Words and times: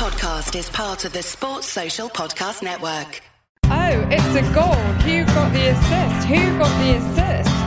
podcast 0.00 0.58
is 0.58 0.70
part 0.70 1.04
of 1.04 1.12
the 1.12 1.22
Sports 1.22 1.66
Social 1.66 2.08
Podcast 2.08 2.62
Network. 2.62 3.20
Oh, 3.64 4.08
it's 4.10 4.34
a 4.34 4.54
goal. 4.54 4.72
Who 5.04 5.26
got 5.26 5.52
the 5.52 5.66
assist? 5.72 6.26
Who 6.26 6.58
got 6.58 6.72
the 6.80 6.96
assist? 6.96 7.59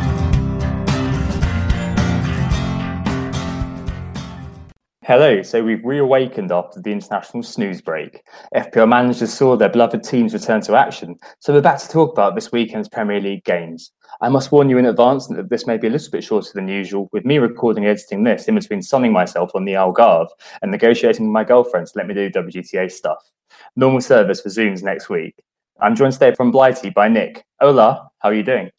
Hello, 5.06 5.42
so 5.42 5.62
we've 5.62 5.84
reawakened 5.84 6.54
after 6.54 6.80
the 6.80 6.94
international 6.94 7.44
snooze 7.44 7.82
break. 7.82 8.24
FPL 8.56 8.88
managers 8.88 9.34
saw 9.34 9.58
their 9.58 9.68
beloved 9.68 10.02
teams 10.02 10.34
return 10.34 10.62
to 10.62 10.78
action, 10.78 11.20
so 11.40 11.52
we're 11.52 11.60
back 11.60 11.80
to 11.80 11.90
talk 11.90 12.14
about 12.14 12.36
this 12.36 12.54
weekend's 12.54 12.88
Premier 12.88 13.20
League 13.20 13.44
games. 13.44 13.92
I 14.22 14.30
must 14.30 14.54
warn 14.54 14.70
you 14.70 14.78
in 14.78 14.86
advance 14.86 15.28
that 15.28 15.50
this 15.50 15.68
may 15.68 15.76
be 15.76 15.88
a 15.88 15.90
little 15.90 16.10
bit 16.10 16.24
shorter 16.24 16.52
than 16.54 16.70
usual, 16.70 17.10
with 17.12 17.26
me 17.26 17.38
recording 17.38 17.84
and 17.84 17.92
editing 17.92 18.24
this 18.24 18.48
in 18.48 18.56
between 18.56 18.82
sunning 18.82 19.12
myself 19.12 19.52
on 19.56 19.66
the 19.66 19.74
Algarve 19.74 20.30
and 20.62 20.72
negotiating 20.72 21.26
with 21.26 21.34
my 21.34 21.44
girlfriend 21.44 21.88
to 21.88 21.94
let 21.98 22.08
me 22.08 22.14
do 22.14 22.30
WGTA 22.30 22.90
stuff. 22.90 23.30
Normal 23.76 24.00
service 24.00 24.42
resumes 24.46 24.84
next 24.84 25.10
week. 25.10 25.36
I'm 25.82 25.98
joined 25.98 26.14
today 26.14 26.34
from 26.34 26.50
Blighty 26.50 26.92
by 26.92 27.10
Nick. 27.10 27.44
Hola, 27.60 28.10
how 28.20 28.30
are 28.30 28.34
you 28.34 28.44
doing? 28.44 28.72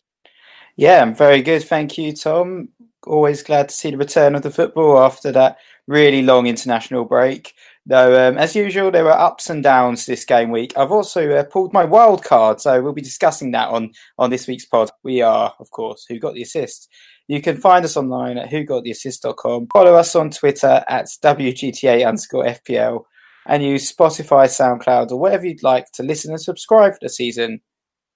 Yeah, 0.76 1.02
I'm 1.02 1.14
very 1.14 1.42
good. 1.42 1.64
Thank 1.64 1.98
you, 1.98 2.14
Tom. 2.14 2.70
Always 3.06 3.42
glad 3.42 3.68
to 3.68 3.74
see 3.74 3.90
the 3.90 3.98
return 3.98 4.34
of 4.34 4.40
the 4.40 4.50
football 4.50 4.98
after 4.98 5.30
that 5.32 5.58
really 5.86 6.22
long 6.22 6.46
international 6.46 7.04
break. 7.04 7.52
Though, 7.86 8.28
um, 8.28 8.38
as 8.38 8.56
usual, 8.56 8.90
there 8.90 9.04
were 9.04 9.12
ups 9.12 9.50
and 9.50 9.62
downs 9.62 10.06
this 10.06 10.24
game 10.24 10.50
week. 10.50 10.72
I've 10.76 10.92
also 10.92 11.30
uh, 11.30 11.44
pulled 11.44 11.74
my 11.74 11.84
wild 11.84 12.24
card, 12.24 12.60
so 12.60 12.80
we'll 12.80 12.94
be 12.94 13.02
discussing 13.02 13.50
that 13.50 13.68
on 13.68 13.92
on 14.18 14.30
this 14.30 14.46
week's 14.46 14.64
pod. 14.64 14.90
We 15.02 15.20
are, 15.20 15.54
of 15.60 15.70
course, 15.70 16.06
Who 16.08 16.18
Got 16.18 16.34
the 16.34 16.42
Assist. 16.42 16.88
You 17.28 17.40
can 17.40 17.58
find 17.58 17.84
us 17.84 17.96
online 17.96 18.38
at 18.38 18.50
whogottheassist.com. 18.50 19.68
Follow 19.72 19.94
us 19.94 20.14
on 20.14 20.30
Twitter 20.30 20.84
at 20.88 21.06
WGTA 21.22 22.06
underscore 22.06 22.44
FPL 22.44 23.04
and 23.46 23.62
use 23.62 23.90
Spotify, 23.90 24.46
SoundCloud, 24.46 25.10
or 25.10 25.18
whatever 25.18 25.46
you'd 25.46 25.62
like 25.62 25.86
to 25.92 26.02
listen 26.02 26.30
and 26.32 26.40
subscribe 26.40 26.92
for 26.92 26.98
the 27.02 27.08
season. 27.08 27.60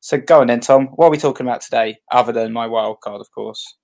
So 0.01 0.19
go 0.19 0.41
on 0.41 0.47
then, 0.47 0.61
Tom. 0.61 0.87
What 0.95 1.07
are 1.07 1.11
we 1.11 1.19
talking 1.19 1.47
about 1.47 1.61
today, 1.61 1.99
other 2.13 2.33
than 2.33 2.53
my 2.53 2.67
wild 2.67 3.01
card, 3.01 3.21
of 3.21 3.31
course? 3.31 3.77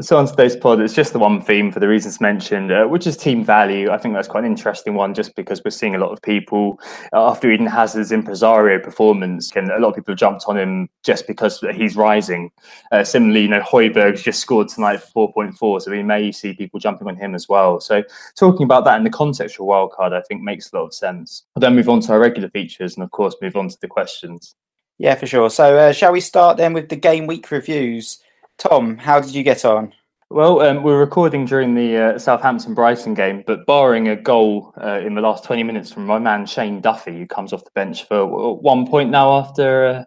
So 0.00 0.16
on 0.16 0.26
today's 0.26 0.56
pod, 0.56 0.80
it's 0.80 0.94
just 0.94 1.12
the 1.12 1.18
one 1.18 1.42
theme 1.42 1.70
for 1.70 1.78
the 1.78 1.88
reasons 1.88 2.22
mentioned, 2.22 2.72
uh, 2.72 2.86
which 2.86 3.06
is 3.06 3.18
team 3.18 3.44
value. 3.44 3.90
I 3.90 3.98
think 3.98 4.14
that's 4.14 4.26
quite 4.26 4.44
an 4.44 4.50
interesting 4.50 4.94
one, 4.94 5.12
just 5.12 5.36
because 5.36 5.62
we're 5.62 5.72
seeing 5.72 5.94
a 5.94 5.98
lot 5.98 6.10
of 6.10 6.22
people 6.22 6.80
uh, 7.12 7.28
after 7.28 7.50
Eden 7.50 7.66
Hazard's 7.66 8.10
impresario 8.10 8.78
performance, 8.78 9.54
and 9.54 9.70
a 9.70 9.78
lot 9.78 9.90
of 9.90 9.96
people 9.96 10.12
have 10.12 10.18
jumped 10.18 10.44
on 10.48 10.56
him 10.56 10.88
just 11.04 11.26
because 11.26 11.62
he's 11.74 11.96
rising. 11.96 12.50
Uh, 12.92 13.04
similarly, 13.04 13.42
you 13.42 13.48
know, 13.48 13.60
Højbjerg's 13.60 14.22
just 14.22 14.40
scored 14.40 14.68
tonight 14.68 15.02
for 15.02 15.30
4.4, 15.34 15.82
so 15.82 15.90
we 15.90 16.02
may 16.02 16.32
see 16.32 16.54
people 16.54 16.80
jumping 16.80 17.06
on 17.06 17.16
him 17.16 17.34
as 17.34 17.46
well. 17.46 17.78
So 17.78 18.02
talking 18.38 18.64
about 18.64 18.86
that 18.86 18.96
in 18.96 19.04
the 19.04 19.10
context 19.10 19.60
of 19.60 19.66
wildcard, 19.66 20.14
I 20.14 20.22
think 20.22 20.40
makes 20.40 20.72
a 20.72 20.76
lot 20.76 20.86
of 20.86 20.94
sense. 20.94 21.44
We'll 21.54 21.60
then 21.60 21.76
move 21.76 21.90
on 21.90 22.00
to 22.00 22.12
our 22.12 22.18
regular 22.18 22.48
features, 22.48 22.94
and 22.94 23.04
of 23.04 23.10
course, 23.10 23.36
move 23.42 23.54
on 23.54 23.68
to 23.68 23.76
the 23.82 23.88
questions. 23.88 24.54
Yeah, 24.96 25.14
for 25.14 25.26
sure. 25.26 25.50
So, 25.50 25.76
uh, 25.76 25.92
shall 25.92 26.12
we 26.12 26.22
start 26.22 26.56
then 26.56 26.72
with 26.72 26.88
the 26.88 26.96
game 26.96 27.26
week 27.26 27.50
reviews? 27.50 28.18
Tom, 28.58 28.98
how 28.98 29.20
did 29.20 29.34
you 29.34 29.42
get 29.42 29.64
on? 29.64 29.94
Well, 30.30 30.60
um, 30.60 30.82
we're 30.82 31.00
recording 31.00 31.46
during 31.46 31.74
the 31.74 31.96
uh, 31.96 32.18
Southampton 32.18 32.74
Brighton 32.74 33.14
game, 33.14 33.42
but 33.46 33.64
barring 33.64 34.08
a 34.08 34.14
goal 34.14 34.74
uh, 34.78 35.00
in 35.00 35.14
the 35.14 35.22
last 35.22 35.42
20 35.42 35.62
minutes 35.62 35.90
from 35.90 36.04
my 36.04 36.18
man 36.18 36.44
Shane 36.44 36.82
Duffy, 36.82 37.16
who 37.16 37.26
comes 37.26 37.54
off 37.54 37.64
the 37.64 37.70
bench 37.70 38.04
for 38.04 38.26
one 38.54 38.86
point 38.86 39.08
now 39.08 39.38
after 39.38 40.06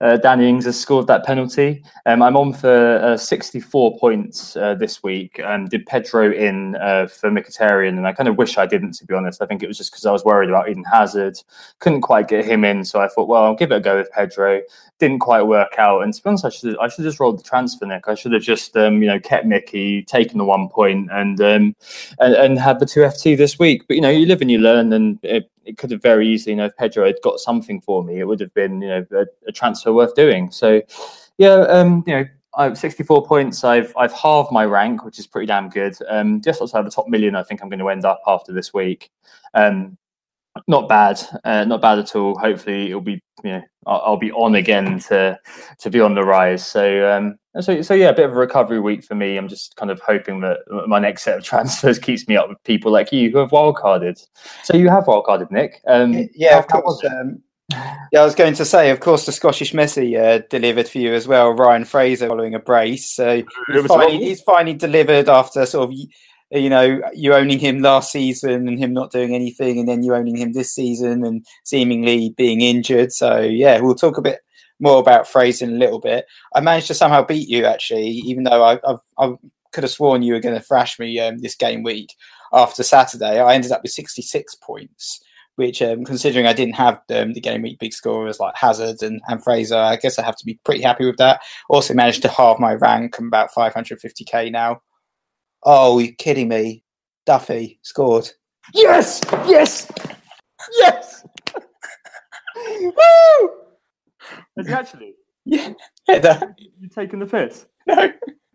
uh, 0.00 0.04
uh, 0.04 0.16
Danny 0.16 0.48
Ings 0.48 0.64
has 0.64 0.80
scored 0.80 1.06
that 1.06 1.24
penalty, 1.24 1.84
um, 2.06 2.22
I'm 2.22 2.36
on 2.36 2.54
for 2.54 2.96
uh, 2.96 3.16
64 3.16 4.00
points 4.00 4.56
uh, 4.56 4.74
this 4.74 5.00
week. 5.04 5.38
Um, 5.38 5.66
did 5.66 5.86
Pedro 5.86 6.32
in 6.32 6.72
for 6.72 7.30
Mkhitaryan, 7.30 7.90
and 7.90 8.08
I 8.08 8.12
kind 8.12 8.28
of 8.28 8.38
wish 8.38 8.58
I 8.58 8.66
didn't, 8.66 8.94
to 8.94 9.06
be 9.06 9.14
honest. 9.14 9.42
I 9.42 9.46
think 9.46 9.62
it 9.62 9.68
was 9.68 9.78
just 9.78 9.92
because 9.92 10.06
I 10.06 10.10
was 10.10 10.24
worried 10.24 10.48
about 10.48 10.70
Eden 10.70 10.82
Hazard, 10.92 11.38
couldn't 11.78 12.00
quite 12.00 12.26
get 12.26 12.44
him 12.44 12.64
in, 12.64 12.84
so 12.84 13.00
I 13.00 13.06
thought, 13.06 13.28
well, 13.28 13.44
I'll 13.44 13.54
give 13.54 13.70
it 13.70 13.76
a 13.76 13.80
go 13.80 13.98
with 13.98 14.10
Pedro. 14.10 14.60
Didn't 14.98 15.20
quite 15.20 15.42
work 15.42 15.78
out, 15.78 16.00
and 16.00 16.12
to 16.12 16.20
be 16.20 16.28
honest, 16.28 16.44
I 16.44 16.48
should 16.48 16.76
I 16.78 16.88
should 16.88 17.04
just 17.04 17.20
rolled 17.20 17.38
the 17.38 17.44
transfer, 17.44 17.86
Nick. 17.86 18.08
I 18.08 18.16
should 18.16 18.32
have 18.32 18.42
just 18.42 18.76
um, 18.76 19.02
you 19.02 19.08
know 19.08 19.20
kept 19.20 19.51
Mickey, 19.52 20.02
taken 20.02 20.38
the 20.38 20.44
one 20.44 20.68
point, 20.68 21.10
and 21.12 21.40
um, 21.40 21.76
and, 22.18 22.34
and 22.34 22.58
had 22.58 22.80
the 22.80 22.86
two 22.86 23.00
FT 23.00 23.36
this 23.36 23.58
week. 23.58 23.86
But 23.86 23.94
you 23.94 24.00
know, 24.00 24.10
you 24.10 24.26
live 24.26 24.40
and 24.40 24.50
you 24.50 24.58
learn, 24.58 24.92
and 24.92 25.18
it, 25.22 25.50
it 25.64 25.78
could 25.78 25.90
have 25.90 26.02
very 26.02 26.26
easily, 26.26 26.52
you 26.52 26.56
know, 26.56 26.66
if 26.66 26.76
Pedro 26.76 27.04
had 27.04 27.16
got 27.22 27.38
something 27.38 27.80
for 27.80 28.02
me, 28.02 28.18
it 28.18 28.24
would 28.24 28.40
have 28.40 28.54
been 28.54 28.80
you 28.80 28.88
know 28.88 29.06
a, 29.12 29.26
a 29.46 29.52
transfer 29.52 29.92
worth 29.92 30.14
doing. 30.14 30.50
So 30.50 30.82
yeah, 31.38 31.60
um, 31.68 32.04
you 32.06 32.14
know. 32.14 32.24
I 32.54 32.64
have 32.64 32.76
64 32.76 33.24
points. 33.24 33.64
I've 33.64 33.94
I've 33.96 34.12
halved 34.12 34.52
my 34.52 34.66
rank, 34.66 35.06
which 35.06 35.18
is 35.18 35.26
pretty 35.26 35.46
damn 35.46 35.70
good. 35.70 35.96
Um, 36.06 36.42
just 36.42 36.60
outside 36.60 36.80
of 36.80 36.84
the 36.84 36.90
top 36.90 37.08
million, 37.08 37.34
I 37.34 37.42
think 37.42 37.62
I'm 37.62 37.70
going 37.70 37.78
to 37.78 37.88
end 37.88 38.04
up 38.04 38.20
after 38.26 38.52
this 38.52 38.74
week. 38.74 39.10
Um, 39.54 39.96
not 40.68 40.88
bad, 40.88 41.20
uh, 41.44 41.64
not 41.64 41.80
bad 41.80 41.98
at 41.98 42.14
all. 42.14 42.38
Hopefully, 42.38 42.88
it'll 42.88 43.00
be 43.00 43.22
you 43.42 43.50
know 43.50 43.62
I'll, 43.86 44.02
I'll, 44.04 44.16
be 44.16 44.32
on 44.32 44.54
again 44.54 44.98
to 45.08 45.38
to 45.78 45.90
be 45.90 46.00
on 46.00 46.14
the 46.14 46.24
rise. 46.24 46.66
So 46.66 47.10
um, 47.10 47.38
so 47.60 47.82
so 47.82 47.94
yeah, 47.94 48.10
a 48.10 48.14
bit 48.14 48.26
of 48.26 48.32
a 48.32 48.36
recovery 48.36 48.80
week 48.80 49.04
for 49.04 49.14
me. 49.14 49.36
I'm 49.36 49.48
just 49.48 49.76
kind 49.76 49.90
of 49.90 50.00
hoping 50.00 50.40
that 50.40 50.58
my 50.86 50.98
next 50.98 51.22
set 51.22 51.38
of 51.38 51.44
transfers 51.52 51.98
keeps 51.98 52.28
me 52.28 52.36
up 52.36 52.48
with 52.48 52.62
people 52.64 52.92
like 52.92 53.12
you 53.12 53.30
who 53.30 53.38
have 53.38 53.50
wildcarded. 53.50 54.24
So 54.62 54.76
you 54.76 54.88
have 54.88 55.04
wildcarded, 55.04 55.50
Nick. 55.50 55.80
Um, 55.86 56.28
yeah, 56.34 56.58
of 56.58 56.68
course. 56.68 57.02
Um, 57.04 57.42
yeah, 58.12 58.20
I 58.20 58.24
was 58.24 58.34
going 58.34 58.54
to 58.54 58.64
say, 58.64 58.90
of 58.90 59.00
course, 59.00 59.24
the 59.24 59.32
Scottish 59.32 59.72
Messi 59.72 60.18
uh, 60.18 60.42
delivered 60.50 60.88
for 60.88 60.98
you 60.98 61.14
as 61.14 61.26
well. 61.26 61.50
Ryan 61.50 61.84
Fraser 61.84 62.28
following 62.28 62.54
a 62.54 62.58
brace, 62.58 63.08
so 63.08 63.42
he's 63.72 63.86
finally, 63.86 64.18
he's 64.18 64.42
finally 64.42 64.74
delivered 64.74 65.28
after 65.28 65.64
sort 65.64 65.88
of 65.88 65.96
you 66.52 66.68
know, 66.68 67.00
you 67.14 67.34
owning 67.34 67.58
him 67.58 67.80
last 67.80 68.12
season 68.12 68.68
and 68.68 68.78
him 68.78 68.92
not 68.92 69.10
doing 69.10 69.34
anything, 69.34 69.78
and 69.78 69.88
then 69.88 70.02
you 70.02 70.14
owning 70.14 70.36
him 70.36 70.52
this 70.52 70.72
season 70.72 71.24
and 71.24 71.44
seemingly 71.64 72.34
being 72.36 72.60
injured. 72.60 73.12
So 73.12 73.40
yeah, 73.40 73.80
we'll 73.80 73.94
talk 73.94 74.18
a 74.18 74.22
bit 74.22 74.40
more 74.82 74.98
about 74.98 75.28
Fraser 75.28 75.64
in 75.64 75.72
a 75.72 75.78
little 75.78 76.00
bit. 76.00 76.26
I 76.54 76.60
managed 76.60 76.88
to 76.88 76.94
somehow 76.94 77.24
beat 77.24 77.48
you 77.48 77.64
actually, 77.64 78.08
even 78.08 78.44
though 78.44 78.64
I, 78.64 78.78
I've, 78.84 78.98
I 79.18 79.34
could 79.72 79.84
have 79.84 79.90
sworn 79.90 80.22
you 80.22 80.34
were 80.34 80.40
going 80.40 80.56
to 80.56 80.60
thrash 80.60 80.98
me 80.98 81.18
um, 81.20 81.38
this 81.38 81.54
game 81.54 81.82
week. 81.82 82.14
After 82.52 82.82
Saturday, 82.82 83.40
I 83.40 83.54
ended 83.54 83.72
up 83.72 83.82
with 83.82 83.92
66 83.92 84.56
points, 84.56 85.22
which, 85.54 85.80
um, 85.80 86.04
considering 86.04 86.46
I 86.46 86.52
didn't 86.52 86.74
have 86.74 87.00
um, 87.10 87.32
the 87.32 87.40
game 87.40 87.62
week 87.62 87.78
big 87.78 87.94
scorers 87.94 88.40
like 88.40 88.56
Hazard 88.56 89.02
and, 89.02 89.22
and 89.28 89.42
Fraser, 89.42 89.76
I 89.76 89.96
guess 89.96 90.18
I 90.18 90.24
have 90.24 90.36
to 90.36 90.44
be 90.44 90.60
pretty 90.64 90.82
happy 90.82 91.06
with 91.06 91.16
that. 91.16 91.40
Also 91.70 91.94
managed 91.94 92.20
to 92.22 92.28
halve 92.28 92.58
my 92.58 92.74
rank. 92.74 93.18
I'm 93.18 93.28
about 93.28 93.52
550k 93.52 94.52
now. 94.52 94.82
Oh, 95.64 95.98
you 95.98 96.12
kidding 96.14 96.48
me? 96.48 96.82
Duffy 97.24 97.78
scored. 97.82 98.30
Yes! 98.74 99.20
Yes! 99.46 99.90
Yes! 100.78 101.24
Woo! 102.56 103.50
Is 104.56 104.66
he 104.66 104.72
actually? 104.72 105.14
Yeah. 105.44 105.72
Header. 106.08 106.54
You 106.58 106.88
taking 106.88 107.18
the 107.18 107.26
piss? 107.26 107.66
No. 107.86 108.12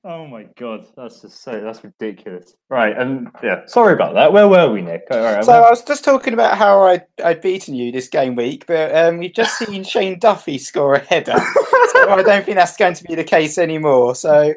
Oh 0.10 0.26
my 0.26 0.44
god, 0.56 0.88
that's 0.96 1.22
just 1.22 1.44
so 1.44 1.60
that's 1.60 1.84
ridiculous. 1.84 2.56
Right, 2.70 2.98
and 2.98 3.28
yeah, 3.44 3.66
sorry 3.66 3.94
about 3.94 4.14
that. 4.14 4.32
Where 4.32 4.48
were 4.48 4.72
we, 4.72 4.82
Nick? 4.82 5.04
All 5.12 5.20
right, 5.20 5.44
so 5.44 5.52
I 5.52 5.70
was 5.70 5.84
just 5.84 6.06
talking 6.06 6.34
about 6.34 6.58
how 6.58 6.82
I 6.82 7.02
I'd 7.22 7.42
beaten 7.42 7.76
you 7.76 7.92
this 7.92 8.08
game 8.08 8.36
week, 8.36 8.66
but 8.68 8.96
um, 8.96 9.18
we've 9.18 9.34
just 9.34 9.58
seen 9.58 9.84
Shane 9.84 10.18
Duffy 10.18 10.60
score 10.60 10.96
a 10.96 11.00
header. 11.00 11.34
so 11.92 12.10
I 12.10 12.24
don't 12.24 12.46
think 12.46 12.56
that's 12.56 12.78
going 12.78 12.94
to 12.94 13.04
be 13.04 13.16
the 13.16 13.24
case 13.26 13.58
anymore. 13.58 14.16
So 14.16 14.54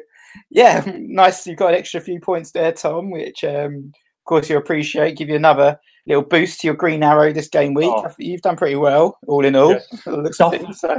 yeah, 0.49 0.83
nice. 0.97 1.45
You've 1.45 1.57
got 1.57 1.73
an 1.73 1.79
extra 1.79 2.01
few 2.01 2.19
points 2.19 2.51
there, 2.51 2.71
Tom, 2.71 3.11
which 3.11 3.43
um, 3.43 3.91
of 3.95 4.25
course 4.25 4.49
you 4.49 4.57
appreciate. 4.57 5.17
Give 5.17 5.29
you 5.29 5.35
another 5.35 5.79
little 6.07 6.23
boost 6.23 6.61
to 6.61 6.67
your 6.67 6.75
green 6.75 7.03
arrow 7.03 7.31
this 7.31 7.47
game 7.47 7.73
week. 7.73 7.91
Oh. 7.91 8.07
You've 8.17 8.41
done 8.41 8.57
pretty 8.57 8.75
well, 8.75 9.17
all 9.27 9.45
in 9.45 9.55
all. 9.55 9.79
Duff, 10.37 10.51
things, 10.51 10.79
so. 10.79 10.97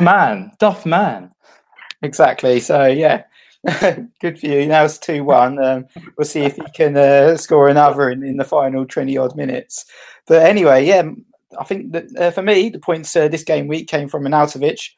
Man, 0.00 0.52
Duff 0.58 0.86
man. 0.86 1.30
Exactly. 2.02 2.60
So 2.60 2.86
yeah. 2.86 3.24
Good 4.20 4.38
for 4.38 4.46
you. 4.46 4.66
Now 4.66 4.84
it's 4.84 4.98
2 4.98 5.24
1. 5.24 5.64
Um, 5.64 5.86
we'll 6.18 6.26
see 6.26 6.42
if 6.42 6.58
you 6.58 6.66
can 6.74 6.96
uh, 6.96 7.36
score 7.38 7.68
another 7.68 8.10
in, 8.10 8.22
in 8.22 8.36
the 8.36 8.44
final 8.44 8.84
20 8.84 9.16
odd 9.16 9.34
minutes. 9.36 9.86
But 10.26 10.42
anyway, 10.42 10.84
yeah, 10.84 11.04
I 11.58 11.64
think 11.64 11.92
that 11.92 12.04
uh, 12.16 12.30
for 12.30 12.42
me, 12.42 12.68
the 12.68 12.78
points 12.78 13.14
uh, 13.16 13.28
this 13.28 13.44
game 13.44 13.66
week 13.66 13.88
came 13.88 14.08
from 14.08 14.24
Arnautovic 14.24 14.90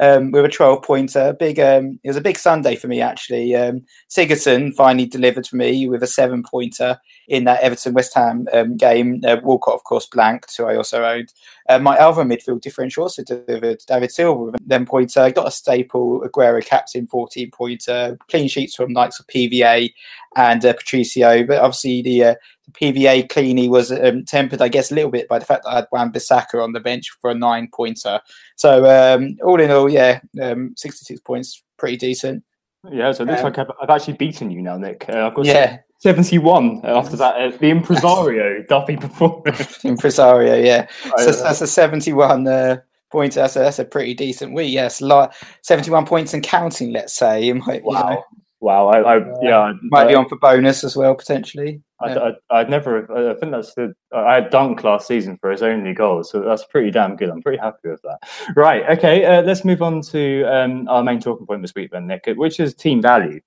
um, 0.00 0.30
with 0.30 0.44
a 0.44 0.48
12 0.48 0.82
pointer. 0.82 1.34
Big, 1.38 1.60
um, 1.60 1.98
it 2.02 2.08
was 2.08 2.16
a 2.16 2.22
big 2.22 2.38
Sunday 2.38 2.76
for 2.76 2.88
me 2.88 3.00
actually. 3.00 3.54
Um, 3.54 3.82
Sigurdsson 4.08 4.74
finally 4.74 5.06
delivered 5.06 5.46
for 5.46 5.56
me 5.56 5.88
with 5.88 6.02
a 6.02 6.06
seven 6.06 6.42
pointer 6.42 6.98
in 7.28 7.44
that 7.44 7.60
Everton 7.60 7.94
West 7.94 8.14
Ham 8.14 8.46
um, 8.52 8.76
game. 8.76 9.20
Uh, 9.26 9.36
Walcott, 9.42 9.74
of 9.74 9.84
course, 9.84 10.06
blanked, 10.06 10.56
who 10.56 10.64
I 10.64 10.76
also 10.76 11.04
owned. 11.04 11.32
Uh, 11.68 11.78
my 11.78 11.96
other 11.96 12.24
midfield 12.24 12.60
differential 12.60 13.04
also 13.04 13.22
delivered. 13.22 13.80
David 13.86 14.10
Silva 14.10 14.44
with 14.44 14.54
a 14.54 14.68
10 14.68 14.86
pointer. 14.86 15.20
I 15.20 15.30
got 15.30 15.48
a 15.48 15.52
staple 15.52 16.20
Aguero 16.22 16.64
captain 16.64 17.06
14 17.06 17.50
pointer. 17.50 18.18
Clean 18.28 18.48
sheets 18.48 18.74
from 18.74 18.92
likes 18.92 19.20
of 19.20 19.26
PVA 19.26 19.92
and 20.36 20.64
uh, 20.64 20.72
Patricio. 20.72 21.44
But 21.44 21.58
obviously 21.58 22.02
the, 22.02 22.24
uh, 22.24 22.34
the 22.61 22.61
PVA 22.72 23.28
cleanie 23.28 23.68
was 23.68 23.92
um, 23.92 24.24
tempered, 24.24 24.62
I 24.62 24.68
guess, 24.68 24.90
a 24.90 24.94
little 24.94 25.10
bit 25.10 25.28
by 25.28 25.38
the 25.38 25.44
fact 25.44 25.64
that 25.64 25.70
I 25.70 25.76
had 25.76 25.88
Wan-Bissaka 25.92 26.62
on 26.62 26.72
the 26.72 26.80
bench 26.80 27.10
for 27.20 27.30
a 27.30 27.34
nine 27.34 27.68
pointer. 27.72 28.20
So 28.56 28.84
um, 28.86 29.36
all 29.44 29.60
in 29.60 29.70
all, 29.70 29.88
yeah, 29.88 30.20
um, 30.40 30.74
66 30.76 31.20
points, 31.20 31.62
pretty 31.78 31.96
decent. 31.96 32.44
Yeah, 32.90 33.12
so 33.12 33.22
it 33.22 33.26
looks 33.26 33.40
um, 33.40 33.44
like 33.44 33.58
I've, 33.58 33.70
I've, 33.80 33.90
actually 33.90 34.14
beaten 34.14 34.50
you 34.50 34.60
now, 34.60 34.76
Nick. 34.76 35.08
Uh, 35.08 35.26
I've 35.26 35.34
got 35.34 35.44
yeah. 35.44 35.78
71 35.98 36.80
after 36.84 37.16
that. 37.16 37.36
Uh, 37.36 37.56
the 37.56 37.70
impresario 37.70 38.62
Duffy 38.68 38.96
performance. 38.96 39.84
impresario, 39.84 40.56
yeah. 40.56 40.88
so 41.18 41.30
that's 41.30 41.60
a 41.60 41.66
71 41.66 42.48
uh, 42.48 42.78
points. 43.12 43.36
That's 43.36 43.54
a, 43.54 43.60
that's 43.60 43.78
a 43.78 43.84
pretty 43.84 44.14
decent 44.14 44.52
week. 44.52 44.72
Yes, 44.72 45.00
lot 45.00 45.32
71 45.62 46.06
points 46.06 46.34
and 46.34 46.42
counting. 46.42 46.92
Let's 46.92 47.12
say 47.12 47.44
you 47.46 47.54
might. 47.54 47.84
Wow. 47.84 48.08
You 48.08 48.14
know, 48.16 48.24
wow. 48.60 48.88
I, 48.88 49.16
I 49.16 49.42
yeah. 49.42 49.72
Might 49.82 50.08
be 50.08 50.14
on 50.16 50.28
for 50.28 50.36
bonus 50.38 50.82
as 50.82 50.96
well 50.96 51.14
potentially. 51.14 51.80
I, 52.02 52.32
I, 52.50 52.58
would 52.58 52.70
never. 52.70 53.30
I 53.30 53.34
think 53.34 53.52
that's 53.52 53.74
the. 53.74 53.94
I 54.12 54.34
had 54.34 54.50
Dunk 54.50 54.84
last 54.84 55.06
season 55.06 55.36
for 55.38 55.50
his 55.50 55.62
only 55.62 55.94
goal, 55.94 56.24
so 56.24 56.40
that's 56.40 56.64
pretty 56.64 56.90
damn 56.90 57.16
good. 57.16 57.30
I'm 57.30 57.42
pretty 57.42 57.58
happy 57.58 57.88
with 57.88 58.02
that. 58.02 58.18
Right. 58.56 58.98
Okay. 58.98 59.24
Uh, 59.24 59.42
let's 59.42 59.64
move 59.64 59.82
on 59.82 60.02
to 60.02 60.44
um, 60.44 60.88
our 60.88 61.02
main 61.02 61.20
talking 61.20 61.46
point 61.46 61.62
this 61.62 61.74
week, 61.74 61.90
then, 61.90 62.06
Nick, 62.06 62.26
which 62.36 62.60
is 62.60 62.74
team 62.74 63.00
value 63.00 63.40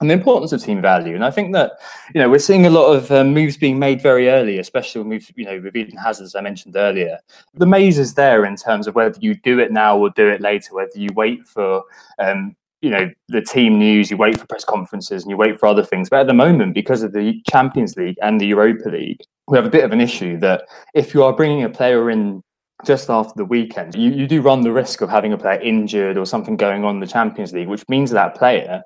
and 0.00 0.08
the 0.08 0.14
importance 0.14 0.52
of 0.52 0.62
team 0.62 0.80
value. 0.80 1.14
And 1.14 1.24
I 1.24 1.30
think 1.30 1.52
that 1.52 1.72
you 2.14 2.20
know 2.20 2.28
we're 2.28 2.38
seeing 2.38 2.66
a 2.66 2.70
lot 2.70 2.92
of 2.92 3.10
um, 3.10 3.34
moves 3.34 3.56
being 3.56 3.78
made 3.78 4.02
very 4.02 4.28
early, 4.28 4.58
especially 4.58 5.02
when 5.02 5.10
we've 5.10 5.30
you 5.36 5.44
know 5.44 5.60
with 5.60 5.76
Eden 5.76 5.96
Hazard, 5.96 6.24
as 6.24 6.34
I 6.34 6.40
mentioned 6.40 6.76
earlier. 6.76 7.18
The 7.54 7.66
maze 7.66 7.98
is 7.98 8.14
there 8.14 8.44
in 8.44 8.56
terms 8.56 8.86
of 8.86 8.94
whether 8.94 9.18
you 9.20 9.34
do 9.34 9.58
it 9.58 9.72
now 9.72 9.98
or 9.98 10.10
do 10.10 10.28
it 10.28 10.40
later, 10.40 10.74
whether 10.74 10.98
you 10.98 11.10
wait 11.14 11.46
for 11.46 11.84
um, 12.18 12.56
you 12.80 12.90
know 12.90 13.10
the 13.28 13.42
team 13.42 13.78
news 13.78 14.10
you 14.10 14.16
wait 14.16 14.38
for 14.38 14.46
press 14.46 14.64
conferences 14.64 15.22
and 15.22 15.30
you 15.30 15.36
wait 15.36 15.58
for 15.58 15.66
other 15.66 15.84
things. 15.84 16.08
But 16.08 16.20
at 16.20 16.26
the 16.26 16.34
moment 16.34 16.74
because 16.74 17.02
of 17.02 17.12
the 17.12 17.42
champions 17.50 17.96
league 17.96 18.16
and 18.22 18.40
the 18.40 18.46
europa 18.46 18.88
league 18.88 19.20
we 19.48 19.56
have 19.56 19.66
a 19.66 19.70
bit 19.70 19.84
of 19.84 19.92
an 19.92 20.00
issue 20.00 20.38
that 20.38 20.64
if 20.94 21.12
you 21.12 21.22
are 21.22 21.32
bringing 21.32 21.64
a 21.64 21.68
player 21.68 22.10
in 22.10 22.42
just 22.86 23.10
after 23.10 23.34
the 23.36 23.44
weekend 23.44 23.94
you, 23.94 24.10
you 24.10 24.26
do 24.26 24.40
run 24.40 24.62
the 24.62 24.72
risk 24.72 25.02
of 25.02 25.10
having 25.10 25.32
a 25.32 25.38
player 25.38 25.60
injured 25.60 26.16
or 26.16 26.24
something 26.24 26.56
going 26.56 26.84
on 26.84 26.94
in 26.94 27.00
the 27.00 27.06
champions 27.06 27.52
league 27.52 27.68
which 27.68 27.84
means 27.88 28.10
that 28.10 28.34
player 28.34 28.82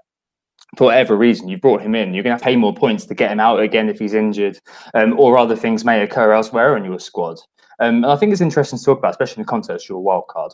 for 0.77 0.85
whatever 0.85 1.17
reason 1.17 1.49
you 1.49 1.59
brought 1.59 1.83
him 1.83 1.95
in 1.95 2.13
you're 2.13 2.25
going 2.25 2.37
to, 2.37 2.43
pay 2.43 2.57
more 2.57 2.75
points 2.75 3.07
to 3.07 3.15
get 3.15 3.31
him 3.31 3.39
out 3.39 3.61
again 3.61 3.89
if 3.89 3.99
he's 3.99 4.15
injured 4.15 4.59
um, 4.95 5.19
or 5.19 5.39
other 5.39 5.55
things 5.55 5.85
may 5.85 6.03
occur 6.03 6.33
elsewhere 6.33 6.77
in 6.77 6.85
your 6.85 6.99
squad. 6.99 7.39
Um, 7.79 7.97
and 7.97 8.07
i 8.07 8.17
think 8.17 8.33
it's 8.33 8.41
interesting 8.41 8.79
to 8.79 8.85
talk 8.85 8.99
about 8.99 9.13
especially 9.13 9.41
in 9.41 9.47
the 9.47 9.51
context 9.51 9.87
of 9.87 9.91
your 9.91 10.01
wild 10.01 10.27
card 10.29 10.53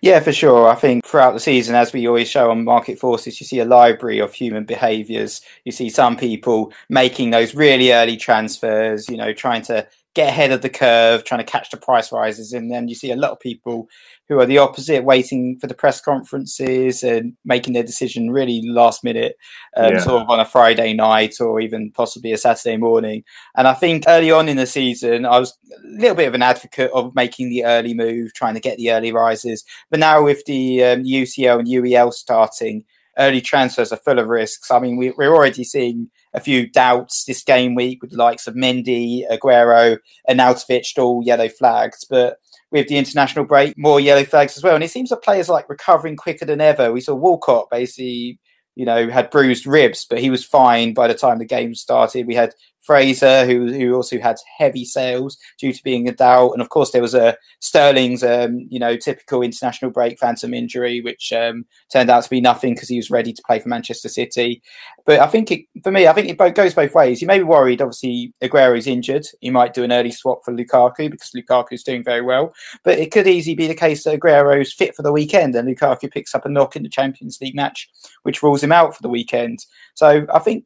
yeah, 0.00 0.20
for 0.20 0.32
sure. 0.32 0.68
I 0.68 0.74
think 0.74 1.04
throughout 1.04 1.32
the 1.32 1.40
season, 1.40 1.74
as 1.74 1.92
we 1.92 2.06
always 2.06 2.28
show 2.28 2.50
on 2.50 2.64
Market 2.64 2.98
Forces, 2.98 3.40
you 3.40 3.46
see 3.46 3.60
a 3.60 3.64
library 3.64 4.18
of 4.18 4.32
human 4.32 4.64
behaviours. 4.64 5.40
You 5.64 5.72
see 5.72 5.90
some 5.90 6.16
people 6.16 6.72
making 6.88 7.30
those 7.30 7.54
really 7.54 7.92
early 7.92 8.16
transfers, 8.16 9.08
you 9.08 9.16
know, 9.16 9.32
trying 9.32 9.62
to 9.62 9.86
get 10.14 10.28
ahead 10.28 10.50
of 10.50 10.60
the 10.60 10.68
curve, 10.68 11.24
trying 11.24 11.44
to 11.44 11.50
catch 11.50 11.70
the 11.70 11.76
price 11.76 12.10
rises. 12.10 12.52
And 12.52 12.70
then 12.70 12.88
you 12.88 12.94
see 12.94 13.12
a 13.12 13.16
lot 13.16 13.30
of 13.30 13.38
people 13.38 13.88
who 14.28 14.40
are 14.40 14.46
the 14.46 14.58
opposite, 14.58 15.04
waiting 15.04 15.56
for 15.60 15.68
the 15.68 15.74
press 15.74 16.00
conferences 16.00 17.02
and 17.02 17.34
making 17.44 17.74
their 17.74 17.84
decision 17.84 18.30
really 18.30 18.60
last 18.64 19.04
minute, 19.04 19.36
um, 19.76 19.94
yeah. 19.94 19.98
sort 20.00 20.22
of 20.22 20.28
on 20.28 20.40
a 20.40 20.44
Friday 20.44 20.94
night 20.94 21.40
or 21.40 21.60
even 21.60 21.92
possibly 21.92 22.32
a 22.32 22.38
Saturday 22.38 22.76
morning. 22.76 23.22
And 23.56 23.68
I 23.68 23.74
think 23.74 24.04
early 24.08 24.32
on 24.32 24.48
in 24.48 24.56
the 24.56 24.66
season, 24.66 25.24
I 25.24 25.38
was 25.38 25.56
a 25.72 25.86
little 25.86 26.16
bit 26.16 26.28
of 26.28 26.34
an 26.34 26.42
advocate 26.42 26.90
of 26.92 27.14
making 27.14 27.50
the 27.50 27.64
early 27.64 27.94
move, 27.94 28.34
trying 28.34 28.54
to 28.54 28.60
get 28.60 28.78
the 28.78 28.90
early 28.90 29.12
rises. 29.12 29.64
But 29.90 30.00
now 30.00 30.24
with 30.24 30.44
the 30.46 30.82
um, 30.82 31.04
UCL 31.04 31.60
and 31.60 31.68
UEL 31.68 32.12
starting, 32.12 32.84
early 33.16 33.40
transfers 33.40 33.92
are 33.92 33.96
full 33.96 34.18
of 34.18 34.28
risks. 34.28 34.70
I 34.70 34.80
mean, 34.80 34.96
we, 34.96 35.10
we're 35.10 35.34
already 35.34 35.62
seeing 35.62 36.10
a 36.32 36.40
few 36.40 36.70
doubts 36.70 37.24
this 37.24 37.42
game 37.42 37.74
week 37.74 38.02
with 38.02 38.12
the 38.12 38.16
likes 38.16 38.46
of 38.46 38.54
Mendy, 38.54 39.22
Aguero, 39.30 39.98
and 40.28 40.40
Arnautovic 40.40 40.98
all 40.98 41.22
yellow 41.24 41.48
flags. 41.48 42.04
But 42.08 42.38
with 42.70 42.88
the 42.88 42.98
international 42.98 43.44
break, 43.44 43.76
more 43.76 44.00
yellow 44.00 44.24
flags 44.24 44.56
as 44.56 44.62
well. 44.62 44.74
And 44.74 44.84
it 44.84 44.90
seems 44.90 45.10
that 45.10 45.22
players 45.22 45.48
like 45.48 45.68
recovering 45.68 46.16
quicker 46.16 46.44
than 46.44 46.60
ever. 46.60 46.92
We 46.92 47.00
saw 47.00 47.14
Walcott 47.14 47.68
basically, 47.70 48.38
you 48.76 48.84
know, 48.84 49.08
had 49.10 49.30
bruised 49.30 49.66
ribs, 49.66 50.06
but 50.08 50.20
he 50.20 50.30
was 50.30 50.44
fine 50.44 50.94
by 50.94 51.08
the 51.08 51.14
time 51.14 51.38
the 51.38 51.44
game 51.44 51.74
started. 51.74 52.26
We 52.26 52.36
had 52.36 52.54
Fraser, 52.82 53.44
who 53.44 53.72
who 53.72 53.94
also 53.94 54.18
had 54.18 54.36
heavy 54.58 54.84
sales 54.84 55.36
due 55.58 55.72
to 55.72 55.82
being 55.82 56.08
a 56.08 56.12
doubt, 56.12 56.52
and 56.52 56.62
of 56.62 56.70
course 56.70 56.92
there 56.92 57.02
was 57.02 57.14
a 57.14 57.36
Sterling's, 57.60 58.24
um, 58.24 58.66
you 58.70 58.78
know, 58.78 58.96
typical 58.96 59.42
international 59.42 59.90
break 59.90 60.18
phantom 60.18 60.54
injury, 60.54 61.00
which 61.00 61.32
um, 61.32 61.66
turned 61.92 62.10
out 62.10 62.24
to 62.24 62.30
be 62.30 62.40
nothing 62.40 62.74
because 62.74 62.88
he 62.88 62.96
was 62.96 63.10
ready 63.10 63.32
to 63.32 63.42
play 63.46 63.58
for 63.58 63.68
Manchester 63.68 64.08
City. 64.08 64.62
But 65.04 65.20
I 65.20 65.26
think 65.26 65.50
it, 65.50 65.66
for 65.82 65.92
me, 65.92 66.06
I 66.06 66.12
think 66.12 66.28
it 66.28 66.38
both 66.38 66.54
goes 66.54 66.74
both 66.74 66.94
ways. 66.94 67.20
You 67.20 67.26
may 67.26 67.38
be 67.38 67.44
worried, 67.44 67.82
obviously, 67.82 68.32
Aguero's 68.42 68.86
injured. 68.86 69.26
You 69.40 69.52
might 69.52 69.74
do 69.74 69.84
an 69.84 69.92
early 69.92 70.10
swap 70.10 70.44
for 70.44 70.54
Lukaku 70.54 71.10
because 71.10 71.32
Lukaku's 71.32 71.82
doing 71.82 72.02
very 72.02 72.22
well. 72.22 72.54
But 72.82 72.98
it 72.98 73.12
could 73.12 73.26
easily 73.26 73.54
be 73.54 73.66
the 73.66 73.74
case 73.74 74.04
that 74.04 74.14
Aguero's 74.14 74.72
fit 74.72 74.94
for 74.94 75.02
the 75.02 75.12
weekend 75.12 75.54
and 75.54 75.68
Lukaku 75.68 76.10
picks 76.10 76.34
up 76.34 76.46
a 76.46 76.48
knock 76.48 76.76
in 76.76 76.82
the 76.82 76.88
Champions 76.88 77.40
League 77.40 77.54
match, 77.54 77.90
which 78.22 78.42
rules 78.42 78.62
him 78.62 78.72
out 78.72 78.96
for 78.96 79.02
the 79.02 79.08
weekend. 79.08 79.64
So 79.94 80.26
I 80.32 80.38
think 80.38 80.64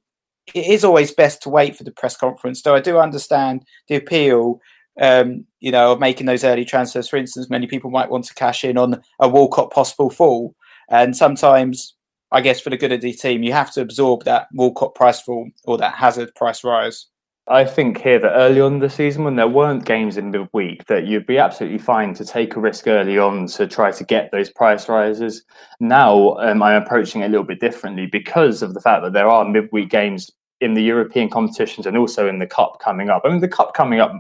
it 0.52 0.66
is 0.66 0.84
always 0.84 1.12
best 1.12 1.42
to 1.42 1.48
wait 1.48 1.76
for 1.76 1.84
the 1.84 1.90
press 1.90 2.16
conference. 2.16 2.62
Though 2.62 2.74
I 2.74 2.80
do 2.80 2.98
understand 2.98 3.64
the 3.88 3.96
appeal, 3.96 4.60
um, 5.00 5.46
you 5.60 5.72
know, 5.72 5.92
of 5.92 6.00
making 6.00 6.26
those 6.26 6.44
early 6.44 6.64
transfers. 6.64 7.08
For 7.08 7.16
instance, 7.16 7.50
many 7.50 7.66
people 7.66 7.90
might 7.90 8.10
want 8.10 8.24
to 8.26 8.34
cash 8.34 8.64
in 8.64 8.76
on 8.76 9.02
a 9.20 9.28
Walcott 9.28 9.72
possible 9.72 10.10
fall, 10.10 10.54
and 10.88 11.16
sometimes, 11.16 11.94
I 12.30 12.40
guess, 12.40 12.60
for 12.60 12.70
the 12.70 12.76
good 12.76 12.92
of 12.92 13.00
the 13.00 13.12
team, 13.12 13.42
you 13.42 13.52
have 13.52 13.72
to 13.72 13.80
absorb 13.80 14.24
that 14.24 14.48
Walcott 14.52 14.94
price 14.94 15.20
fall 15.20 15.48
or 15.64 15.78
that 15.78 15.94
Hazard 15.94 16.34
price 16.34 16.62
rise. 16.62 17.06
I 17.46 17.66
think 17.66 18.00
here 18.00 18.18
that 18.18 18.32
early 18.32 18.62
on 18.62 18.78
the 18.78 18.88
season, 18.88 19.24
when 19.24 19.36
there 19.36 19.46
weren't 19.46 19.84
games 19.84 20.16
in 20.16 20.30
midweek, 20.30 20.86
that 20.86 21.06
you'd 21.06 21.26
be 21.26 21.36
absolutely 21.36 21.78
fine 21.78 22.14
to 22.14 22.24
take 22.24 22.56
a 22.56 22.60
risk 22.60 22.86
early 22.86 23.18
on 23.18 23.46
to 23.48 23.66
try 23.66 23.90
to 23.92 24.04
get 24.04 24.30
those 24.30 24.48
price 24.48 24.88
rises. 24.88 25.44
Now 25.78 26.36
um, 26.36 26.62
I'm 26.62 26.82
approaching 26.82 27.20
it 27.20 27.26
a 27.26 27.28
little 27.28 27.44
bit 27.44 27.60
differently 27.60 28.06
because 28.06 28.62
of 28.62 28.72
the 28.72 28.80
fact 28.80 29.02
that 29.02 29.12
there 29.12 29.28
are 29.28 29.44
midweek 29.44 29.90
games 29.90 30.30
in 30.62 30.72
the 30.72 30.82
European 30.82 31.28
competitions 31.28 31.84
and 31.84 31.98
also 31.98 32.26
in 32.26 32.38
the 32.38 32.46
cup 32.46 32.78
coming 32.80 33.10
up. 33.10 33.20
I 33.26 33.28
mean, 33.28 33.40
the 33.40 33.48
cup 33.48 33.74
coming 33.74 34.00
up 34.00 34.18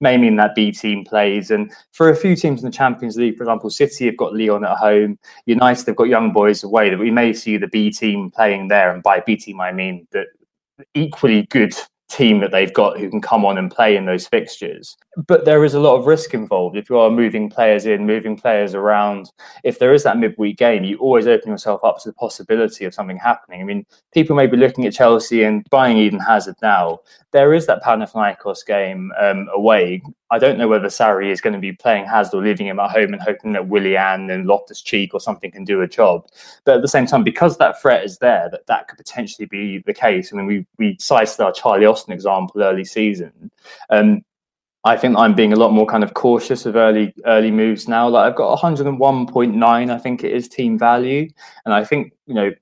may 0.00 0.18
mean 0.18 0.36
that 0.36 0.54
B 0.54 0.70
team 0.70 1.02
plays, 1.02 1.50
and 1.50 1.72
for 1.92 2.10
a 2.10 2.16
few 2.16 2.36
teams 2.36 2.62
in 2.62 2.66
the 2.66 2.76
Champions 2.76 3.16
League, 3.16 3.38
for 3.38 3.44
example, 3.44 3.70
City 3.70 4.04
have 4.04 4.18
got 4.18 4.34
Lyon 4.34 4.64
at 4.64 4.76
home, 4.76 5.18
United 5.46 5.86
have 5.86 5.96
got 5.96 6.08
young 6.08 6.30
boys 6.30 6.62
away. 6.62 6.90
That 6.90 6.98
we 6.98 7.10
may 7.10 7.32
see 7.32 7.56
the 7.56 7.68
B 7.68 7.90
team 7.90 8.30
playing 8.30 8.68
there, 8.68 8.92
and 8.92 9.02
by 9.02 9.20
B 9.20 9.36
team 9.36 9.60
I 9.60 9.72
mean 9.72 10.06
that 10.12 10.26
equally 10.92 11.44
good 11.44 11.74
team 12.08 12.38
that 12.40 12.52
they've 12.52 12.72
got 12.72 12.98
who 12.98 13.10
can 13.10 13.20
come 13.20 13.44
on 13.44 13.58
and 13.58 13.70
play 13.70 13.96
in 13.96 14.06
those 14.06 14.26
fixtures. 14.26 14.96
But 15.26 15.44
there 15.44 15.64
is 15.64 15.74
a 15.74 15.80
lot 15.80 15.96
of 15.96 16.06
risk 16.06 16.34
involved. 16.34 16.76
If 16.76 16.88
you 16.88 16.98
are 16.98 17.10
moving 17.10 17.50
players 17.50 17.86
in, 17.86 18.06
moving 18.06 18.36
players 18.36 18.74
around, 18.74 19.32
if 19.64 19.78
there 19.78 19.92
is 19.92 20.04
that 20.04 20.18
midweek 20.18 20.56
game, 20.56 20.84
you 20.84 20.98
always 20.98 21.26
open 21.26 21.50
yourself 21.50 21.82
up 21.82 22.00
to 22.02 22.08
the 22.08 22.14
possibility 22.14 22.84
of 22.84 22.94
something 22.94 23.16
happening. 23.16 23.60
I 23.60 23.64
mean, 23.64 23.86
people 24.12 24.36
may 24.36 24.46
be 24.46 24.56
looking 24.56 24.86
at 24.86 24.94
Chelsea 24.94 25.42
and 25.42 25.68
buying 25.70 25.96
Eden 25.96 26.20
Hazard 26.20 26.56
now. 26.62 27.00
There 27.32 27.52
is 27.54 27.66
that 27.66 27.82
Panathinaikos 27.82 28.64
game 28.66 29.12
um, 29.20 29.48
away. 29.52 30.02
I 30.30 30.38
don't 30.38 30.58
know 30.58 30.66
whether 30.66 30.88
Sarri 30.88 31.30
is 31.30 31.40
going 31.40 31.52
to 31.52 31.60
be 31.60 31.72
playing 31.72 32.06
Hazard 32.06 32.36
or 32.36 32.42
leaving 32.42 32.66
him 32.66 32.80
at 32.80 32.90
home 32.90 33.12
and 33.12 33.22
hoping 33.22 33.52
that 33.52 33.68
Willian 33.68 34.28
and 34.30 34.46
Loftus 34.46 34.80
Cheek 34.80 35.14
or 35.14 35.20
something 35.20 35.50
can 35.50 35.64
do 35.64 35.80
a 35.82 35.88
job. 35.88 36.26
But 36.64 36.76
at 36.76 36.82
the 36.82 36.88
same 36.88 37.06
time, 37.06 37.22
because 37.22 37.58
that 37.58 37.80
threat 37.80 38.04
is 38.04 38.18
there, 38.18 38.48
that 38.50 38.66
that 38.66 38.88
could 38.88 38.98
potentially 38.98 39.46
be 39.46 39.78
the 39.86 39.94
case. 39.94 40.32
I 40.32 40.36
mean, 40.36 40.46
we 40.46 40.66
we 40.78 40.96
cited 40.98 41.40
our 41.40 41.52
Charlie 41.52 41.86
Austin 41.86 42.12
example 42.12 42.62
early 42.62 42.84
season. 42.84 43.50
Um, 43.90 44.24
I 44.84 44.96
think 44.96 45.16
I'm 45.18 45.34
being 45.34 45.52
a 45.52 45.56
lot 45.56 45.72
more 45.72 45.86
kind 45.86 46.04
of 46.04 46.14
cautious 46.14 46.64
of 46.64 46.76
early 46.76 47.12
early 47.24 47.50
moves 47.50 47.88
now. 47.88 48.08
Like 48.08 48.30
I've 48.30 48.36
got 48.36 48.56
101.9, 48.58 49.90
I 49.90 49.98
think 49.98 50.24
it 50.24 50.32
is 50.32 50.48
team 50.48 50.78
value, 50.78 51.28
and 51.64 51.74
I 51.74 51.84
think 51.84 52.12
you 52.26 52.34
know 52.34 52.52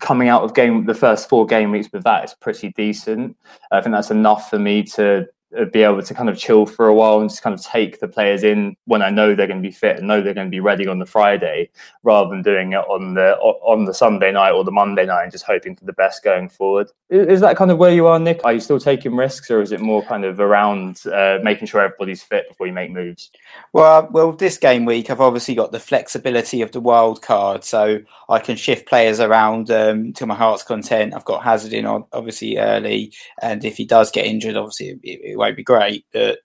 coming 0.00 0.28
out 0.28 0.42
of 0.42 0.54
game 0.54 0.86
the 0.86 0.94
first 0.94 1.28
four 1.28 1.46
game 1.46 1.70
weeks 1.70 1.88
with 1.92 2.02
that 2.04 2.24
is 2.24 2.34
pretty 2.34 2.70
decent. 2.70 3.36
I 3.70 3.80
think 3.80 3.94
that's 3.94 4.10
enough 4.10 4.50
for 4.50 4.58
me 4.58 4.82
to 4.94 5.26
be 5.72 5.82
able 5.82 6.02
to 6.02 6.14
kind 6.14 6.28
of 6.28 6.36
chill 6.36 6.66
for 6.66 6.86
a 6.86 6.94
while 6.94 7.20
and 7.20 7.30
just 7.30 7.42
kind 7.42 7.54
of 7.54 7.62
take 7.64 8.00
the 8.00 8.08
players 8.08 8.42
in 8.42 8.76
when 8.86 9.02
I 9.02 9.10
know 9.10 9.34
they're 9.34 9.46
going 9.46 9.62
to 9.62 9.68
be 9.68 9.74
fit 9.74 9.98
and 9.98 10.08
know 10.08 10.20
they're 10.20 10.34
going 10.34 10.46
to 10.48 10.50
be 10.50 10.60
ready 10.60 10.86
on 10.86 10.98
the 10.98 11.06
Friday, 11.06 11.70
rather 12.02 12.30
than 12.30 12.42
doing 12.42 12.72
it 12.72 12.84
on 12.88 13.14
the 13.14 13.36
on 13.36 13.84
the 13.84 13.94
Sunday 13.94 14.32
night 14.32 14.52
or 14.52 14.64
the 14.64 14.70
Monday 14.70 15.06
night 15.06 15.24
and 15.24 15.32
just 15.32 15.44
hoping 15.44 15.76
for 15.76 15.84
the 15.84 15.92
best 15.92 16.22
going 16.22 16.48
forward. 16.48 16.90
Is 17.10 17.40
that 17.40 17.56
kind 17.56 17.70
of 17.70 17.78
where 17.78 17.92
you 17.92 18.06
are, 18.06 18.18
Nick? 18.18 18.40
Are 18.44 18.52
you 18.52 18.60
still 18.60 18.80
taking 18.80 19.14
risks, 19.14 19.50
or 19.50 19.62
is 19.62 19.72
it 19.72 19.80
more 19.80 20.02
kind 20.04 20.24
of 20.24 20.40
around 20.40 21.02
uh, 21.06 21.38
making 21.42 21.68
sure 21.68 21.80
everybody's 21.80 22.22
fit 22.22 22.48
before 22.48 22.66
you 22.66 22.72
make 22.72 22.90
moves? 22.90 23.30
Well, 23.72 24.08
well, 24.10 24.32
this 24.32 24.58
game 24.58 24.84
week 24.84 25.10
I've 25.10 25.20
obviously 25.20 25.54
got 25.54 25.70
the 25.70 25.80
flexibility 25.80 26.62
of 26.62 26.72
the 26.72 26.80
wild 26.80 27.22
card, 27.22 27.62
so 27.64 28.00
I 28.28 28.38
can 28.38 28.56
shift 28.56 28.88
players 28.88 29.20
around 29.20 29.70
um, 29.70 30.12
to 30.14 30.26
my 30.26 30.34
heart's 30.34 30.64
content. 30.64 31.14
I've 31.14 31.24
got 31.24 31.44
Hazard 31.44 31.72
in 31.72 31.86
obviously 31.86 32.58
early, 32.58 33.12
and 33.40 33.64
if 33.64 33.76
he 33.76 33.84
does 33.84 34.10
get 34.10 34.26
injured, 34.26 34.56
obviously 34.56 34.88
it, 34.88 35.00
it 35.02 35.38
won't 35.44 35.56
be 35.56 35.62
great, 35.62 36.04
but 36.12 36.38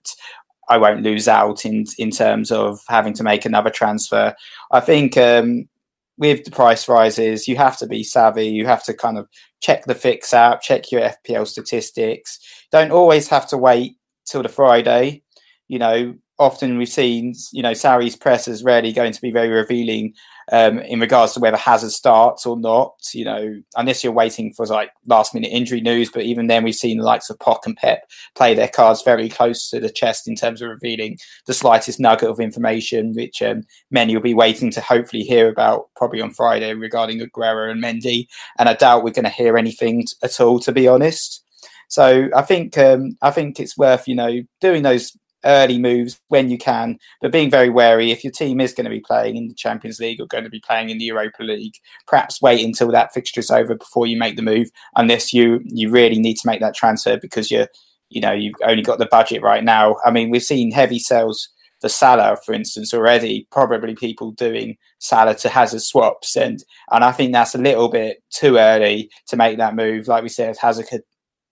I 0.68 0.78
won't 0.78 1.02
lose 1.02 1.28
out 1.28 1.64
in 1.64 1.84
in 1.98 2.10
terms 2.10 2.50
of 2.52 2.80
having 2.88 3.12
to 3.14 3.22
make 3.22 3.44
another 3.44 3.70
transfer. 3.70 4.34
I 4.70 4.80
think 4.80 5.16
um, 5.16 5.68
with 6.16 6.44
the 6.44 6.50
price 6.50 6.88
rises, 6.88 7.48
you 7.48 7.56
have 7.56 7.76
to 7.78 7.86
be 7.86 8.04
savvy. 8.04 8.46
You 8.46 8.66
have 8.66 8.84
to 8.84 8.94
kind 8.94 9.18
of 9.18 9.26
check 9.60 9.84
the 9.84 9.94
fix 9.94 10.32
out, 10.32 10.62
check 10.62 10.92
your 10.92 11.02
FPL 11.02 11.46
statistics. 11.46 12.38
Don't 12.70 12.92
always 12.92 13.26
have 13.28 13.48
to 13.48 13.58
wait 13.58 13.96
till 14.26 14.42
the 14.42 14.48
Friday. 14.48 15.22
You 15.68 15.78
know, 15.78 16.14
often 16.40 16.78
we've 16.78 16.88
seen, 16.88 17.34
you 17.52 17.62
know, 17.62 17.72
Sarri's 17.72 18.16
press 18.16 18.48
is 18.48 18.64
rarely 18.64 18.92
going 18.92 19.12
to 19.12 19.20
be 19.20 19.30
very 19.30 19.50
revealing 19.50 20.14
um, 20.50 20.78
in 20.80 20.98
regards 20.98 21.34
to 21.34 21.40
whether 21.40 21.58
Hazard 21.58 21.90
starts 21.90 22.46
or 22.46 22.58
not. 22.58 22.94
You 23.12 23.26
know, 23.26 23.62
unless 23.76 24.02
you're 24.02 24.12
waiting 24.12 24.52
for 24.54 24.64
like 24.66 24.90
last 25.06 25.34
minute 25.34 25.48
injury 25.48 25.82
news. 25.82 26.10
But 26.10 26.22
even 26.22 26.46
then, 26.46 26.64
we've 26.64 26.74
seen 26.74 26.96
the 26.96 27.04
likes 27.04 27.28
of 27.28 27.38
Poch 27.38 27.66
and 27.66 27.76
Pep 27.76 28.10
play 28.34 28.54
their 28.54 28.68
cards 28.68 29.02
very 29.02 29.28
close 29.28 29.68
to 29.68 29.78
the 29.78 29.90
chest 29.90 30.26
in 30.26 30.34
terms 30.34 30.62
of 30.62 30.70
revealing 30.70 31.18
the 31.44 31.54
slightest 31.54 32.00
nugget 32.00 32.30
of 32.30 32.40
information, 32.40 33.12
which 33.14 33.42
um, 33.42 33.62
many 33.90 34.16
will 34.16 34.22
be 34.22 34.34
waiting 34.34 34.70
to 34.70 34.80
hopefully 34.80 35.22
hear 35.22 35.48
about 35.48 35.90
probably 35.94 36.22
on 36.22 36.32
Friday 36.32 36.72
regarding 36.72 37.20
Aguero 37.20 37.70
and 37.70 37.84
Mendy. 37.84 38.26
And 38.58 38.68
I 38.68 38.74
doubt 38.74 39.04
we're 39.04 39.10
going 39.10 39.24
to 39.24 39.30
hear 39.30 39.58
anything 39.58 40.06
at 40.22 40.40
all, 40.40 40.58
to 40.60 40.72
be 40.72 40.88
honest. 40.88 41.44
So 41.88 42.30
I 42.34 42.42
think 42.42 42.78
um, 42.78 43.18
I 43.20 43.30
think 43.30 43.60
it's 43.60 43.76
worth 43.76 44.08
you 44.08 44.14
know 44.14 44.40
doing 44.60 44.84
those 44.84 45.14
early 45.44 45.78
moves 45.78 46.20
when 46.28 46.50
you 46.50 46.58
can, 46.58 46.98
but 47.20 47.32
being 47.32 47.50
very 47.50 47.70
wary 47.70 48.10
if 48.10 48.24
your 48.24 48.32
team 48.32 48.60
is 48.60 48.74
going 48.74 48.84
to 48.84 48.90
be 48.90 49.00
playing 49.00 49.36
in 49.36 49.48
the 49.48 49.54
Champions 49.54 49.98
League 49.98 50.20
or 50.20 50.26
going 50.26 50.44
to 50.44 50.50
be 50.50 50.60
playing 50.60 50.90
in 50.90 50.98
the 50.98 51.04
Europa 51.04 51.42
League. 51.42 51.74
Perhaps 52.06 52.42
wait 52.42 52.64
until 52.64 52.90
that 52.90 53.12
fixture 53.12 53.40
is 53.40 53.50
over 53.50 53.74
before 53.74 54.06
you 54.06 54.18
make 54.18 54.36
the 54.36 54.42
move, 54.42 54.68
unless 54.96 55.32
you 55.32 55.60
you 55.64 55.90
really 55.90 56.18
need 56.18 56.36
to 56.36 56.46
make 56.46 56.60
that 56.60 56.74
transfer 56.74 57.16
because 57.16 57.50
you're 57.50 57.68
you 58.10 58.20
know 58.20 58.32
you've 58.32 58.54
only 58.64 58.82
got 58.82 58.98
the 58.98 59.06
budget 59.06 59.42
right 59.42 59.64
now. 59.64 59.96
I 60.04 60.10
mean, 60.10 60.30
we've 60.30 60.42
seen 60.42 60.72
heavy 60.72 60.98
sales 60.98 61.48
for 61.80 61.88
Salah, 61.88 62.36
for 62.44 62.52
instance, 62.52 62.92
already. 62.92 63.46
Probably 63.50 63.94
people 63.94 64.32
doing 64.32 64.76
Salah 64.98 65.34
to 65.36 65.48
Hazard 65.48 65.82
swaps, 65.82 66.36
and 66.36 66.62
and 66.90 67.04
I 67.04 67.12
think 67.12 67.32
that's 67.32 67.54
a 67.54 67.58
little 67.58 67.88
bit 67.88 68.22
too 68.30 68.58
early 68.58 69.10
to 69.28 69.36
make 69.36 69.58
that 69.58 69.74
move. 69.74 70.08
Like 70.08 70.22
we 70.22 70.28
said, 70.28 70.56
Hazard 70.58 70.88
could 70.88 71.02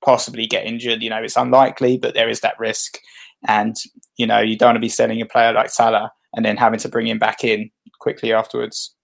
possibly 0.04 0.46
get 0.46 0.66
injured. 0.66 1.02
You 1.02 1.10
know, 1.10 1.22
it's 1.22 1.36
unlikely, 1.36 1.98
but 1.98 2.14
there 2.14 2.28
is 2.28 2.40
that 2.40 2.58
risk. 2.58 2.98
And, 3.46 3.76
you 4.16 4.26
know, 4.26 4.40
you 4.40 4.56
don't 4.56 4.68
want 4.68 4.76
to 4.76 4.80
be 4.80 4.88
selling 4.88 5.20
a 5.20 5.26
player 5.26 5.52
like 5.52 5.70
Salah 5.70 6.10
and 6.34 6.44
then 6.44 6.56
having 6.56 6.80
to 6.80 6.88
bring 6.88 7.06
him 7.06 7.18
back 7.18 7.44
in 7.44 7.70
quickly 8.00 8.32
afterwards. 8.32 8.94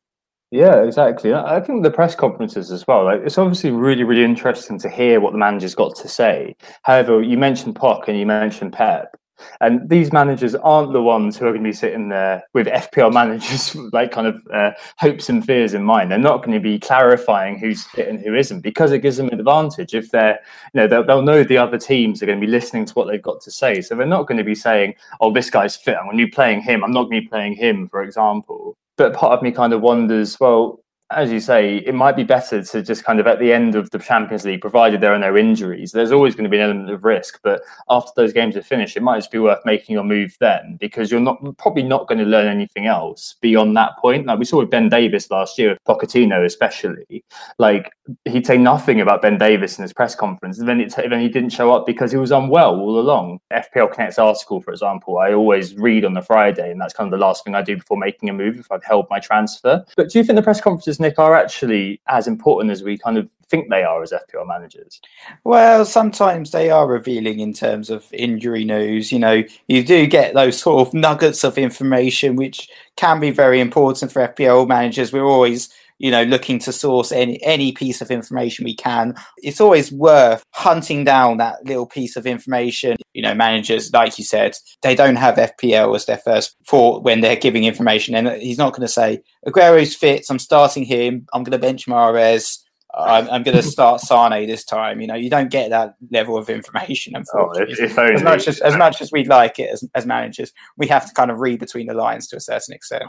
Yeah, 0.51 0.83
exactly. 0.85 1.35
I 1.35 1.61
think 1.61 1.83
the 1.83 1.91
press 1.91 2.15
conferences 2.15 2.71
as 2.71 2.87
well. 2.87 3.05
Like, 3.05 3.23
it's 3.25 3.39
obviously 3.39 3.71
really, 3.73 4.05
really 4.05 4.25
interesting 4.25 4.79
to 4.81 4.89
hear 4.89 5.21
what 5.21 5.33
the 5.33 5.39
manager's 5.39 5.75
got 5.75 5.97
to 5.97 6.09
say. 6.09 6.55
However, 6.83 7.23
you 7.23 7.37
mentioned 7.37 7.75
Poch 7.75 8.07
and 8.07 8.19
you 8.19 8.27
mentioned 8.27 8.73
Pep, 8.73 9.17
and 9.61 9.89
these 9.89 10.13
managers 10.13 10.55
aren't 10.55 10.93
the 10.93 11.03
ones 11.03 11.37
who 11.37 11.47
are 11.47 11.51
going 11.51 11.63
to 11.63 11.69
be 11.69 11.73
sitting 11.73 12.09
there 12.09 12.43
with 12.53 12.67
FPL 12.67 13.13
managers 13.13 13.75
like 13.93 14.13
kind 14.13 14.27
of 14.27 14.41
uh, 14.53 14.73
hopes 14.99 15.29
and 15.29 15.45
fears 15.45 15.75
in 15.75 15.83
mind. 15.83 16.11
They're 16.11 16.19
not 16.19 16.39
going 16.39 16.53
to 16.53 16.61
be 16.61 16.79
clarifying 16.79 17.59
who's 17.59 17.85
fit 17.85 18.09
and 18.09 18.21
who 18.21 18.35
isn't 18.35 18.61
because 18.61 18.93
it 18.93 19.01
gives 19.01 19.17
them 19.17 19.29
an 19.29 19.39
advantage. 19.39 19.95
If 19.95 20.11
they're, 20.11 20.39
you 20.73 20.81
know, 20.81 20.87
they'll, 20.87 21.05
they'll 21.05 21.23
know 21.23 21.43
the 21.43 21.59
other 21.59 21.79
teams 21.79 22.23
are 22.23 22.27
going 22.27 22.41
to 22.41 22.47
be 22.47 22.51
listening 22.51 22.85
to 22.87 22.95
what 22.95 23.09
they've 23.09 23.23
got 23.23 23.41
to 23.43 23.51
say. 23.51 23.81
So 23.81 23.95
they're 23.95 24.07
not 24.07 24.27
going 24.27 24.39
to 24.39 24.45
be 24.45 24.55
saying, 24.55 24.95
"Oh, 25.21 25.33
this 25.33 25.51
guy's 25.51 25.77
fit. 25.77 25.97
I'm 25.97 26.07
going 26.07 26.19
to 26.19 26.27
be 26.27 26.31
playing 26.31 26.63
him. 26.63 26.85
I'm 26.85 26.93
not 26.93 27.05
going 27.05 27.17
to 27.17 27.21
be 27.23 27.29
playing 27.29 27.55
him," 27.55 27.89
for 27.89 28.03
example. 28.03 28.77
But 28.97 29.15
part 29.15 29.33
of 29.33 29.43
me 29.43 29.51
kind 29.51 29.73
of 29.73 29.81
wonders, 29.81 30.39
well, 30.39 30.84
as 31.15 31.31
you 31.31 31.41
say, 31.41 31.79
it 31.79 31.95
might 31.95 32.17
be 32.17 32.25
better 32.25 32.63
to 32.63 32.83
just 32.83 33.05
kind 33.05 33.21
of 33.21 33.27
at 33.27 33.39
the 33.39 33.53
end 33.53 33.75
of 33.75 33.91
the 33.91 33.99
Champions 33.99 34.45
League, 34.45 34.61
provided 34.61 35.01
there 35.01 35.15
are 35.15 35.19
no 35.19 35.37
injuries, 35.37 35.93
there's 35.93 36.13
always 36.13 36.35
going 36.35 36.45
to 36.45 36.51
be 36.51 36.59
an 36.59 36.65
element 36.65 36.91
of 36.91 37.05
risk. 37.05 37.41
But 37.43 37.63
after 37.89 38.11
those 38.17 38.33
games 38.33 38.57
are 38.57 38.63
finished, 38.63 38.97
it 38.97 39.03
might 39.03 39.19
just 39.19 39.31
be 39.31 39.39
worth 39.39 39.65
making 39.65 39.95
your 39.95 40.05
move 40.05 40.37
then 40.41 40.77
because 40.81 41.11
you're 41.11 41.21
not 41.21 41.39
probably 41.59 41.83
not 41.83 42.09
going 42.09 42.19
to 42.19 42.25
learn 42.25 42.49
anything 42.49 42.87
else 42.87 43.37
beyond 43.41 43.77
that 43.77 43.97
point. 43.99 44.27
Like 44.27 44.39
we 44.39 44.45
saw 44.45 44.59
with 44.59 44.71
Ben 44.71 44.89
Davies 44.89 45.31
last 45.31 45.59
year, 45.59 45.79
Pochettino 45.87 46.45
especially, 46.45 47.25
like 47.59 47.91
he'd 48.25 48.47
say 48.47 48.59
nothing 48.59 49.01
about 49.01 49.23
Ben 49.23 49.39
Davies 49.39 49.79
in 49.79 49.83
his 49.83 49.93
press 49.93 50.15
conference, 50.15 50.59
and 50.59 50.69
then, 50.69 50.81
it, 50.81 50.95
then 50.97 51.21
he 51.21 51.29
didn't 51.29 51.51
show 51.51 51.73
up 51.73 51.87
because 51.87 52.11
he 52.11 52.19
was 52.19 52.33
unwell 52.33 52.79
all 52.79 52.99
along. 52.99 53.39
FPL 53.53 53.93
Connect's 53.93 54.19
article, 54.19 54.61
for 54.61 54.73
example, 54.73 55.19
I 55.19 55.33
always 55.33 55.75
read 55.77 56.05
on 56.05 56.15
the 56.15 56.23
Friday, 56.23 56.71
and 56.71 56.81
that's 56.81 56.93
kind 56.93 57.07
of 57.07 57.19
the 57.19 57.25
last 57.25 57.45
thing 57.45 57.55
I 57.55 57.63
do 57.63 57.77
before 57.77 57.97
making 57.97 58.29
a 58.29 58.33
move 58.33 58.59
if 58.59 58.71
I've 58.71 58.85
held 58.85 59.07
my 59.11 59.21
transfer. 59.21 59.85
But 59.97 60.11
do 60.11 60.19
you 60.19 60.25
think 60.25 60.37
the 60.37 60.43
press 60.43 60.61
conferences 60.61 61.01
Nick, 61.05 61.19
are 61.19 61.35
actually 61.35 62.01
as 62.09 62.27
important 62.27 62.73
as 62.73 62.83
we 62.83 62.97
kind 62.97 63.19
of 63.19 63.29
think 63.49 63.69
they 63.69 63.85
are 63.85 64.03
as 64.03 64.13
FPL 64.13 64.47
managers? 64.47 65.01
Well, 65.45 65.85
sometimes 65.85 66.51
they 66.51 66.71
are 66.71 66.87
revealing 66.87 67.41
in 67.41 67.53
terms 67.53 67.91
of 67.91 68.07
injury 68.13 68.65
news. 68.65 69.13
You 69.13 69.19
know, 69.19 69.45
you 69.69 69.85
do 69.85 70.07
get 70.07 70.35
those 70.35 70.59
sort 70.59 70.87
of 70.87 70.95
nuggets 70.95 71.45
of 71.45 71.59
information 71.59 72.37
which 72.37 72.71
can 72.97 73.21
be 73.21 73.31
very 73.31 73.61
important 73.61 74.11
for 74.11 74.27
FPL 74.27 74.67
managers. 74.67 75.13
We're 75.13 75.25
always 75.25 75.69
you 76.05 76.11
know 76.11 76.23
looking 76.25 76.59
to 76.59 76.71
source 76.71 77.11
any 77.13 77.43
any 77.43 77.73
piece 77.73 78.03
of 78.03 78.11
information 78.11 78.63
we 78.63 78.77
can 78.77 79.15
it's 79.39 79.61
always 79.61 79.91
worth 79.91 80.45
hunting 80.51 81.03
down 81.03 81.39
that 81.39 81.65
little 81.65 81.87
piece 81.87 82.15
of 82.15 82.27
information 82.27 82.95
you 83.15 83.23
know 83.23 83.35
managers 83.35 83.91
like 83.95 84.19
you 84.19 84.25
said 84.25 84.55
they 84.83 84.95
don't 84.95 85.17
have 85.17 85.37
fpl 85.37 85.97
as 85.97 86.05
their 86.05 86.19
first 86.19 86.57
thought 86.67 87.03
when 87.03 87.23
they're 87.23 87.37
giving 87.37 87.65
information 87.65 88.15
and 88.15 88.29
he's 88.43 88.59
not 88.59 88.73
going 88.73 88.87
to 88.87 88.93
say 88.93 89.19
aguero's 89.47 89.95
fit 89.95 90.27
i'm 90.29 90.39
starting 90.39 90.85
him 90.85 91.27
i'm 91.33 91.43
going 91.43 91.53
to 91.53 91.67
bench 91.67 91.87
Mahrez 91.87 92.59
I'm, 92.97 93.29
I'm 93.29 93.43
going 93.43 93.57
to 93.57 93.63
start 93.65 94.01
Sane 94.01 94.47
this 94.47 94.65
time. 94.65 95.01
You 95.01 95.09
know, 95.09 95.17
you 95.17 95.29
don't 95.29 95.51
get 95.51 95.71
that 95.71 95.97
level 96.13 96.39
of 96.39 96.49
information. 96.49 97.17
Unfortunately, 97.17 97.75
oh, 97.77 97.85
if, 97.85 97.91
if 97.91 97.99
as 97.99 98.23
much 98.23 98.47
as 98.47 98.61
as 98.61 98.77
much 98.77 99.03
as 99.03 99.11
we'd 99.11 99.27
like 99.27 99.59
it 99.59 99.69
as, 99.73 99.83
as 99.97 100.07
managers, 100.07 100.53
we 100.77 100.87
have 100.87 101.05
to 101.05 101.13
kind 101.13 101.33
of 101.33 101.41
read 101.41 101.59
between 101.59 101.89
the 101.89 101.95
lines 101.95 102.29
to 102.29 102.37
a 102.37 102.41
certain 102.41 102.73
extent. 102.73 103.03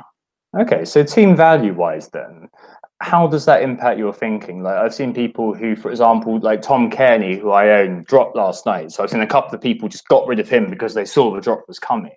Okay, 0.60 0.86
so 0.86 1.04
team 1.04 1.36
value 1.36 1.74
wise, 1.74 2.10
then, 2.10 2.48
how 3.02 3.28
does 3.28 3.46
that 3.46 3.62
impact 3.62 4.00
your 4.00 4.14
thinking? 4.14 4.64
Like 4.64 4.78
I've 4.78 4.94
seen 4.94 5.14
people 5.14 5.54
who, 5.54 5.76
for 5.76 5.92
example, 5.92 6.40
like 6.40 6.62
Tom 6.62 6.90
Cairney, 6.90 7.40
who 7.40 7.52
I 7.52 7.82
own, 7.82 8.04
dropped 8.04 8.36
last 8.36 8.66
night. 8.66 8.92
So 8.92 9.04
I've 9.04 9.10
seen 9.10 9.22
a 9.22 9.28
couple 9.28 9.54
of 9.54 9.62
people 9.62 9.90
just 9.90 10.08
got 10.08 10.28
rid 10.28 10.40
of 10.40 10.48
him 10.48 10.70
because 10.70 10.94
they 10.94 11.06
saw 11.06 11.34
the 11.34 11.42
drop 11.42 11.68
was 11.68 11.80
coming. 11.80 12.16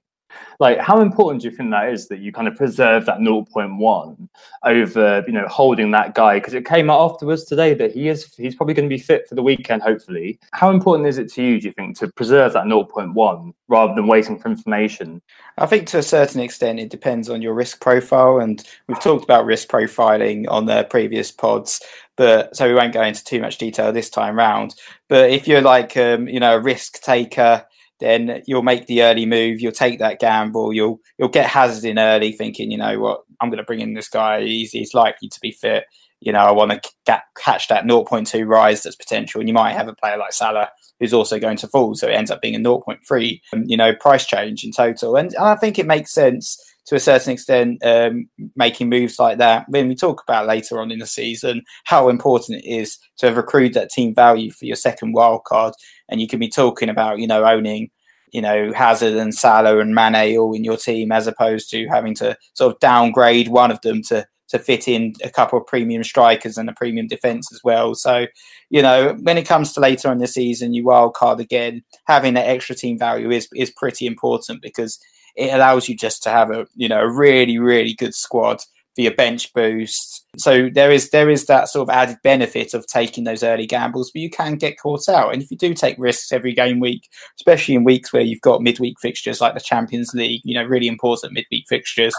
Like, 0.61 0.79
how 0.79 1.01
important 1.01 1.43
do 1.43 1.49
you 1.49 1.57
think 1.57 1.71
that 1.71 1.89
is 1.89 2.09
that 2.09 2.19
you 2.19 2.33
kind 2.33 2.49
of 2.49 2.57
preserve 2.57 3.07
that 3.07 3.19
0.1 3.19 4.29
over, 4.65 5.25
you 5.27 5.33
know, 5.33 5.47
holding 5.47 5.91
that 5.93 6.15
guy? 6.15 6.39
Because 6.39 6.55
it 6.55 6.67
came 6.67 6.91
out 6.91 7.13
afterwards 7.13 7.45
today 7.45 7.75
that 7.75 7.93
he 7.93 8.09
is, 8.09 8.35
he's 8.35 8.55
probably 8.55 8.75
going 8.75 8.89
to 8.89 8.95
be 8.95 9.01
fit 9.01 9.29
for 9.29 9.35
the 9.35 9.43
weekend, 9.43 9.83
hopefully. 9.83 10.39
How 10.53 10.71
important 10.71 11.09
is 11.09 11.19
it 11.19 11.33
to 11.35 11.43
you, 11.43 11.61
do 11.61 11.69
you 11.69 11.73
think, 11.73 11.99
to 11.99 12.09
preserve 12.09 12.53
that 12.55 12.65
0.1 12.65 13.53
rather 13.69 13.95
than 13.95 14.07
waiting 14.07 14.39
for 14.39 14.49
information? 14.49 15.23
I 15.59 15.67
think 15.67 15.87
to 15.89 15.99
a 15.99 16.03
certain 16.03 16.41
extent, 16.41 16.81
it 16.81 16.91
depends 16.91 17.31
on 17.31 17.43
your 17.43 17.55
risk 17.55 17.81
profile. 17.81 18.41
And 18.41 18.63
we've 18.87 19.01
talked 19.01 19.25
about 19.25 19.47
risk 19.47 19.69
profiling 19.69 20.47
on 20.49 20.67
the 20.67 20.85
previous 20.85 21.31
pods 21.31 21.81
but 22.19 22.55
so 22.55 22.67
we 22.67 22.75
won't 22.75 22.93
go 22.93 23.03
into 23.03 23.25
too 23.25 23.41
much 23.41 23.59
detail 23.59 23.93
this 23.93 24.11
time 24.11 24.37
round. 24.37 24.75
But 25.07 25.31
if 25.31 25.47
you're 25.47 25.63
like 25.63 25.97
um, 25.97 26.29
you 26.29 26.41
know 26.41 26.57
a 26.57 26.61
risk 26.61 27.01
taker, 27.01 27.65
then 28.01 28.43
you'll 28.47 28.63
make 28.63 28.87
the 28.87 29.03
early 29.03 29.27
move. 29.27 29.61
You'll 29.61 29.73
take 29.73 29.99
that 29.99 30.21
gamble. 30.21 30.73
You'll 30.73 31.01
you'll 31.19 31.29
get 31.29 31.47
Hazard 31.47 31.89
in 31.89 31.99
early, 31.99 32.33
thinking, 32.33 32.71
you 32.71 32.79
know 32.79 32.99
what, 32.99 33.23
I'm 33.41 33.51
going 33.51 33.59
to 33.59 33.65
bring 33.65 33.81
in 33.81 33.95
this 33.95 34.09
guy. 34.09 34.43
He's, 34.43 34.73
he's 34.73 34.95
likely 34.95 35.29
to 35.29 35.41
be 35.41 35.53
fit. 35.53 35.85
You 36.21 36.33
know, 36.33 36.41
I 36.41 36.51
want 36.51 36.73
to 36.73 37.23
catch 37.37 37.69
that 37.69 37.85
0.2 37.85 38.47
rise 38.47 38.83
that's 38.83 38.97
potential. 38.97 39.41
And 39.41 39.49
you 39.49 39.55
might 39.55 39.75
have 39.75 39.87
a 39.87 39.95
player 39.95 40.17
like 40.17 40.33
Salah 40.33 40.69
who's 40.99 41.15
also 41.15 41.39
going 41.39 41.57
to 41.59 41.69
fall, 41.69 41.95
so 41.95 42.09
it 42.09 42.15
ends 42.15 42.31
up 42.31 42.43
being 42.43 42.57
a 42.57 42.59
0.3, 42.59 43.41
um, 43.53 43.63
you 43.67 43.77
know, 43.77 43.95
price 43.95 44.27
change 44.27 44.65
in 44.65 44.73
total. 44.73 45.15
And 45.15 45.35
I 45.37 45.55
think 45.55 45.79
it 45.79 45.87
makes 45.87 46.13
sense 46.13 46.59
to 46.89 46.97
a 46.97 47.01
certain 47.01 47.33
extent, 47.33 47.85
um, 47.85 48.29
making 48.57 48.89
moves 48.89 49.19
like 49.19 49.39
that. 49.39 49.67
When 49.69 49.89
we 49.89 49.95
talk 49.95 50.23
about 50.27 50.47
later 50.47 50.81
on 50.81 50.91
in 50.91 50.99
the 50.99 51.07
season, 51.07 51.63
how 51.85 52.09
important 52.09 52.65
it 52.65 52.69
is 52.69 52.99
to 53.19 53.27
have 53.27 53.39
accrued 53.39 53.75
that 53.75 53.91
team 53.91 54.15
value 54.15 54.51
for 54.51 54.65
your 54.65 54.77
second 54.77 55.13
wild 55.13 55.45
card 55.45 55.75
and 56.09 56.21
you 56.21 56.27
can 56.27 56.39
be 56.39 56.49
talking 56.49 56.89
about 56.89 57.19
you 57.19 57.27
know 57.27 57.45
owning 57.45 57.91
you 58.33 58.41
know 58.41 58.73
Hazard 58.73 59.15
and 59.15 59.35
Salah 59.35 59.79
and 59.79 59.95
Mane 59.95 60.37
all 60.39 60.55
in 60.55 60.65
your 60.65 60.77
team 60.77 61.13
as 61.13 61.27
opposed 61.27 61.71
to 61.71 61.87
having 61.89 62.15
to 62.17 62.37
sort 62.55 62.75
of 62.75 62.81
downgrade 62.81 63.49
one 63.49 63.71
of 63.71 63.81
them 63.83 64.03
to 64.05 64.27
to 64.49 64.59
fit 64.59 64.89
in 64.89 65.13
a 65.23 65.29
couple 65.29 65.59
of 65.59 65.67
premium 65.67 66.03
strikers 66.03 66.57
and 66.57 66.71
a 66.71 66.73
premium 66.73 67.07
defense 67.07 67.53
as 67.53 67.61
well. 67.63 67.95
So, 67.95 68.27
you 68.71 68.81
know, 68.81 69.15
when 69.21 69.37
it 69.37 69.47
comes 69.47 69.75
to 69.75 69.81
later 69.81 70.09
on 70.09 70.13
in 70.15 70.21
the 70.21 70.27
season, 70.27 70.73
you 70.73 70.85
wild 70.85 71.13
card 71.13 71.39
again, 71.39 71.83
having 72.07 72.33
that 72.33 72.49
extra 72.49 72.75
team 72.75 72.99
value 72.99 73.31
is 73.31 73.49
is 73.55 73.71
pretty 73.71 74.07
important 74.07 74.63
because 74.63 74.99
it 75.39 75.55
allows 75.55 75.89
you 75.89 75.97
just 75.97 76.23
to 76.25 76.31
have 76.31 76.51
a 76.51 76.67
you 76.75 76.89
know 76.89 77.01
a 77.01 77.11
really 77.11 77.59
really 77.59 77.95
good 77.95 78.15
squad 78.15 78.61
for 79.07 79.15
bench 79.15 79.53
boost. 79.53 80.27
So 80.37 80.69
there 80.73 80.91
is 80.91 81.11
there 81.11 81.31
is 81.31 81.47
that 81.47 81.69
sort 81.69 81.89
of 81.89 81.95
added 81.95 82.19
benefit 82.23 82.75
of 82.75 82.87
taking 82.87 83.25
those 83.25 83.43
early 83.43 83.67
gambles, 83.67 84.11
but 84.11 84.21
you 84.21 84.31
can 84.31 84.57
get 84.57 84.79
caught 84.79 85.09
out. 85.09 85.33
And 85.33 85.43
if 85.43 85.51
you 85.51 85.57
do 85.57 85.73
take 85.75 85.97
risks 85.99 86.33
every 86.33 86.53
game 86.53 86.81
week, 86.81 87.09
especially 87.37 87.75
in 87.75 87.85
weeks 87.85 88.13
where 88.13 88.23
you've 88.23 88.41
got 88.41 88.63
midweek 88.63 88.99
fixtures 89.01 89.41
like 89.41 89.55
the 89.55 89.61
Champions 89.61 90.13
League, 90.15 90.43
you 90.45 90.55
know, 90.55 90.65
really 90.65 90.89
important 90.89 91.33
midweek 91.33 91.65
fixtures, 91.69 92.15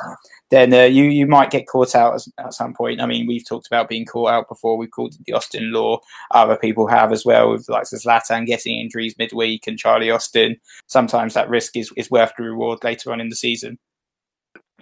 then 0.49 0.73
uh, 0.73 0.83
you 0.83 1.03
you 1.05 1.27
might 1.27 1.51
get 1.51 1.67
caught 1.67 1.95
out 1.95 2.21
at 2.39 2.53
some 2.53 2.73
point. 2.73 3.01
I 3.01 3.05
mean, 3.05 3.27
we've 3.27 3.47
talked 3.47 3.67
about 3.67 3.89
being 3.89 4.05
caught 4.05 4.31
out 4.31 4.49
before. 4.49 4.77
We've 4.77 4.91
called 4.91 5.13
it 5.13 5.25
the 5.25 5.33
Austin 5.33 5.71
law. 5.71 5.99
Other 6.31 6.57
people 6.57 6.87
have 6.87 7.11
as 7.11 7.25
well, 7.25 7.51
with 7.51 7.69
like 7.69 7.83
Zlatan 7.83 8.45
getting 8.45 8.79
injuries 8.79 9.15
midweek 9.17 9.67
and 9.67 9.77
Charlie 9.77 10.11
Austin. 10.11 10.57
Sometimes 10.87 11.33
that 11.33 11.49
risk 11.49 11.75
is, 11.77 11.91
is 11.97 12.09
worth 12.09 12.31
the 12.37 12.43
reward 12.43 12.83
later 12.83 13.11
on 13.11 13.21
in 13.21 13.29
the 13.29 13.35
season. 13.35 13.77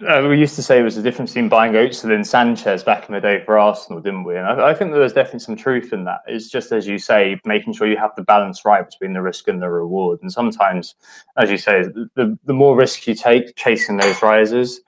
Uh, 0.06 0.24
we 0.28 0.38
used 0.38 0.54
to 0.54 0.62
say 0.62 0.78
it 0.78 0.84
was 0.84 0.94
the 0.94 1.02
difference 1.02 1.32
between 1.32 1.48
buying 1.48 1.72
Özil 1.72 2.04
and 2.04 2.12
then 2.12 2.24
Sanchez 2.24 2.84
back 2.84 3.08
in 3.08 3.14
the 3.14 3.20
day 3.20 3.42
for 3.44 3.58
Arsenal, 3.58 4.00
didn't 4.00 4.22
we? 4.22 4.36
And 4.36 4.46
I, 4.46 4.68
I 4.68 4.74
think 4.74 4.92
there's 4.92 5.12
definitely 5.12 5.40
some 5.40 5.56
truth 5.56 5.92
in 5.92 6.04
that. 6.04 6.20
It's 6.28 6.48
just 6.48 6.70
as 6.70 6.86
you 6.86 6.98
say, 6.98 7.40
making 7.44 7.72
sure 7.72 7.88
you 7.88 7.96
have 7.96 8.14
the 8.16 8.22
balance 8.22 8.64
right 8.64 8.88
between 8.88 9.12
the 9.12 9.22
risk 9.22 9.48
and 9.48 9.60
the 9.60 9.68
reward. 9.68 10.20
And 10.22 10.32
sometimes, 10.32 10.94
as 11.36 11.50
you 11.50 11.58
say, 11.58 11.82
the, 12.14 12.38
the 12.44 12.52
more 12.52 12.76
risk 12.76 13.08
you 13.08 13.14
take 13.14 13.56
chasing 13.56 13.96
those 13.96 14.22
rises, 14.22 14.80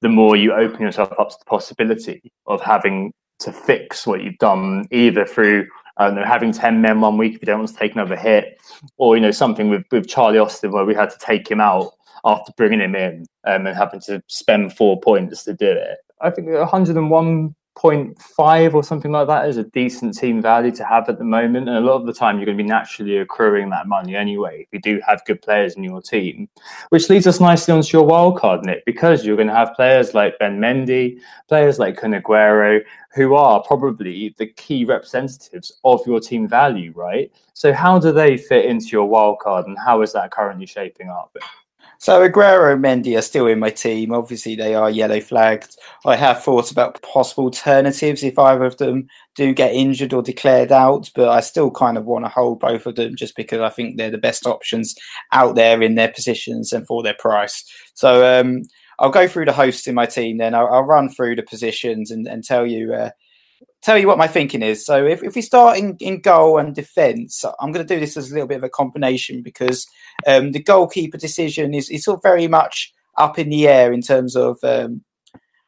the 0.00 0.08
more 0.08 0.34
you 0.34 0.52
open 0.52 0.80
yourself 0.80 1.12
up 1.16 1.30
to 1.30 1.36
the 1.38 1.44
possibility 1.44 2.32
of 2.46 2.60
having 2.60 3.12
to 3.38 3.52
fix 3.52 4.04
what 4.04 4.24
you've 4.24 4.38
done, 4.38 4.86
either 4.90 5.24
through 5.24 5.68
I 5.98 6.06
don't 6.06 6.16
know, 6.16 6.24
having 6.24 6.52
10 6.52 6.82
men 6.82 7.00
one 7.00 7.16
week 7.16 7.36
if 7.36 7.42
you 7.42 7.46
don't 7.46 7.60
want 7.60 7.70
to 7.70 7.76
take 7.76 7.92
another 7.92 8.16
hit, 8.16 8.60
or, 8.98 9.16
you 9.16 9.22
know, 9.22 9.30
something 9.30 9.70
with, 9.70 9.84
with 9.90 10.06
Charlie 10.06 10.38
Austin 10.38 10.70
where 10.70 10.84
we 10.84 10.94
had 10.94 11.08
to 11.08 11.18
take 11.18 11.50
him 11.50 11.60
out 11.60 11.94
after 12.24 12.52
bringing 12.56 12.80
him 12.80 12.94
in 12.94 13.26
um, 13.44 13.66
and 13.66 13.76
having 13.76 14.00
to 14.00 14.22
spend 14.26 14.76
four 14.76 15.00
points 15.00 15.44
to 15.44 15.54
do 15.54 15.70
it. 15.70 15.98
I 16.20 16.30
think 16.30 16.48
101.5 16.48 18.74
or 18.74 18.82
something 18.82 19.12
like 19.12 19.26
that 19.26 19.46
is 19.48 19.58
a 19.58 19.64
decent 19.64 20.16
team 20.16 20.40
value 20.40 20.70
to 20.72 20.82
have 20.84 21.10
at 21.10 21.18
the 21.18 21.24
moment. 21.24 21.68
And 21.68 21.76
a 21.76 21.80
lot 21.80 22.00
of 22.00 22.06
the 22.06 22.14
time, 22.14 22.38
you're 22.38 22.46
going 22.46 22.56
to 22.56 22.64
be 22.64 22.68
naturally 22.68 23.18
accruing 23.18 23.68
that 23.70 23.86
money 23.86 24.16
anyway 24.16 24.62
if 24.62 24.68
you 24.72 24.80
do 24.80 24.98
have 25.06 25.22
good 25.26 25.42
players 25.42 25.74
in 25.74 25.84
your 25.84 26.00
team, 26.00 26.48
which 26.88 27.10
leads 27.10 27.26
us 27.26 27.38
nicely 27.38 27.74
onto 27.74 27.94
your 27.94 28.06
wild 28.06 28.38
card, 28.38 28.64
Nick, 28.64 28.86
because 28.86 29.26
you're 29.26 29.36
going 29.36 29.48
to 29.48 29.54
have 29.54 29.74
players 29.74 30.14
like 30.14 30.38
Ben 30.38 30.58
Mendy, 30.58 31.20
players 31.48 31.78
like 31.78 31.98
Kun 31.98 32.12
Aguero, 32.12 32.80
who 33.14 33.34
are 33.34 33.62
probably 33.62 34.34
the 34.38 34.46
key 34.46 34.86
representatives 34.86 35.70
of 35.84 36.00
your 36.06 36.20
team 36.20 36.48
value, 36.48 36.94
right? 36.96 37.30
So, 37.52 37.74
how 37.74 37.98
do 37.98 38.10
they 38.10 38.38
fit 38.38 38.64
into 38.64 38.88
your 38.88 39.04
wild 39.06 39.40
card 39.40 39.66
and 39.66 39.76
how 39.78 40.00
is 40.00 40.12
that 40.12 40.30
currently 40.30 40.64
shaping 40.66 41.10
up? 41.10 41.36
So 41.98 42.28
Aguero 42.28 42.72
and 42.72 42.84
Mendy 42.84 43.18
are 43.18 43.22
still 43.22 43.46
in 43.46 43.58
my 43.58 43.70
team. 43.70 44.12
Obviously, 44.12 44.54
they 44.54 44.74
are 44.74 44.90
yellow 44.90 45.20
flagged. 45.20 45.76
I 46.04 46.16
have 46.16 46.42
thought 46.42 46.70
about 46.70 47.00
possible 47.02 47.44
alternatives 47.44 48.22
if 48.22 48.38
either 48.38 48.64
of 48.64 48.76
them 48.76 49.06
do 49.34 49.54
get 49.54 49.74
injured 49.74 50.12
or 50.12 50.22
declared 50.22 50.72
out, 50.72 51.10
but 51.14 51.28
I 51.28 51.40
still 51.40 51.70
kind 51.70 51.96
of 51.96 52.04
want 52.04 52.24
to 52.24 52.28
hold 52.28 52.60
both 52.60 52.86
of 52.86 52.96
them 52.96 53.16
just 53.16 53.36
because 53.36 53.60
I 53.60 53.70
think 53.70 53.96
they're 53.96 54.10
the 54.10 54.18
best 54.18 54.46
options 54.46 54.94
out 55.32 55.54
there 55.54 55.82
in 55.82 55.94
their 55.94 56.12
positions 56.12 56.72
and 56.72 56.86
for 56.86 57.02
their 57.02 57.16
price. 57.18 57.64
So 57.94 58.40
um, 58.40 58.62
I'll 58.98 59.10
go 59.10 59.26
through 59.26 59.46
the 59.46 59.52
hosts 59.52 59.86
in 59.86 59.94
my 59.94 60.06
team 60.06 60.38
then. 60.38 60.54
I'll, 60.54 60.68
I'll 60.68 60.82
run 60.82 61.08
through 61.08 61.36
the 61.36 61.42
positions 61.42 62.10
and, 62.10 62.26
and 62.26 62.44
tell 62.44 62.66
you. 62.66 62.94
Uh, 62.94 63.10
tell 63.86 63.96
you 63.96 64.08
what 64.08 64.18
my 64.18 64.26
thinking 64.26 64.62
is. 64.62 64.84
So 64.84 65.06
if, 65.06 65.22
if 65.22 65.36
we 65.36 65.42
start 65.42 65.78
in, 65.78 65.96
in 66.00 66.20
goal 66.20 66.58
and 66.58 66.74
defence, 66.74 67.44
I'm 67.60 67.70
going 67.70 67.86
to 67.86 67.94
do 67.94 68.00
this 68.00 68.16
as 68.16 68.30
a 68.30 68.34
little 68.34 68.48
bit 68.48 68.58
of 68.58 68.64
a 68.64 68.68
combination 68.68 69.42
because 69.42 69.86
um, 70.26 70.50
the 70.50 70.62
goalkeeper 70.62 71.16
decision 71.16 71.72
is, 71.72 71.88
sort 72.02 72.18
of 72.18 72.22
very 72.22 72.48
much 72.48 72.92
up 73.16 73.38
in 73.38 73.48
the 73.48 73.68
air 73.68 73.92
in 73.92 74.02
terms 74.02 74.34
of 74.34 74.58
um, 74.64 75.02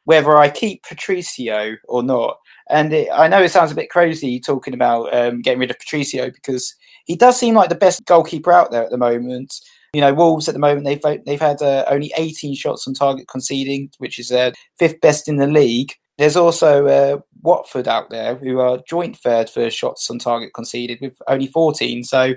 whether 0.04 0.36
I 0.36 0.50
keep 0.50 0.82
Patricio 0.82 1.76
or 1.84 2.02
not. 2.02 2.38
And 2.68 2.92
it, 2.92 3.08
I 3.12 3.28
know 3.28 3.40
it 3.40 3.52
sounds 3.52 3.70
a 3.70 3.76
bit 3.76 3.88
crazy 3.88 4.40
talking 4.40 4.74
about 4.74 5.14
um, 5.14 5.40
getting 5.40 5.60
rid 5.60 5.70
of 5.70 5.78
Patricio 5.78 6.28
because 6.30 6.74
he 7.06 7.14
does 7.14 7.38
seem 7.38 7.54
like 7.54 7.68
the 7.68 7.76
best 7.76 8.04
goalkeeper 8.04 8.50
out 8.50 8.72
there 8.72 8.82
at 8.82 8.90
the 8.90 8.98
moment. 8.98 9.54
You 9.94 10.00
know, 10.00 10.12
Wolves 10.12 10.48
at 10.48 10.54
the 10.54 10.60
moment 10.60 10.84
they've 10.84 11.24
they've 11.24 11.40
had 11.40 11.62
uh, 11.62 11.84
only 11.88 12.12
18 12.18 12.54
shots 12.56 12.86
on 12.86 12.94
target 12.94 13.26
conceding, 13.28 13.90
which 13.98 14.18
is 14.18 14.32
uh, 14.32 14.50
fifth 14.78 15.00
best 15.00 15.28
in 15.28 15.36
the 15.36 15.46
league. 15.46 15.94
There's 16.18 16.36
also 16.36 16.86
uh, 16.86 17.18
Watford 17.42 17.88
out 17.88 18.10
there 18.10 18.34
who 18.34 18.58
are 18.58 18.80
joint 18.88 19.16
third 19.16 19.48
for 19.48 19.70
shots 19.70 20.10
on 20.10 20.18
target 20.18 20.52
conceded 20.52 20.98
with 21.00 21.16
only 21.28 21.46
14. 21.46 22.04
So 22.04 22.34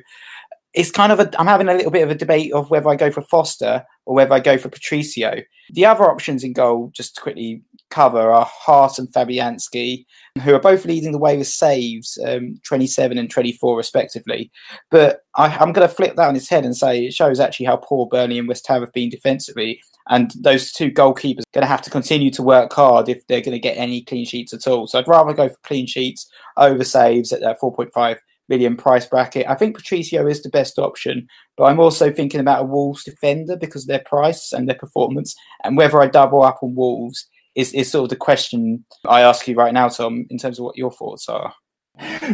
it's 0.73 0.91
kind 0.91 1.11
of 1.11 1.19
a, 1.19 1.29
I'm 1.39 1.47
having 1.47 1.67
a 1.67 1.73
little 1.73 1.91
bit 1.91 2.03
of 2.03 2.11
a 2.11 2.15
debate 2.15 2.53
of 2.53 2.69
whether 2.69 2.89
I 2.89 2.95
go 2.95 3.11
for 3.11 3.23
Foster 3.23 3.83
or 4.05 4.15
whether 4.15 4.33
I 4.33 4.39
go 4.39 4.57
for 4.57 4.69
Patricio. 4.69 5.41
The 5.71 5.85
other 5.85 6.09
options 6.09 6.43
in 6.43 6.53
goal, 6.53 6.91
just 6.93 7.15
to 7.15 7.21
quickly 7.21 7.63
cover, 7.89 8.31
are 8.31 8.47
Hart 8.49 8.99
and 8.99 9.09
Fabianski, 9.09 10.05
who 10.39 10.53
are 10.55 10.59
both 10.59 10.85
leading 10.85 11.11
the 11.11 11.17
way 11.17 11.37
with 11.37 11.47
saves, 11.47 12.17
um, 12.25 12.59
27 12.65 13.17
and 13.17 13.29
24 13.29 13.75
respectively. 13.75 14.51
But 14.89 15.23
I, 15.35 15.47
am 15.61 15.73
going 15.73 15.87
to 15.87 15.93
flip 15.93 16.15
that 16.15 16.29
on 16.29 16.35
its 16.35 16.49
head 16.49 16.63
and 16.63 16.75
say 16.75 17.05
it 17.05 17.13
shows 17.13 17.39
actually 17.39 17.65
how 17.65 17.77
poor 17.77 18.07
Burnley 18.07 18.39
and 18.39 18.47
West 18.47 18.67
Ham 18.67 18.81
have 18.81 18.93
been 18.93 19.09
defensively. 19.09 19.81
And 20.09 20.31
those 20.39 20.71
two 20.71 20.89
goalkeepers 20.89 21.41
are 21.41 21.53
going 21.53 21.63
to 21.63 21.67
have 21.67 21.81
to 21.83 21.89
continue 21.89 22.31
to 22.31 22.43
work 22.43 22.71
hard 22.73 23.09
if 23.09 23.25
they're 23.27 23.41
going 23.41 23.51
to 23.51 23.59
get 23.59 23.77
any 23.77 24.03
clean 24.03 24.25
sheets 24.25 24.53
at 24.53 24.67
all. 24.67 24.87
So 24.87 24.99
I'd 24.99 25.07
rather 25.07 25.33
go 25.33 25.49
for 25.49 25.59
clean 25.63 25.85
sheets 25.85 26.29
over 26.57 26.83
saves 26.83 27.33
at 27.33 27.41
that 27.41 27.59
4.5 27.59 28.17
million 28.47 28.75
price 28.75 29.05
bracket. 29.05 29.47
I 29.47 29.55
think 29.55 29.75
Patricio 29.75 30.27
is 30.27 30.41
the 30.41 30.49
best 30.49 30.79
option, 30.79 31.27
but 31.55 31.65
I'm 31.65 31.79
also 31.79 32.11
thinking 32.11 32.39
about 32.39 32.63
a 32.63 32.65
Wolves 32.65 33.03
defender 33.03 33.55
because 33.55 33.83
of 33.83 33.87
their 33.89 34.03
price 34.05 34.51
and 34.51 34.67
their 34.67 34.75
performance, 34.75 35.35
and 35.63 35.77
whether 35.77 36.01
I 36.01 36.07
double 36.07 36.41
up 36.41 36.59
on 36.61 36.75
Wolves 36.75 37.27
is, 37.55 37.73
is 37.73 37.91
sort 37.91 38.03
of 38.03 38.09
the 38.09 38.15
question 38.15 38.85
I 39.05 39.21
ask 39.21 39.47
you 39.47 39.55
right 39.55 39.73
now, 39.73 39.89
Tom, 39.89 40.25
in 40.29 40.37
terms 40.37 40.59
of 40.59 40.65
what 40.65 40.77
your 40.77 40.91
thoughts 40.91 41.27
are. 41.29 41.53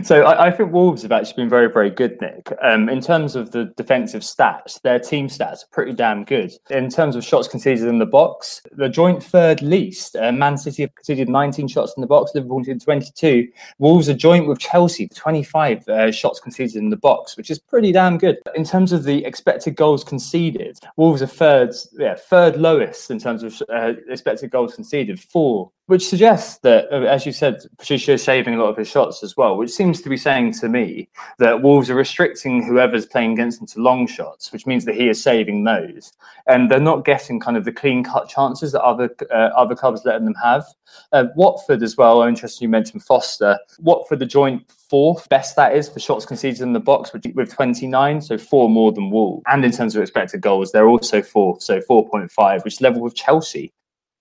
So 0.04 0.24
I, 0.24 0.48
I, 0.48 0.52
think 0.52 0.72
Wolves 0.72 1.02
have 1.02 1.12
actually 1.12 1.44
been 1.44 1.50
very, 1.50 1.70
very 1.70 1.90
good, 1.90 2.20
Nick. 2.22 2.54
Um, 2.62 2.88
in 2.88 3.02
terms 3.02 3.36
of 3.36 3.52
the 3.52 3.66
defensive 3.78 4.22
stats, 4.22 4.82
their 4.82 5.00
team 5.00 5.28
stats 5.28 5.64
are 5.64 5.72
pretty 5.72 5.94
damn 5.94 6.24
good. 6.24 6.54
In 6.70 6.90
terms 6.90 7.16
of 7.16 7.24
shots 7.24 7.48
conceded 7.48 7.88
in 7.88 8.00
the 8.00 8.06
box, 8.06 8.62
the 8.72 8.90
joint 8.90 9.24
third 9.24 9.62
least. 9.62 10.16
Uh, 10.16 10.32
Man 10.32 10.58
City 10.58 10.84
have 10.84 10.96
conceded 10.96 11.30
19 11.30 11.68
shots 11.68 11.94
in 11.98 12.02
the 12.02 12.08
box, 12.08 12.32
Liverpool 12.34 12.58
conceded 12.58 12.84
22. 12.84 13.48
Wolves 13.80 14.08
are 14.08 14.14
joint 14.14 14.48
with 14.48 14.60
Chelsea, 14.60 15.08
25 15.08 15.88
uh, 15.88 16.12
shots 16.12 16.40
conceded 16.40 16.76
in 16.76 16.90
the 16.90 16.98
box, 16.98 17.36
which 17.36 17.50
is 17.50 17.60
pretty 17.60 17.92
damn 17.92 18.18
good. 18.18 18.38
In 18.56 18.64
terms 18.64 18.92
of 18.92 19.04
the 19.04 19.26
expected 19.26 19.76
goals 19.76 20.04
conceded, 20.04 20.80
Wolves 20.96 21.22
are 21.22 21.28
third, 21.28 21.74
yeah, 21.98 22.16
third 22.16 22.58
lowest 22.58 23.12
in 23.12 23.20
terms 23.20 23.44
of 23.44 23.62
uh, 23.74 23.94
expected 24.10 24.52
goals 24.52 24.76
conceded, 24.76 25.20
four 25.20 25.72
which 25.88 26.08
suggests 26.08 26.60
that, 26.60 26.86
uh, 26.92 27.06
as 27.06 27.26
you 27.26 27.32
said, 27.32 27.64
Patricio 27.78 28.16
is 28.16 28.24
saving 28.24 28.54
a 28.54 28.58
lot 28.58 28.70
of 28.70 28.78
his 28.78 28.90
shots 28.90 29.24
as 29.24 29.36
well, 29.36 29.58
which 29.58 29.72
seems 29.72 30.02
to 30.02 30.10
be 30.10 30.18
saying 30.18 30.54
to 30.54 30.70
me 30.70 31.10
that 31.40 31.62
Wolves 31.62 31.90
are 31.90 31.96
restricting 31.96 32.62
whoever's 32.64 33.06
playing 33.06 33.34
against 33.34 33.60
them 33.60 33.68
to 33.68 33.82
long 33.82 34.06
shots, 34.06 34.52
which 34.52 34.68
means 34.68 34.86
that 34.86 34.96
he 34.96 35.08
is 35.08 35.22
saving 35.22 35.64
those, 35.64 36.14
and 36.46 36.70
they're 36.70 36.80
not 36.80 37.06
getting 37.06 37.40
kind 37.40 37.56
of 37.56 37.64
the 37.66 37.72
clean 37.72 38.04
cut 38.04 38.28
chances 38.28 38.74
that 38.74 38.84
other 38.84 39.10
uh, 39.32 39.50
other 39.56 39.76
clubs 39.76 40.02
letting 40.06 40.26
them 40.26 40.36
have. 40.44 40.66
Uh, 41.14 41.26
Watford 41.36 41.82
as 41.82 41.96
well. 41.96 42.22
I'm 42.22 42.30
interested 42.30 42.62
you 42.62 42.70
mentioned 42.70 43.04
Foster. 43.04 43.58
Watford 43.80 44.20
the 44.20 44.26
joint 44.26 44.70
fourth 44.90 45.28
best 45.30 45.56
that 45.56 45.76
is 45.76 45.90
for 45.90 46.00
shots 46.00 46.26
conceded 46.26 46.62
in 46.62 46.74
the 46.74 46.80
box 46.80 47.12
with 47.14 47.54
29, 47.54 48.22
so 48.22 48.38
four 48.38 48.70
more 48.70 48.92
than 48.92 49.10
Wolves. 49.10 49.44
And 49.48 49.64
in 49.64 49.72
terms 49.72 49.96
of 49.96 50.02
expected 50.02 50.42
goals, 50.42 50.72
they're 50.72 50.88
also 50.88 51.22
fourth, 51.22 51.62
so 51.62 51.80
4.5, 51.80 52.64
which 52.64 52.82
level 52.82 53.02
with 53.02 53.16
Chelsea 53.16 53.74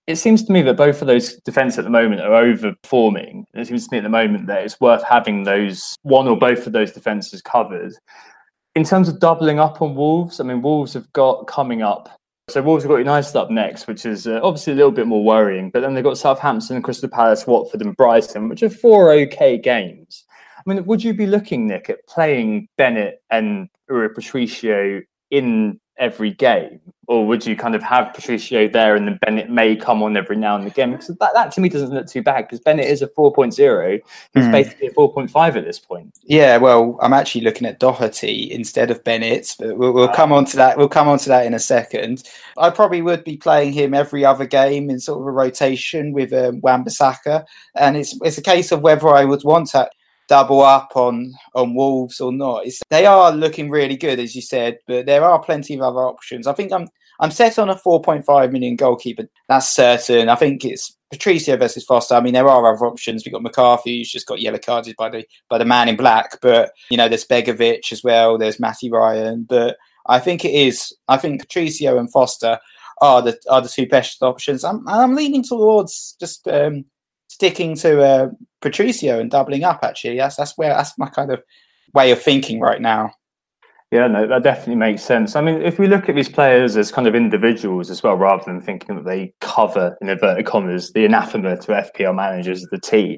it 0.07 0.15
seems 0.15 0.43
to 0.45 0.53
me 0.53 0.61
that 0.61 0.77
both 0.77 1.01
of 1.01 1.07
those 1.07 1.35
defence 1.41 1.77
at 1.77 1.83
the 1.83 1.89
moment 1.89 2.21
are 2.21 2.29
overperforming. 2.29 3.43
It 3.53 3.67
seems 3.67 3.87
to 3.87 3.91
me 3.91 3.97
at 3.97 4.03
the 4.03 4.09
moment 4.09 4.47
that 4.47 4.63
it's 4.63 4.79
worth 4.79 5.03
having 5.03 5.43
those 5.43 5.95
one 6.03 6.29
or 6.29 6.37
both 6.37 6.65
of 6.65 6.71
those 6.71 6.93
defences 6.93 7.41
covered. 7.41 7.93
In 8.73 8.85
terms 8.85 9.09
of 9.09 9.19
doubling 9.19 9.59
up 9.59 9.81
on 9.81 9.95
Wolves, 9.95 10.39
I 10.39 10.45
mean, 10.45 10.61
Wolves 10.61 10.93
have 10.93 11.11
got 11.11 11.47
coming 11.47 11.81
up. 11.81 12.09
So 12.49 12.61
Wolves 12.61 12.83
have 12.83 12.89
got 12.89 12.97
United 12.97 13.35
up 13.35 13.51
next, 13.51 13.87
which 13.87 14.05
is 14.05 14.25
uh, 14.25 14.39
obviously 14.41 14.71
a 14.71 14.77
little 14.77 14.91
bit 14.91 15.07
more 15.07 15.25
worrying. 15.25 15.69
But 15.69 15.81
then 15.81 15.93
they've 15.93 16.03
got 16.03 16.17
Southampton, 16.17 16.81
Crystal 16.81 17.09
Palace, 17.09 17.45
Watford, 17.45 17.81
and 17.81 17.97
Brighton, 17.97 18.47
which 18.47 18.63
are 18.63 18.69
four 18.69 19.11
okay 19.11 19.57
games. 19.57 20.23
I 20.55 20.61
mean, 20.65 20.85
would 20.85 21.03
you 21.03 21.13
be 21.13 21.25
looking, 21.25 21.67
Nick, 21.67 21.89
at 21.89 22.07
playing 22.07 22.69
Bennett 22.77 23.21
and 23.29 23.67
Rui 23.89 24.07
Patricio 24.07 25.01
in 25.31 25.81
every 25.99 26.31
game? 26.31 26.81
Or 27.09 27.25
would 27.25 27.45
you 27.45 27.55
kind 27.55 27.73
of 27.73 27.81
have 27.83 28.13
Patricio 28.13 28.67
there 28.67 28.93
and 28.93 29.07
then 29.07 29.17
Bennett 29.21 29.49
may 29.49 29.77
come 29.77 30.03
on 30.03 30.17
every 30.17 30.35
now 30.35 30.57
and 30.57 30.67
again? 30.67 30.91
Because 30.91 31.07
that, 31.07 31.33
that 31.33 31.53
to 31.53 31.61
me 31.61 31.69
doesn't 31.69 31.93
look 31.93 32.07
too 32.07 32.21
bad 32.21 32.41
because 32.41 32.59
Bennett 32.59 32.87
is 32.87 33.01
a 33.01 33.07
4.0. 33.07 34.01
He's 34.33 34.43
mm. 34.43 34.51
basically 34.51 34.87
a 34.87 34.91
4.5 34.91 35.55
at 35.55 35.63
this 35.63 35.79
point. 35.79 36.17
Yeah, 36.23 36.57
well, 36.57 36.99
I'm 37.01 37.13
actually 37.13 37.41
looking 37.41 37.65
at 37.65 37.79
Doherty 37.79 38.51
instead 38.51 38.91
of 38.91 39.05
Bennett, 39.05 39.55
but 39.57 39.77
we'll, 39.77 39.93
we'll 39.93 40.09
come 40.09 40.33
on 40.33 40.43
to 40.45 40.57
that. 40.57 40.77
We'll 40.77 40.89
come 40.89 41.07
on 41.07 41.17
to 41.19 41.29
that 41.29 41.45
in 41.45 41.53
a 41.53 41.59
second. 41.59 42.23
I 42.57 42.71
probably 42.71 43.01
would 43.01 43.23
be 43.23 43.37
playing 43.37 43.71
him 43.71 43.93
every 43.93 44.25
other 44.25 44.45
game 44.45 44.89
in 44.89 44.99
sort 44.99 45.21
of 45.21 45.27
a 45.27 45.31
rotation 45.31 46.11
with 46.11 46.33
um, 46.33 46.59
Wan-Bissaka. 46.59 47.45
And 47.75 47.95
it's, 47.95 48.19
it's 48.21 48.37
a 48.37 48.43
case 48.43 48.73
of 48.73 48.81
whether 48.81 49.07
I 49.07 49.23
would 49.23 49.45
want 49.45 49.69
to 49.69 49.89
double 50.27 50.61
up 50.61 50.91
on 50.95 51.33
on 51.55 51.73
Wolves 51.73 52.19
or 52.19 52.31
not. 52.31 52.65
It's, 52.65 52.81
they 52.89 53.05
are 53.05 53.31
looking 53.31 53.69
really 53.69 53.97
good, 53.97 54.19
as 54.19 54.35
you 54.35 54.41
said, 54.41 54.77
but 54.87 55.05
there 55.05 55.23
are 55.23 55.41
plenty 55.41 55.75
of 55.75 55.81
other 55.81 55.99
options. 55.99 56.47
I 56.47 56.53
think 56.53 56.71
I'm 56.71 56.87
I'm 57.19 57.31
set 57.31 57.57
on 57.57 57.69
a 57.69 57.75
4.5 57.75 58.51
million 58.51 58.75
goalkeeper. 58.75 59.23
That's 59.47 59.69
certain. 59.69 60.29
I 60.29 60.35
think 60.35 60.63
it's 60.63 60.95
Patricio 61.11 61.57
versus 61.57 61.83
Foster. 61.83 62.15
I 62.15 62.21
mean, 62.21 62.33
there 62.33 62.47
are 62.47 62.73
other 62.73 62.85
options. 62.85 63.23
We've 63.25 63.33
got 63.33 63.41
McCarthy, 63.41 63.99
who's 63.99 64.11
just 64.11 64.27
got 64.27 64.41
yellow 64.41 64.59
carded 64.59 64.95
by 64.97 65.09
the 65.09 65.25
by 65.49 65.57
the 65.57 65.65
man 65.65 65.89
in 65.89 65.95
black, 65.95 66.39
but 66.41 66.71
you 66.89 66.97
know, 66.97 67.07
there's 67.07 67.25
Begovic 67.25 67.91
as 67.91 68.03
well. 68.03 68.37
There's 68.37 68.59
Matty 68.59 68.91
Ryan, 68.91 69.45
but 69.47 69.77
I 70.05 70.19
think 70.19 70.45
it 70.45 70.53
is. 70.53 70.95
I 71.07 71.17
think 71.17 71.41
Patricio 71.41 71.97
and 71.97 72.11
Foster 72.11 72.59
are 73.01 73.21
the 73.21 73.39
are 73.49 73.61
the 73.61 73.69
two 73.69 73.87
best 73.87 74.21
options. 74.21 74.63
I'm 74.63 74.87
I'm 74.87 75.15
leaning 75.15 75.43
towards 75.43 76.15
just 76.19 76.47
um, 76.47 76.85
sticking 77.37 77.75
to 77.75 78.01
uh, 78.01 78.29
Patricio 78.61 79.19
and 79.19 79.29
doubling 79.29 79.63
up. 79.63 79.83
Actually, 79.83 80.17
that's 80.17 80.37
that's 80.37 80.57
where 80.57 80.69
that's 80.69 80.97
my 80.97 81.07
kind 81.07 81.31
of 81.31 81.43
way 81.93 82.11
of 82.11 82.19
thinking 82.19 82.59
right 82.59 82.81
now. 82.81 83.13
Yeah, 83.91 84.07
no, 84.07 84.27
that 84.27 84.43
definitely 84.43 84.75
makes 84.75 85.01
sense. 85.01 85.37
I 85.37 85.41
mean, 85.41 85.61
if 85.61 85.79
we 85.79 85.87
look 85.87 86.09
at 86.09 86.15
these 86.15 86.27
players 86.27 86.75
as 86.75 86.91
kind 86.91 87.07
of 87.07 87.15
individuals 87.15 87.89
as 87.89 88.03
well, 88.03 88.15
rather 88.15 88.43
than 88.45 88.59
thinking 88.59 88.97
that 88.97 89.05
they 89.05 89.33
cover, 89.39 89.97
in 90.01 90.09
inverted 90.09 90.45
commas, 90.45 90.91
the 90.91 91.05
anathema 91.05 91.55
to 91.55 91.71
FPL 91.71 92.13
managers 92.13 92.63
of 92.63 92.69
the 92.69 92.81
team, 92.81 93.17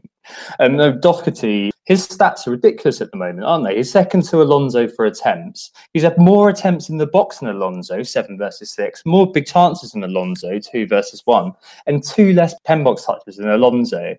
um, 0.59 0.77
Doherty, 0.99 1.71
his 1.85 2.07
stats 2.07 2.45
are 2.45 2.51
ridiculous 2.51 3.01
at 3.01 3.09
the 3.09 3.17
moment, 3.17 3.45
aren't 3.45 3.65
they? 3.65 3.77
He's 3.77 3.91
second 3.91 4.25
to 4.25 4.43
Alonso 4.43 4.87
for 4.87 5.05
attempts. 5.05 5.71
He's 5.93 6.03
had 6.03 6.19
more 6.19 6.49
attempts 6.49 6.87
in 6.87 6.97
the 6.97 7.07
box 7.07 7.39
than 7.39 7.49
Alonso, 7.49 8.03
seven 8.03 8.37
versus 8.37 8.69
six, 8.69 9.01
more 9.07 9.31
big 9.31 9.47
chances 9.47 9.93
than 9.93 10.03
Alonso, 10.03 10.59
two 10.59 10.85
versus 10.85 11.23
one, 11.25 11.53
and 11.87 12.03
two 12.03 12.31
less 12.33 12.53
pen 12.63 12.83
box 12.83 13.05
touches 13.05 13.37
than 13.37 13.49
Alonso 13.49 14.15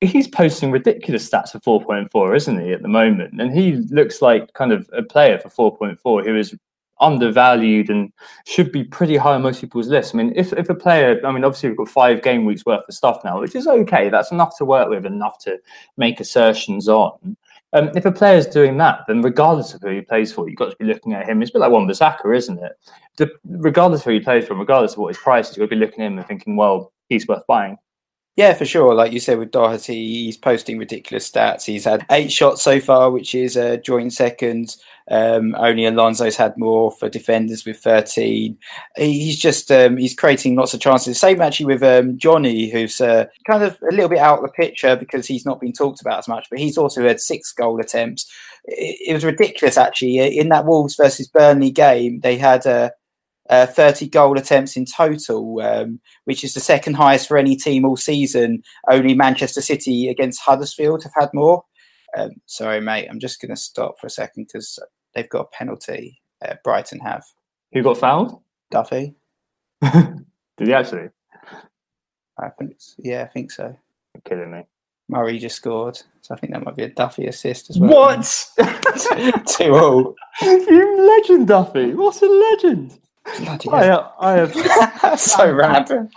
he's 0.00 0.28
posting 0.28 0.70
ridiculous 0.70 1.28
stats 1.28 1.50
for 1.52 1.80
4.4, 1.80 2.36
isn't 2.36 2.60
he, 2.60 2.72
at 2.72 2.82
the 2.82 2.88
moment? 2.88 3.40
And 3.40 3.52
he 3.52 3.76
looks 3.90 4.22
like 4.22 4.52
kind 4.54 4.72
of 4.72 4.88
a 4.92 5.02
player 5.02 5.38
for 5.38 5.76
4.4 5.78 6.24
who 6.24 6.36
is 6.36 6.56
undervalued 7.00 7.88
and 7.88 8.12
should 8.46 8.70
be 8.70 8.84
pretty 8.84 9.16
high 9.16 9.34
on 9.34 9.42
most 9.42 9.60
people's 9.60 9.88
lists. 9.88 10.14
I 10.14 10.18
mean, 10.18 10.32
if, 10.36 10.52
if 10.52 10.68
a 10.68 10.74
player, 10.74 11.20
I 11.24 11.32
mean, 11.32 11.44
obviously 11.44 11.70
we've 11.70 11.78
got 11.78 11.88
five 11.88 12.22
game 12.22 12.44
weeks 12.44 12.64
worth 12.64 12.84
of 12.86 12.94
stuff 12.94 13.22
now, 13.24 13.40
which 13.40 13.54
is 13.54 13.66
okay. 13.66 14.08
That's 14.08 14.30
enough 14.30 14.56
to 14.58 14.64
work 14.64 14.88
with, 14.88 15.06
enough 15.06 15.38
to 15.40 15.58
make 15.96 16.20
assertions 16.20 16.88
on. 16.88 17.36
Um, 17.72 17.90
if 17.94 18.04
a 18.04 18.12
player's 18.12 18.46
doing 18.46 18.76
that, 18.78 19.02
then 19.06 19.22
regardless 19.22 19.74
of 19.74 19.80
who 19.80 19.90
he 19.90 20.00
plays 20.00 20.32
for, 20.32 20.48
you've 20.48 20.58
got 20.58 20.70
to 20.70 20.76
be 20.76 20.84
looking 20.84 21.14
at 21.14 21.28
him. 21.28 21.40
It's 21.40 21.50
a 21.50 21.54
bit 21.54 21.60
like 21.60 21.70
Wan 21.70 21.86
Bissaka, 21.86 22.36
isn't 22.36 22.58
it? 22.58 22.72
The, 23.16 23.30
regardless 23.44 24.00
of 24.00 24.06
who 24.06 24.12
he 24.12 24.20
plays 24.20 24.46
for, 24.46 24.54
regardless 24.54 24.92
of 24.92 24.98
what 24.98 25.08
his 25.08 25.22
price 25.22 25.50
is, 25.50 25.56
you've 25.56 25.68
got 25.68 25.74
to 25.74 25.80
be 25.80 25.86
looking 25.86 26.02
at 26.02 26.08
him 26.08 26.18
and 26.18 26.26
thinking, 26.26 26.56
well, 26.56 26.92
he's 27.08 27.28
worth 27.28 27.46
buying. 27.46 27.78
Yeah, 28.36 28.54
for 28.54 28.64
sure. 28.64 28.94
Like 28.94 29.12
you 29.12 29.20
said 29.20 29.38
with 29.38 29.50
Doherty, 29.50 30.24
he's 30.24 30.36
posting 30.36 30.78
ridiculous 30.78 31.30
stats. 31.30 31.64
He's 31.64 31.84
had 31.84 32.06
eight 32.10 32.32
shots 32.32 32.62
so 32.62 32.80
far, 32.80 33.10
which 33.10 33.34
is 33.34 33.56
a 33.56 33.76
joint 33.76 34.12
second. 34.12 34.76
Um, 35.10 35.56
only 35.56 35.84
Alonso's 35.84 36.36
had 36.36 36.56
more 36.56 36.92
for 36.92 37.08
defenders 37.08 37.64
with 37.64 37.78
13. 37.80 38.56
He's 38.96 39.38
just 39.38 39.70
um, 39.72 39.96
he's 39.96 40.14
creating 40.14 40.54
lots 40.54 40.72
of 40.72 40.80
chances. 40.80 41.18
Same 41.18 41.40
actually 41.40 41.66
with 41.66 41.82
um, 41.82 42.16
Jonny, 42.16 42.70
who's 42.70 43.00
uh, 43.00 43.26
kind 43.46 43.64
of 43.64 43.76
a 43.82 43.92
little 43.92 44.08
bit 44.08 44.20
out 44.20 44.38
of 44.38 44.44
the 44.44 44.52
picture 44.52 44.94
because 44.94 45.26
he's 45.26 45.44
not 45.44 45.60
been 45.60 45.72
talked 45.72 46.00
about 46.00 46.20
as 46.20 46.28
much, 46.28 46.46
but 46.48 46.60
he's 46.60 46.78
also 46.78 47.02
had 47.02 47.20
six 47.20 47.52
goal 47.52 47.80
attempts. 47.80 48.30
It, 48.64 49.10
it 49.10 49.12
was 49.12 49.24
ridiculous 49.24 49.76
actually. 49.76 50.38
In 50.38 50.48
that 50.50 50.64
Wolves 50.66 50.94
versus 50.94 51.26
Burnley 51.26 51.72
game, 51.72 52.20
they 52.20 52.38
had 52.38 52.64
uh, 52.64 52.90
uh, 53.50 53.66
30 53.66 54.08
goal 54.08 54.38
attempts 54.38 54.76
in 54.76 54.86
total, 54.86 55.60
um, 55.60 56.00
which 56.24 56.44
is 56.44 56.54
the 56.54 56.60
second 56.60 56.94
highest 56.94 57.26
for 57.26 57.36
any 57.36 57.56
team 57.56 57.84
all 57.84 57.96
season. 57.96 58.62
Only 58.88 59.14
Manchester 59.14 59.60
City 59.60 60.08
against 60.08 60.40
Huddersfield 60.40 61.02
have 61.02 61.12
had 61.18 61.30
more. 61.34 61.64
Um, 62.16 62.30
sorry, 62.46 62.80
mate, 62.80 63.08
I'm 63.10 63.20
just 63.20 63.40
going 63.40 63.50
to 63.50 63.60
stop 63.60 63.98
for 64.00 64.06
a 64.06 64.10
second 64.10 64.46
because 64.46 64.78
they've 65.14 65.28
got 65.28 65.46
a 65.52 65.56
penalty. 65.56 66.22
Uh, 66.44 66.54
Brighton 66.64 67.00
have. 67.00 67.24
Who 67.72 67.82
got 67.82 67.98
fouled? 67.98 68.40
Duffy. 68.70 69.14
Did 69.82 70.24
he 70.58 70.72
actually? 70.72 71.08
I 72.38 72.48
think, 72.50 72.76
yeah, 72.98 73.24
I 73.24 73.26
think 73.26 73.50
so. 73.50 73.76
You're 74.14 74.22
kidding 74.24 74.52
me. 74.52 74.62
Murray 75.08 75.38
just 75.38 75.56
scored, 75.56 76.00
so 76.20 76.34
I 76.34 76.38
think 76.38 76.52
that 76.52 76.64
might 76.64 76.76
be 76.76 76.84
a 76.84 76.88
Duffy 76.88 77.26
assist 77.26 77.68
as 77.68 77.80
well. 77.80 77.90
What? 77.90 78.46
Two 79.48 79.74
all. 79.74 80.14
you 80.40 81.18
legend, 81.18 81.48
Duffy. 81.48 81.94
What 81.94 82.22
a 82.22 82.26
legend. 82.26 83.00
Bloody 83.24 83.68
I, 83.70 83.84
hell. 83.84 84.14
Uh, 84.18 84.24
I 84.24 84.32
have. 84.32 85.18
so 85.20 85.52
random. 85.52 86.08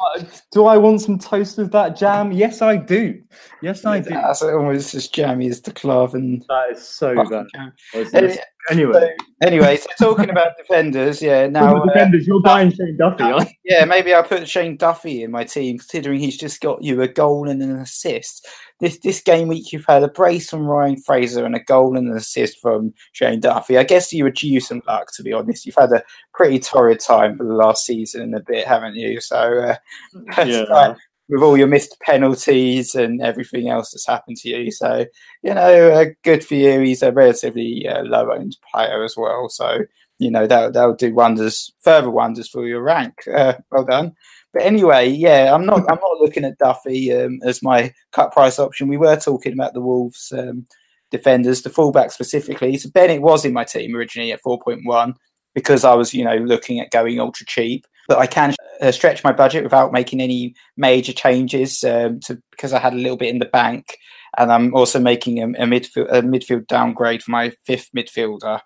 Do 0.51 0.65
I 0.65 0.77
want 0.77 1.01
some 1.01 1.19
toast 1.19 1.57
with 1.57 1.71
that 1.71 1.97
jam? 1.97 2.31
Yes, 2.31 2.61
I 2.61 2.77
do. 2.77 3.21
Yes, 3.61 3.85
I 3.85 3.99
do. 3.99 4.09
That's 4.09 4.41
almost 4.41 4.95
as 4.95 5.07
jammy 5.07 5.47
as 5.47 5.61
the 5.61 5.71
Clav 5.71 6.13
and 6.13 6.43
That 6.47 6.71
is 6.71 6.87
so 6.87 7.15
bad. 7.15 7.45
It's- 7.93 8.37
Anyway, 8.71 8.91
it's- 8.91 9.17
Anyway, 9.41 9.65
anyway, 9.65 9.77
so 9.77 10.13
talking 10.15 10.29
about 10.29 10.55
defenders, 10.57 11.21
yeah. 11.21 11.47
Now, 11.47 11.73
now, 11.73 11.81
uh, 11.81 11.85
defenders, 11.87 12.25
you're 12.25 12.41
buying 12.41 12.71
Shane 12.71 12.95
Duffy, 12.97 13.23
aren't 13.23 13.49
yeah, 13.65 13.83
maybe 13.83 14.13
I'll 14.13 14.23
put 14.23 14.47
Shane 14.47 14.77
Duffy 14.77 15.23
in 15.23 15.31
my 15.31 15.43
team, 15.43 15.77
considering 15.79 16.19
he's 16.19 16.37
just 16.37 16.61
got 16.61 16.81
you 16.81 17.01
a 17.01 17.07
goal 17.09 17.49
and 17.49 17.61
an 17.61 17.75
assist. 17.77 18.47
This 18.79 18.99
this 18.99 19.21
game 19.21 19.49
week, 19.49 19.71
you've 19.73 19.85
had 19.85 20.03
a 20.03 20.07
brace 20.07 20.49
from 20.49 20.65
Ryan 20.65 20.95
Fraser 20.97 21.45
and 21.45 21.55
a 21.55 21.59
goal 21.63 21.97
and 21.97 22.09
an 22.09 22.15
assist 22.17 22.59
from 22.61 22.93
Shane 23.11 23.39
Duffy. 23.41 23.77
I 23.77 23.83
guess 23.83 24.13
you 24.13 24.23
were 24.23 24.29
due 24.31 24.59
some 24.61 24.81
luck, 24.87 25.09
to 25.15 25.23
be 25.23 25.33
honest. 25.33 25.65
You've 25.65 25.75
had 25.75 25.91
a 25.91 26.03
pretty 26.33 26.59
torrid 26.59 26.99
time 27.01 27.37
for 27.37 27.43
the 27.45 27.53
last 27.53 27.85
season 27.85 28.21
and 28.21 28.35
a 28.35 28.39
bit, 28.39 28.65
haven't 28.67 28.95
you? 28.95 29.19
So, 29.19 29.37
uh, 29.37 29.75
Yeah. 30.71 30.93
With 31.33 31.41
all 31.41 31.57
your 31.57 31.67
missed 31.67 31.99
penalties 32.01 32.93
and 32.93 33.19
everything 33.19 33.67
else 33.67 33.89
that's 33.89 34.05
happened 34.05 34.37
to 34.37 34.49
you. 34.49 34.69
So, 34.69 35.03
you 35.41 35.51
know, 35.55 35.89
uh, 35.89 36.05
good 36.23 36.45
for 36.45 36.53
you. 36.53 36.79
He's 36.81 37.01
a 37.01 37.11
relatively 37.11 37.87
uh, 37.87 38.03
low 38.03 38.31
owned 38.31 38.55
player 38.71 39.03
as 39.03 39.17
well. 39.17 39.49
So, 39.49 39.79
you 40.19 40.29
know, 40.29 40.45
that, 40.45 40.73
that'll 40.73 40.93
do 40.93 41.11
wonders, 41.11 41.73
further 41.79 42.11
wonders 42.11 42.47
for 42.47 42.67
your 42.67 42.83
rank. 42.83 43.15
Uh, 43.27 43.55
well 43.71 43.83
done. 43.83 44.13
But 44.53 44.61
anyway, 44.61 45.09
yeah, 45.09 45.51
I'm 45.51 45.65
not. 45.65 45.79
I'm 45.79 45.99
not 45.99 46.19
looking 46.21 46.45
at 46.45 46.59
Duffy 46.59 47.11
um, 47.11 47.39
as 47.43 47.63
my 47.63 47.91
cut 48.11 48.31
price 48.31 48.59
option. 48.59 48.87
We 48.87 48.97
were 48.97 49.15
talking 49.15 49.53
about 49.53 49.73
the 49.73 49.81
Wolves 49.81 50.31
um, 50.37 50.67
defenders, 51.09 51.63
the 51.63 51.71
fullback 51.71 52.11
specifically. 52.11 52.77
So 52.77 52.91
Bennett 52.91 53.23
was 53.23 53.43
in 53.43 53.53
my 53.53 53.63
team 53.63 53.95
originally 53.95 54.31
at 54.31 54.43
4.1 54.43 55.15
because 55.55 55.83
I 55.83 55.95
was, 55.95 56.13
you 56.13 56.23
know, 56.23 56.35
looking 56.35 56.79
at 56.79 56.91
going 56.91 57.19
ultra 57.19 57.47
cheap. 57.47 57.87
But 58.07 58.19
I 58.19 58.27
can 58.27 58.53
uh, 58.81 58.91
stretch 58.91 59.23
my 59.23 59.31
budget 59.31 59.63
without 59.63 59.93
making 59.93 60.21
any 60.21 60.55
major 60.75 61.13
changes 61.13 61.83
um, 61.83 62.19
to 62.21 62.41
because 62.51 62.73
I 62.73 62.79
had 62.79 62.93
a 62.93 62.97
little 62.97 63.17
bit 63.17 63.29
in 63.29 63.39
the 63.39 63.45
bank, 63.45 63.97
and 64.37 64.51
I'm 64.51 64.75
also 64.75 64.99
making 64.99 65.39
a, 65.39 65.45
a 65.63 65.65
midfield 65.65 66.07
a 66.09 66.21
midfield 66.21 66.67
downgrade 66.67 67.23
for 67.23 67.31
my 67.31 67.51
fifth 67.65 67.89
midfielder 67.95 68.59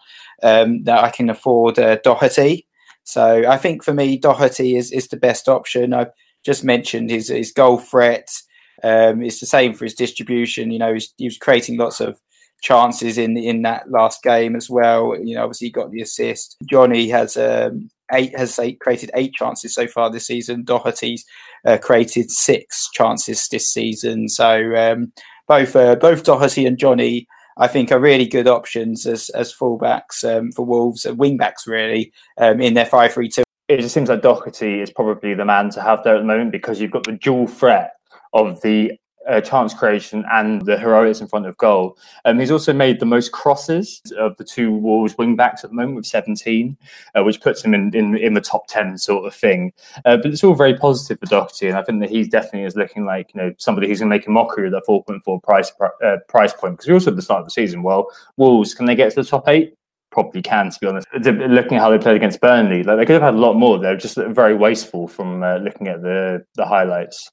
um, 0.44 0.84
that 0.84 1.04
I 1.04 1.10
can 1.10 1.30
afford 1.30 1.78
uh, 1.80 1.98
Doherty. 2.04 2.68
So 3.04 3.44
I 3.48 3.58
think 3.58 3.84
for 3.84 3.94
me, 3.94 4.18
Doherty 4.18 4.76
is, 4.76 4.92
is 4.92 5.08
the 5.08 5.18
best 5.18 5.48
option. 5.48 5.94
I've 5.94 6.12
just 6.44 6.64
mentioned 6.64 7.10
his 7.10 7.30
his 7.30 7.52
goal 7.52 7.78
threat. 7.78 8.30
Um, 8.84 9.24
it's 9.24 9.40
the 9.40 9.46
same 9.46 9.74
for 9.74 9.86
his 9.86 9.96
distribution. 9.96 10.72
You 10.72 10.80
know, 10.80 10.98
he 11.18 11.26
was 11.26 11.38
creating 11.38 11.78
lots 11.78 12.00
of 12.02 12.20
chances 12.62 13.18
in 13.18 13.38
in 13.38 13.62
that 13.62 13.90
last 13.90 14.24
game 14.24 14.56
as 14.56 14.70
well. 14.70 15.16
You 15.22 15.36
know, 15.36 15.44
obviously 15.44 15.68
he 15.68 15.72
got 15.72 15.92
the 15.92 16.02
assist. 16.02 16.58
Jonny 16.70 17.10
has 17.10 17.38
um, 17.38 17.90
eight 18.12 18.38
has 18.38 18.58
eight, 18.60 18.80
created 18.80 19.12
eight 19.16 19.34
chances 19.34 19.74
so 19.74 19.88
far 19.88 20.10
this 20.10 20.28
season. 20.28 20.64
Doherty's 20.64 21.26
uh, 21.66 21.78
created 21.78 22.32
six 22.32 22.90
chances 22.94 23.48
this 23.48 23.70
season. 23.70 24.30
So 24.30 24.76
um, 24.76 25.12
both 25.48 25.76
uh, 25.76 25.96
both 25.96 26.24
Doherty 26.24 26.66
and 26.66 26.78
Jonny. 26.78 27.28
I 27.60 27.68
think 27.68 27.92
are 27.92 28.00
really 28.00 28.28
good 28.28 28.48
options 28.48 29.08
as 29.08 29.30
as 29.30 29.54
fullbacks 29.54 30.24
um, 30.24 30.52
for 30.52 30.64
Wolves, 30.64 31.08
uh, 31.08 31.14
wingbacks 31.14 31.66
really 31.66 32.14
um, 32.38 32.62
in 32.62 32.76
their 32.76 32.86
five 32.86 33.14
three 33.14 33.30
two. 33.30 33.44
It 33.68 33.82
just 33.82 33.94
seems 33.94 34.10
like 34.10 34.22
Doherty 34.22 34.80
is 34.80 34.92
probably 34.92 35.34
the 35.34 35.44
man 35.44 35.72
to 35.72 35.82
have 35.82 36.04
there 36.04 36.16
at 36.16 36.20
the 36.20 36.24
moment 36.24 36.52
because 36.52 36.80
you've 36.80 36.92
got 36.92 37.04
the 37.04 37.14
dual 37.14 37.48
threat 37.48 37.94
of 38.34 38.62
the 38.62 38.94
uh, 39.28 39.42
chance 39.42 39.74
creation 39.74 40.26
and 40.32 40.66
the 40.66 40.78
heroics 40.78 41.22
in 41.22 41.28
front 41.28 41.46
of 41.46 41.58
goal. 41.58 41.98
Um, 42.26 42.40
he's 42.40 42.52
also 42.52 42.74
made 42.74 43.00
the 43.00 43.06
most 43.06 43.32
crosses 43.32 44.02
of 44.18 44.38
the 44.38 44.44
two 44.44 44.72
Wolves 44.74 45.18
wing 45.18 45.36
backs 45.36 45.64
at 45.64 45.70
the 45.70 45.76
moment 45.76 45.96
with 45.96 46.06
17, 46.06 46.78
uh, 47.16 47.24
which 47.24 47.42
puts 47.42 47.64
him 47.64 47.74
in, 47.74 47.94
in 47.96 48.18
in 48.18 48.34
the 48.34 48.42
top 48.42 48.68
10 48.68 48.98
sort 48.98 49.26
of 49.26 49.36
thing. 49.36 49.74
Uh, 50.06 50.18
but 50.18 50.28
it's 50.28 50.44
all 50.44 50.56
very 50.56 50.76
positive 50.76 51.20
for 51.20 51.26
Doherty, 51.26 51.68
and 51.68 51.78
I 51.78 51.84
think 51.84 52.00
that 52.02 52.10
he 52.10 52.24
definitely 52.24 52.64
is 52.64 52.76
looking 52.76 53.06
like 53.06 53.34
you 53.34 53.42
know 53.42 53.54
somebody 53.58 53.88
who's 53.88 54.00
going 54.00 54.10
to 54.10 54.16
make 54.16 54.28
a 54.28 54.32
mockery 54.32 54.68
of 54.68 54.72
that 54.74 54.86
4.4 54.88 55.44
price 55.44 55.72
uh, 56.04 56.18
price 56.28 56.54
point. 56.54 56.74
Because 56.74 56.88
we 56.88 56.94
also 56.94 57.12
at 57.12 57.16
the 57.16 57.22
start 57.22 57.40
of 57.40 57.46
the 57.46 57.52
season, 57.52 57.84
well, 57.84 58.08
Wolves 58.38 58.74
can 58.74 58.86
they 58.86 58.96
get 58.96 59.10
to 59.12 59.24
the 59.24 59.28
top 59.28 59.48
eight? 59.48 59.74
Probably 60.10 60.42
can, 60.42 60.72
to 60.72 60.80
be 60.80 60.88
honest. 60.88 61.08
Looking 61.14 61.78
at 61.78 61.82
how 61.82 61.90
they 61.90 61.98
played 61.98 62.16
against 62.16 62.40
Burnley, 62.40 62.82
like 62.84 62.98
they 62.98 63.06
could 63.06 63.14
have 63.14 63.22
had 63.22 63.36
a 63.36 63.38
lot 63.38 63.54
more. 63.54 63.78
They're 63.78 63.98
just 63.98 64.16
very 64.16 64.56
wasteful 64.56 65.08
from 65.08 65.44
uh, 65.44 65.58
looking 65.58 65.88
at 65.88 66.02
the 66.02 66.46
the 66.56 66.66
highlights. 66.66 67.30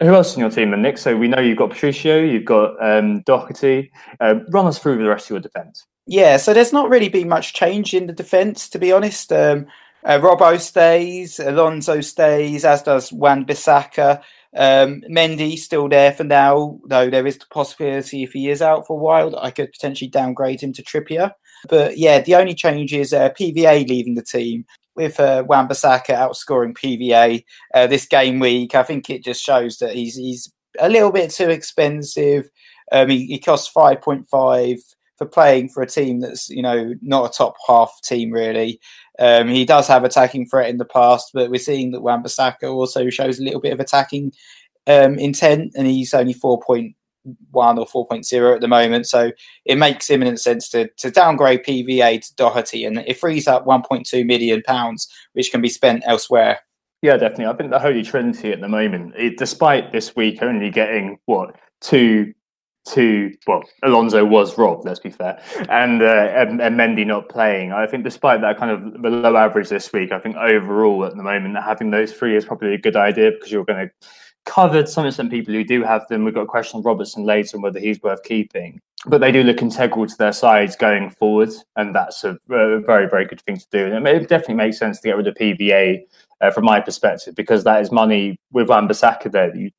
Who 0.00 0.14
else 0.14 0.34
in 0.34 0.40
your 0.40 0.50
team, 0.50 0.70
then, 0.70 0.82
Nick? 0.82 0.98
So 0.98 1.16
we 1.16 1.28
know 1.28 1.40
you've 1.40 1.58
got 1.58 1.70
Patricio, 1.70 2.20
you've 2.20 2.44
got 2.44 2.74
um, 2.84 3.22
Doherty. 3.22 3.92
Uh, 4.20 4.36
run 4.50 4.66
us 4.66 4.78
through 4.78 4.98
the 4.98 5.08
rest 5.08 5.26
of 5.26 5.30
your 5.30 5.40
defence. 5.40 5.86
Yeah, 6.06 6.36
so 6.36 6.52
there's 6.52 6.72
not 6.72 6.90
really 6.90 7.08
been 7.08 7.28
much 7.28 7.54
change 7.54 7.94
in 7.94 8.06
the 8.06 8.12
defence, 8.12 8.68
to 8.70 8.78
be 8.78 8.92
honest. 8.92 9.32
Um, 9.32 9.66
uh, 10.04 10.18
Robbo 10.18 10.60
stays, 10.60 11.38
Alonso 11.38 12.00
stays, 12.00 12.64
as 12.64 12.82
does 12.82 13.12
Wan 13.12 13.46
Bissaka. 13.46 14.20
Um, 14.54 15.02
Mendy 15.08 15.56
still 15.58 15.88
there 15.88 16.12
for 16.12 16.24
now, 16.24 16.78
though 16.86 17.08
there 17.08 17.26
is 17.26 17.38
the 17.38 17.46
possibility 17.46 18.22
if 18.22 18.32
he 18.32 18.50
is 18.50 18.62
out 18.62 18.86
for 18.86 18.98
a 18.98 19.02
while 19.02 19.36
I 19.36 19.50
could 19.50 19.72
potentially 19.72 20.08
downgrade 20.10 20.62
him 20.62 20.72
to 20.74 20.82
Trippier. 20.82 21.32
But 21.68 21.96
yeah, 21.96 22.20
the 22.20 22.34
only 22.34 22.54
change 22.54 22.92
is 22.92 23.12
uh, 23.12 23.30
PVA 23.30 23.88
leaving 23.88 24.14
the 24.14 24.22
team 24.22 24.66
with 24.96 25.18
uh, 25.20 25.44
Wan-Bissaka 25.46 26.10
outscoring 26.10 26.76
PVA 26.76 27.44
uh, 27.74 27.86
this 27.86 28.06
game 28.06 28.38
week. 28.38 28.74
I 28.74 28.82
think 28.82 29.10
it 29.10 29.24
just 29.24 29.42
shows 29.42 29.78
that 29.78 29.94
he's 29.94 30.16
he's 30.16 30.52
a 30.78 30.88
little 30.88 31.12
bit 31.12 31.30
too 31.30 31.50
expensive. 31.50 32.48
Um, 32.92 33.08
he, 33.08 33.26
he 33.26 33.38
costs 33.38 33.68
five 33.68 34.00
point 34.00 34.28
five 34.28 34.76
for 35.16 35.26
playing 35.26 35.68
for 35.68 35.82
a 35.82 35.86
team 35.86 36.20
that's 36.20 36.48
you 36.48 36.62
know 36.62 36.94
not 37.00 37.30
a 37.30 37.36
top 37.36 37.54
half 37.66 37.92
team 38.02 38.30
really. 38.30 38.80
Um, 39.18 39.48
he 39.48 39.64
does 39.64 39.86
have 39.86 40.04
attacking 40.04 40.46
threat 40.46 40.70
in 40.70 40.78
the 40.78 40.84
past, 40.84 41.30
but 41.32 41.50
we're 41.50 41.58
seeing 41.58 41.92
that 41.92 42.00
Wan-Bissaka 42.00 42.64
also 42.64 43.10
shows 43.10 43.38
a 43.38 43.44
little 43.44 43.60
bit 43.60 43.72
of 43.72 43.78
attacking 43.78 44.32
um, 44.88 45.18
intent, 45.18 45.72
and 45.76 45.86
he's 45.86 46.14
only 46.14 46.32
four 46.32 46.60
point 46.60 46.96
4.1 47.52 47.78
or 47.78 48.06
4.0 48.06 48.54
at 48.54 48.60
the 48.60 48.68
moment. 48.68 49.06
So 49.06 49.32
it 49.64 49.76
makes 49.76 50.10
imminent 50.10 50.40
sense 50.40 50.68
to, 50.70 50.88
to 50.98 51.10
downgrade 51.10 51.64
PVA 51.64 52.20
to 52.20 52.34
Doherty 52.36 52.84
and 52.84 52.98
it 52.98 53.18
frees 53.18 53.46
up 53.46 53.66
1.2 53.66 54.26
million 54.26 54.62
pounds, 54.62 55.08
which 55.32 55.50
can 55.50 55.60
be 55.60 55.68
spent 55.68 56.02
elsewhere. 56.06 56.60
Yeah, 57.02 57.16
definitely. 57.18 57.46
I 57.46 57.52
think 57.54 57.70
the 57.70 57.78
Holy 57.78 58.02
Trinity 58.02 58.52
at 58.52 58.60
the 58.60 58.68
moment, 58.68 59.14
it, 59.16 59.36
despite 59.36 59.92
this 59.92 60.16
week 60.16 60.42
only 60.42 60.70
getting 60.70 61.18
what 61.26 61.54
two 61.80 62.32
two. 62.86 63.32
well, 63.46 63.62
Alonso 63.82 64.24
was 64.24 64.56
robbed. 64.58 64.84
Let's 64.84 65.00
be 65.00 65.10
fair, 65.10 65.42
and, 65.68 66.02
uh, 66.02 66.32
and, 66.34 66.60
and 66.60 66.78
Mendy 66.78 67.06
not 67.06 67.28
playing. 67.28 67.72
I 67.72 67.86
think 67.86 68.04
despite 68.04 68.40
that 68.42 68.58
kind 68.58 68.70
of 68.70 69.02
below 69.02 69.36
average 69.36 69.68
this 69.68 69.92
week, 69.92 70.12
I 70.12 70.18
think 70.18 70.36
overall 70.36 71.04
at 71.04 71.16
the 71.16 71.22
moment 71.22 71.56
having 71.62 71.90
those 71.90 72.12
three 72.12 72.36
is 72.36 72.44
probably 72.44 72.74
a 72.74 72.78
good 72.78 72.96
idea 72.96 73.32
because 73.32 73.50
you're 73.50 73.64
going 73.64 73.88
to 73.88 74.08
cover 74.44 74.86
some 74.86 75.06
of 75.06 75.14
some 75.14 75.30
people 75.30 75.54
who 75.54 75.64
do 75.64 75.82
have 75.82 76.06
them. 76.08 76.24
We've 76.24 76.34
got 76.34 76.42
a 76.42 76.46
question 76.46 76.78
on 76.78 76.82
Robertson 76.82 77.24
later 77.24 77.56
on 77.56 77.62
whether 77.62 77.80
he's 77.80 78.02
worth 78.02 78.22
keeping, 78.24 78.80
but 79.06 79.20
they 79.20 79.32
do 79.32 79.42
look 79.42 79.62
integral 79.62 80.06
to 80.06 80.16
their 80.16 80.32
sides 80.32 80.76
going 80.76 81.10
forward, 81.10 81.50
and 81.76 81.94
that's 81.94 82.24
a, 82.24 82.38
a 82.50 82.80
very 82.80 83.08
very 83.08 83.24
good 83.24 83.40
thing 83.42 83.56
to 83.56 83.66
do. 83.70 83.94
And 83.94 84.06
it 84.06 84.28
definitely 84.28 84.54
makes 84.54 84.78
sense 84.78 85.00
to 85.00 85.08
get 85.08 85.16
rid 85.16 85.26
of 85.26 85.34
PVA. 85.34 86.04
Uh, 86.40 86.50
from 86.50 86.64
my 86.64 86.80
perspective, 86.80 87.34
because 87.36 87.64
that 87.64 87.80
is 87.80 87.92
money 87.92 88.36
with 88.52 88.68
Wan-Bissaka 88.68 89.30
there 89.32 89.50
that 89.50 89.56
you 89.56 89.70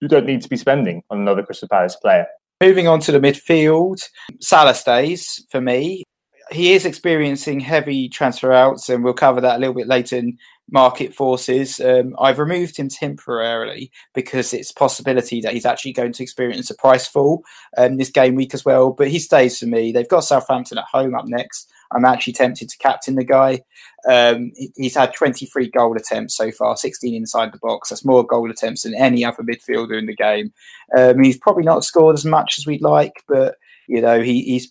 you 0.00 0.08
don't 0.08 0.26
need 0.26 0.42
to 0.42 0.48
be 0.48 0.56
spending 0.56 1.02
on 1.10 1.20
another 1.20 1.42
Crystal 1.42 1.68
Palace 1.68 1.96
player. 1.96 2.26
Moving 2.60 2.88
on 2.88 3.00
to 3.00 3.12
the 3.12 3.20
midfield, 3.20 4.02
Salah 4.40 4.74
stays 4.74 5.44
for 5.50 5.60
me. 5.60 6.04
He 6.50 6.72
is 6.72 6.86
experiencing 6.86 7.60
heavy 7.60 8.08
transfer 8.08 8.52
outs, 8.52 8.88
and 8.88 9.04
we'll 9.04 9.12
cover 9.12 9.40
that 9.40 9.56
a 9.56 9.58
little 9.58 9.74
bit 9.74 9.86
later 9.86 10.16
in 10.16 10.38
market 10.70 11.14
forces. 11.14 11.80
Um, 11.80 12.14
I've 12.18 12.38
removed 12.38 12.76
him 12.76 12.88
temporarily 12.88 13.90
because 14.14 14.52
it's 14.52 14.72
possibility 14.72 15.40
that 15.40 15.54
he's 15.54 15.66
actually 15.66 15.92
going 15.92 16.12
to 16.12 16.22
experience 16.22 16.70
a 16.70 16.74
price 16.74 17.06
fall 17.06 17.42
um, 17.76 17.96
this 17.96 18.10
game 18.10 18.34
week 18.34 18.54
as 18.54 18.64
well. 18.64 18.92
But 18.92 19.08
he 19.08 19.18
stays 19.18 19.58
for 19.58 19.66
me. 19.66 19.92
They've 19.92 20.08
got 20.08 20.24
Southampton 20.24 20.78
at 20.78 20.84
home 20.84 21.14
up 21.14 21.26
next. 21.26 21.70
I'm 21.90 22.04
actually 22.04 22.34
tempted 22.34 22.68
to 22.68 22.78
captain 22.78 23.14
the 23.14 23.24
guy. 23.24 23.62
Um, 24.08 24.52
he's 24.76 24.94
had 24.94 25.14
23 25.14 25.70
goal 25.70 25.96
attempts 25.96 26.36
so 26.36 26.50
far, 26.52 26.76
16 26.76 27.14
inside 27.14 27.52
the 27.52 27.58
box. 27.58 27.88
That's 27.88 28.04
more 28.04 28.26
goal 28.26 28.50
attempts 28.50 28.82
than 28.82 28.94
any 28.94 29.24
other 29.24 29.42
midfielder 29.42 29.98
in 29.98 30.06
the 30.06 30.14
game. 30.14 30.52
Um, 30.96 31.22
he's 31.22 31.38
probably 31.38 31.64
not 31.64 31.84
scored 31.84 32.14
as 32.14 32.24
much 32.24 32.58
as 32.58 32.66
we'd 32.66 32.82
like, 32.82 33.24
but 33.26 33.56
you 33.86 34.02
know 34.02 34.20
he, 34.20 34.42
he's 34.42 34.70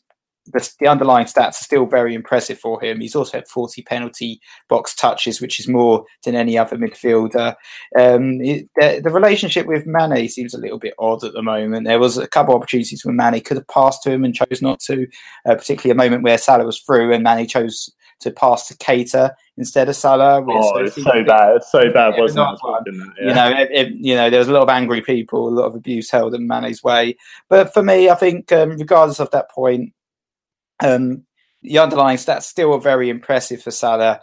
the, 0.52 0.74
the, 0.80 0.88
underlying 0.88 1.26
stats 1.26 1.62
are 1.62 1.64
still 1.64 1.86
very 1.86 2.14
impressive 2.14 2.60
for 2.60 2.82
him. 2.82 3.00
He's 3.00 3.16
also 3.16 3.38
had 3.38 3.48
40 3.48 3.82
penalty 3.84 4.42
box 4.68 4.96
touches, 4.96 5.42
which 5.42 5.60
is 5.60 5.68
more 5.68 6.06
than 6.24 6.36
any 6.36 6.58
other 6.58 6.78
midfielder. 6.78 7.56
Um, 7.98 8.42
it, 8.42 8.70
the, 8.76 9.02
the, 9.04 9.10
relationship 9.10 9.68
with 9.68 9.86
Mane 9.86 10.28
seems 10.30 10.54
a 10.54 10.60
little 10.60 10.80
bit 10.80 10.94
odd 11.00 11.24
at 11.24 11.34
the 11.34 11.42
moment. 11.42 11.86
There 11.86 12.00
was 12.00 12.18
a 12.18 12.28
couple 12.28 12.54
of 12.54 12.62
opportunities 12.62 13.06
when 13.06 13.16
Mane 13.16 13.42
could 13.42 13.58
have 13.58 13.68
passed 13.68 14.04
to 14.04 14.12
him 14.12 14.24
and 14.24 14.36
chose 14.36 14.62
not 14.62 14.80
to, 14.82 15.08
uh, 15.46 15.56
particularly 15.56 15.92
a 15.92 16.04
moment 16.04 16.24
where 16.24 16.38
Salah 16.38 16.66
was 16.66 16.80
through 16.80 17.14
and 17.14 17.24
Mane 17.24 17.48
chose 17.48 17.90
to 18.20 18.32
pass 18.32 18.68
to 18.68 18.76
Keita 18.76 19.32
instead 19.58 19.90
of 19.90 19.96
Salah. 19.96 20.44
Oh, 20.48 20.78
it's 20.78 20.96
so 20.96 21.24
bad. 21.24 21.58
It's 21.58 21.72
so 21.72 21.92
bad, 21.92 22.16
wasn't 22.18 22.48
it? 22.50 22.90
Yeah. 23.20 23.28
You 23.28 23.34
know, 23.34 23.62
it, 23.62 23.70
it, 23.72 23.94
you 23.94 24.16
know, 24.16 24.30
there 24.30 24.40
was 24.40 24.48
a 24.48 24.54
lot 24.54 24.64
of 24.64 24.70
angry 24.70 25.02
people, 25.02 25.48
a 25.48 25.50
lot 25.50 25.66
of 25.66 25.76
abuse 25.76 26.10
held 26.10 26.34
in 26.34 26.48
Mane's 26.48 26.84
way. 26.84 27.16
But 27.50 27.74
for 27.74 27.84
me, 27.84 28.10
I 28.10 28.16
think, 28.16 28.52
um, 28.52 28.72
regardless 28.72 29.20
of 29.20 29.32
that 29.32 29.52
point, 29.52 29.94
um, 30.84 31.24
the 31.62 31.80
underlying 31.80 32.18
stats 32.18 32.44
still 32.44 32.74
are 32.74 32.80
very 32.80 33.10
impressive 33.10 33.62
for 33.62 33.72
Salah. 33.72 34.22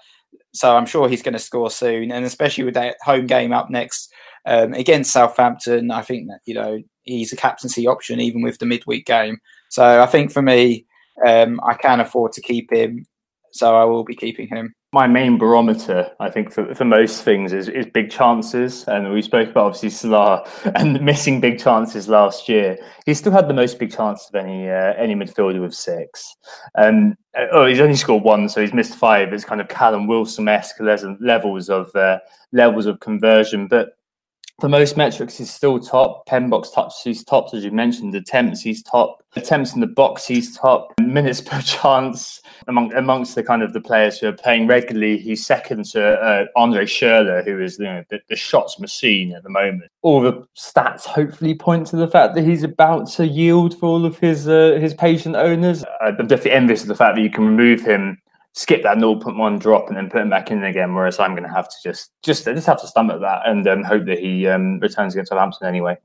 So 0.52 0.76
I'm 0.76 0.86
sure 0.86 1.08
he's 1.08 1.22
going 1.22 1.34
to 1.34 1.38
score 1.38 1.70
soon, 1.70 2.12
and 2.12 2.24
especially 2.24 2.64
with 2.64 2.74
that 2.74 2.96
home 3.02 3.26
game 3.26 3.52
up 3.52 3.70
next 3.70 4.12
um, 4.46 4.72
against 4.72 5.12
Southampton, 5.12 5.90
I 5.90 6.02
think 6.02 6.28
that 6.28 6.40
you 6.44 6.54
know 6.54 6.80
he's 7.02 7.32
a 7.32 7.36
captaincy 7.36 7.86
option 7.86 8.20
even 8.20 8.42
with 8.42 8.58
the 8.58 8.66
midweek 8.66 9.06
game. 9.06 9.38
So 9.70 10.02
I 10.02 10.06
think 10.06 10.32
for 10.32 10.42
me, 10.42 10.86
um, 11.26 11.60
I 11.64 11.74
can 11.74 12.00
afford 12.00 12.32
to 12.32 12.40
keep 12.40 12.72
him, 12.72 13.06
so 13.52 13.74
I 13.74 13.84
will 13.84 14.04
be 14.04 14.14
keeping 14.14 14.48
him 14.48 14.74
my 14.94 15.08
main 15.08 15.36
barometer, 15.36 16.08
I 16.20 16.30
think, 16.30 16.52
for, 16.52 16.72
for 16.72 16.84
most 16.84 17.24
things 17.24 17.52
is, 17.52 17.68
is 17.68 17.84
big 17.86 18.10
chances. 18.12 18.84
And 18.86 19.12
we 19.12 19.22
spoke 19.22 19.50
about 19.50 19.66
obviously 19.66 19.90
Salah 19.90 20.48
and 20.76 21.00
missing 21.02 21.40
big 21.40 21.58
chances 21.58 22.08
last 22.08 22.48
year. 22.48 22.78
He 23.04 23.12
still 23.12 23.32
had 23.32 23.48
the 23.48 23.54
most 23.54 23.80
big 23.80 23.92
chances 23.92 24.28
of 24.28 24.36
any 24.36 24.70
uh, 24.70 24.94
any 24.96 25.16
midfielder 25.16 25.60
with 25.60 25.74
six. 25.74 26.36
Um, 26.76 27.18
oh, 27.52 27.66
he's 27.66 27.80
only 27.80 27.96
scored 27.96 28.22
one, 28.22 28.48
so 28.48 28.60
he's 28.60 28.72
missed 28.72 28.94
five. 28.94 29.32
It's 29.32 29.44
kind 29.44 29.60
of 29.60 29.66
Callum 29.66 30.06
Wilson 30.06 30.46
esque 30.46 30.78
levels 30.80 31.68
of 31.68 31.94
uh, 31.96 32.20
levels 32.52 32.86
of 32.86 33.00
conversion, 33.00 33.66
but 33.66 33.96
for 34.60 34.68
most 34.68 34.96
metrics, 34.96 35.36
he's 35.36 35.52
still 35.52 35.80
top. 35.80 36.26
Pen 36.26 36.48
box 36.48 36.70
touches, 36.70 37.00
he's 37.02 37.24
top, 37.24 37.52
as 37.52 37.64
you 37.64 37.72
mentioned. 37.72 38.14
Attempts, 38.14 38.60
he's 38.60 38.84
top. 38.84 39.24
Attempts 39.34 39.74
in 39.74 39.80
the 39.80 39.88
box, 39.88 40.24
he's 40.24 40.56
top. 40.56 40.92
Minutes 41.00 41.40
per 41.40 41.60
chance 41.64 42.40
among 42.68 42.92
amongst 42.94 43.34
the 43.34 43.42
kind 43.42 43.62
of 43.62 43.72
the 43.72 43.80
players 43.80 44.18
who 44.18 44.28
are 44.28 44.32
playing 44.32 44.66
regularly, 44.66 45.18
he's 45.18 45.44
second 45.44 45.84
to 45.86 46.02
uh, 46.02 46.46
Andre 46.56 46.84
Schürrle, 46.84 47.44
who 47.44 47.60
is 47.60 47.78
you 47.78 47.84
know, 47.84 48.04
the, 48.10 48.20
the, 48.28 48.36
shots 48.36 48.78
machine 48.78 49.32
at 49.32 49.42
the 49.42 49.50
moment. 49.50 49.90
All 50.02 50.20
the 50.20 50.46
stats 50.56 51.04
hopefully 51.04 51.54
point 51.54 51.86
to 51.88 51.96
the 51.96 52.08
fact 52.08 52.34
that 52.34 52.44
he's 52.44 52.62
about 52.62 53.08
to 53.12 53.26
yield 53.26 53.78
for 53.78 53.86
all 53.86 54.04
of 54.04 54.18
his 54.18 54.48
uh, 54.48 54.78
his 54.80 54.94
patient 54.94 55.36
owners. 55.36 55.84
I'm 56.00 56.16
definitely 56.16 56.52
envious 56.52 56.82
of 56.82 56.88
the 56.88 56.96
fact 56.96 57.16
that 57.16 57.22
you 57.22 57.30
can 57.30 57.46
remove 57.46 57.80
him 57.80 58.18
skip 58.54 58.84
that 58.84 58.98
0.1 58.98 59.58
drop 59.58 59.88
and 59.88 59.96
then 59.96 60.08
put 60.08 60.20
him 60.22 60.30
back 60.30 60.50
in 60.50 60.62
again. 60.62 60.94
Whereas 60.94 61.18
I'm 61.18 61.32
going 61.32 61.42
to 61.42 61.54
have 61.54 61.68
to 61.68 61.76
just 61.82 62.12
just 62.22 62.44
just 62.44 62.66
have 62.66 62.80
to 62.80 62.86
stomach 62.86 63.20
that 63.20 63.42
and 63.46 63.66
um, 63.68 63.82
hope 63.82 64.06
that 64.06 64.18
he 64.18 64.46
um, 64.46 64.78
returns 64.78 65.14
against 65.14 65.30
Southampton 65.30 65.66
anyway. 65.66 65.98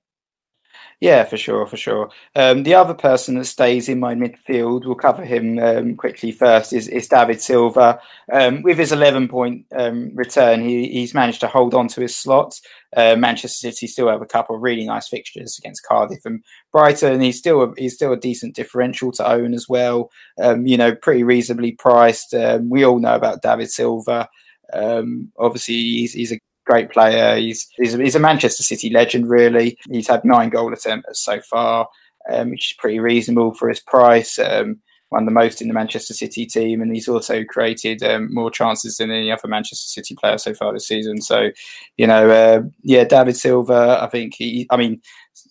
Yeah, 1.02 1.24
for 1.24 1.38
sure, 1.38 1.66
for 1.66 1.78
sure. 1.78 2.10
Um, 2.36 2.64
the 2.64 2.74
other 2.74 2.94
person 2.94 3.36
that 3.36 3.46
stays 3.46 3.88
in 3.88 4.02
my 4.02 4.16
midfield, 4.16 4.86
we'll 4.86 4.96
cover 4.96 5.24
him 5.24 5.58
um, 5.58 5.96
quickly 5.96 6.34
first, 6.34 6.74
is, 6.74 6.90
is 6.90 7.08
David 7.08 7.42
Silva. 7.42 8.02
Um, 8.30 8.64
with 8.64 8.78
his 8.78 8.92
11 8.92 9.30
point 9.30 9.66
um, 9.78 10.12
return, 10.14 10.68
he, 10.68 10.90
he's 10.90 11.14
managed 11.14 11.40
to 11.40 11.48
hold 11.48 11.74
on 11.74 11.88
to 11.90 12.02
his 12.02 12.14
slot. 12.14 12.60
Uh, 12.98 13.16
Manchester 13.16 13.72
City 13.72 13.88
still 13.88 14.10
have 14.10 14.22
a 14.22 14.26
couple 14.26 14.58
of 14.58 14.62
really 14.62 14.86
nice 14.86 15.08
fixtures 15.08 15.58
against 15.58 15.86
Cardiff 15.86 16.26
and 16.26 16.44
Brighton. 16.74 17.22
He's 17.22 17.38
still 17.38 17.62
a, 17.62 17.74
he's 17.78 17.96
still 17.96 18.12
a 18.12 18.20
decent 18.20 18.54
differential 18.54 19.14
to 19.14 19.32
own 19.32 19.54
as 19.54 19.70
well. 19.70 20.12
Um, 20.42 20.68
you 20.68 20.76
know, 20.76 20.94
pretty 20.96 21.24
reasonably 21.24 21.72
priced. 21.72 22.34
Um, 22.34 22.70
we 22.70 22.84
all 22.84 23.00
know 23.00 23.16
about 23.16 23.42
David 23.42 23.72
Silva. 23.72 24.28
obviously, 24.74 25.76
he's, 25.76 26.12
he's 26.12 26.34
a 26.34 26.42
great 26.70 26.92
player. 26.92 27.36
He's, 27.36 27.68
he's, 27.78 27.94
he's 27.94 28.16
a 28.16 28.20
Manchester 28.20 28.64
City 28.64 28.90
legend, 28.90 29.30
really. 29.30 29.78
He's 29.92 30.08
had 30.08 30.24
nine 30.24 30.50
goal 30.50 30.72
attempts 30.72 31.24
so 31.24 31.42
far, 31.42 31.88
um, 32.32 32.52
which 32.52 32.72
is 32.72 32.78
pretty 32.78 33.00
reasonable 33.00 33.54
for 33.56 33.70
his 33.70 33.80
price. 33.80 34.38
Um, 34.38 34.80
of 35.12 35.26
the 35.26 35.32
most 35.32 35.60
in 35.60 35.68
the 35.68 35.74
Manchester 35.74 36.14
City 36.14 36.46
team, 36.46 36.84
and 36.84 36.94
he's 36.94 37.08
also 37.08 37.44
created 37.44 38.04
um, 38.04 38.32
more 38.32 38.52
chances 38.52 38.98
than 38.98 39.10
any 39.10 39.32
other 39.32 39.48
Manchester 39.48 39.88
City 39.88 40.16
player 40.16 40.38
so 40.38 40.54
far 40.54 40.72
this 40.72 40.88
season. 40.88 41.20
So, 41.20 41.50
you 41.98 42.06
know, 42.06 42.30
uh, 42.30 42.62
yeah, 42.84 43.06
David 43.06 43.36
Silva, 43.36 43.98
I 44.02 44.08
think 44.08 44.36
he, 44.36 44.68
I 44.70 44.78
mean, 44.78 45.02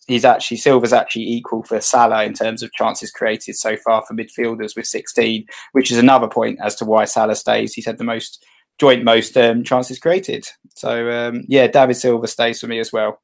he's 0.07 0.25
actually 0.25 0.59
Silva's 0.59 0.93
actually 0.93 1.29
equal 1.29 1.65
for 1.65 1.81
Salah 1.81 2.25
in 2.25 2.35
terms 2.35 2.63
of 2.63 2.73
chances 2.73 3.11
created 3.11 3.57
so 3.57 3.77
far 3.77 4.05
for 4.07 4.15
midfielders 4.15 4.77
with 4.77 4.87
16, 4.87 5.45
which 5.73 5.91
is 5.91 5.99
another 5.99 6.29
point 6.29 6.61
as 6.63 6.77
to 6.77 6.85
why 6.85 7.05
Salah 7.05 7.35
stays. 7.35 7.75
He's 7.75 7.87
had 7.87 7.99
the 7.99 8.05
most 8.05 8.45
joint 8.79 9.05
most 9.05 9.37
um, 9.37 9.65
chances 9.65 9.99
created. 9.99 10.47
So 10.75 11.11
um, 11.11 11.45
yeah, 11.49 11.67
David 11.67 11.95
Silva 11.95 12.27
stays 12.27 12.61
for 12.61 12.67
me 12.67 12.79
as 12.79 12.93
well. 12.93 13.21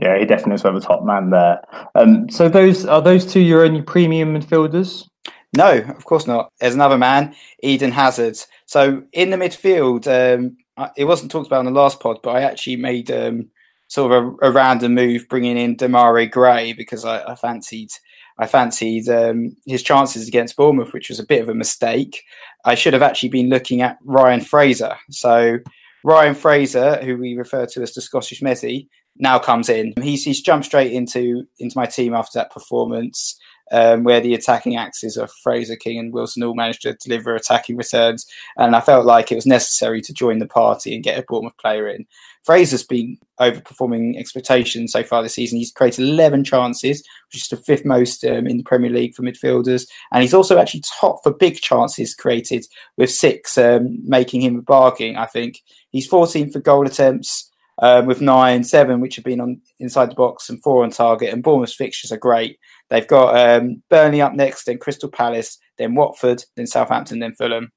Yeah, 0.00 0.18
he 0.18 0.26
definitely 0.26 0.54
is 0.54 0.64
one 0.64 0.76
of 0.76 0.82
the 0.82 0.86
top 0.86 1.04
man 1.04 1.30
there. 1.30 1.60
Um, 1.94 2.28
so 2.28 2.48
those 2.48 2.86
are 2.86 3.02
those 3.02 3.30
two 3.30 3.40
your 3.40 3.64
only 3.64 3.82
premium 3.82 4.34
midfielders? 4.34 5.08
No, 5.56 5.78
of 5.78 6.04
course 6.04 6.26
not. 6.26 6.52
There's 6.60 6.74
another 6.74 6.98
man, 6.98 7.34
Eden 7.62 7.92
Hazard. 7.92 8.38
So 8.66 9.02
in 9.12 9.30
the 9.30 9.36
midfield, 9.36 10.06
um, 10.06 10.56
it 10.96 11.04
wasn't 11.04 11.30
talked 11.30 11.46
about 11.46 11.60
in 11.60 11.72
the 11.72 11.80
last 11.80 12.00
pod, 12.00 12.20
but 12.22 12.36
I 12.36 12.42
actually 12.42 12.76
made 12.76 13.10
um, 13.10 13.48
sort 13.88 14.12
of 14.12 14.36
a, 14.42 14.48
a, 14.48 14.52
random 14.52 14.94
move, 14.94 15.26
bringing 15.28 15.56
in 15.56 15.76
Demarai 15.76 16.30
Gray 16.30 16.74
because 16.74 17.04
I, 17.04 17.24
I 17.24 17.34
fancied 17.34 17.90
I 18.38 18.46
fancied 18.46 19.08
um, 19.08 19.56
his 19.66 19.82
chances 19.82 20.28
against 20.28 20.56
Bournemouth, 20.56 20.92
which 20.92 21.08
was 21.08 21.18
a 21.18 21.26
bit 21.26 21.42
of 21.42 21.48
a 21.48 21.54
mistake. 21.54 22.22
I 22.64 22.74
should 22.74 22.92
have 22.92 23.02
actually 23.02 23.30
been 23.30 23.48
looking 23.48 23.82
at 23.82 23.98
Ryan 24.04 24.40
Fraser. 24.40 24.96
So 25.10 25.58
Ryan 26.04 26.34
Fraser, 26.34 26.96
who 27.04 27.16
we 27.16 27.36
refer 27.36 27.66
to 27.66 27.82
as 27.82 27.94
the 27.94 28.00
Scottish 28.00 28.40
Messi, 28.40 28.88
now 29.16 29.38
comes 29.38 29.68
in. 29.68 29.92
He's, 30.00 30.24
he's 30.24 30.40
jumped 30.40 30.66
straight 30.66 30.92
into 30.92 31.44
into 31.58 31.76
my 31.76 31.86
team 31.86 32.14
after 32.14 32.38
that 32.38 32.52
performance, 32.52 33.36
um, 33.72 34.04
where 34.04 34.20
the 34.20 34.34
attacking 34.34 34.76
axes 34.76 35.16
of 35.16 35.30
Fraser, 35.42 35.76
King, 35.76 35.98
and 35.98 36.12
Wilson 36.12 36.42
all 36.42 36.54
managed 36.54 36.82
to 36.82 36.94
deliver 36.94 37.34
attacking 37.34 37.76
returns. 37.76 38.26
And 38.56 38.74
I 38.74 38.80
felt 38.80 39.06
like 39.06 39.30
it 39.30 39.36
was 39.36 39.46
necessary 39.46 40.00
to 40.02 40.12
join 40.12 40.38
the 40.38 40.46
party 40.46 40.94
and 40.94 41.04
get 41.04 41.18
a 41.18 41.24
Bournemouth 41.26 41.56
player 41.58 41.88
in. 41.88 42.06
Fraser's 42.44 42.82
been 42.82 43.18
overperforming 43.40 44.18
expectations 44.18 44.92
so 44.92 45.02
far 45.02 45.22
this 45.22 45.34
season. 45.34 45.58
He's 45.58 45.72
created 45.72 46.08
11 46.08 46.44
chances, 46.44 47.02
which 47.30 47.42
is 47.42 47.48
the 47.48 47.56
fifth 47.58 47.84
most 47.84 48.24
um, 48.24 48.46
in 48.46 48.56
the 48.56 48.62
Premier 48.62 48.90
League 48.90 49.14
for 49.14 49.22
midfielders. 49.22 49.86
And 50.12 50.22
he's 50.22 50.32
also 50.32 50.58
actually 50.58 50.82
top 50.98 51.20
for 51.22 51.32
big 51.32 51.56
chances 51.56 52.14
created 52.14 52.64
with 52.96 53.10
six, 53.10 53.58
um, 53.58 53.98
making 54.02 54.40
him 54.40 54.56
a 54.56 54.62
bargain, 54.62 55.16
I 55.16 55.26
think. 55.26 55.62
He's 55.90 56.06
14 56.06 56.50
for 56.50 56.60
goal 56.60 56.86
attempts. 56.86 57.50
Um, 57.80 58.06
with 58.06 58.20
nine, 58.20 58.64
seven, 58.64 59.00
which 59.00 59.16
have 59.16 59.24
been 59.24 59.40
on 59.40 59.60
inside 59.78 60.10
the 60.10 60.14
box, 60.14 60.48
and 60.48 60.62
four 60.62 60.84
on 60.84 60.90
target. 60.90 61.32
And 61.32 61.42
Bournemouth's 61.42 61.74
fixtures 61.74 62.12
are 62.12 62.18
great. 62.18 62.58
They've 62.90 63.06
got 63.06 63.36
um, 63.38 63.82
Burnley 63.88 64.20
up 64.20 64.34
next, 64.34 64.64
then 64.64 64.78
Crystal 64.78 65.10
Palace, 65.10 65.58
then 65.76 65.94
Watford, 65.94 66.44
then 66.56 66.66
Southampton, 66.66 67.18
then 67.18 67.34
Fulham. 67.34 67.70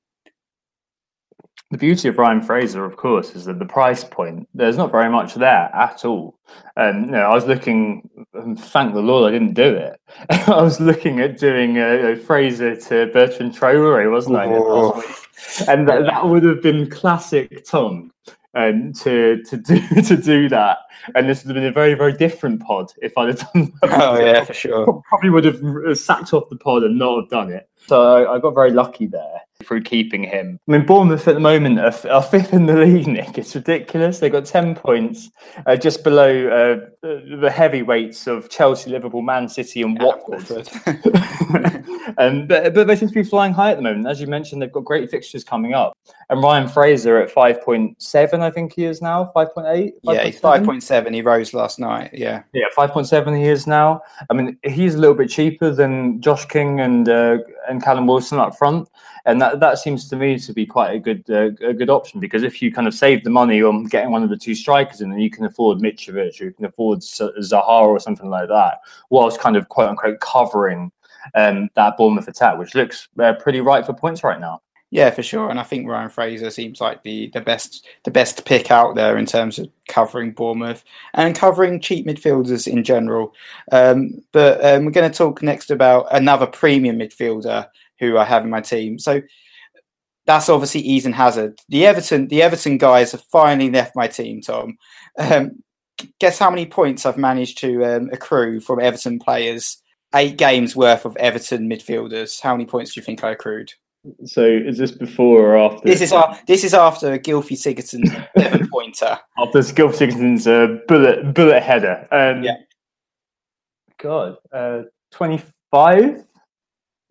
The 1.70 1.78
beauty 1.78 2.10
of 2.10 2.18
Ryan 2.18 2.42
Fraser, 2.42 2.84
of 2.84 2.98
course, 2.98 3.34
is 3.34 3.46
that 3.46 3.60
the 3.60 3.66
price 3.66 4.04
point, 4.04 4.50
there's 4.54 4.76
not 4.76 4.92
very 4.92 5.10
much 5.10 5.36
there 5.36 5.74
at 5.74 6.04
all. 6.04 6.38
And 6.76 7.06
you 7.06 7.12
know, 7.14 7.22
I 7.22 7.34
was 7.34 7.46
looking, 7.46 8.10
thank 8.58 8.94
the 8.94 9.00
Lord 9.00 9.30
I 9.30 9.32
didn't 9.32 9.54
do 9.54 9.74
it. 9.74 9.98
I 10.50 10.62
was 10.62 10.82
looking 10.82 11.22
at 11.22 11.38
doing 11.38 11.78
a, 11.78 12.12
a 12.12 12.16
Fraser 12.18 12.76
to 12.76 13.08
Bertrand 13.14 13.56
Traore, 13.56 14.12
wasn't 14.12 14.36
I? 14.36 14.48
Oh. 14.48 15.02
And 15.70 15.88
that, 15.88 16.04
that 16.08 16.28
would 16.28 16.44
have 16.44 16.62
been 16.62 16.90
classic 16.90 17.64
Tom 17.64 18.12
um, 18.54 18.94
to 18.94 19.42
to 19.44 19.58
do 19.58 19.80
to 20.02 20.18
do 20.18 20.50
that. 20.50 20.80
And 21.16 21.30
this 21.30 21.44
would 21.44 21.56
have 21.56 21.62
been 21.62 21.70
a 21.70 21.72
very 21.72 21.94
very 21.94 22.14
different 22.14 22.62
pod 22.62 22.92
if 23.02 23.18
I'd 23.18 23.30
have 23.30 23.54
done 23.54 23.74
that. 23.82 24.02
Oh 24.02 24.20
yeah, 24.20 24.44
for 24.44 24.54
sure. 24.54 25.02
Probably 25.10 25.30
would 25.30 25.46
have 25.46 25.98
sacked 25.98 26.34
off 26.34 26.50
the 26.50 26.58
pod 26.58 26.84
and 26.84 26.98
not 26.98 27.22
have 27.22 27.30
done 27.30 27.52
it. 27.52 27.70
So 27.88 28.02
I, 28.02 28.36
I 28.36 28.40
got 28.40 28.54
very 28.54 28.72
lucky 28.72 29.08
there 29.08 29.42
through 29.64 29.82
keeping 29.82 30.24
him. 30.24 30.60
I 30.68 30.72
mean, 30.72 30.86
Bournemouth 30.86 31.28
at 31.28 31.34
the 31.34 31.40
moment 31.40 31.80
are, 31.80 31.94
are 32.10 32.24
fifth 32.24 32.54
in 32.54 32.66
the 32.66 32.76
league, 32.86 33.08
Nick. 33.08 33.38
It's 33.38 33.56
ridiculous. 33.56 34.20
They've 34.20 34.32
got 34.32 34.46
10 34.46 34.76
points, 34.76 35.30
uh, 35.66 35.76
just 35.76 36.04
below 36.04 36.48
uh, 36.48 36.86
the 37.02 37.52
heavyweights 37.52 38.28
of 38.28 38.50
Chelsea, 38.50 38.90
Liverpool, 38.90 39.22
Man 39.22 39.48
City, 39.48 39.82
and 39.82 40.00
Watford. 40.00 40.70
and, 42.18 42.48
but, 42.48 42.74
but 42.74 42.88
they 42.88 42.96
seem 42.96 43.10
to 43.10 43.14
be 43.14 43.24
flying 43.24 43.54
high 43.54 43.72
at 43.72 43.78
the 43.78 43.84
moment. 43.84 44.08
As 44.08 44.20
you 44.20 44.28
mentioned, 44.28 44.62
they've 44.62 44.72
got 44.72 44.86
great 44.86 45.10
fixtures 45.10 45.44
coming 45.44 45.74
up. 45.74 45.98
And 46.30 46.42
Ryan 46.42 46.68
Fraser 46.68 47.18
at 47.18 47.34
5.7, 47.34 48.40
I 48.40 48.52
think 48.52 48.74
he 48.74 48.86
is 48.86 49.02
now, 49.02 49.32
5.8? 49.36 49.92
Yeah, 50.04 50.30
5.7. 50.30 51.14
He 51.14 51.22
rose 51.22 51.54
last 51.54 51.80
night. 51.80 52.12
Yeah. 52.14 52.44
Yeah, 52.54 52.66
5.7 52.78 53.38
he 53.38 53.50
is 53.50 53.68
now. 53.68 54.02
I 54.30 54.34
mean, 54.34 54.58
he's 54.64 54.96
a 54.96 54.98
little 54.98 55.16
bit 55.16 55.30
cheaper 55.30 55.72
than 55.72 56.22
Josh 56.22 56.46
King 56.46 56.80
and 56.80 57.10
uh, 57.10 57.40
and 57.72 57.84
Callum 57.84 58.06
Wilson 58.06 58.38
up 58.38 58.58
front 58.58 58.88
and 59.26 59.42
that 59.42 59.60
that 59.60 59.78
seems 59.78 60.08
to 60.10 60.16
me 60.16 60.38
to 60.40 60.54
be 60.54 60.66
quite 60.66 60.96
a 60.96 61.00
good 61.00 61.24
uh, 61.30 61.52
a 61.66 61.74
good 61.74 61.90
option 61.90 62.20
because 62.20 62.44
if 62.44 62.62
you 62.62 62.72
kind 62.72 62.88
of 62.88 62.94
save 62.94 63.24
the 63.24 63.30
money 63.30 63.62
on 63.62 63.86
getting 63.86 64.12
one 64.12 64.24
of 64.24 64.30
the 64.30 64.38
two 64.38 64.56
strikers 64.56 65.02
and 65.02 65.22
you 65.22 65.30
can 65.30 65.46
afford 65.46 65.80
Mitrovic, 65.80 66.40
you 66.40 66.52
can 66.52 66.66
afford 66.66 67.00
Zaha 67.00 67.82
or 67.82 68.00
something 68.00 68.30
like 68.30 68.48
that, 68.50 68.80
whilst 69.10 69.40
kind 69.40 69.56
of 69.56 69.70
quote 69.70 69.90
unquote 69.90 70.20
covering 70.20 70.92
um, 71.36 71.70
that 71.76 71.98
Bournemouth 71.98 72.28
attack, 72.28 72.58
which 72.58 72.76
looks 72.76 73.10
uh, 73.20 73.34
pretty 73.34 73.62
right 73.62 73.86
for 73.86 73.94
points 73.94 74.24
right 74.24 74.40
now. 74.40 74.62
Yeah, 74.94 75.10
for 75.10 75.24
sure. 75.24 75.50
And 75.50 75.58
I 75.58 75.64
think 75.64 75.88
Ryan 75.88 76.10
Fraser 76.10 76.52
seems 76.52 76.82
like 76.82 77.02
the, 77.04 77.32
the 77.34 77.40
best 77.40 77.88
the 78.04 78.12
best 78.12 78.46
pick 78.46 78.72
out 78.72 78.94
there 78.94 79.18
in 79.18 79.26
terms 79.26 79.58
of 79.58 79.70
covering 79.88 80.32
Bournemouth 80.34 80.84
and 81.14 81.34
covering 81.34 81.80
cheap 81.80 82.06
midfielders 82.06 82.68
in 82.68 82.84
general. 82.84 83.34
Um, 83.72 84.22
but 84.34 84.64
um, 84.64 84.84
we're 84.84 84.92
going 84.92 85.10
to 85.10 85.18
talk 85.18 85.42
next 85.42 85.72
about 85.72 86.08
another 86.12 86.46
premium 86.46 87.00
midfielder 87.00 87.70
who 88.00 88.18
I 88.18 88.26
have 88.26 88.44
in 88.44 88.50
my 88.50 88.60
team. 88.60 89.00
So 89.00 89.22
that's 90.26 90.50
obviously 90.50 90.82
Eden 90.82 91.14
Hazard. 91.14 91.60
The 91.70 91.86
Everton, 91.86 92.28
the 92.28 92.42
Everton 92.42 92.78
guys 92.78 93.14
have 93.14 93.24
finally 93.24 93.72
left 93.72 93.96
my 93.96 94.08
team. 94.08 94.42
Tom, 94.42 94.78
um, 95.18 95.64
guess 96.20 96.38
how 96.38 96.50
many 96.50 96.66
points 96.66 97.06
I've 97.06 97.18
managed 97.18 97.60
to 97.60 97.86
um, 97.86 98.10
accrue 98.12 98.60
from 98.60 98.82
Everton 98.82 99.20
players? 99.20 99.82
Eight 100.14 100.38
games 100.38 100.76
worth 100.76 101.06
of 101.06 101.16
Everton 101.16 101.70
midfielders. 101.70 102.42
How 102.42 102.54
many 102.54 102.66
points 102.66 102.94
do 102.94 103.00
you 103.00 103.06
think 103.06 103.24
I 103.24 103.32
accrued? 103.32 103.74
So 104.26 104.44
is 104.44 104.78
this 104.78 104.92
before 104.92 105.56
or 105.56 105.58
after? 105.58 105.88
This 105.88 106.02
is 106.02 106.12
uh, 106.12 106.36
this 106.48 106.64
is 106.64 106.74
after 106.74 107.20
Gylfi 107.20 107.56
Sigurdsson's 107.56 108.12
seven 108.38 108.68
pointer. 108.70 109.20
After 109.38 109.60
Gylfi 109.60 110.12
Sigurdsson's 110.12 110.48
uh, 110.48 110.80
bullet 110.88 111.34
bullet 111.34 111.62
header. 111.62 112.08
Um, 112.12 112.44
yeah. 112.44 112.56
God, 114.00 114.38
uh, 114.52 114.84
twenty 115.12 115.42
five. 115.72 116.26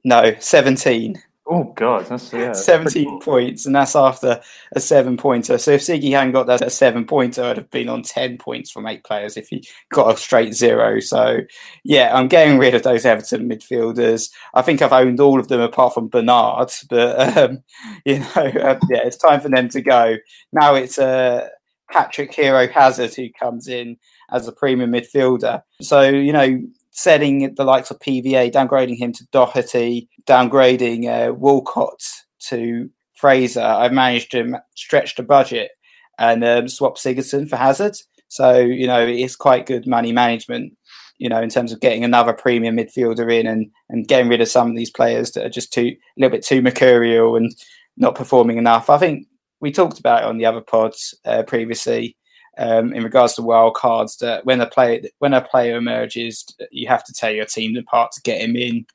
No, 0.04 0.34
17. 0.38 1.22
Oh 1.46 1.72
god, 1.74 2.06
that's 2.06 2.32
yeah, 2.32 2.52
17 2.52 3.20
points, 3.22 3.66
and 3.66 3.74
that's 3.74 3.96
after 3.96 4.40
a 4.72 4.78
seven 4.78 5.16
pointer. 5.16 5.58
So 5.58 5.72
if 5.72 5.80
Siggy 5.80 6.12
hadn't 6.12 6.32
got 6.32 6.46
that 6.46 6.62
a 6.62 6.70
seven 6.70 7.06
pointer, 7.06 7.42
I'd 7.42 7.56
have 7.56 7.70
been 7.70 7.88
on 7.88 8.02
10 8.02 8.38
points 8.38 8.70
from 8.70 8.86
eight 8.86 9.02
players 9.02 9.36
if 9.36 9.48
he 9.48 9.66
got 9.92 10.14
a 10.14 10.16
straight 10.16 10.54
zero. 10.54 11.00
So 11.00 11.38
yeah, 11.82 12.14
I'm 12.14 12.28
getting 12.28 12.58
rid 12.58 12.74
of 12.74 12.84
those 12.84 13.04
Everton 13.04 13.48
midfielders. 13.48 14.30
I 14.54 14.62
think 14.62 14.80
I've 14.80 14.92
owned 14.92 15.18
all 15.18 15.40
of 15.40 15.48
them 15.48 15.60
apart 15.60 15.94
from 15.94 16.08
Bernard, 16.08 16.70
but 16.88 17.36
um, 17.36 17.64
you 18.04 18.20
know, 18.20 18.26
uh, 18.36 18.78
yeah, 18.88 19.00
it's 19.04 19.16
time 19.16 19.40
for 19.40 19.48
them 19.48 19.68
to 19.70 19.80
go. 19.80 20.16
Now 20.52 20.76
it's 20.76 20.98
uh, 20.98 21.48
Patrick 21.90 22.32
Hero 22.32 22.68
Hazard 22.68 23.14
who 23.14 23.28
comes 23.30 23.66
in 23.66 23.96
as 24.30 24.46
a 24.46 24.52
premium 24.52 24.92
midfielder. 24.92 25.62
So 25.82 26.02
you 26.02 26.32
know, 26.32 26.62
setting 26.90 27.54
the 27.54 27.64
likes 27.64 27.90
of 27.90 27.98
PVA, 28.00 28.52
downgrading 28.52 28.98
him 28.98 29.12
to 29.12 29.26
Doherty, 29.32 30.08
downgrading 30.26 31.08
uh, 31.08 31.32
Walcott 31.32 32.02
to 32.48 32.90
Fraser, 33.14 33.62
I've 33.62 33.92
managed 33.92 34.30
to 34.32 34.60
stretch 34.74 35.16
the 35.16 35.22
budget 35.22 35.72
and 36.18 36.42
um, 36.44 36.68
swap 36.68 36.96
Sigurdsson 36.96 37.48
for 37.48 37.56
Hazard. 37.56 37.96
So, 38.28 38.58
you 38.58 38.86
know, 38.86 39.04
it's 39.06 39.36
quite 39.36 39.66
good 39.66 39.86
money 39.86 40.12
management, 40.12 40.76
you 41.18 41.28
know, 41.28 41.42
in 41.42 41.50
terms 41.50 41.72
of 41.72 41.80
getting 41.80 42.04
another 42.04 42.32
premium 42.32 42.76
midfielder 42.76 43.32
in 43.32 43.46
and, 43.46 43.70
and 43.88 44.08
getting 44.08 44.28
rid 44.28 44.40
of 44.40 44.48
some 44.48 44.70
of 44.70 44.76
these 44.76 44.90
players 44.90 45.32
that 45.32 45.44
are 45.44 45.50
just 45.50 45.72
too, 45.72 45.88
a 45.88 45.98
little 46.16 46.30
bit 46.30 46.44
too 46.44 46.62
mercurial 46.62 47.36
and 47.36 47.54
not 47.96 48.14
performing 48.14 48.56
enough. 48.56 48.88
I 48.88 48.98
think 48.98 49.26
we 49.60 49.72
talked 49.72 49.98
about 49.98 50.22
it 50.22 50.26
on 50.26 50.38
the 50.38 50.46
other 50.46 50.62
pods 50.62 51.14
uh, 51.24 51.42
previously 51.42 52.16
um, 52.60 52.92
in 52.92 53.02
regards 53.02 53.34
to 53.34 53.42
wild 53.42 53.74
cards 53.74 54.18
that 54.18 54.44
when 54.44 54.60
a 54.60 54.66
player 54.66 55.00
when 55.18 55.32
a 55.32 55.40
player 55.40 55.78
emerges, 55.78 56.44
you 56.70 56.86
have 56.88 57.02
to 57.04 57.12
tear 57.12 57.32
your 57.32 57.46
team 57.46 57.74
apart 57.76 58.12
to 58.12 58.22
get 58.22 58.42
him 58.42 58.54
in. 58.54 58.86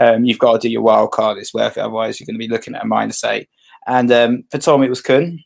Um, 0.00 0.24
you've 0.24 0.40
got 0.40 0.54
to 0.54 0.58
do 0.58 0.72
your 0.72 0.82
wild 0.82 1.12
card; 1.12 1.38
it's 1.38 1.54
worth 1.54 1.76
it. 1.76 1.80
Otherwise, 1.80 2.18
you're 2.18 2.26
going 2.26 2.34
to 2.34 2.44
be 2.44 2.52
looking 2.52 2.74
at 2.74 2.82
a 2.82 2.86
minus 2.86 3.22
eight. 3.22 3.48
And 3.86 4.10
um, 4.10 4.44
for 4.50 4.58
Tom, 4.58 4.82
it 4.82 4.90
was 4.90 5.00
Kun. 5.00 5.38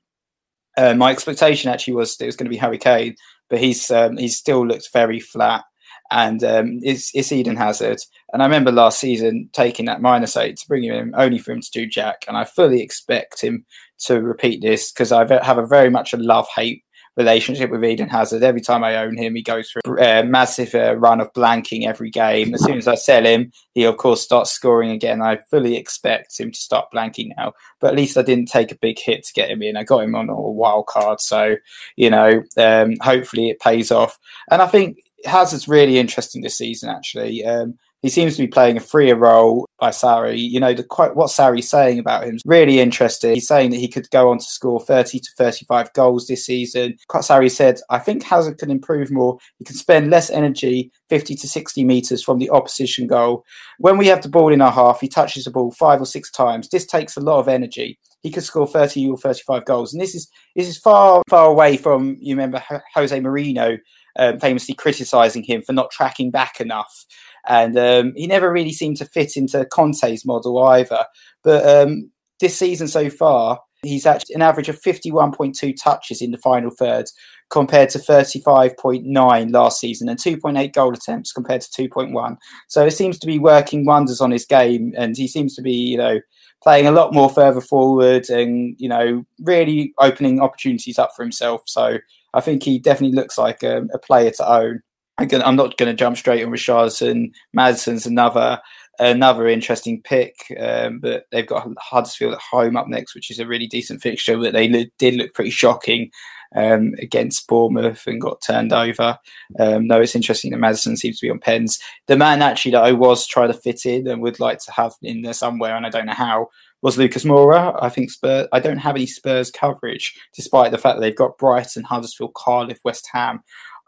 Uh, 0.78 0.94
my 0.94 1.10
expectation 1.10 1.70
actually 1.70 1.94
was 1.94 2.18
it 2.18 2.26
was 2.26 2.36
going 2.36 2.46
to 2.46 2.50
be 2.50 2.56
Harry 2.56 2.78
Kane, 2.78 3.16
but 3.50 3.60
he's 3.60 3.90
um, 3.90 4.16
he's 4.16 4.38
still 4.38 4.66
looked 4.66 4.88
very 4.92 5.20
flat. 5.20 5.64
And 6.10 6.42
um, 6.42 6.78
it's, 6.82 7.10
it's 7.14 7.32
Eden 7.32 7.56
Hazard. 7.56 7.98
And 8.32 8.40
I 8.40 8.46
remember 8.46 8.72
last 8.72 8.98
season 8.98 9.50
taking 9.52 9.84
that 9.86 10.00
minus 10.00 10.38
eight 10.38 10.56
to 10.56 10.66
bring 10.66 10.84
him 10.84 10.94
in 10.94 11.14
only 11.14 11.38
for 11.38 11.52
him 11.52 11.60
to 11.60 11.70
do 11.70 11.84
Jack. 11.84 12.24
And 12.26 12.34
I 12.34 12.44
fully 12.44 12.80
expect 12.80 13.42
him 13.42 13.66
to 14.06 14.22
repeat 14.22 14.62
this 14.62 14.90
because 14.90 15.12
I 15.12 15.26
have 15.44 15.58
a 15.58 15.66
very 15.66 15.90
much 15.90 16.14
a 16.14 16.16
love 16.16 16.48
hate 16.56 16.82
relationship 17.18 17.70
with 17.70 17.84
Eden 17.84 18.08
Hazard. 18.08 18.44
Every 18.44 18.60
time 18.60 18.84
I 18.84 18.96
own 18.96 19.16
him, 19.16 19.34
he 19.34 19.42
goes 19.42 19.70
through 19.70 20.00
a 20.00 20.22
massive 20.22 20.74
uh, 20.74 20.96
run 20.96 21.20
of 21.20 21.32
blanking 21.32 21.86
every 21.86 22.10
game. 22.10 22.54
As 22.54 22.64
soon 22.64 22.78
as 22.78 22.86
I 22.86 22.94
sell 22.94 23.24
him, 23.24 23.52
he 23.74 23.84
of 23.84 23.96
course 23.96 24.22
starts 24.22 24.52
scoring 24.52 24.90
again. 24.90 25.20
I 25.20 25.38
fully 25.50 25.76
expect 25.76 26.38
him 26.38 26.52
to 26.52 26.58
start 26.58 26.92
blanking 26.94 27.32
now, 27.36 27.52
but 27.80 27.88
at 27.88 27.96
least 27.96 28.16
I 28.16 28.22
didn't 28.22 28.46
take 28.46 28.70
a 28.70 28.78
big 28.78 28.98
hit 28.98 29.24
to 29.24 29.32
get 29.32 29.50
him 29.50 29.62
in. 29.62 29.76
I 29.76 29.82
got 29.82 30.04
him 30.04 30.14
on 30.14 30.30
a 30.30 30.40
wild 30.40 30.86
card, 30.86 31.20
so 31.20 31.56
you 31.96 32.08
know, 32.08 32.42
um, 32.56 32.94
hopefully 33.02 33.50
it 33.50 33.60
pays 33.60 33.90
off. 33.90 34.16
And 34.50 34.62
I 34.62 34.68
think 34.68 34.98
Hazard's 35.24 35.66
really 35.66 35.98
interesting 35.98 36.42
this 36.42 36.56
season. 36.56 36.88
Actually, 36.88 37.44
um, 37.44 37.76
he 38.02 38.08
seems 38.08 38.36
to 38.36 38.42
be 38.42 38.48
playing 38.48 38.76
a 38.76 38.80
freer 38.80 39.16
role 39.16 39.66
by 39.78 39.90
Sarri. 39.90 40.38
You 40.38 40.60
know, 40.60 40.72
the, 40.72 40.84
quite, 40.84 41.16
what 41.16 41.30
Sarri's 41.30 41.68
saying 41.68 41.98
about 41.98 42.24
him 42.24 42.36
is 42.36 42.42
really 42.46 42.78
interesting. 42.78 43.34
He's 43.34 43.48
saying 43.48 43.70
that 43.70 43.78
he 43.78 43.88
could 43.88 44.08
go 44.10 44.30
on 44.30 44.38
to 44.38 44.44
score 44.44 44.78
30 44.78 45.18
to 45.18 45.30
35 45.36 45.92
goals 45.94 46.26
this 46.26 46.46
season. 46.46 46.96
Sarri 47.10 47.50
said, 47.50 47.80
I 47.90 47.98
think 47.98 48.22
Hazard 48.22 48.58
can 48.58 48.70
improve 48.70 49.10
more. 49.10 49.38
He 49.58 49.64
can 49.64 49.74
spend 49.74 50.10
less 50.10 50.30
energy 50.30 50.92
50 51.08 51.34
to 51.34 51.48
60 51.48 51.84
metres 51.84 52.22
from 52.22 52.38
the 52.38 52.50
opposition 52.50 53.08
goal. 53.08 53.44
When 53.78 53.98
we 53.98 54.06
have 54.06 54.22
the 54.22 54.28
ball 54.28 54.52
in 54.52 54.60
our 54.60 54.72
half, 54.72 55.00
he 55.00 55.08
touches 55.08 55.44
the 55.44 55.50
ball 55.50 55.72
five 55.72 56.00
or 56.00 56.06
six 56.06 56.30
times. 56.30 56.68
This 56.68 56.86
takes 56.86 57.16
a 57.16 57.20
lot 57.20 57.40
of 57.40 57.48
energy. 57.48 57.98
He 58.22 58.30
could 58.30 58.44
score 58.44 58.66
30 58.66 59.10
or 59.10 59.16
35 59.16 59.64
goals. 59.64 59.92
And 59.92 60.00
this 60.00 60.14
is 60.14 60.28
this 60.54 60.68
is 60.68 60.78
far, 60.78 61.22
far 61.28 61.46
away 61.46 61.76
from, 61.76 62.16
you 62.20 62.34
remember, 62.34 62.62
Jose 62.94 63.18
Mourinho 63.18 63.78
um, 64.18 64.40
famously 64.40 64.74
criticising 64.74 65.44
him 65.44 65.62
for 65.62 65.72
not 65.72 65.90
tracking 65.90 66.30
back 66.30 66.60
enough 66.60 67.06
and 67.48 67.76
um, 67.78 68.12
he 68.14 68.26
never 68.26 68.52
really 68.52 68.72
seemed 68.72 68.98
to 68.98 69.06
fit 69.06 69.36
into 69.36 69.64
Conte's 69.66 70.24
model 70.24 70.62
either. 70.64 71.06
But 71.42 71.66
um, 71.66 72.10
this 72.40 72.56
season 72.56 72.88
so 72.88 73.08
far, 73.10 73.60
he's 73.82 74.06
actually 74.06 74.34
an 74.34 74.42
average 74.42 74.68
of 74.68 74.80
51.2 74.80 75.74
touches 75.82 76.20
in 76.20 76.30
the 76.30 76.38
final 76.38 76.70
third 76.70 77.06
compared 77.50 77.88
to 77.90 77.98
35.9 77.98 79.52
last 79.52 79.80
season 79.80 80.08
and 80.08 80.18
2.8 80.18 80.72
goal 80.72 80.92
attempts 80.92 81.32
compared 81.32 81.62
to 81.62 81.88
2.1 81.88 82.36
so 82.68 82.84
it 82.84 82.90
seems 82.90 83.18
to 83.18 83.26
be 83.26 83.38
working 83.38 83.86
wonders 83.86 84.20
on 84.20 84.30
his 84.30 84.44
game 84.44 84.92
and 84.98 85.16
he 85.16 85.26
seems 85.26 85.54
to 85.54 85.62
be 85.62 85.72
you 85.72 85.96
know 85.96 86.20
playing 86.62 86.86
a 86.86 86.92
lot 86.92 87.14
more 87.14 87.30
further 87.30 87.60
forward 87.60 88.28
and 88.28 88.74
you 88.78 88.88
know 88.88 89.24
really 89.40 89.94
opening 89.98 90.40
opportunities 90.40 90.98
up 90.98 91.10
for 91.16 91.22
himself. 91.22 91.62
So 91.66 91.98
i 92.34 92.40
think 92.40 92.62
he 92.62 92.78
definitely 92.78 93.16
looks 93.16 93.38
like 93.38 93.62
a, 93.62 93.84
a 93.94 93.98
player 93.98 94.30
to 94.30 94.52
own 94.52 94.82
I'm 95.18 95.56
not 95.56 95.76
going 95.76 95.90
to 95.90 95.94
jump 95.94 96.16
straight 96.16 96.44
on 96.44 96.52
Richarlison. 96.52 97.32
Maddison's 97.52 98.06
another 98.06 98.60
another 99.00 99.46
interesting 99.46 100.02
pick, 100.02 100.34
um, 100.58 100.98
but 100.98 101.24
they've 101.30 101.46
got 101.46 101.68
Huddersfield 101.78 102.34
at 102.34 102.40
home 102.40 102.76
up 102.76 102.88
next, 102.88 103.14
which 103.14 103.30
is 103.30 103.38
a 103.38 103.46
really 103.46 103.66
decent 103.66 104.02
fixture. 104.02 104.36
But 104.36 104.52
they 104.52 104.90
did 104.98 105.14
look 105.14 105.34
pretty 105.34 105.50
shocking 105.50 106.10
um, 106.54 106.94
against 107.00 107.46
Bournemouth 107.46 108.06
and 108.06 108.20
got 108.20 108.42
turned 108.42 108.72
over. 108.72 109.18
Um, 109.58 109.86
no, 109.86 110.00
it's 110.00 110.16
interesting 110.16 110.50
that 110.52 110.58
Maddison 110.58 110.96
seems 110.96 111.18
to 111.18 111.26
be 111.26 111.30
on 111.30 111.38
pens. 111.38 111.78
The 112.06 112.16
man 112.16 112.42
actually 112.42 112.72
that 112.72 112.84
I 112.84 112.92
was 112.92 113.26
trying 113.26 113.52
to 113.52 113.58
fit 113.58 113.84
in 113.84 114.06
and 114.06 114.22
would 114.22 114.40
like 114.40 114.58
to 114.60 114.72
have 114.72 114.94
in 115.02 115.22
there 115.22 115.32
somewhere, 115.32 115.76
and 115.76 115.86
I 115.86 115.90
don't 115.90 116.06
know 116.06 116.12
how, 116.12 116.48
was 116.80 116.96
Lucas 116.96 117.24
Moura. 117.24 117.76
I 117.82 117.88
think 117.88 118.10
Spurs. 118.10 118.46
I 118.52 118.60
don't 118.60 118.78
have 118.78 118.94
any 118.94 119.06
Spurs 119.06 119.50
coverage, 119.50 120.14
despite 120.34 120.70
the 120.70 120.78
fact 120.78 120.96
that 120.96 121.00
they've 121.00 121.14
got 121.14 121.38
Brighton, 121.38 121.84
Huddersfield, 121.84 122.34
Cardiff, 122.34 122.78
West 122.84 123.08
Ham 123.12 123.42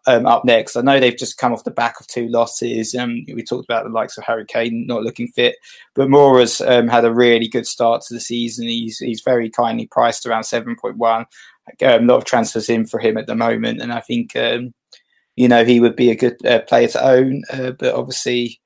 um, 0.07 0.26
up 0.26 0.44
next. 0.44 0.76
I 0.76 0.82
know 0.82 0.98
they've 0.98 1.16
just 1.16 1.38
come 1.38 1.53
off 1.53 1.64
the 1.64 1.70
back 1.70 2.01
of 2.01 2.07
two 2.07 2.28
losses. 2.28 2.94
Um, 2.94 3.24
we 3.32 3.42
talked 3.42 3.64
about 3.64 3.84
the 3.84 3.90
likes 3.90 4.16
of 4.16 4.24
Harry 4.24 4.44
Kane 4.46 4.86
not 4.86 5.03
looking 5.03 5.28
fit, 5.28 5.57
but 5.94 6.11
Moura's 6.11 6.61
um, 6.61 6.88
had 6.88 7.05
a 7.05 7.12
really 7.12 7.48
good 7.48 7.66
start 7.66 8.03
to 8.03 8.14
the 8.14 8.20
season. 8.20 8.66
He's 8.66 8.98
he's 8.98 9.22
very 9.22 9.51
kindly 9.51 9.86
priced 9.86 10.26
around 10.26 10.44
seven 10.44 10.76
point 10.76 10.96
one. 10.96 11.26
Um, 11.82 12.05
a 12.05 12.12
lot 12.12 12.16
of 12.16 12.24
transfers 12.24 12.68
in 12.68 12.86
for 12.86 12.98
him 12.98 13.16
at 13.16 13.26
the 13.26 13.36
moment, 13.36 13.80
and 13.80 13.92
I 13.92 14.01
think 14.01 14.34
um, 14.36 14.74
you 15.36 15.48
know 15.48 15.64
he 15.64 15.80
would 15.80 15.96
be 15.96 16.11
a 16.11 16.16
good 16.16 16.44
uh, 16.44 16.61
player 16.61 16.88
to 16.88 17.05
own. 17.05 17.42
Uh, 17.53 17.72
but 17.72 17.94
obviously, 17.94 18.61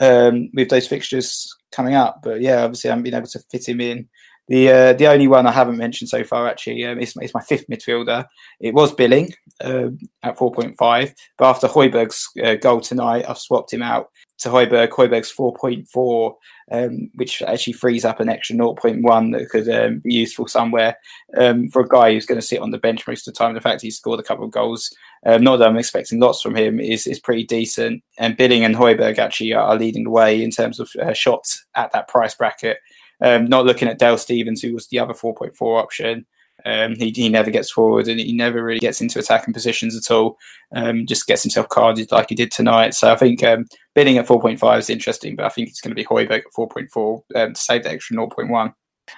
um, 0.00 0.50
with 0.54 0.70
those 0.70 0.88
fixtures 0.88 1.54
coming 1.72 1.94
up, 1.94 2.20
but 2.22 2.40
yeah, 2.40 2.62
obviously 2.62 2.90
I 2.90 2.92
haven't 2.92 3.04
been 3.04 3.14
able 3.14 3.28
to 3.28 3.38
fit 3.50 3.68
him 3.68 3.80
in. 3.80 4.08
The 4.50 4.68
uh, 4.68 4.92
the 4.94 5.06
only 5.06 5.28
one 5.28 5.46
I 5.46 5.52
haven't 5.52 5.76
mentioned 5.76 6.10
so 6.10 6.24
far 6.24 6.48
actually 6.48 6.84
um, 6.84 6.98
is, 6.98 7.16
is 7.22 7.32
my 7.32 7.40
fifth 7.40 7.68
midfielder. 7.68 8.26
It 8.58 8.74
was 8.74 8.92
Billing 8.92 9.32
uh, 9.62 9.90
at 10.24 10.36
4.5, 10.36 11.14
but 11.38 11.48
after 11.48 11.68
Højbjerg's 11.68 12.28
uh, 12.44 12.56
goal 12.56 12.80
tonight, 12.80 13.26
I've 13.28 13.38
swapped 13.38 13.72
him 13.72 13.80
out 13.80 14.08
to 14.40 14.48
Højbjerg. 14.48 14.90
Højbjerg's 14.90 15.32
4.4, 15.32 16.34
um, 16.72 17.10
which 17.14 17.42
actually 17.42 17.74
frees 17.74 18.04
up 18.04 18.18
an 18.18 18.28
extra 18.28 18.56
0.1 18.56 19.32
that 19.32 19.48
could 19.50 19.68
um, 19.68 20.00
be 20.02 20.14
useful 20.14 20.48
somewhere 20.48 20.96
um, 21.38 21.68
for 21.68 21.82
a 21.82 21.88
guy 21.88 22.12
who's 22.12 22.26
going 22.26 22.40
to 22.40 22.46
sit 22.46 22.60
on 22.60 22.72
the 22.72 22.78
bench 22.78 23.06
most 23.06 23.28
of 23.28 23.32
the 23.32 23.38
time. 23.38 23.54
The 23.54 23.60
fact 23.60 23.82
he's 23.82 23.98
scored 23.98 24.18
a 24.18 24.24
couple 24.24 24.46
of 24.46 24.50
goals, 24.50 24.90
um, 25.26 25.44
not 25.44 25.58
that 25.58 25.68
I'm 25.68 25.78
expecting 25.78 26.18
lots 26.18 26.42
from 26.42 26.56
him, 26.56 26.80
is 26.80 27.06
is 27.06 27.20
pretty 27.20 27.44
decent. 27.44 28.02
And 28.18 28.36
Billing 28.36 28.64
and 28.64 28.74
Højbjerg 28.74 29.18
actually 29.18 29.52
are 29.52 29.76
leading 29.76 30.02
the 30.02 30.10
way 30.10 30.42
in 30.42 30.50
terms 30.50 30.80
of 30.80 30.90
uh, 31.00 31.12
shots 31.12 31.64
at 31.76 31.92
that 31.92 32.08
price 32.08 32.34
bracket. 32.34 32.78
Um, 33.22 33.46
not 33.46 33.66
looking 33.66 33.88
at 33.88 33.98
Dale 33.98 34.18
Stephens, 34.18 34.62
who 34.62 34.72
was 34.72 34.88
the 34.88 34.98
other 34.98 35.14
4.4 35.14 35.52
option. 35.80 36.26
Um, 36.64 36.94
he, 36.96 37.10
he 37.10 37.28
never 37.28 37.50
gets 37.50 37.70
forward 37.70 38.08
and 38.08 38.20
he 38.20 38.32
never 38.32 38.62
really 38.62 38.80
gets 38.80 39.00
into 39.00 39.18
attacking 39.18 39.54
positions 39.54 39.96
at 39.96 40.12
all. 40.14 40.36
Um, 40.74 41.06
just 41.06 41.26
gets 41.26 41.42
himself 41.42 41.68
carded 41.68 42.12
like 42.12 42.28
he 42.28 42.34
did 42.34 42.50
tonight. 42.50 42.94
So 42.94 43.12
I 43.12 43.16
think 43.16 43.42
um, 43.42 43.66
Billing 43.94 44.18
at 44.18 44.26
4.5 44.26 44.78
is 44.78 44.90
interesting, 44.90 45.36
but 45.36 45.46
I 45.46 45.48
think 45.48 45.68
it's 45.68 45.80
going 45.80 45.90
to 45.90 45.94
be 45.94 46.04
Højbjerg 46.04 46.38
at 46.38 46.52
4.4 46.56 47.22
um, 47.34 47.54
to 47.54 47.60
save 47.60 47.84
the 47.84 47.90
extra 47.90 48.16
0.1. 48.16 48.74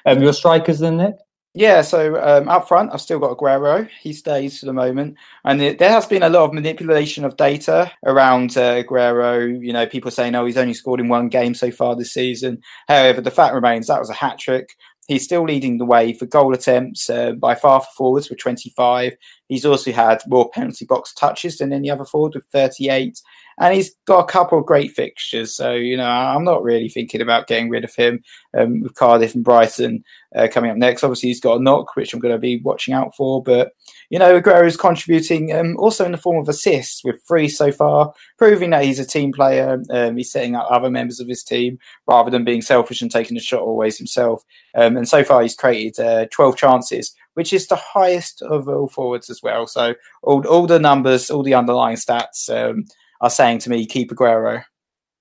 Um, 0.06 0.22
your 0.22 0.32
strikers 0.32 0.78
then, 0.78 0.98
Nick? 0.98 1.16
Yeah, 1.54 1.82
so 1.82 2.16
um, 2.22 2.48
up 2.48 2.66
front, 2.66 2.92
I've 2.94 3.02
still 3.02 3.18
got 3.18 3.36
Aguero. 3.36 3.86
He 4.00 4.14
stays 4.14 4.58
for 4.58 4.64
the 4.66 4.72
moment, 4.72 5.16
and 5.44 5.60
it, 5.60 5.78
there 5.78 5.90
has 5.90 6.06
been 6.06 6.22
a 6.22 6.30
lot 6.30 6.44
of 6.44 6.54
manipulation 6.54 7.26
of 7.26 7.36
data 7.36 7.92
around 8.06 8.56
uh, 8.56 8.82
Aguero. 8.82 9.62
You 9.62 9.74
know, 9.74 9.86
people 9.86 10.10
saying, 10.10 10.34
"Oh, 10.34 10.46
he's 10.46 10.56
only 10.56 10.72
scored 10.72 11.00
in 11.00 11.08
one 11.08 11.28
game 11.28 11.54
so 11.54 11.70
far 11.70 11.94
this 11.94 12.14
season." 12.14 12.62
However, 12.88 13.20
the 13.20 13.30
fact 13.30 13.54
remains 13.54 13.88
that 13.88 14.00
was 14.00 14.08
a 14.08 14.14
hat 14.14 14.38
trick. 14.38 14.76
He's 15.08 15.24
still 15.24 15.44
leading 15.44 15.76
the 15.76 15.84
way 15.84 16.14
for 16.14 16.24
goal 16.24 16.54
attempts 16.54 17.10
uh, 17.10 17.32
by 17.32 17.54
far 17.54 17.80
for 17.80 17.88
forwards 17.96 18.30
with 18.30 18.38
25. 18.38 19.12
He's 19.48 19.66
also 19.66 19.92
had 19.92 20.22
more 20.26 20.48
penalty 20.48 20.86
box 20.86 21.12
touches 21.12 21.58
than 21.58 21.72
any 21.72 21.90
other 21.90 22.06
forward 22.06 22.34
with 22.34 22.46
38 22.46 23.20
and 23.60 23.74
he's 23.74 23.94
got 24.06 24.20
a 24.20 24.32
couple 24.32 24.58
of 24.58 24.66
great 24.66 24.92
fixtures. 24.92 25.54
So 25.54 25.72
you 25.72 25.96
know, 25.96 26.08
I'm 26.08 26.44
not 26.44 26.62
really 26.62 26.88
thinking 26.88 27.20
about 27.20 27.46
getting 27.46 27.70
rid 27.70 27.84
of 27.84 27.94
him 27.94 28.22
um, 28.56 28.80
with 28.80 28.94
Cardiff 28.94 29.34
and 29.34 29.44
Brighton 29.44 30.04
uh, 30.34 30.48
coming 30.50 30.70
up 30.70 30.76
next. 30.76 31.04
Obviously, 31.04 31.28
he's 31.28 31.40
got 31.40 31.60
a 31.60 31.62
knock, 31.62 31.94
which 31.96 32.12
I'm 32.12 32.20
going 32.20 32.34
to 32.34 32.38
be 32.38 32.60
watching 32.62 32.94
out 32.94 33.14
for. 33.16 33.42
But 33.42 33.72
you 34.10 34.18
know, 34.18 34.40
Aguero 34.40 34.66
is 34.66 34.76
contributing 34.76 35.52
um, 35.52 35.76
also 35.78 36.04
in 36.04 36.12
the 36.12 36.18
form 36.18 36.40
of 36.40 36.48
assists 36.48 37.04
with 37.04 37.22
three 37.26 37.48
so 37.48 37.72
far, 37.72 38.12
proving 38.38 38.70
that 38.70 38.84
he's 38.84 38.98
a 38.98 39.06
team 39.06 39.32
player. 39.32 39.82
Um, 39.90 40.16
he's 40.16 40.32
setting 40.32 40.54
up 40.54 40.68
other 40.70 40.90
members 40.90 41.20
of 41.20 41.28
his 41.28 41.42
team 41.42 41.78
rather 42.06 42.30
than 42.30 42.44
being 42.44 42.62
selfish 42.62 43.02
and 43.02 43.10
taking 43.10 43.34
the 43.34 43.40
shot 43.40 43.62
always 43.62 43.98
himself. 43.98 44.42
Um, 44.74 44.96
and 44.96 45.08
so 45.08 45.24
far, 45.24 45.42
he's 45.42 45.54
created 45.54 46.00
uh, 46.00 46.26
12 46.30 46.56
chances 46.56 47.14
which 47.34 47.52
is 47.52 47.66
the 47.66 47.76
highest 47.76 48.42
of 48.42 48.68
all 48.68 48.88
forwards 48.88 49.30
as 49.30 49.42
well. 49.42 49.66
So 49.66 49.94
all, 50.22 50.46
all 50.46 50.66
the 50.66 50.78
numbers, 50.78 51.30
all 51.30 51.42
the 51.42 51.54
underlying 51.54 51.96
stats 51.96 52.50
um, 52.50 52.84
are 53.22 53.30
saying 53.30 53.60
to 53.60 53.70
me, 53.70 53.86
keep 53.86 54.10
Aguero. 54.10 54.64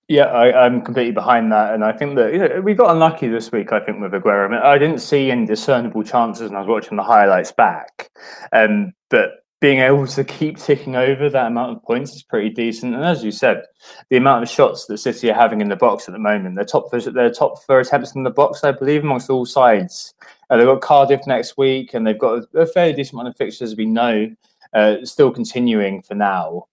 Yeah, 0.07 0.25
I, 0.25 0.65
am 0.65 0.81
completely 0.81 1.13
behind 1.13 1.53
that, 1.53 1.73
and 1.73 1.85
I 1.85 1.93
think 1.93 2.17
that 2.17 2.33
you 2.33 2.39
know, 2.39 2.59
we 2.61 2.73
got 2.73 2.91
unlucky 2.91 3.29
this 3.29 3.49
week. 3.49 3.71
I 3.71 3.79
think 3.79 4.01
with 4.01 4.11
Aguero, 4.11 4.45
I, 4.45 4.49
mean, 4.49 4.59
I 4.59 4.77
didn't 4.77 4.99
see 4.99 5.31
any 5.31 5.45
discernible 5.45 6.03
chances, 6.03 6.47
and 6.47 6.57
I 6.57 6.59
was 6.59 6.67
watching 6.67 6.97
the 6.97 7.03
highlights 7.03 7.53
back. 7.53 8.09
Um, 8.51 8.91
but 9.09 9.45
being 9.61 9.79
able 9.79 10.07
to 10.07 10.23
keep 10.23 10.57
ticking 10.57 10.95
over 10.95 11.29
that 11.29 11.45
amount 11.47 11.77
of 11.77 11.83
points 11.83 12.13
is 12.13 12.23
pretty 12.23 12.49
decent. 12.49 12.95
And 12.95 13.05
as 13.05 13.23
you 13.23 13.31
said, 13.31 13.63
the 14.09 14.17
amount 14.17 14.43
of 14.43 14.49
shots 14.49 14.87
that 14.87 14.97
City 14.97 15.29
are 15.29 15.35
having 15.35 15.61
in 15.61 15.69
the 15.69 15.75
box 15.75 16.09
at 16.09 16.13
the 16.13 16.19
moment, 16.19 16.55
they're 16.55 16.65
top 16.65 16.89
for 16.89 16.99
they're 16.99 17.31
top 17.31 17.63
for 17.63 17.79
attempts 17.79 18.13
in 18.13 18.23
the 18.23 18.31
box, 18.31 18.65
I 18.65 18.71
believe, 18.71 19.03
amongst 19.03 19.29
all 19.29 19.45
sides. 19.45 20.13
Uh, 20.49 20.57
they've 20.57 20.65
got 20.65 20.81
Cardiff 20.81 21.21
next 21.25 21.57
week, 21.57 21.93
and 21.93 22.05
they've 22.05 22.19
got 22.19 22.43
a, 22.53 22.59
a 22.59 22.65
fairly 22.65 22.91
decent 22.91 23.13
amount 23.13 23.29
of 23.29 23.37
fixtures. 23.37 23.77
We 23.77 23.85
know, 23.85 24.35
uh, 24.73 24.97
still 25.05 25.31
continuing 25.31 26.01
for 26.01 26.15
now 26.15 26.65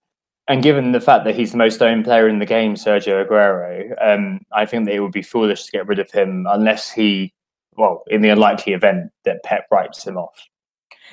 and 0.49 0.63
given 0.63 0.91
the 0.91 0.99
fact 0.99 1.25
that 1.25 1.35
he's 1.35 1.51
the 1.51 1.57
most 1.57 1.79
owned 1.81 2.03
player 2.03 2.27
in 2.27 2.39
the 2.39 2.45
game, 2.45 2.73
Sergio 2.73 3.23
Aguero, 3.23 3.93
um, 4.01 4.41
I 4.51 4.65
think 4.65 4.85
that 4.85 4.95
it 4.95 4.99
would 4.99 5.11
be 5.11 5.21
foolish 5.21 5.63
to 5.65 5.71
get 5.71 5.87
rid 5.87 5.99
of 5.99 6.09
him 6.09 6.47
unless 6.49 6.89
he, 6.89 7.33
well, 7.77 8.03
in 8.07 8.21
the 8.21 8.29
unlikely 8.29 8.73
event 8.73 9.11
that 9.25 9.43
Pep 9.43 9.67
writes 9.71 10.05
him 10.05 10.17
off. 10.17 10.47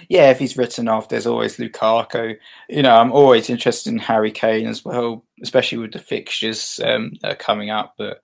Yeah, 0.08 0.30
if 0.30 0.38
he's 0.38 0.56
written 0.56 0.88
off, 0.88 1.10
there's 1.10 1.26
always 1.26 1.58
Lukaku. 1.58 2.36
You 2.70 2.82
know, 2.82 2.96
I'm 2.96 3.12
always 3.12 3.50
interested 3.50 3.92
in 3.92 3.98
Harry 3.98 4.30
Kane 4.30 4.66
as 4.66 4.84
well, 4.84 5.22
especially 5.42 5.78
with 5.78 5.92
the 5.92 5.98
fixtures 5.98 6.80
um, 6.82 7.12
that 7.20 7.32
are 7.32 7.36
coming 7.36 7.68
up. 7.68 7.94
But 7.98 8.22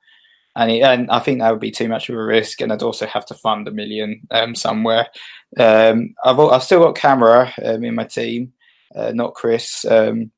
and, 0.57 0.71
he, 0.71 0.83
and 0.83 1.11
I 1.11 1.19
think 1.19 1.41
that 1.41 1.51
would 1.51 1.61
be 1.61 1.71
too 1.71 1.89
much 1.89 2.09
of 2.09 2.17
a 2.17 2.23
risk, 2.23 2.63
and 2.63 2.73
I'd 2.73 2.83
also 2.83 3.07
have 3.07 3.27
to 3.27 3.35
fund 3.35 3.69
a 3.69 3.71
million 3.71 4.23
um, 4.31 4.55
somewhere. 4.55 5.09
Um, 5.59 6.15
I've 6.25 6.41
I've 6.41 6.63
still 6.63 6.81
got 6.81 6.95
Kamara 6.95 7.53
um, 7.67 7.85
in 7.85 7.95
my 7.95 8.05
team, 8.05 8.53
uh, 8.95 9.13
not 9.13 9.35
Chris. 9.35 9.85
Um, 9.85 10.31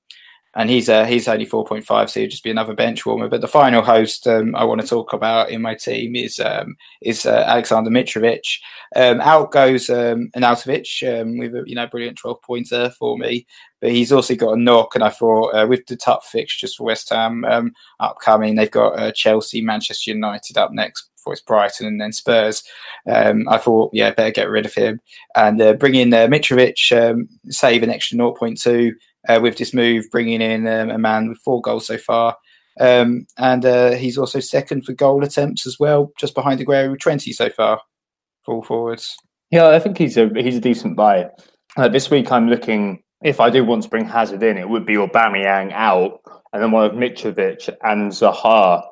and 0.57 0.71
he's 0.71 0.89
uh, 0.89 1.05
he's 1.05 1.29
only 1.29 1.47
4.5, 1.47 2.09
so 2.09 2.21
he'd 2.21 2.31
just 2.31 2.45
be 2.45 2.51
another 2.51 2.75
bench 2.75 3.05
warmer. 3.05 3.29
But 3.29 3.41
the 3.41 3.49
final 3.49 3.83
host 3.83 4.27
um, 4.27 4.55
I 4.55 4.65
want 4.65 4.81
to 4.81 4.87
talk 4.87 5.13
about 5.13 5.51
in 5.51 5.63
my 5.63 5.75
team 5.75 6.15
is 6.15 6.39
um, 6.39 6.77
is 7.03 7.27
uh, 7.27 7.45
Aleksandar 7.47 7.89
Mitrovic. 7.89 8.61
Um, 8.95 9.21
out 9.21 9.51
goes 9.51 9.91
um, 9.91 10.31
Arnautovic 10.37 11.21
um, 11.21 11.39
with 11.39 11.55
a 11.55 11.65
you 11.67 11.75
know 11.75 11.87
brilliant 11.87 12.19
12 12.19 12.43
pointer 12.43 12.91
for 12.91 13.19
me, 13.19 13.47
but 13.81 13.91
he's 13.91 14.13
also 14.13 14.35
got 14.35 14.57
a 14.57 14.61
knock. 14.61 14.95
And 14.95 15.05
I 15.05 15.11
thought 15.11 15.55
uh, 15.55 15.67
with 15.67 15.87
the 15.87 15.97
tough 15.97 16.27
fixtures 16.27 16.75
for 16.75 16.85
West 16.85 17.11
Ham 17.11 17.45
um, 17.45 17.73
upcoming, 18.01 18.55
they've 18.55 18.71
got 18.71 18.99
uh, 18.99 19.13
Chelsea, 19.13 19.61
Manchester 19.61 20.13
United 20.13 20.57
up 20.57 20.73
next 20.73 21.11
before 21.17 21.33
it's 21.33 21.43
Brighton 21.43 21.87
and 21.87 22.01
then 22.01 22.13
Spurs. 22.13 22.63
Um, 23.09 23.49
I 23.49 23.57
thought, 23.57 23.91
yeah, 23.95 24.11
better 24.11 24.31
get 24.31 24.51
rid 24.51 24.67
of 24.67 24.75
him 24.75 25.01
and 25.35 25.61
uh, 25.61 25.73
bring 25.73 25.95
in 25.95 26.13
uh, 26.13 26.27
Mitrovic, 26.27 26.93
um, 26.93 27.29
save 27.49 27.83
an 27.83 27.91
extra 27.91 28.19
0.2 28.19 28.93
uh, 29.29 29.41
with 29.43 29.57
this 29.57 29.75
move, 29.75 30.07
bringing 30.11 30.41
in 30.41 30.67
um, 30.67 30.91
a 30.91 30.99
man 30.99 31.29
with 31.29 31.39
four 31.39 31.61
goals 31.61 31.87
so 31.87 31.99
far. 31.99 32.37
Um, 32.81 33.27
and 33.39 33.65
uh, 33.65 33.93
he's 33.93 34.19
also 34.19 34.41
second 34.41 34.85
for 34.85 34.93
goal 34.93 35.23
attempts 35.25 35.67
as 35.67 35.79
well, 35.79 36.13
just 36.19 36.35
behind 36.35 36.61
Aguero 36.61 36.91
with 36.91 37.01
20 37.01 37.33
so 37.33 37.49
far, 37.51 37.81
full 38.45 38.63
forwards. 38.63 39.17
Yeah, 39.51 39.69
I 39.69 39.79
think 39.79 39.99
he's 39.99 40.17
a 40.17 40.29
he's 40.35 40.57
a 40.57 40.61
decent 40.61 40.97
buy. 40.97 41.31
Uh, 41.77 41.89
this 41.89 42.11
week, 42.11 42.33
I'm 42.33 42.49
looking. 42.49 43.03
If 43.23 43.41
I 43.41 43.51
do 43.51 43.65
want 43.65 43.85
to 43.85 43.89
bring 43.89 44.07
Hazard 44.07 44.43
in, 44.43 44.59
it 44.59 44.69
would 44.69 44.85
be 44.85 44.95
Aubameyang 44.95 45.73
out, 45.73 46.21
and 46.53 46.63
then 46.63 46.73
one 46.73 46.85
of 46.85 46.93
Mitrovic 46.93 47.69
and 47.83 48.11
Zaha. 48.11 48.83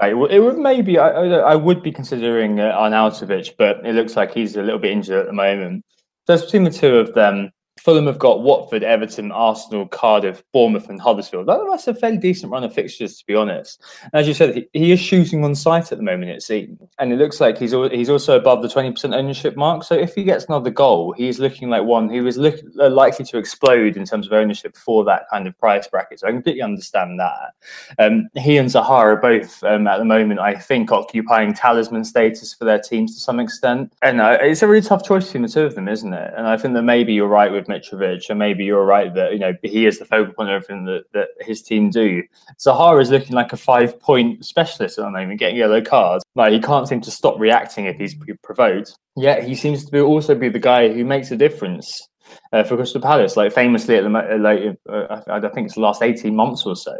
Like, 0.00 0.12
it 0.12 0.40
would 0.40 0.58
maybe 0.58 0.98
I, 0.98 1.08
I 1.08 1.56
would 1.56 1.82
be 1.82 1.90
considering 1.90 2.60
uh, 2.60 2.72
Arnautovic, 2.76 3.54
but 3.58 3.84
it 3.84 3.94
looks 3.94 4.14
like 4.14 4.32
he's 4.32 4.56
a 4.56 4.62
little 4.62 4.78
bit 4.78 4.92
injured 4.92 5.20
at 5.20 5.26
the 5.26 5.32
moment. 5.32 5.84
So 6.26 6.38
between 6.38 6.64
the 6.64 6.70
two 6.70 6.96
of 6.96 7.14
them, 7.14 7.50
Fulham 7.80 8.06
have 8.06 8.18
got 8.18 8.42
Watford, 8.42 8.82
Everton, 8.82 9.32
Arsenal, 9.32 9.88
Cardiff, 9.88 10.42
Bournemouth, 10.52 10.90
and 10.90 11.00
Huddersfield. 11.00 11.46
That's 11.46 11.88
a 11.88 11.94
fairly 11.94 12.18
decent 12.18 12.52
run 12.52 12.62
of 12.62 12.74
fixtures, 12.74 13.16
to 13.16 13.26
be 13.26 13.34
honest. 13.34 13.82
as 14.12 14.28
you 14.28 14.34
said, 14.34 14.66
he 14.74 14.92
is 14.92 15.00
shooting 15.00 15.42
on 15.44 15.54
sight 15.54 15.90
at 15.90 15.96
the 15.96 16.04
moment, 16.04 16.30
it 16.30 16.42
seems, 16.42 16.78
and 16.98 17.10
it 17.10 17.16
looks 17.16 17.40
like 17.40 17.56
he's 17.56 17.72
he's 17.90 18.10
also 18.10 18.36
above 18.36 18.60
the 18.60 18.68
twenty 18.68 18.90
percent 18.90 19.14
ownership 19.14 19.56
mark. 19.56 19.84
So 19.84 19.94
if 19.94 20.14
he 20.14 20.24
gets 20.24 20.44
another 20.44 20.68
goal, 20.68 21.12
he's 21.12 21.38
looking 21.38 21.70
like 21.70 21.82
one 21.84 22.10
who 22.10 22.26
is 22.26 22.36
look, 22.36 22.60
uh, 22.78 22.90
likely 22.90 23.24
to 23.24 23.38
explode 23.38 23.96
in 23.96 24.04
terms 24.04 24.26
of 24.26 24.34
ownership 24.34 24.76
for 24.76 25.02
that 25.04 25.22
kind 25.30 25.46
of 25.46 25.58
price 25.58 25.88
bracket. 25.88 26.20
So 26.20 26.28
I 26.28 26.32
completely 26.32 26.62
understand 26.62 27.18
that. 27.18 27.54
Um, 27.98 28.28
he 28.36 28.58
and 28.58 28.68
Zaha 28.68 28.90
are 28.90 29.16
both 29.16 29.64
um, 29.64 29.86
at 29.86 29.96
the 29.96 30.04
moment, 30.04 30.38
I 30.38 30.54
think, 30.54 30.92
occupying 30.92 31.54
talisman 31.54 32.04
status 32.04 32.52
for 32.52 32.66
their 32.66 32.78
teams 32.78 33.14
to 33.14 33.20
some 33.20 33.40
extent, 33.40 33.94
and 34.02 34.20
uh, 34.20 34.36
it's 34.42 34.62
a 34.62 34.68
really 34.68 34.86
tough 34.86 35.02
choice 35.02 35.24
between 35.24 35.44
the 35.44 35.48
two 35.48 35.62
of 35.62 35.74
them, 35.74 35.88
isn't 35.88 36.12
it? 36.12 36.34
And 36.36 36.46
I 36.46 36.58
think 36.58 36.74
that 36.74 36.82
maybe 36.82 37.14
you're 37.14 37.26
right 37.26 37.50
with 37.50 37.69
Mitrovic, 37.70 38.28
and 38.28 38.38
maybe 38.38 38.64
you're 38.64 38.84
right 38.84 39.14
that 39.14 39.32
you 39.32 39.38
know 39.38 39.52
he 39.62 39.86
is 39.86 39.98
the 39.98 40.04
focal 40.04 40.32
point 40.34 40.50
of 40.50 40.62
everything 40.62 40.84
that, 40.86 41.04
that 41.12 41.28
his 41.40 41.62
team 41.62 41.90
do. 41.90 42.22
Zaha 42.58 43.00
is 43.00 43.10
looking 43.10 43.34
like 43.34 43.52
a 43.52 43.56
five 43.56 43.98
point 44.00 44.44
specialist 44.44 44.98
at 44.98 45.04
the 45.04 45.10
moment, 45.10 45.38
getting 45.38 45.56
yellow 45.56 45.80
cards. 45.80 46.24
Like 46.34 46.52
he 46.52 46.60
can't 46.60 46.88
seem 46.88 47.00
to 47.02 47.10
stop 47.10 47.38
reacting 47.38 47.86
if 47.86 47.96
he's 47.96 48.14
provoked. 48.42 48.94
Yet 49.16 49.44
he 49.44 49.54
seems 49.54 49.84
to 49.84 49.92
be 49.92 50.00
also 50.00 50.34
be 50.34 50.48
the 50.48 50.58
guy 50.58 50.92
who 50.92 51.04
makes 51.04 51.30
a 51.30 51.36
difference. 51.36 52.08
Uh, 52.52 52.64
for 52.64 52.76
Crystal 52.76 53.00
Palace. 53.00 53.36
Like 53.36 53.52
famously, 53.52 53.96
at 53.96 54.04
the 54.04 54.10
like 54.38 54.78
uh, 54.88 55.20
I 55.28 55.40
think 55.48 55.66
it's 55.66 55.74
the 55.74 55.80
last 55.80 56.02
eighteen 56.02 56.34
months 56.34 56.64
or 56.66 56.76
so, 56.76 56.96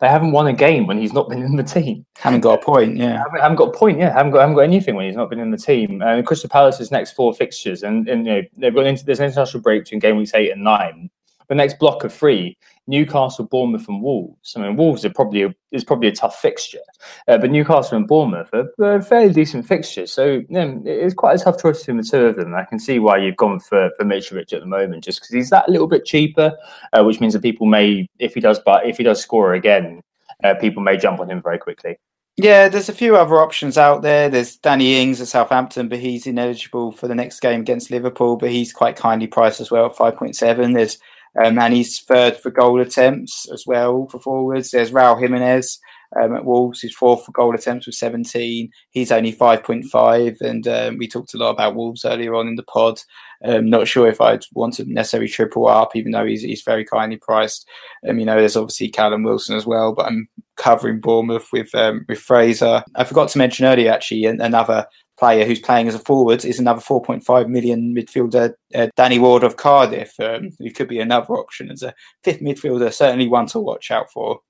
they 0.00 0.08
haven't 0.08 0.32
won 0.32 0.46
a 0.46 0.52
game 0.52 0.86
when 0.86 0.98
he's 0.98 1.12
not 1.12 1.28
been 1.28 1.42
in 1.42 1.56
the 1.56 1.62
team. 1.62 2.04
Haven't 2.16 2.40
got 2.40 2.60
a 2.60 2.64
point, 2.64 2.96
yeah. 2.96 3.18
Haven't, 3.18 3.40
haven't 3.40 3.56
got 3.56 3.74
a 3.74 3.78
point, 3.78 3.98
yeah. 3.98 4.12
Haven't 4.12 4.32
got 4.32 4.40
haven't 4.40 4.56
got 4.56 4.62
anything 4.62 4.94
when 4.94 5.06
he's 5.06 5.16
not 5.16 5.30
been 5.30 5.40
in 5.40 5.50
the 5.50 5.58
team. 5.58 6.02
And 6.02 6.26
Crystal 6.26 6.50
Palace's 6.50 6.90
next 6.90 7.12
four 7.12 7.34
fixtures, 7.34 7.82
and, 7.82 8.08
and 8.08 8.26
you 8.26 8.32
know 8.32 8.42
they've 8.56 8.74
got 8.74 8.86
into 8.86 9.04
there's 9.04 9.20
an 9.20 9.26
international 9.26 9.62
break 9.62 9.84
between 9.84 10.00
game 10.00 10.16
weeks 10.16 10.34
eight 10.34 10.50
and 10.50 10.64
nine. 10.64 11.10
The 11.48 11.54
next 11.54 11.78
block 11.78 12.04
of 12.04 12.12
three 12.12 12.56
Newcastle, 12.86 13.46
Bournemouth, 13.46 13.88
and 13.88 14.02
Wolves. 14.02 14.54
I 14.56 14.60
mean, 14.60 14.76
Wolves 14.76 15.04
are 15.04 15.10
probably 15.10 15.42
a, 15.42 15.54
is 15.70 15.84
probably 15.84 16.08
a 16.08 16.14
tough 16.14 16.40
fixture, 16.40 16.80
uh, 17.28 17.38
but 17.38 17.50
Newcastle 17.50 17.96
and 17.96 18.08
Bournemouth 18.08 18.50
are, 18.52 18.68
are 18.80 19.00
fairly 19.02 19.32
decent 19.32 19.66
fixtures. 19.66 20.12
So 20.12 20.42
it's 20.50 21.14
quite 21.14 21.40
a 21.40 21.44
tough 21.44 21.60
choice 21.60 21.78
between 21.80 21.98
the 21.98 22.02
two 22.02 22.26
of 22.26 22.36
them. 22.36 22.54
I 22.54 22.64
can 22.64 22.78
see 22.78 22.98
why 22.98 23.18
you've 23.18 23.36
gone 23.36 23.60
for 23.60 23.90
for 23.96 24.04
Mitrovic 24.04 24.52
at 24.52 24.60
the 24.60 24.66
moment, 24.66 25.04
just 25.04 25.20
because 25.20 25.32
he's 25.32 25.50
that 25.50 25.68
little 25.68 25.86
bit 25.86 26.04
cheaper, 26.04 26.56
uh, 26.92 27.04
which 27.04 27.20
means 27.20 27.34
that 27.34 27.42
people 27.42 27.66
may, 27.66 28.08
if 28.18 28.34
he 28.34 28.40
does, 28.40 28.60
but 28.64 28.86
if 28.86 28.96
he 28.96 29.04
does 29.04 29.22
score 29.22 29.54
again, 29.54 30.02
uh, 30.42 30.54
people 30.54 30.82
may 30.82 30.96
jump 30.96 31.20
on 31.20 31.30
him 31.30 31.40
very 31.40 31.58
quickly. 31.58 31.96
Yeah, 32.36 32.70
there's 32.70 32.88
a 32.88 32.94
few 32.94 33.14
other 33.14 33.36
options 33.36 33.76
out 33.76 34.00
there. 34.00 34.30
There's 34.30 34.56
Danny 34.56 35.00
Ings 35.00 35.20
at 35.20 35.28
Southampton, 35.28 35.88
but 35.88 35.98
he's 35.98 36.26
ineligible 36.26 36.90
for 36.90 37.06
the 37.06 37.14
next 37.14 37.40
game 37.40 37.60
against 37.60 37.90
Liverpool, 37.90 38.36
but 38.36 38.50
he's 38.50 38.72
quite 38.72 38.96
kindly 38.96 39.26
priced 39.26 39.60
as 39.60 39.70
well 39.70 39.86
at 39.86 39.96
5.7. 39.96 40.74
There's 40.74 40.98
um, 41.42 41.58
and 41.58 41.74
he's 41.74 42.00
third 42.00 42.36
for 42.36 42.50
goal 42.50 42.80
attempts 42.80 43.46
as 43.52 43.64
well 43.66 44.06
for 44.06 44.20
forwards. 44.20 44.70
There's 44.70 44.90
Raul 44.90 45.20
Jimenez 45.20 45.78
um, 46.20 46.34
at 46.36 46.44
Wolves, 46.44 46.80
who's 46.80 46.94
fourth 46.94 47.24
for 47.24 47.32
goal 47.32 47.54
attempts 47.54 47.86
with 47.86 47.94
17. 47.94 48.70
He's 48.90 49.12
only 49.12 49.32
5.5. 49.32 50.40
And 50.40 50.68
um, 50.68 50.98
we 50.98 51.08
talked 51.08 51.34
a 51.34 51.38
lot 51.38 51.50
about 51.50 51.74
Wolves 51.74 52.04
earlier 52.04 52.34
on 52.34 52.48
in 52.48 52.56
the 52.56 52.62
pod. 52.62 53.00
Um, 53.44 53.70
not 53.70 53.88
sure 53.88 54.06
if 54.08 54.20
I'd 54.20 54.44
want 54.52 54.74
to 54.74 54.84
necessarily 54.84 55.28
triple 55.28 55.66
up, 55.66 55.96
even 55.96 56.12
though 56.12 56.26
he's, 56.26 56.42
he's 56.42 56.62
very 56.62 56.84
kindly 56.84 57.16
priced. 57.16 57.66
Um, 58.06 58.18
you 58.18 58.26
know, 58.26 58.36
there's 58.36 58.56
obviously 58.56 58.88
Callum 58.88 59.22
Wilson 59.22 59.56
as 59.56 59.66
well, 59.66 59.94
but 59.94 60.06
I'm 60.06 60.28
covering 60.56 61.00
Bournemouth 61.00 61.48
with 61.52 61.74
um, 61.74 62.04
with 62.08 62.18
Fraser. 62.18 62.84
I 62.94 63.04
forgot 63.04 63.30
to 63.30 63.38
mention 63.38 63.66
earlier, 63.66 63.90
actually, 63.90 64.26
another 64.26 64.86
player 65.22 65.44
who's 65.44 65.60
playing 65.60 65.86
as 65.86 65.94
a 65.94 66.00
forward 66.00 66.44
is 66.44 66.58
another 66.58 66.80
4.5 66.80 67.48
million 67.48 67.94
midfielder, 67.94 68.54
uh, 68.74 68.88
Danny 68.96 69.20
Ward 69.20 69.44
of 69.44 69.56
Cardiff, 69.56 70.18
um, 70.18 70.50
who 70.58 70.68
could 70.72 70.88
be 70.88 70.98
another 70.98 71.34
option 71.34 71.70
as 71.70 71.84
a 71.84 71.94
fifth 72.24 72.40
midfielder, 72.40 72.92
certainly 72.92 73.28
one 73.28 73.46
to 73.46 73.60
watch 73.60 73.92
out 73.92 74.10
for. 74.10 74.40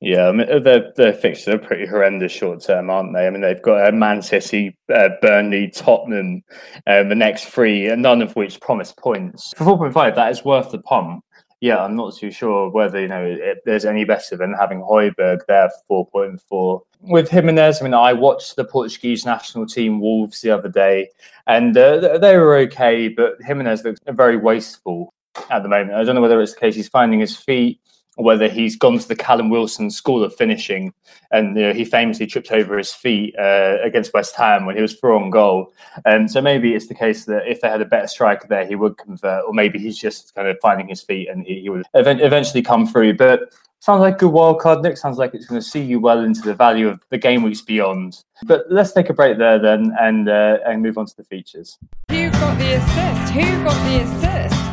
Yeah, 0.00 0.26
I 0.26 0.32
mean, 0.32 0.62
their, 0.64 0.92
their 0.96 1.12
fixtures 1.12 1.54
are 1.54 1.58
pretty 1.58 1.86
horrendous 1.86 2.32
short 2.32 2.60
term, 2.60 2.90
aren't 2.90 3.14
they? 3.14 3.28
I 3.28 3.30
mean, 3.30 3.40
they've 3.40 3.62
got 3.62 3.86
uh, 3.86 3.92
Man 3.92 4.20
City, 4.20 4.76
uh, 4.92 5.10
Burnley, 5.22 5.70
Tottenham, 5.70 6.42
um, 6.88 7.08
the 7.08 7.14
next 7.14 7.44
three, 7.44 7.86
none 7.94 8.20
of 8.20 8.34
which 8.34 8.60
promise 8.60 8.92
points. 8.92 9.52
For 9.56 9.64
4.5, 9.64 10.16
that 10.16 10.32
is 10.32 10.44
worth 10.44 10.72
the 10.72 10.80
pump 10.80 11.22
yeah, 11.60 11.82
I'm 11.82 11.96
not 11.96 12.14
too 12.16 12.30
sure 12.30 12.70
whether 12.70 13.00
you 13.00 13.08
know 13.08 13.24
it, 13.24 13.58
there's 13.64 13.86
any 13.86 14.04
better 14.04 14.36
than 14.36 14.52
having 14.52 14.82
Højbjerg 14.82 15.40
there 15.48 15.70
for 15.88 16.06
4.4. 16.12 16.80
With 17.06 17.28
Jimenez, 17.30 17.80
I 17.80 17.84
mean, 17.84 17.94
I 17.94 18.12
watched 18.12 18.56
the 18.56 18.64
Portuguese 18.64 19.24
national 19.24 19.66
team 19.66 20.00
Wolves 20.00 20.40
the 20.40 20.50
other 20.50 20.68
day, 20.68 21.10
and 21.46 21.76
uh, 21.76 22.18
they 22.18 22.36
were 22.36 22.56
okay, 22.58 23.08
but 23.08 23.36
Jimenez 23.40 23.84
looks 23.84 24.00
very 24.08 24.36
wasteful 24.36 25.14
at 25.50 25.62
the 25.62 25.68
moment. 25.68 25.94
I 25.94 26.04
don't 26.04 26.14
know 26.14 26.20
whether 26.20 26.40
it's 26.40 26.54
the 26.54 26.60
case 26.60 26.74
he's 26.74 26.88
finding 26.88 27.20
his 27.20 27.36
feet 27.36 27.80
whether 28.16 28.48
he's 28.48 28.76
gone 28.76 28.98
to 28.98 29.06
the 29.06 29.16
Callum 29.16 29.50
Wilson 29.50 29.90
school 29.90 30.24
of 30.24 30.34
finishing, 30.34 30.92
and 31.30 31.56
you 31.56 31.62
know, 31.62 31.72
he 31.72 31.84
famously 31.84 32.26
tripped 32.26 32.50
over 32.50 32.76
his 32.76 32.92
feet 32.92 33.34
uh, 33.38 33.76
against 33.82 34.12
West 34.14 34.34
Ham 34.36 34.66
when 34.66 34.74
he 34.74 34.82
was 34.82 34.94
through 34.94 35.16
on 35.16 35.30
goal. 35.30 35.72
And 36.04 36.30
so 36.30 36.40
maybe 36.40 36.74
it's 36.74 36.88
the 36.88 36.94
case 36.94 37.26
that 37.26 37.46
if 37.46 37.60
they 37.60 37.68
had 37.68 37.82
a 37.82 37.86
better 37.86 38.06
striker 38.06 38.48
there, 38.48 38.66
he 38.66 38.74
would 38.74 38.96
convert, 38.96 39.44
or 39.46 39.52
maybe 39.52 39.78
he's 39.78 39.98
just 39.98 40.34
kind 40.34 40.48
of 40.48 40.56
finding 40.60 40.88
his 40.88 41.02
feet 41.02 41.28
and 41.28 41.46
he, 41.46 41.60
he 41.60 41.68
would 41.68 41.84
eventually 41.94 42.62
come 42.62 42.86
through. 42.86 43.14
But 43.14 43.52
sounds 43.80 44.00
like 44.00 44.14
a 44.14 44.18
good 44.18 44.32
wild 44.32 44.60
card, 44.60 44.82
Nick. 44.82 44.96
Sounds 44.96 45.18
like 45.18 45.34
it's 45.34 45.46
going 45.46 45.60
to 45.60 45.66
see 45.66 45.82
you 45.82 46.00
well 46.00 46.20
into 46.20 46.40
the 46.40 46.54
value 46.54 46.88
of 46.88 47.00
the 47.10 47.18
game 47.18 47.42
weeks 47.42 47.60
beyond. 47.60 48.24
But 48.44 48.64
let's 48.70 48.92
take 48.92 49.10
a 49.10 49.14
break 49.14 49.38
there 49.38 49.58
then 49.58 49.94
and 50.00 50.28
uh, 50.28 50.58
and 50.64 50.82
move 50.82 50.98
on 50.98 51.06
to 51.06 51.16
the 51.16 51.24
features. 51.24 51.78
Who 52.10 52.30
got 52.30 52.58
the 52.58 52.72
assist? 52.74 53.32
Who 53.32 53.64
got 53.64 53.88
the 53.88 54.02
assist? 54.02 54.65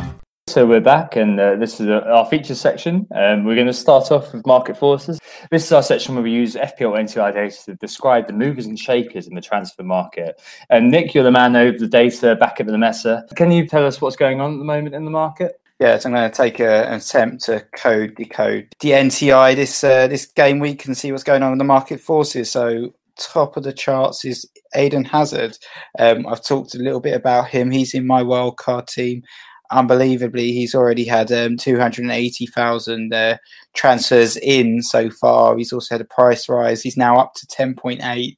So 0.54 0.64
we're 0.64 0.80
back, 0.80 1.16
and 1.16 1.40
uh, 1.40 1.56
this 1.56 1.80
is 1.80 1.88
uh, 1.88 2.02
our 2.02 2.24
features 2.26 2.60
section. 2.60 3.08
Um, 3.12 3.42
we're 3.42 3.56
going 3.56 3.66
to 3.66 3.72
start 3.72 4.12
off 4.12 4.32
with 4.32 4.46
market 4.46 4.76
forces. 4.76 5.18
This 5.50 5.64
is 5.64 5.72
our 5.72 5.82
section 5.82 6.14
where 6.14 6.22
we 6.22 6.30
use 6.30 6.54
FPL 6.54 6.96
NTI 6.96 7.34
data 7.34 7.56
to 7.64 7.74
describe 7.74 8.28
the 8.28 8.34
movers 8.34 8.66
and 8.66 8.78
shakers 8.78 9.26
in 9.26 9.34
the 9.34 9.40
transfer 9.40 9.82
market. 9.82 10.40
And 10.70 10.92
Nick, 10.92 11.12
you're 11.12 11.24
the 11.24 11.32
man 11.32 11.56
over 11.56 11.76
the 11.76 11.88
data 11.88 12.36
back 12.36 12.60
at 12.60 12.66
the 12.66 12.78
Mesa. 12.78 13.26
Can 13.34 13.50
you 13.50 13.66
tell 13.66 13.84
us 13.84 14.00
what's 14.00 14.14
going 14.14 14.40
on 14.40 14.52
at 14.52 14.58
the 14.58 14.64
moment 14.64 14.94
in 14.94 15.04
the 15.04 15.10
market? 15.10 15.60
Yes, 15.80 16.06
I'm 16.06 16.12
going 16.12 16.30
to 16.30 16.36
take 16.36 16.60
a, 16.60 16.86
an 16.86 16.98
attempt 16.98 17.42
to 17.46 17.66
code 17.76 18.14
decode 18.14 18.68
the 18.78 18.90
NTI 18.90 19.56
this 19.56 19.82
uh, 19.82 20.06
this 20.06 20.24
game 20.24 20.60
week 20.60 20.84
and 20.84 20.96
see 20.96 21.10
what's 21.10 21.24
going 21.24 21.42
on 21.42 21.50
in 21.50 21.58
the 21.58 21.64
market 21.64 21.98
forces. 21.98 22.48
So 22.48 22.92
top 23.18 23.56
of 23.56 23.64
the 23.64 23.72
charts 23.72 24.24
is 24.24 24.48
Eden 24.76 25.04
Hazard. 25.04 25.58
Um, 25.98 26.28
I've 26.28 26.44
talked 26.44 26.76
a 26.76 26.78
little 26.78 27.00
bit 27.00 27.14
about 27.14 27.48
him. 27.48 27.72
He's 27.72 27.92
in 27.92 28.06
my 28.06 28.22
wildcard 28.22 28.86
team 28.86 29.24
unbelievably, 29.70 30.52
he's 30.52 30.74
already 30.74 31.04
had 31.04 31.32
um, 31.32 31.56
280,000 31.56 33.14
uh, 33.14 33.36
transfers 33.74 34.36
in 34.36 34.82
so 34.82 35.10
far. 35.10 35.56
He's 35.56 35.72
also 35.72 35.94
had 35.94 36.00
a 36.00 36.06
price 36.06 36.48
rise. 36.48 36.82
He's 36.82 36.96
now 36.96 37.18
up 37.18 37.34
to 37.34 37.46
10.8. 37.46 38.36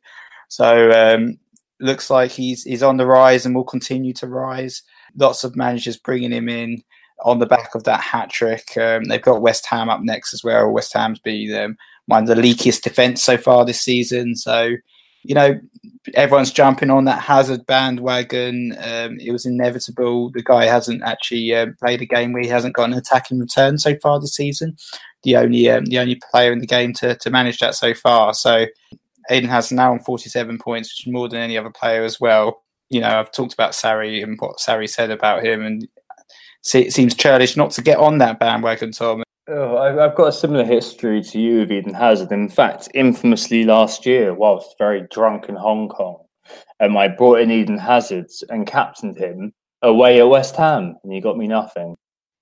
So 0.49 0.91
um, 0.91 1.39
looks 1.81 2.11
like 2.11 2.31
he's 2.31 2.63
he's 2.63 2.83
on 2.83 2.97
the 2.97 3.07
rise 3.07 3.45
and 3.45 3.55
will 3.55 3.65
continue 3.65 4.13
to 4.15 4.27
rise. 4.27 4.83
Lots 5.17 5.45
of 5.45 5.57
managers 5.57 5.97
bringing 5.97 6.33
him 6.33 6.49
in 6.49 6.83
on 7.25 7.39
the 7.39 7.47
back 7.47 7.75
of 7.75 7.85
that 7.85 8.01
hat 8.01 8.31
trick. 8.31 8.77
Um, 8.77 9.05
they've 9.05 9.21
got 9.21 9.43
West 9.43 9.67
Ham 9.67 9.89
up 9.89 10.03
next 10.03 10.35
as 10.35 10.45
well. 10.45 10.71
West 10.71 10.93
Ham's 10.93 11.19
been 11.19 11.55
um, 11.57 11.77
one 12.07 12.29
of 12.29 12.29
the 12.29 12.41
leakiest 12.41 12.83
defence 12.83 13.23
so 13.23 13.37
far 13.37 13.65
this 13.65 13.81
season. 13.81 14.37
So 14.37 14.77
you 15.27 15.35
know, 15.35 15.61
everyone's 16.15 16.53
jumping 16.53 16.91
on 16.91 17.05
that 17.05 17.21
Hazard 17.21 17.67
bandwagon. 17.67 18.77
Um, 18.83 19.19
it 19.21 19.33
was 19.33 19.45
inevitable. 19.45 20.31
The 20.31 20.43
guy 20.43 20.65
hasn't 20.65 21.03
actually 21.03 21.55
uh, 21.55 21.67
played 21.81 22.01
a 22.01 22.07
game 22.07 22.33
where 22.33 22.43
he 22.43 22.49
hasn't 22.49 22.75
got 22.75 22.91
an 22.91 22.97
attacking 22.97 23.41
return 23.41 23.79
so 23.79 23.97
far 23.97 24.21
this 24.21 24.35
season. 24.35 24.77
The 25.25 25.37
only 25.37 25.69
um, 25.69 25.87
the 25.87 25.99
only 25.99 26.21
player 26.31 26.53
in 26.53 26.61
the 26.61 26.67
game 26.67 26.93
to, 26.95 27.17
to 27.17 27.31
manage 27.31 27.59
that 27.59 27.75
so 27.75 27.93
far. 27.95 28.35
So 28.35 28.67
Aiden 29.31 29.49
has 29.49 29.73
now 29.73 29.93
on 29.93 29.99
47 29.99 30.59
points, 30.59 30.91
which 30.91 31.07
is 31.07 31.13
more 31.13 31.29
than 31.29 31.41
any 31.41 31.59
other 31.59 31.71
player 31.71 32.05
as 32.05 32.21
well. 32.21 32.63
You 32.89 33.01
know, 33.01 33.19
I've 33.19 33.33
talked 33.33 33.53
about 33.53 33.73
Sarri 33.73 34.23
and 34.23 34.39
what 34.39 34.59
Sarri 34.59 34.89
said 34.89 35.11
about 35.11 35.45
him, 35.45 35.65
and 35.65 35.89
it 36.73 36.93
seems 36.93 37.15
churlish 37.15 37.57
not 37.57 37.73
to 37.73 37.83
get 37.83 37.99
on 37.99 38.19
that 38.19 38.39
bandwagon, 38.39 38.93
Tom. 38.93 39.25
Oh, 39.49 39.77
I've 39.77 40.17
got 40.17 40.29
a 40.29 40.33
similar 40.33 40.65
history 40.65 41.23
to 41.23 41.39
you 41.39 41.63
of 41.63 41.71
Eden 41.71 41.95
Hazard. 41.95 42.33
In 42.33 42.49
fact, 42.49 42.89
infamously 42.95 43.63
last 43.63 44.05
year, 44.05 44.35
whilst 44.35 44.75
very 44.77 45.07
drunk 45.09 45.49
in 45.49 45.55
Hong 45.55 45.89
Kong, 45.89 46.25
um, 46.81 46.97
I 46.97 47.07
brought 47.07 47.39
in 47.39 47.53
Eden 47.53 47.79
Hazard 47.79 48.27
and 48.49 48.67
captained 48.67 49.17
him 49.17 49.53
away 49.83 50.19
at 50.19 50.29
West 50.29 50.57
Ham, 50.57 50.97
and 51.05 51.13
he 51.13 51.21
got 51.21 51.39
me 51.39 51.47
nothing. 51.47 51.95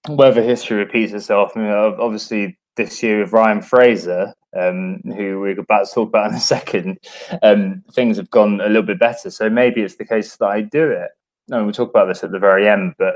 Whether 0.09 0.43
history 0.43 0.79
repeats 0.79 1.13
itself, 1.13 1.53
I 1.55 1.59
mean, 1.59 1.71
obviously 1.71 2.59
this 2.77 3.03
year 3.03 3.21
with 3.21 3.35
Ryan 3.35 3.61
Fraser, 3.61 4.33
um, 4.57 5.03
who 5.05 5.41
we're 5.41 5.61
about 5.61 5.87
to 5.87 5.95
talk 5.95 6.09
about 6.09 6.31
in 6.31 6.37
a 6.37 6.41
second, 6.41 6.99
um, 7.43 7.85
things 7.93 8.17
have 8.17 8.31
gone 8.31 8.63
a 8.63 8.69
little 8.69 8.83
bit 8.83 8.99
better. 8.99 9.29
So 9.29 9.51
maybe 9.51 9.83
it's 9.83 9.97
the 9.97 10.07
case 10.07 10.37
that 10.37 10.47
I 10.47 10.63
do 10.63 10.91
it 10.91 11.11
no, 11.49 11.63
we'll 11.63 11.73
talk 11.73 11.91
about 11.91 12.07
this 12.07 12.25
at 12.25 12.33
the 12.33 12.39
very 12.39 12.69
end, 12.69 12.95
but 12.99 13.15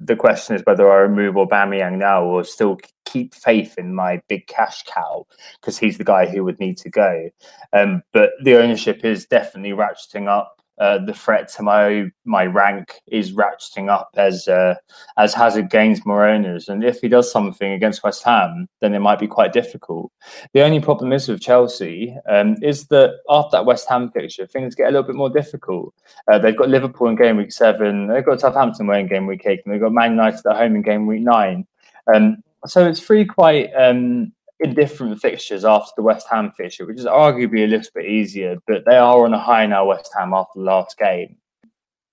the 0.00 0.16
question 0.16 0.56
is 0.56 0.62
whether 0.64 0.90
I 0.90 0.96
remove 0.96 1.36
Aubameyang 1.36 1.98
now 1.98 2.24
or 2.24 2.42
still 2.44 2.76
keep 3.08 3.34
faith 3.34 3.78
in 3.78 3.94
my 3.94 4.20
big 4.28 4.46
cash 4.46 4.84
cow 4.84 5.26
because 5.60 5.78
he's 5.78 5.98
the 5.98 6.04
guy 6.04 6.26
who 6.26 6.44
would 6.44 6.60
need 6.60 6.76
to 6.78 6.90
go. 6.90 7.30
Um, 7.72 8.02
but 8.12 8.30
the 8.42 8.56
ownership 8.56 9.04
is 9.04 9.26
definitely 9.26 9.72
ratcheting 9.72 10.28
up 10.28 10.58
uh, 10.78 11.04
the 11.04 11.12
threat 11.12 11.48
to 11.48 11.62
my 11.62 12.06
my 12.24 12.46
rank 12.46 13.00
is 13.08 13.32
ratcheting 13.32 13.88
up 13.88 14.10
as 14.16 14.46
uh, 14.46 14.74
as 15.16 15.34
Hazard 15.34 15.70
gains 15.70 16.06
more 16.06 16.26
owners, 16.26 16.68
and 16.68 16.84
if 16.84 17.00
he 17.00 17.08
does 17.08 17.30
something 17.30 17.72
against 17.72 18.04
West 18.04 18.22
Ham, 18.22 18.68
then 18.80 18.94
it 18.94 19.00
might 19.00 19.18
be 19.18 19.26
quite 19.26 19.52
difficult. 19.52 20.12
The 20.52 20.62
only 20.62 20.80
problem 20.80 21.12
is 21.12 21.28
with 21.28 21.40
Chelsea 21.40 22.16
um, 22.28 22.56
is 22.62 22.86
that 22.88 23.18
after 23.28 23.56
that 23.56 23.66
West 23.66 23.88
Ham 23.88 24.10
fixture, 24.10 24.46
things 24.46 24.74
get 24.74 24.88
a 24.88 24.92
little 24.92 25.02
bit 25.02 25.16
more 25.16 25.30
difficult. 25.30 25.94
Uh, 26.30 26.38
they've 26.38 26.56
got 26.56 26.68
Liverpool 26.68 27.08
in 27.08 27.16
game 27.16 27.36
week 27.36 27.52
seven, 27.52 28.06
they've 28.06 28.24
got 28.24 28.40
Southampton 28.40 28.86
away 28.86 29.00
in 29.00 29.08
game 29.08 29.26
week 29.26 29.42
eight, 29.46 29.62
and 29.64 29.74
they've 29.74 29.80
got 29.80 29.92
Man 29.92 30.12
United 30.12 30.46
at 30.46 30.56
home 30.56 30.76
in 30.76 30.82
game 30.82 31.06
week 31.06 31.22
nine. 31.22 31.66
Um, 32.14 32.42
so 32.66 32.86
it's 32.86 33.00
three 33.00 33.24
quite 33.24 33.70
um, 33.74 34.32
indifferent 34.60 35.20
fixtures 35.20 35.64
after 35.64 35.92
the 35.96 36.02
West 36.02 36.26
Ham 36.30 36.52
fixture, 36.56 36.86
which 36.86 36.98
is 36.98 37.06
arguably 37.06 37.64
a 37.64 37.68
little 37.68 37.90
bit 37.94 38.06
easier, 38.06 38.56
but 38.66 38.84
they 38.86 38.96
are 38.96 39.24
on 39.24 39.34
a 39.34 39.38
high 39.38 39.66
now, 39.66 39.86
West 39.86 40.10
Ham, 40.16 40.34
after 40.34 40.58
the 40.58 40.64
last 40.64 40.98
game. 40.98 41.36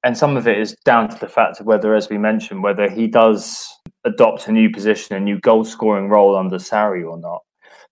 And 0.03 0.15
some 0.15 0.37
of 0.37 0.47
it 0.47 0.59
is 0.59 0.75
down 0.85 1.09
to 1.09 1.19
the 1.19 1.27
fact 1.27 1.59
of 1.59 1.65
whether, 1.65 1.95
as 1.95 2.09
we 2.09 2.19
mentioned, 2.19 2.61
whether 2.61 2.87
he 2.87 3.07
does 3.07 3.67
adopt 4.03 4.47
a 4.47 4.51
new 4.51 4.69
position, 4.69 5.15
a 5.15 5.19
new 5.19 5.39
goal 5.39 5.65
scoring 5.65 6.09
role 6.09 6.35
under 6.35 6.57
Sarri 6.57 7.09
or 7.09 7.17
not. 7.17 7.41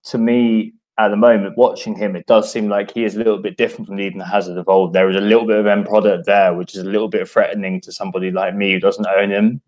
To 0.05 0.19
me, 0.19 0.73
at 0.99 1.07
the 1.07 1.15
moment, 1.15 1.57
watching 1.57 1.95
him, 1.95 2.15
it 2.15 2.27
does 2.27 2.51
seem 2.51 2.69
like 2.69 2.91
he 2.91 3.03
is 3.03 3.15
a 3.15 3.17
little 3.17 3.39
bit 3.39 3.57
different 3.57 3.87
from 3.87 3.99
Eden 3.99 4.19
Hazard 4.19 4.59
of 4.59 4.69
old. 4.69 4.93
There 4.93 5.09
is 5.09 5.15
a 5.15 5.21
little 5.21 5.47
bit 5.47 5.57
of 5.57 5.65
end 5.65 5.87
product 5.87 6.27
there, 6.27 6.53
which 6.53 6.75
is 6.75 6.81
a 6.81 6.89
little 6.89 7.07
bit 7.07 7.27
threatening 7.27 7.81
to 7.81 7.91
somebody 7.91 8.29
like 8.29 8.55
me 8.55 8.73
who 8.73 8.79
doesn't 8.79 9.07
own 9.07 9.31
him. 9.31 9.61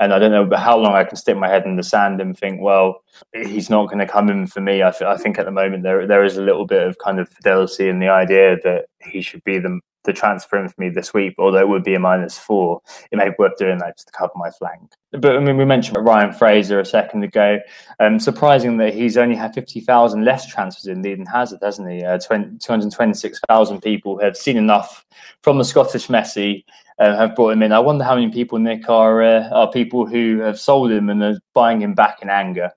And 0.00 0.12
I 0.12 0.18
don't 0.18 0.32
know 0.32 0.56
how 0.56 0.78
long 0.78 0.94
I 0.94 1.04
can 1.04 1.16
stick 1.16 1.36
my 1.36 1.48
head 1.48 1.66
in 1.66 1.76
the 1.76 1.82
sand 1.82 2.20
and 2.20 2.36
think, 2.36 2.60
well, 2.60 3.02
he's 3.34 3.70
not 3.70 3.86
going 3.86 3.98
to 3.98 4.06
come 4.06 4.30
in 4.30 4.46
for 4.46 4.60
me. 4.60 4.82
I, 4.82 4.90
th- 4.90 5.02
I 5.02 5.16
think 5.16 5.38
at 5.38 5.44
the 5.44 5.52
moment 5.52 5.82
there 5.82 6.06
there 6.06 6.24
is 6.24 6.38
a 6.38 6.42
little 6.42 6.66
bit 6.66 6.82
of 6.86 6.98
kind 6.98 7.20
of 7.20 7.28
fidelity 7.28 7.88
in 7.88 8.00
the 8.00 8.08
idea 8.08 8.56
that 8.64 8.86
he 9.00 9.20
should 9.20 9.44
be 9.44 9.58
the 9.58 9.78
the 10.04 10.12
transfer 10.12 10.56
in 10.56 10.68
for 10.68 10.80
me 10.80 10.88
this 10.88 11.12
week, 11.12 11.34
although 11.38 11.58
it 11.58 11.68
would 11.68 11.84
be 11.84 11.94
a 11.94 11.98
minus 11.98 12.38
four, 12.38 12.80
it 13.10 13.16
may 13.16 13.28
be 13.28 13.34
worth 13.38 13.56
doing 13.58 13.78
that 13.78 13.96
just 13.96 14.06
to 14.06 14.12
cover 14.12 14.32
my 14.34 14.50
flank. 14.50 14.90
But 15.12 15.36
I 15.36 15.40
mean, 15.40 15.56
we 15.56 15.64
mentioned 15.64 15.98
Ryan 16.00 16.32
Fraser 16.32 16.80
a 16.80 16.84
second 16.84 17.22
ago. 17.22 17.58
Um, 17.98 18.18
surprising 18.18 18.78
that 18.78 18.94
he's 18.94 19.16
only 19.16 19.36
had 19.36 19.52
50,000 19.54 20.24
less 20.24 20.46
transfers 20.46 20.86
in 20.86 21.04
Eden 21.04 21.26
Hazard, 21.26 21.58
hasn't 21.62 21.90
he? 21.90 22.02
Uh, 22.02 22.18
20, 22.18 22.58
226,000 22.58 23.82
people 23.82 24.18
have 24.20 24.36
seen 24.36 24.56
enough 24.56 25.04
from 25.42 25.58
the 25.58 25.64
Scottish 25.64 26.06
Messi 26.06 26.64
uh, 27.00 27.16
have 27.16 27.34
brought 27.34 27.52
him 27.52 27.62
in. 27.62 27.72
I 27.72 27.80
wonder 27.80 28.04
how 28.04 28.14
many 28.14 28.30
people, 28.30 28.58
Nick, 28.58 28.88
are, 28.88 29.22
uh, 29.22 29.48
are 29.48 29.72
people 29.72 30.06
who 30.06 30.38
have 30.40 30.60
sold 30.60 30.92
him 30.92 31.08
and 31.08 31.22
are 31.22 31.40
buying 31.54 31.80
him 31.80 31.94
back 31.94 32.20
in 32.22 32.28
anger. 32.28 32.70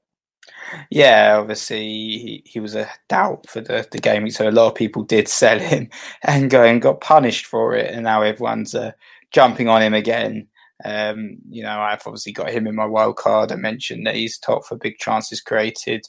Yeah, 0.90 1.38
obviously 1.40 1.78
he, 1.78 2.44
he 2.46 2.60
was 2.60 2.74
a 2.74 2.90
doubt 3.10 3.48
for 3.48 3.62
the, 3.62 3.88
the 3.92 4.00
game, 4.00 4.30
so 4.32 4.50
a 4.50 4.52
lot 4.52 4.68
of 4.68 4.76
people 4.76 5.04
did 5.04 5.28
sell 5.28 5.60
him 5.60 5.90
and 6.24 6.50
go 6.50 6.64
and 6.64 6.82
got 6.82 7.02
punished 7.02 7.46
for 7.46 7.76
it, 7.76 7.94
and 7.94 8.04
now 8.06 8.22
everyone's 8.22 8.74
uh, 8.74 8.94
jumping 9.32 9.68
on 9.68 9.82
him 9.82 9.94
again. 9.94 10.48
Um, 10.86 11.38
you 11.50 11.62
know, 11.64 11.80
I've 11.80 12.02
obviously 12.06 12.32
got 12.32 12.50
him 12.50 12.66
in 12.66 12.76
my 12.76 12.86
wild 12.86 13.18
card. 13.18 13.52
I 13.52 13.56
mentioned 13.56 14.08
that 14.08 14.16
he's 14.16 14.38
top 14.38 14.66
for 14.66 14.78
big 14.78 14.98
chances 14.98 15.42
created 15.42 16.06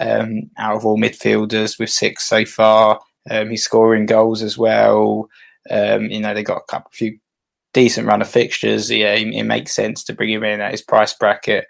um, 0.00 0.50
out 0.56 0.76
of 0.76 0.84
all 0.84 0.98
midfielders 0.98 1.78
with 1.78 1.90
six 1.90 2.24
so 2.24 2.44
far. 2.44 3.00
Um, 3.30 3.50
he's 3.50 3.64
scoring 3.64 4.06
goals 4.06 4.42
as 4.42 4.56
well. 4.58 5.28
Um, 5.70 6.06
you 6.06 6.20
know, 6.20 6.34
they 6.34 6.42
got 6.42 6.62
a 6.62 6.70
couple, 6.70 6.90
few 6.92 7.18
decent 7.72 8.06
run 8.06 8.22
of 8.22 8.28
fixtures. 8.28 8.88
Yeah, 8.90 9.14
it, 9.14 9.34
it 9.34 9.44
makes 9.44 9.74
sense 9.74 10.04
to 10.04 10.12
bring 10.12 10.30
him 10.30 10.44
in 10.44 10.60
at 10.60 10.72
his 10.72 10.82
price 10.82 11.14
bracket. 11.14 11.66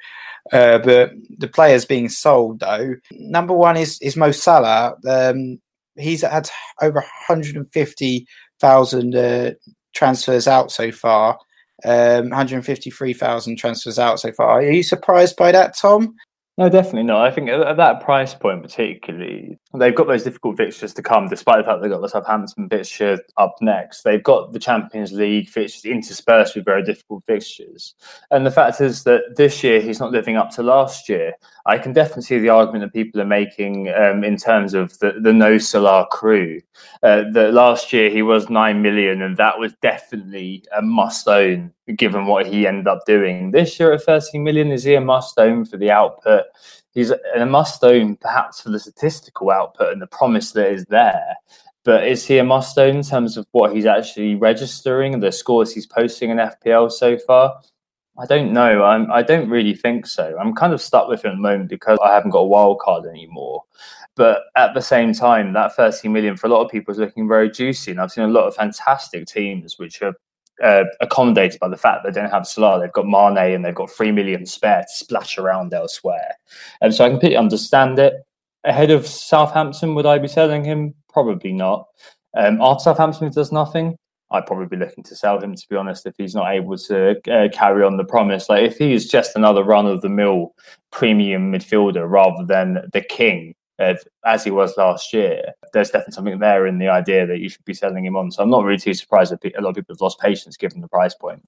Uh, 0.52 0.78
but 0.78 1.12
the 1.38 1.48
players 1.48 1.84
being 1.84 2.08
sold, 2.08 2.60
though, 2.60 2.94
number 3.12 3.52
one 3.52 3.76
is 3.76 3.98
is 4.00 4.16
Mo 4.16 4.30
Salah. 4.30 4.94
Um, 5.06 5.60
he's 5.96 6.22
had 6.22 6.48
over 6.80 7.00
150,000 7.00 9.14
uh, 9.14 9.50
transfers 9.94 10.48
out 10.48 10.72
so 10.72 10.90
far. 10.90 11.38
Um, 11.84 12.30
153,000 12.30 13.56
transfers 13.56 14.00
out 14.00 14.18
so 14.18 14.32
far. 14.32 14.58
Are 14.58 14.70
you 14.70 14.82
surprised 14.82 15.36
by 15.36 15.52
that, 15.52 15.78
Tom? 15.78 16.16
No, 16.58 16.68
definitely 16.68 17.04
not. 17.04 17.24
I 17.24 17.30
think 17.30 17.48
at 17.48 17.76
that 17.76 18.00
price 18.00 18.34
point, 18.34 18.62
particularly, 18.62 19.60
they've 19.78 19.94
got 19.94 20.08
those 20.08 20.24
difficult 20.24 20.56
fixtures 20.56 20.92
to 20.94 21.02
come, 21.02 21.28
despite 21.28 21.58
the 21.58 21.62
fact 21.62 21.80
they've 21.80 21.90
got 21.90 22.00
the 22.00 22.08
Southampton 22.08 22.68
fixture 22.68 23.20
up 23.36 23.54
next. 23.60 24.02
They've 24.02 24.20
got 24.24 24.52
the 24.52 24.58
Champions 24.58 25.12
League 25.12 25.48
fixtures 25.48 25.84
interspersed 25.84 26.56
with 26.56 26.64
very 26.64 26.82
difficult 26.82 27.22
fixtures. 27.26 27.94
And 28.32 28.44
the 28.44 28.50
fact 28.50 28.80
is 28.80 29.04
that 29.04 29.36
this 29.36 29.62
year 29.62 29.80
he's 29.80 30.00
not 30.00 30.10
living 30.10 30.36
up 30.36 30.50
to 30.56 30.64
last 30.64 31.08
year. 31.08 31.34
I 31.64 31.78
can 31.78 31.92
definitely 31.92 32.24
see 32.24 32.40
the 32.40 32.48
argument 32.48 32.82
that 32.82 32.92
people 32.92 33.20
are 33.20 33.24
making 33.24 33.90
um, 33.90 34.24
in 34.24 34.36
terms 34.36 34.74
of 34.74 34.98
the, 34.98 35.12
the 35.22 35.32
no 35.32 35.58
Salah 35.58 36.08
crew. 36.10 36.60
Uh, 37.04 37.22
that 37.34 37.54
last 37.54 37.92
year 37.92 38.10
he 38.10 38.22
was 38.22 38.50
9 38.50 38.82
million, 38.82 39.22
and 39.22 39.36
that 39.36 39.60
was 39.60 39.74
definitely 39.80 40.64
a 40.76 40.82
must 40.82 41.28
own 41.28 41.72
given 41.96 42.26
what 42.26 42.46
he 42.46 42.66
ended 42.66 42.88
up 42.88 43.04
doing. 43.06 43.50
This 43.50 43.78
year 43.78 43.92
at 43.92 44.02
13 44.02 44.42
million, 44.42 44.70
is 44.70 44.84
he 44.84 44.94
a 44.94 45.00
must 45.00 45.38
own 45.38 45.64
for 45.64 45.76
the 45.76 45.90
output? 45.90 46.44
He's 46.92 47.10
a 47.10 47.46
must 47.46 47.82
own 47.84 48.16
perhaps 48.16 48.60
for 48.60 48.70
the 48.70 48.80
statistical 48.80 49.50
output 49.50 49.92
and 49.92 50.02
the 50.02 50.06
promise 50.06 50.52
that 50.52 50.70
is 50.70 50.84
there. 50.86 51.36
But 51.84 52.06
is 52.06 52.26
he 52.26 52.38
a 52.38 52.44
must 52.44 52.78
own 52.78 52.96
in 52.96 53.02
terms 53.02 53.36
of 53.36 53.46
what 53.52 53.74
he's 53.74 53.86
actually 53.86 54.34
registering, 54.34 55.20
the 55.20 55.32
scores 55.32 55.72
he's 55.72 55.86
posting 55.86 56.30
in 56.30 56.38
FPL 56.38 56.90
so 56.90 57.16
far? 57.18 57.60
I 58.18 58.26
don't 58.26 58.52
know. 58.52 58.82
I'm, 58.82 59.10
I 59.12 59.22
don't 59.22 59.48
really 59.48 59.74
think 59.74 60.06
so. 60.06 60.36
I'm 60.40 60.54
kind 60.54 60.72
of 60.72 60.82
stuck 60.82 61.08
with 61.08 61.24
him 61.24 61.30
at 61.30 61.36
the 61.36 61.42
moment 61.42 61.68
because 61.68 61.98
I 62.04 62.12
haven't 62.12 62.32
got 62.32 62.40
a 62.40 62.46
wild 62.46 62.80
card 62.80 63.06
anymore. 63.06 63.62
But 64.16 64.42
at 64.56 64.74
the 64.74 64.82
same 64.82 65.12
time, 65.12 65.52
that 65.52 65.76
30 65.76 66.08
million 66.08 66.36
for 66.36 66.48
a 66.48 66.50
lot 66.50 66.64
of 66.64 66.70
people 66.70 66.90
is 66.90 66.98
looking 66.98 67.28
very 67.28 67.48
juicy. 67.48 67.92
And 67.92 68.00
I've 68.00 68.10
seen 68.10 68.24
a 68.24 68.28
lot 68.28 68.48
of 68.48 68.56
fantastic 68.56 69.28
teams 69.28 69.78
which 69.78 70.02
are 70.02 70.14
uh, 70.62 70.84
accommodated 71.00 71.60
by 71.60 71.68
the 71.68 71.76
fact 71.76 72.04
they 72.04 72.10
don't 72.10 72.30
have 72.30 72.46
Salah. 72.46 72.80
They've 72.80 72.92
got 72.92 73.06
Mane 73.06 73.54
and 73.54 73.64
they've 73.64 73.74
got 73.74 73.90
three 73.90 74.12
million 74.12 74.46
spare 74.46 74.82
to 74.82 74.88
splash 74.88 75.38
around 75.38 75.72
elsewhere. 75.72 76.34
And 76.80 76.94
so 76.94 77.04
I 77.04 77.10
completely 77.10 77.36
understand 77.36 77.98
it. 77.98 78.14
Ahead 78.64 78.90
of 78.90 79.06
Southampton, 79.06 79.94
would 79.94 80.06
I 80.06 80.18
be 80.18 80.28
selling 80.28 80.64
him? 80.64 80.94
Probably 81.12 81.52
not. 81.52 81.86
Um, 82.36 82.60
after 82.60 82.84
Southampton 82.84 83.30
does 83.30 83.52
nothing, 83.52 83.96
I'd 84.30 84.46
probably 84.46 84.66
be 84.66 84.76
looking 84.76 85.04
to 85.04 85.16
sell 85.16 85.40
him. 85.40 85.54
To 85.54 85.66
be 85.70 85.76
honest, 85.76 86.06
if 86.06 86.14
he's 86.18 86.34
not 86.34 86.52
able 86.52 86.76
to 86.76 87.16
uh, 87.30 87.48
carry 87.52 87.82
on 87.82 87.96
the 87.96 88.04
promise, 88.04 88.48
like 88.48 88.64
if 88.64 88.76
he 88.76 88.92
is 88.92 89.08
just 89.08 89.36
another 89.36 89.64
run 89.64 89.86
of 89.86 90.02
the 90.02 90.08
mill 90.08 90.54
premium 90.90 91.52
midfielder 91.52 92.08
rather 92.08 92.44
than 92.44 92.78
the 92.92 93.00
king, 93.00 93.54
as 93.78 94.44
he 94.44 94.50
was 94.50 94.76
last 94.76 95.12
year, 95.12 95.52
there's 95.72 95.90
definitely 95.90 96.14
something 96.14 96.38
there 96.38 96.66
in 96.66 96.78
the 96.78 96.88
idea 96.88 97.26
that 97.26 97.38
you 97.38 97.48
should 97.48 97.64
be 97.64 97.74
selling 97.74 98.04
him 98.04 98.16
on. 98.16 98.30
So 98.30 98.42
I'm 98.42 98.50
not 98.50 98.64
really 98.64 98.78
too 98.78 98.94
surprised 98.94 99.32
that 99.32 99.56
a 99.56 99.60
lot 99.60 99.70
of 99.70 99.76
people 99.76 99.94
have 99.94 100.00
lost 100.00 100.20
patience 100.20 100.56
given 100.56 100.80
the 100.80 100.88
price 100.88 101.14
point. 101.14 101.42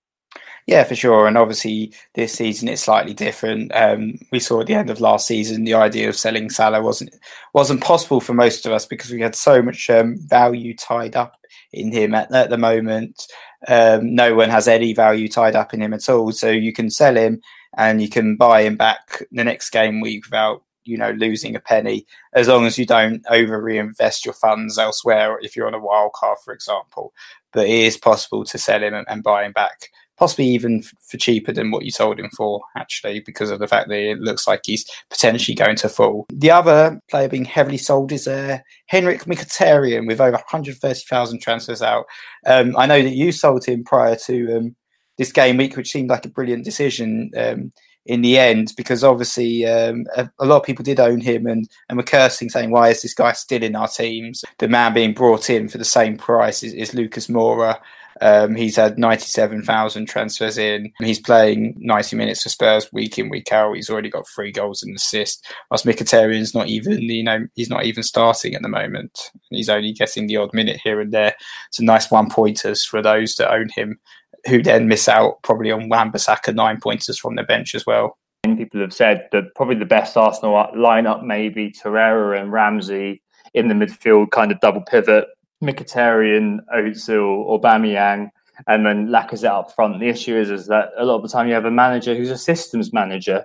Yeah, 0.67 0.85
for 0.85 0.95
sure. 0.95 1.27
And 1.27 1.37
obviously, 1.37 1.93
this 2.15 2.35
season 2.35 2.69
it's 2.69 2.83
slightly 2.83 3.15
different. 3.15 3.75
Um, 3.75 4.19
we 4.31 4.39
saw 4.39 4.61
at 4.61 4.67
the 4.67 4.75
end 4.75 4.91
of 4.91 5.01
last 5.01 5.27
season 5.27 5.65
the 5.65 5.75
idea 5.75 6.09
of 6.09 6.17
selling 6.17 6.51
Salah 6.51 6.83
wasn't 6.83 7.15
wasn't 7.55 7.83
possible 7.83 8.21
for 8.21 8.35
most 8.35 8.67
of 8.67 8.73
us 8.73 8.87
because 8.87 9.11
we 9.11 9.21
had 9.21 9.35
so 9.35 9.63
much 9.63 9.91
um, 9.91 10.17
value 10.29 10.77
tied 10.77 11.17
up 11.17 11.37
in 11.73 11.91
him 11.91 12.15
at, 12.15 12.33
at 12.33 12.51
the 12.51 12.59
moment. 12.59 13.27
Um, 13.67 14.15
no 14.15 14.35
one 14.35 14.51
has 14.51 14.69
any 14.69 14.93
value 14.93 15.29
tied 15.29 15.57
up 15.57 15.75
in 15.75 15.83
him 15.83 15.95
at 15.95 16.09
all. 16.09 16.31
So 16.33 16.49
you 16.49 16.73
can 16.73 16.91
sell 16.91 17.17
him 17.17 17.41
and 17.77 18.01
you 18.01 18.09
can 18.09 18.37
buy 18.37 18.63
him 18.63 18.77
back 18.77 19.23
the 19.33 19.45
next 19.45 19.71
game 19.71 20.01
week 20.01 20.27
without 20.27 20.63
you 20.85 20.97
know 20.97 21.11
losing 21.13 21.55
a 21.55 21.61
penny 21.61 22.07
as 22.33 22.49
long 22.49 22.67
as 22.67 22.79
you 22.79 22.87
don't 22.87 23.23
over 23.29 23.61
reinvest 23.61 24.25
your 24.25 24.35
funds 24.35 24.79
elsewhere 24.79 25.39
if 25.43 25.55
you're 25.55 25.67
on 25.67 25.75
a 25.75 25.79
wild 25.79 26.13
card 26.15 26.39
for 26.45 26.53
example. 26.53 27.13
But 27.53 27.67
it 27.67 27.71
is 27.71 27.97
possible 27.97 28.45
to 28.45 28.59
sell 28.59 28.83
him 28.83 28.95
and, 28.95 29.07
and 29.09 29.23
buy 29.23 29.45
him 29.45 29.53
back 29.53 29.89
possibly 30.21 30.45
even 30.45 30.81
f- 30.81 30.93
for 31.01 31.17
cheaper 31.17 31.51
than 31.51 31.71
what 31.71 31.83
you 31.83 31.91
sold 31.91 32.21
him 32.21 32.29
for 32.37 32.61
actually 32.77 33.21
because 33.21 33.51
of 33.51 33.59
the 33.59 33.67
fact 33.67 33.89
that 33.89 33.99
it 33.99 34.21
looks 34.21 34.47
like 34.47 34.61
he's 34.65 34.85
potentially 35.09 35.55
going 35.55 35.75
to 35.75 35.89
fall. 35.89 36.27
The 36.31 36.51
other 36.51 37.01
player 37.11 37.29
being 37.29 37.47
heavily 37.47 37.79
sold 37.79 38.13
is 38.13 38.29
uh, 38.29 38.59
Henrikh 38.93 39.25
Mkhitaryan 39.25 40.07
with 40.07 40.21
over 40.21 40.33
130000 40.33 41.41
transfers 41.41 41.81
out. 41.81 42.05
Um, 42.47 42.77
i 42.77 42.85
know 42.87 43.03
that 43.03 43.15
you 43.15 43.33
sold 43.33 43.65
him 43.65 43.83
prior 43.83 44.15
to 44.27 44.57
um, 44.57 44.77
this 45.17 45.33
game 45.33 45.57
week 45.57 45.77
which 45.77 45.91
seemed 45.91 46.11
like 46.11 46.27
a 46.27 46.31
brilliant 46.31 46.67
decision. 46.67 47.31
Um, 47.35 47.73
in 48.11 48.23
the 48.23 48.37
end 48.37 48.73
because 48.77 49.05
obviously 49.05 49.65
um, 49.65 50.05
a, 50.17 50.29
a, 50.41 50.45
lot 50.45 50.57
of 50.57 50.65
people 50.65 50.83
did 50.83 50.99
own 50.99 51.21
him 51.21 51.47
and, 51.47 51.71
and 51.89 51.97
were 51.97 52.03
cursing 52.03 52.51
saying 52.51 52.73
why 52.73 52.89
is 52.89 53.03
this 53.03 53.15
guy 53.15 53.31
still 53.31 53.63
in 53.63 53.77
our 53.77 53.87
teams 53.87 54.45
the 54.59 54.67
man 54.67 54.93
being 54.93 55.13
brought 55.13 55.49
in 55.49 55.69
for 55.69 55.79
the 55.79 55.85
same 55.85 56.17
price 56.17 56.65
is, 56.65 56.73
is 56.75 56.93
Lucas 56.93 57.29
Moura 57.29 57.79
um, 58.21 58.55
he's 58.55 58.77
had 58.77 58.99
97,000 58.99 60.07
transfers 60.07 60.59
in. 60.59 60.93
He's 60.99 61.19
playing 61.21 61.75
90 61.79 62.17
minutes 62.17 62.43
for 62.43 62.51
Spurs 62.51 62.93
week 62.93 63.19
in, 63.19 63.31
week 63.31 63.51
out. 63.51 63.77
He's 63.77 63.89
already 63.89 64.11
got 64.11 64.29
three 64.29 64.53
goals 64.53 64.83
and 64.83 64.95
assists. 64.95 65.41
Whilst 65.71 65.87
Mkhitaryan's 65.87 66.55
not 66.55 66.67
even, 66.67 67.01
you 67.01 67.23
know, 67.23 67.47
he's 67.55 67.71
not 67.71 67.87
even 67.87 68.03
starting 68.03 68.55
at 68.55 68.61
the 68.61 68.69
moment. 68.69 69.31
He's 69.49 69.71
only 69.71 69.93
getting 69.93 70.27
the 70.27 70.37
odd 70.37 70.53
minute 70.53 70.81
here 70.85 71.01
and 71.01 71.13
there. 71.13 71.35
A 71.79 71.83
nice 71.83 72.11
one 72.11 72.29
pointers 72.29 72.85
for 72.85 73.01
those 73.01 73.37
that 73.37 73.51
own 73.51 73.71
him 73.75 73.99
who 74.47 74.63
then 74.63 74.89
miss 74.89 75.09
out 75.09 75.43
probably 75.43 75.71
on 75.71 75.89
Wan-Bissaka 75.89 76.55
nine 76.55 76.81
pointers 76.81 77.19
from 77.19 77.37
the 77.37 77.43
bench 77.43 77.75
as 77.75 77.87
well. 77.87 78.19
People 78.45 78.81
have 78.81 78.93
said 78.93 79.29
that 79.33 79.55
probably 79.55 79.77
the 79.77 79.85
best 79.85 80.17
Arsenal 80.17 80.55
lineup 80.75 81.23
may 81.23 81.49
be 81.49 81.71
Torreira 81.71 82.41
and 82.41 82.53
Ramsey 82.53 83.23
in 83.55 83.69
the 83.69 83.75
midfield, 83.75 84.31
kind 84.31 84.51
of 84.51 84.61
double 84.61 84.81
pivot, 84.83 85.27
Mkhitaryan, 85.63 86.61
Ozil, 86.75 87.47
Aubameyang, 87.47 88.31
and 88.67 88.87
then 88.87 89.09
Lacazette 89.09 89.51
up 89.51 89.75
front. 89.75 90.01
The 90.01 90.09
issue 90.09 90.37
is, 90.37 90.51
is 90.51 90.67
that 90.67 90.91
a 90.97 91.05
lot 91.05 91.17
of 91.17 91.23
the 91.23 91.29
time 91.29 91.49
you 91.49 91.55
have 91.55 91.65
a 91.65 91.71
manager 91.71 92.15
who's 92.15 92.31
a 92.31 92.39
systems 92.39 92.93
manager. 92.93 93.45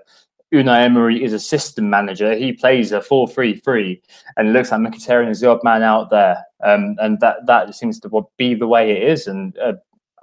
Unai 0.54 0.82
Emery 0.82 1.24
is 1.24 1.34
a 1.34 1.40
system 1.40 1.90
manager. 1.90 2.34
He 2.36 2.54
plays 2.54 2.92
a 2.92 3.00
4-3-3 3.00 4.00
and 4.38 4.48
it 4.48 4.52
looks 4.52 4.72
like 4.72 4.82
Mkhitaryan 4.82 5.30
is 5.30 5.42
the 5.42 5.50
odd 5.50 5.64
man 5.64 5.84
out 5.84 6.10
there. 6.10 6.44
Um, 6.64 6.96
and 7.00 7.20
that, 7.20 7.46
that 7.48 7.74
seems 7.76 8.00
to 8.02 8.28
be 8.38 8.54
the 8.54 8.68
way 8.68 8.92
it 8.92 9.04
is. 9.04 9.28
And 9.28 9.58
uh, 9.58 9.74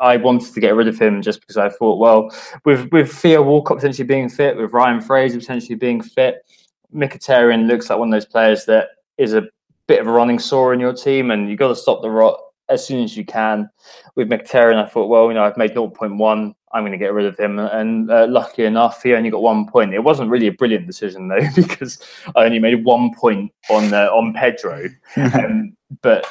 I 0.03 0.17
wanted 0.17 0.53
to 0.53 0.61
get 0.61 0.75
rid 0.75 0.89
of 0.89 0.99
him 1.01 1.23
just 1.23 1.41
because 1.41 1.57
I 1.57 1.69
thought, 1.69 1.99
well, 1.99 2.29
with 2.65 2.91
with 2.91 3.11
Theo 3.11 3.41
Walcott 3.41 3.79
potentially 3.79 4.07
being 4.07 4.29
fit, 4.29 4.57
with 4.57 4.73
Ryan 4.73 5.01
Fraser 5.01 5.39
potentially 5.39 5.77
being 5.77 6.03
fit, 6.03 6.45
Mkhitaryan 6.93 7.69
looks 7.69 7.89
like 7.89 8.01
one 8.01 8.09
of 8.09 8.13
those 8.13 8.27
players 8.27 8.65
that 8.67 8.89
is 9.17 9.33
a 9.33 9.45
bit 9.87 10.01
of 10.01 10.09
a 10.09 10.13
running 10.13 10.41
sore 10.41 10.75
in 10.75 10.81
your 10.81 10.93
team, 10.93 11.31
and 11.31 11.49
you've 11.49 11.59
got 11.59 11.69
to 11.69 11.77
stop 11.77 12.03
the 12.03 12.11
rot 12.11 12.37
as 12.69 12.85
soon 12.85 13.05
as 13.05 13.17
you 13.17 13.25
can. 13.25 13.71
With 14.17 14.29
Mkhitaryan, 14.29 14.83
I 14.83 14.89
thought, 14.89 15.09
well, 15.09 15.29
you 15.29 15.35
know, 15.35 15.45
I've 15.45 15.57
made 15.57 15.73
0.1. 15.73 16.55
I'm 16.75 16.83
going 16.83 16.93
to 16.93 16.99
get 16.99 17.13
rid 17.13 17.27
of 17.27 17.39
him. 17.39 17.59
And 17.61 18.11
uh, 18.11 18.27
lucky 18.29 18.65
enough, 18.65 19.03
he 19.03 19.15
only 19.15 19.31
got 19.31 19.43
one 19.43 19.69
point. 19.69 19.95
It 19.95 20.01
wasn't 20.01 20.31
really 20.31 20.49
a 20.49 20.53
brilliant 20.53 20.87
decision 20.87 21.29
though, 21.29 21.47
because 21.55 22.03
I 22.35 22.45
only 22.45 22.59
made 22.59 22.85
one 22.85 23.15
point 23.15 23.53
on 23.71 23.95
uh, 23.95 24.07
on 24.07 24.33
Pedro. 24.33 24.87
um, 25.17 25.77
but 26.01 26.27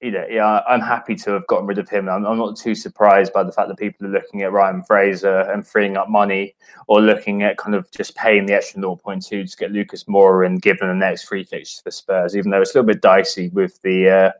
you 0.00 0.12
know, 0.12 0.24
yeah, 0.30 0.62
I'm 0.68 0.80
happy 0.80 1.16
to 1.16 1.32
have 1.32 1.46
gotten 1.48 1.66
rid 1.66 1.78
of 1.78 1.88
him. 1.88 2.08
I'm, 2.08 2.24
I'm, 2.24 2.38
not 2.38 2.56
too 2.56 2.74
surprised 2.74 3.32
by 3.32 3.42
the 3.42 3.50
fact 3.50 3.68
that 3.68 3.78
people 3.78 4.06
are 4.06 4.10
looking 4.10 4.42
at 4.42 4.52
Ryan 4.52 4.84
Fraser 4.84 5.40
and 5.40 5.66
freeing 5.66 5.96
up 5.96 6.08
money, 6.08 6.54
or 6.86 7.00
looking 7.00 7.42
at 7.42 7.58
kind 7.58 7.74
of 7.74 7.90
just 7.90 8.14
paying 8.14 8.46
the 8.46 8.54
extra 8.54 8.80
0.2 8.80 9.28
to 9.28 9.56
get 9.56 9.72
Lucas 9.72 10.04
Moura 10.04 10.46
and 10.46 10.62
give 10.62 10.78
them 10.78 10.88
the 10.88 10.94
next 10.94 11.24
free 11.24 11.42
fixture 11.42 11.82
for 11.82 11.90
Spurs. 11.90 12.36
Even 12.36 12.50
though 12.50 12.60
it's 12.60 12.74
a 12.74 12.78
little 12.78 12.86
bit 12.86 13.02
dicey 13.02 13.48
with 13.48 13.80
the 13.82 14.08
uh, 14.08 14.30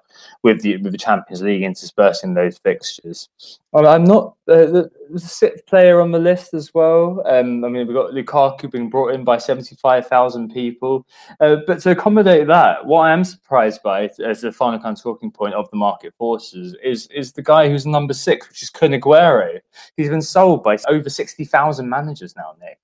with 0.42 0.62
the 0.62 0.76
with 0.78 0.92
the 0.92 0.98
Champions 0.98 1.42
League 1.42 1.62
interspersing 1.62 2.34
those 2.34 2.58
fixtures. 2.58 3.28
I'm 3.74 4.04
not 4.04 4.34
uh, 4.48 4.64
the, 4.66 4.90
the 5.10 5.20
sixth 5.20 5.66
player 5.66 6.00
on 6.00 6.10
the 6.10 6.18
list 6.18 6.54
as 6.54 6.72
well. 6.72 7.22
Um, 7.26 7.64
I 7.64 7.68
mean, 7.68 7.86
we've 7.86 7.94
got 7.94 8.12
Lukaku 8.12 8.70
being 8.70 8.88
brought 8.88 9.12
in 9.14 9.24
by 9.24 9.36
75,000 9.36 10.52
people. 10.52 11.06
Uh, 11.40 11.56
but 11.66 11.80
to 11.80 11.90
accommodate 11.90 12.46
that, 12.46 12.84
what 12.86 13.00
I 13.00 13.12
am 13.12 13.24
surprised 13.24 13.82
by, 13.82 14.08
as 14.24 14.40
the 14.40 14.52
final 14.52 14.80
kind 14.80 14.96
of 14.96 15.02
talking 15.02 15.30
point 15.30 15.54
of 15.54 15.70
the 15.70 15.76
market 15.76 16.14
forces, 16.16 16.74
is 16.82 17.08
is 17.08 17.32
the 17.32 17.42
guy 17.42 17.68
who's 17.68 17.86
number 17.86 18.14
six, 18.14 18.48
which 18.48 18.62
is 18.62 18.70
Kun 18.70 18.92
Aguero. 18.92 19.60
He's 19.96 20.08
been 20.08 20.22
sold 20.22 20.62
by 20.62 20.78
over 20.88 21.10
60,000 21.10 21.88
managers 21.88 22.34
now, 22.36 22.54
Nick. 22.60 22.78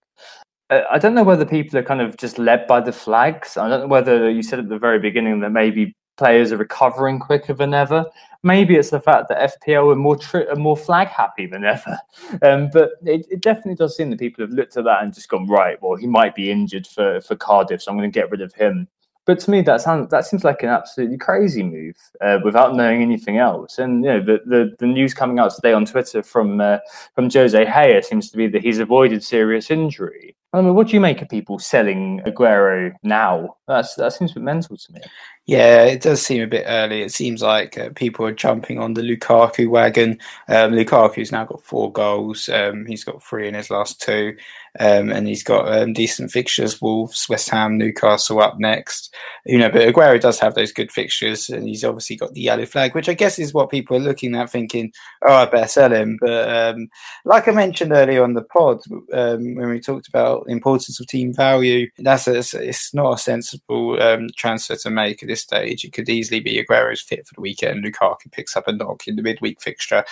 Uh, 0.70 0.82
I 0.90 0.98
don't 0.98 1.14
know 1.14 1.24
whether 1.24 1.44
people 1.44 1.78
are 1.78 1.82
kind 1.82 2.00
of 2.00 2.16
just 2.16 2.38
led 2.38 2.66
by 2.66 2.80
the 2.80 2.92
flags. 2.92 3.56
I 3.56 3.68
don't 3.68 3.80
know 3.80 3.86
whether 3.86 4.30
you 4.30 4.42
said 4.42 4.58
at 4.58 4.68
the 4.68 4.78
very 4.78 4.98
beginning 4.98 5.40
that 5.40 5.50
maybe 5.50 5.94
players 6.16 6.52
are 6.52 6.56
recovering 6.56 7.18
quicker 7.18 7.54
than 7.54 7.74
ever. 7.74 8.04
Maybe 8.42 8.76
it's 8.76 8.90
the 8.90 9.00
fact 9.00 9.28
that 9.28 9.58
FPL 9.58 9.92
are 9.92 9.96
more 9.96 10.16
tri- 10.16 10.46
are 10.46 10.56
more 10.56 10.76
flag 10.76 11.08
happy 11.08 11.46
than 11.46 11.64
ever. 11.64 11.98
Um, 12.42 12.68
but 12.72 12.92
it, 13.04 13.26
it, 13.30 13.42
definitely 13.42 13.76
does 13.76 13.96
seem 13.96 14.10
that 14.10 14.18
people 14.18 14.44
have 14.44 14.52
looked 14.52 14.76
at 14.76 14.84
that 14.84 15.02
and 15.02 15.14
just 15.14 15.28
gone 15.28 15.46
right. 15.46 15.80
Well, 15.80 15.94
he 15.94 16.06
might 16.06 16.34
be 16.34 16.50
injured 16.50 16.86
for 16.86 17.20
for 17.20 17.36
Cardiff, 17.36 17.82
so 17.82 17.90
I'm 17.90 17.96
going 17.96 18.10
to 18.10 18.14
get 18.14 18.30
rid 18.30 18.40
of 18.40 18.52
him. 18.54 18.88
But 19.26 19.38
to 19.40 19.50
me, 19.50 19.62
that 19.62 19.80
sounds 19.80 20.10
that 20.10 20.26
seems 20.26 20.44
like 20.44 20.62
an 20.62 20.68
absolutely 20.68 21.16
crazy 21.16 21.62
move 21.62 21.96
uh, 22.20 22.40
without 22.44 22.74
knowing 22.74 23.02
anything 23.02 23.38
else. 23.38 23.78
And 23.78 24.04
you 24.04 24.10
know, 24.10 24.20
the, 24.20 24.40
the, 24.44 24.76
the 24.78 24.86
news 24.86 25.14
coming 25.14 25.38
out 25.38 25.54
today 25.54 25.72
on 25.72 25.86
Twitter 25.86 26.22
from 26.22 26.60
uh, 26.60 26.78
from 27.14 27.30
Jose 27.30 27.64
Haya 27.64 28.02
seems 28.02 28.30
to 28.30 28.36
be 28.36 28.48
that 28.48 28.62
he's 28.62 28.78
avoided 28.78 29.24
serious 29.24 29.70
injury. 29.70 30.36
I 30.54 30.60
mean, 30.60 30.74
what 30.74 30.86
do 30.86 30.94
you 30.94 31.00
make 31.00 31.20
of 31.20 31.28
people 31.28 31.58
selling 31.58 32.20
Aguero 32.26 32.94
now? 33.02 33.56
That's 33.66 33.96
that 33.96 34.12
seems 34.12 34.30
a 34.30 34.34
bit 34.34 34.44
mental 34.44 34.76
to 34.76 34.92
me. 34.92 35.00
Yeah, 35.46 35.82
it 35.84 36.00
does 36.00 36.24
seem 36.24 36.42
a 36.42 36.46
bit 36.46 36.64
early. 36.66 37.02
It 37.02 37.12
seems 37.12 37.42
like 37.42 37.76
uh, 37.76 37.90
people 37.94 38.24
are 38.24 38.32
jumping 38.32 38.78
on 38.78 38.94
the 38.94 39.02
Lukaku 39.02 39.68
wagon. 39.68 40.18
Um, 40.48 40.72
Lukaku's 40.72 41.32
now 41.32 41.44
got 41.44 41.62
four 41.62 41.92
goals. 41.92 42.48
Um, 42.48 42.86
he's 42.86 43.04
got 43.04 43.22
three 43.22 43.46
in 43.46 43.52
his 43.52 43.68
last 43.68 44.00
two, 44.00 44.36
um, 44.80 45.10
and 45.10 45.28
he's 45.28 45.42
got 45.42 45.70
um, 45.70 45.92
decent 45.92 46.30
fixtures: 46.30 46.80
Wolves, 46.80 47.26
West 47.28 47.50
Ham, 47.50 47.76
Newcastle 47.76 48.40
up 48.40 48.58
next. 48.58 49.14
You 49.44 49.58
know, 49.58 49.68
but 49.68 49.82
Aguero 49.82 50.18
does 50.18 50.38
have 50.38 50.54
those 50.54 50.72
good 50.72 50.90
fixtures, 50.90 51.50
and 51.50 51.68
he's 51.68 51.84
obviously 51.84 52.16
got 52.16 52.32
the 52.32 52.40
yellow 52.40 52.64
flag, 52.64 52.94
which 52.94 53.10
I 53.10 53.14
guess 53.14 53.38
is 53.38 53.52
what 53.52 53.70
people 53.70 53.98
are 53.98 54.00
looking 54.00 54.34
at, 54.34 54.50
thinking, 54.50 54.92
"Oh, 55.26 55.34
I 55.34 55.44
better 55.44 55.68
sell 55.68 55.92
him." 55.92 56.16
But 56.22 56.48
um, 56.48 56.88
like 57.26 57.48
I 57.48 57.52
mentioned 57.52 57.92
earlier 57.92 58.24
on 58.24 58.32
the 58.32 58.44
pod 58.44 58.80
um, 59.12 59.56
when 59.56 59.68
we 59.68 59.78
talked 59.78 60.08
about 60.08 60.43
importance 60.46 61.00
of 61.00 61.06
team 61.06 61.32
value, 61.32 61.88
that's 61.98 62.26
a, 62.26 62.38
it's 62.38 62.94
not 62.94 63.14
a 63.14 63.18
sensible 63.18 63.98
transfer 64.36 64.76
to 64.76 64.90
make 64.90 65.22
at 65.22 65.28
this 65.28 65.42
stage. 65.42 65.84
It 65.84 65.92
could 65.92 66.08
easily 66.08 66.40
be 66.40 66.62
Aguero's 66.62 67.00
fit 67.00 67.26
for 67.26 67.34
the 67.34 67.40
weekend. 67.40 67.84
Lukaku 67.84 68.30
picks 68.30 68.56
up 68.56 68.68
a 68.68 68.72
knock 68.72 69.06
in 69.06 69.16
the 69.16 69.22
midweek 69.22 69.60
fixture. 69.60 70.04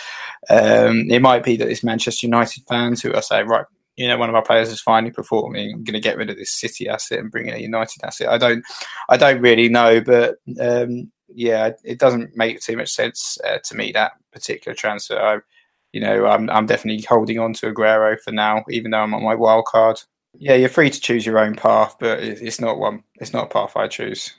Um, 0.51 1.11
it 1.11 1.23
might 1.23 1.45
be 1.45 1.57
that 1.57 1.69
it's 1.69 1.85
Manchester 1.85 2.27
United 2.27 2.65
fans 2.69 3.03
who 3.03 3.13
are 3.13 3.23
saying, 3.23 3.47
right, 3.47 3.67
you 3.97 4.09
know, 4.09 4.17
one 4.17 4.29
of 4.29 4.35
our 4.35 4.43
players 4.43 4.71
is 4.71 4.81
finally 4.81 5.13
performing. 5.13 5.73
I'm 5.73 5.85
going 5.85 5.95
to 5.95 6.01
get 6.01 6.17
rid 6.17 6.31
of 6.31 6.37
this 6.37 6.53
City 6.53 6.89
asset 6.89 7.19
and 7.19 7.31
bring 7.31 7.47
in 7.47 7.55
a 7.55 7.59
United 7.59 8.03
asset. 8.03 8.29
I 8.29 8.39
don't, 8.39 8.65
I 9.09 9.17
don't 9.17 9.41
really 9.41 9.69
know, 9.69 10.01
but 10.01 10.37
um, 10.61 11.13
yeah, 11.29 11.73
it 11.85 11.99
doesn't 11.99 12.37
make 12.37 12.61
too 12.61 12.77
much 12.77 12.91
sense 12.91 13.39
uh, 13.47 13.59
to 13.65 13.77
me 13.77 13.93
that 13.93 14.13
particular 14.33 14.75
transfer. 14.75 15.19
I, 15.19 15.39
you 15.93 16.01
know, 16.01 16.27
I'm, 16.27 16.49
I'm 16.49 16.65
definitely 16.65 17.05
holding 17.07 17.39
on 17.39 17.53
to 17.55 17.73
Aguero 17.73 18.19
for 18.21 18.33
now, 18.33 18.65
even 18.71 18.91
though 18.91 19.01
I'm 19.01 19.15
on 19.15 19.23
my 19.23 19.35
wild 19.35 19.67
card. 19.67 20.01
Yeah, 20.39 20.55
you're 20.55 20.69
free 20.69 20.91
to 20.91 21.01
choose 21.01 21.27
your 21.27 21.39
own 21.39 21.55
path, 21.55 21.97
but 22.01 22.21
it's 22.21 22.61
not 22.61 22.79
one. 22.79 23.03
It's 23.17 23.33
not 23.33 23.45
a 23.45 23.49
path 23.49 23.77
I 23.77 23.89
choose. 23.89 24.35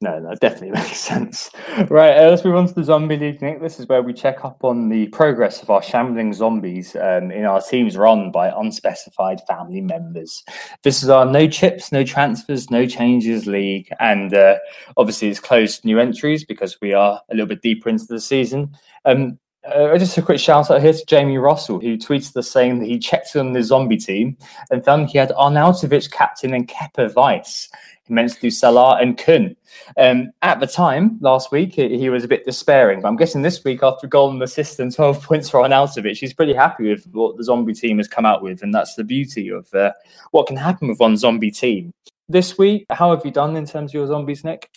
No, 0.00 0.20
that 0.20 0.40
definitely 0.40 0.70
makes 0.82 0.98
sense. 0.98 1.50
Right, 1.88 2.16
uh, 2.18 2.28
let's 2.28 2.44
move 2.44 2.56
on 2.56 2.66
to 2.68 2.74
the 2.74 2.84
Zombie 2.84 3.16
League, 3.16 3.40
Nick. 3.40 3.62
This 3.62 3.80
is 3.80 3.86
where 3.88 4.02
we 4.02 4.12
check 4.12 4.44
up 4.44 4.62
on 4.62 4.90
the 4.90 5.06
progress 5.08 5.62
of 5.62 5.70
our 5.70 5.82
shambling 5.82 6.34
zombies 6.34 6.94
um, 6.96 7.30
in 7.30 7.44
our 7.44 7.62
teams 7.62 7.96
run 7.96 8.30
by 8.30 8.52
unspecified 8.54 9.40
family 9.48 9.80
members. 9.80 10.44
This 10.82 11.02
is 11.02 11.08
our 11.08 11.24
no 11.24 11.48
chips, 11.48 11.90
no 11.90 12.04
transfers, 12.04 12.70
no 12.70 12.86
changes 12.86 13.46
league. 13.46 13.88
And 13.98 14.34
uh, 14.34 14.58
obviously, 14.98 15.28
it's 15.28 15.40
closed 15.40 15.84
new 15.84 15.98
entries 15.98 16.44
because 16.44 16.78
we 16.82 16.92
are 16.92 17.20
a 17.30 17.34
little 17.34 17.48
bit 17.48 17.62
deeper 17.62 17.88
into 17.88 18.06
the 18.06 18.20
season. 18.20 18.76
Um, 19.06 19.38
uh, 19.72 19.96
just 19.98 20.18
a 20.18 20.22
quick 20.22 20.38
shout 20.38 20.70
out 20.70 20.82
here 20.82 20.92
to 20.92 21.04
Jamie 21.06 21.38
Russell, 21.38 21.80
who 21.80 21.96
tweeted 21.96 22.36
us 22.36 22.50
saying 22.50 22.80
that 22.80 22.86
he 22.86 22.98
checked 22.98 23.34
on 23.36 23.52
the 23.52 23.62
zombie 23.62 23.96
team 23.96 24.36
and 24.70 24.84
found 24.84 25.08
he 25.08 25.18
had 25.18 25.30
Arnautovic 25.30 26.10
captain 26.10 26.54
and 26.54 26.68
Kepa 26.68 27.12
vice. 27.12 27.68
He 28.06 28.12
meant 28.12 28.32
to 28.32 28.40
do 28.40 28.50
Salah 28.50 28.98
and 29.00 29.16
Kun. 29.16 29.56
Um, 29.96 30.30
at 30.42 30.60
the 30.60 30.66
time, 30.66 31.18
last 31.20 31.50
week, 31.50 31.74
he, 31.74 31.98
he, 31.98 32.10
was 32.10 32.22
a 32.22 32.28
bit 32.28 32.44
despairing. 32.44 33.00
But 33.00 33.08
I'm 33.08 33.16
guessing 33.16 33.40
this 33.40 33.64
week, 33.64 33.82
after 33.82 34.06
goal 34.06 34.30
and 34.30 34.42
assist 34.42 34.78
and 34.78 34.94
12 34.94 35.22
points 35.26 35.48
for 35.48 35.60
Arnautovic, 35.60 36.18
he's 36.18 36.34
pretty 36.34 36.52
happy 36.52 36.90
with 36.90 37.06
what 37.12 37.38
the 37.38 37.44
zombie 37.44 37.72
team 37.72 37.96
has 37.96 38.08
come 38.08 38.26
out 38.26 38.42
with. 38.42 38.62
And 38.62 38.74
that's 38.74 38.94
the 38.94 39.04
beauty 39.04 39.48
of 39.48 39.72
uh, 39.72 39.92
what 40.32 40.46
can 40.46 40.56
happen 40.56 40.88
with 40.88 41.00
one 41.00 41.16
zombie 41.16 41.50
team. 41.50 41.94
This 42.28 42.58
week, 42.58 42.84
how 42.90 43.14
have 43.14 43.24
you 43.24 43.30
done 43.30 43.56
in 43.56 43.66
terms 43.66 43.90
of 43.90 43.94
your 43.94 44.06
zombies, 44.06 44.44
Nick? 44.44 44.70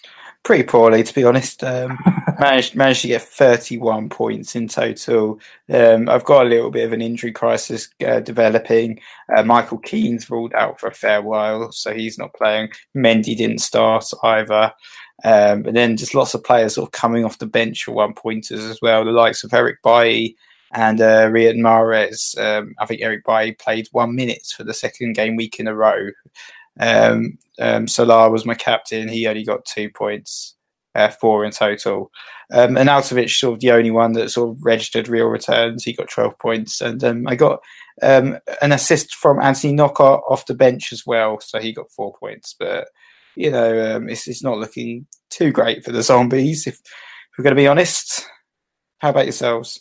pretty 0.48 0.64
poorly, 0.64 1.04
to 1.04 1.14
be 1.14 1.26
honest. 1.26 1.62
Um, 1.64 1.98
managed 2.40 2.76
managed 2.76 3.02
to 3.02 3.08
get 3.08 3.22
31 3.22 4.10
points 4.10 4.56
in 4.56 4.68
total. 4.68 5.40
Um, 5.72 6.10
I've 6.10 6.26
got 6.26 6.46
a 6.46 6.50
little 6.50 6.72
bit 6.72 6.86
of 6.86 6.94
an 6.94 7.02
injury 7.02 7.32
crisis 7.32 7.90
uh, 8.06 8.20
developing. 8.20 9.00
Uh, 9.36 9.44
Michael 9.44 9.80
Keane's 9.80 10.30
ruled 10.30 10.54
out 10.54 10.80
for 10.80 10.88
a 10.88 10.94
fair 10.94 11.22
while, 11.22 11.72
so 11.72 11.94
he's 11.94 12.18
not 12.18 12.34
playing. 12.34 12.70
Mendy 12.96 13.36
didn't 13.36 13.60
start 13.60 14.06
either. 14.24 14.74
Um, 15.24 15.66
and 15.66 15.76
then 15.76 15.98
just 15.98 16.14
lots 16.14 16.34
of 16.34 16.44
players 16.44 16.76
sort 16.76 16.88
of 16.88 16.92
coming 16.92 17.26
off 17.26 17.40
the 17.40 17.48
bench 17.48 17.84
for 17.84 17.92
one 17.92 18.14
pointers 18.14 18.64
as 18.64 18.80
well. 18.82 19.04
The 19.04 19.12
likes 19.12 19.44
of 19.44 19.54
Eric 19.54 19.82
Bailly 19.84 20.36
and 20.74 21.02
uh, 21.02 21.28
Riyad 21.28 21.56
Mahrez. 21.56 22.38
Um, 22.38 22.76
I 22.78 22.86
think 22.86 23.02
Eric 23.02 23.26
Bailly 23.26 23.54
played 23.54 23.88
one 23.92 24.16
minute 24.16 24.46
for 24.56 24.64
the 24.64 24.74
second 24.74 25.14
game 25.14 25.36
week 25.36 25.60
in 25.60 25.68
a 25.68 25.76
row. 25.76 26.10
Um, 26.80 27.38
um, 27.60 27.88
Salah 27.88 28.30
was 28.30 28.46
my 28.46 28.54
captain. 28.54 29.08
He 29.08 29.28
only 29.28 29.44
got 29.44 29.66
two 29.66 29.90
points, 29.90 30.56
uh, 30.98 31.10
four 31.10 31.46
in 31.46 31.52
total. 31.52 32.12
Um, 32.52 32.76
and 32.76 32.90
Arnautovic 32.90 33.30
sort 33.30 33.54
of 33.54 33.60
the 33.60 33.72
only 33.72 33.92
one 33.92 34.14
that 34.14 34.32
sort 34.32 34.50
of 34.50 34.64
registered 34.64 35.08
real 35.08 35.28
returns. 35.28 35.84
He 35.84 35.94
got 35.94 36.10
12 36.10 36.38
points. 36.40 36.82
And 36.82 37.04
um, 37.04 37.28
I 37.28 37.36
got 37.36 37.60
um, 38.02 38.40
an 38.62 38.72
assist 38.72 39.16
from 39.16 39.40
Anthony 39.40 39.74
Knockaert 39.74 40.22
off 40.28 40.48
the 40.48 40.56
bench 40.56 40.92
as 40.92 41.06
well. 41.06 41.40
So 41.40 41.60
he 41.60 41.72
got 41.72 41.92
four 41.92 42.14
points. 42.20 42.56
But, 42.58 42.88
you 43.36 43.52
know, 43.52 43.96
um, 43.96 44.10
it's, 44.10 44.28
it's 44.28 44.44
not 44.44 44.58
looking 44.58 45.06
too 45.30 45.52
great 45.52 45.86
for 45.86 45.92
the 45.92 46.04
zombies, 46.04 46.66
if, 46.66 46.76
if 46.76 47.38
we're 47.38 47.44
going 47.44 47.56
to 47.56 47.62
be 47.62 47.68
honest. 47.68 48.26
How 49.00 49.10
about 49.10 49.26
yourselves? 49.26 49.80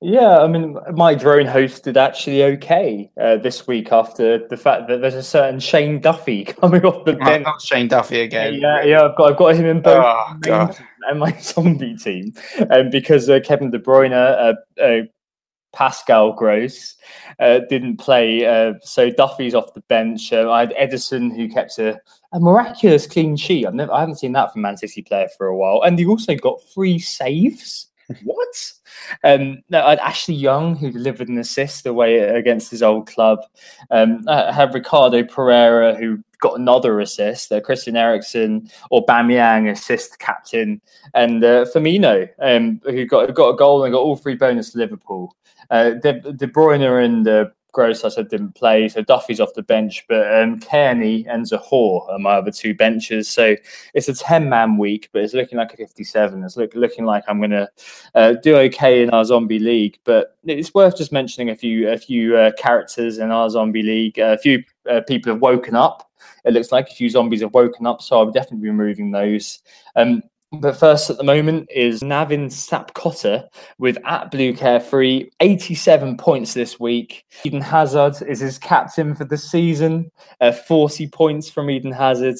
Yeah, 0.00 0.38
I 0.38 0.46
mean, 0.46 0.78
my 0.92 1.14
drone 1.14 1.46
hosted 1.46 1.96
actually 1.96 2.44
okay 2.44 3.10
uh, 3.20 3.36
this 3.38 3.66
week 3.66 3.90
after 3.90 4.46
the 4.46 4.56
fact 4.56 4.86
that 4.88 5.00
there's 5.00 5.16
a 5.16 5.24
certain 5.24 5.58
Shane 5.58 6.00
Duffy 6.00 6.44
coming 6.60 6.84
off 6.84 7.04
the 7.04 7.14
bench. 7.14 7.44
Not 7.44 7.60
Shane 7.60 7.88
Duffy 7.88 8.20
again. 8.20 8.54
Yeah, 8.54 8.82
yeah, 8.84 9.02
I've 9.02 9.16
got 9.16 9.32
I've 9.32 9.36
got 9.36 9.56
him 9.56 9.66
in 9.66 9.82
both 9.82 10.04
oh, 10.04 10.70
and 11.08 11.18
my 11.18 11.32
zombie 11.40 11.96
team, 11.96 12.32
and 12.58 12.72
um, 12.72 12.90
because 12.90 13.28
uh, 13.28 13.40
Kevin 13.42 13.72
De 13.72 13.78
Bruyne, 13.80 14.12
uh, 14.12 14.54
uh 14.80 15.02
Pascal 15.72 16.32
Gross 16.32 16.94
uh, 17.40 17.60
didn't 17.68 17.96
play, 17.96 18.46
uh, 18.46 18.74
so 18.82 19.10
Duffy's 19.10 19.54
off 19.54 19.74
the 19.74 19.82
bench. 19.82 20.32
I 20.32 20.60
had 20.60 20.74
Ederson 20.76 21.34
who 21.34 21.48
kept 21.48 21.76
a, 21.78 22.00
a 22.32 22.38
miraculous 22.38 23.06
clean 23.06 23.36
sheet. 23.36 23.66
I've 23.66 23.74
never, 23.74 23.92
I 23.92 24.00
haven't 24.00 24.16
seen 24.16 24.32
that 24.32 24.52
from 24.52 24.62
Man 24.62 24.76
City 24.76 25.02
player 25.02 25.28
for 25.36 25.48
a 25.48 25.56
while, 25.56 25.82
and 25.82 25.98
he 25.98 26.06
also 26.06 26.36
got 26.36 26.62
three 26.72 27.00
saves 27.00 27.87
what? 28.22 28.72
Um, 29.24 29.62
no, 29.68 29.80
I 29.80 29.94
Ashley 29.96 30.34
Young 30.34 30.76
who 30.76 30.90
delivered 30.90 31.28
an 31.28 31.38
assist 31.38 31.86
away 31.86 32.18
against 32.18 32.70
his 32.70 32.82
old 32.82 33.06
club. 33.06 33.40
Um, 33.90 34.24
I 34.28 34.52
had 34.52 34.74
Ricardo 34.74 35.24
Pereira 35.24 35.94
who 35.96 36.22
got 36.40 36.58
another 36.58 37.00
assist. 37.00 37.52
Uh, 37.52 37.60
Christian 37.60 37.96
Eriksen 37.96 38.70
Aubameyang 38.92 39.70
assist 39.70 40.18
captain, 40.18 40.80
and 41.14 41.42
uh, 41.44 41.64
Firmino 41.66 42.28
um, 42.38 42.80
who 42.84 43.04
got 43.06 43.34
got 43.34 43.50
a 43.50 43.56
goal 43.56 43.84
and 43.84 43.92
got 43.92 44.00
all 44.00 44.16
three 44.16 44.36
bonus 44.36 44.74
Liverpool. 44.74 45.34
Uh, 45.70 45.90
De, 45.90 46.20
De 46.32 46.46
Bruyne 46.46 47.04
and 47.04 47.28
uh, 47.28 47.44
Gross, 47.72 48.02
I 48.02 48.08
said, 48.08 48.28
didn't 48.28 48.54
play. 48.54 48.88
So 48.88 49.02
Duffy's 49.02 49.40
off 49.40 49.54
the 49.54 49.62
bench, 49.62 50.04
but 50.08 50.26
um, 50.34 50.58
Cairney 50.58 51.26
and 51.28 51.44
Zohore 51.44 52.08
are 52.10 52.18
my 52.18 52.34
other 52.34 52.50
two 52.50 52.74
benches. 52.74 53.28
So 53.28 53.56
it's 53.94 54.08
a 54.08 54.14
10 54.14 54.48
man 54.48 54.78
week, 54.78 55.10
but 55.12 55.22
it's 55.22 55.34
looking 55.34 55.58
like 55.58 55.74
a 55.74 55.76
57. 55.76 56.42
It's 56.42 56.56
look, 56.56 56.74
looking 56.74 57.04
like 57.04 57.24
I'm 57.28 57.38
going 57.38 57.50
to 57.50 57.68
uh, 58.14 58.32
do 58.42 58.56
okay 58.56 59.02
in 59.02 59.10
our 59.10 59.24
zombie 59.24 59.58
league. 59.58 59.98
But 60.04 60.36
it's 60.44 60.72
worth 60.72 60.96
just 60.96 61.12
mentioning 61.12 61.50
a 61.50 61.56
few 61.56 61.90
a 61.90 61.98
few 61.98 62.36
uh, 62.36 62.52
characters 62.58 63.18
in 63.18 63.30
our 63.30 63.50
zombie 63.50 63.82
league. 63.82 64.18
a 64.18 64.38
few 64.38 64.64
uh, 64.90 65.02
people 65.06 65.32
have 65.32 65.42
woken 65.42 65.76
up. 65.76 66.10
It 66.44 66.54
looks 66.54 66.72
like 66.72 66.88
a 66.88 66.94
few 66.94 67.10
zombies 67.10 67.42
have 67.42 67.52
woken 67.52 67.86
up. 67.86 68.00
So 68.00 68.18
I'll 68.18 68.30
definitely 68.30 68.64
be 68.64 68.70
removing 68.70 69.10
those. 69.10 69.60
Um, 69.94 70.22
But 70.50 70.78
first 70.78 71.10
at 71.10 71.18
the 71.18 71.24
moment 71.24 71.68
is 71.70 72.00
Navin 72.00 72.46
Sapkota 72.46 73.48
with 73.76 73.98
at 74.06 74.30
Blue 74.30 74.54
Carefree, 74.54 75.28
87 75.40 76.16
points 76.16 76.54
this 76.54 76.80
week. 76.80 77.26
Eden 77.44 77.60
Hazard 77.60 78.22
is 78.26 78.40
his 78.40 78.58
captain 78.58 79.14
for 79.14 79.26
the 79.26 79.36
season, 79.36 80.10
uh, 80.40 80.52
40 80.52 81.08
points 81.08 81.50
from 81.50 81.68
Eden 81.68 81.92
Hazard. 81.92 82.36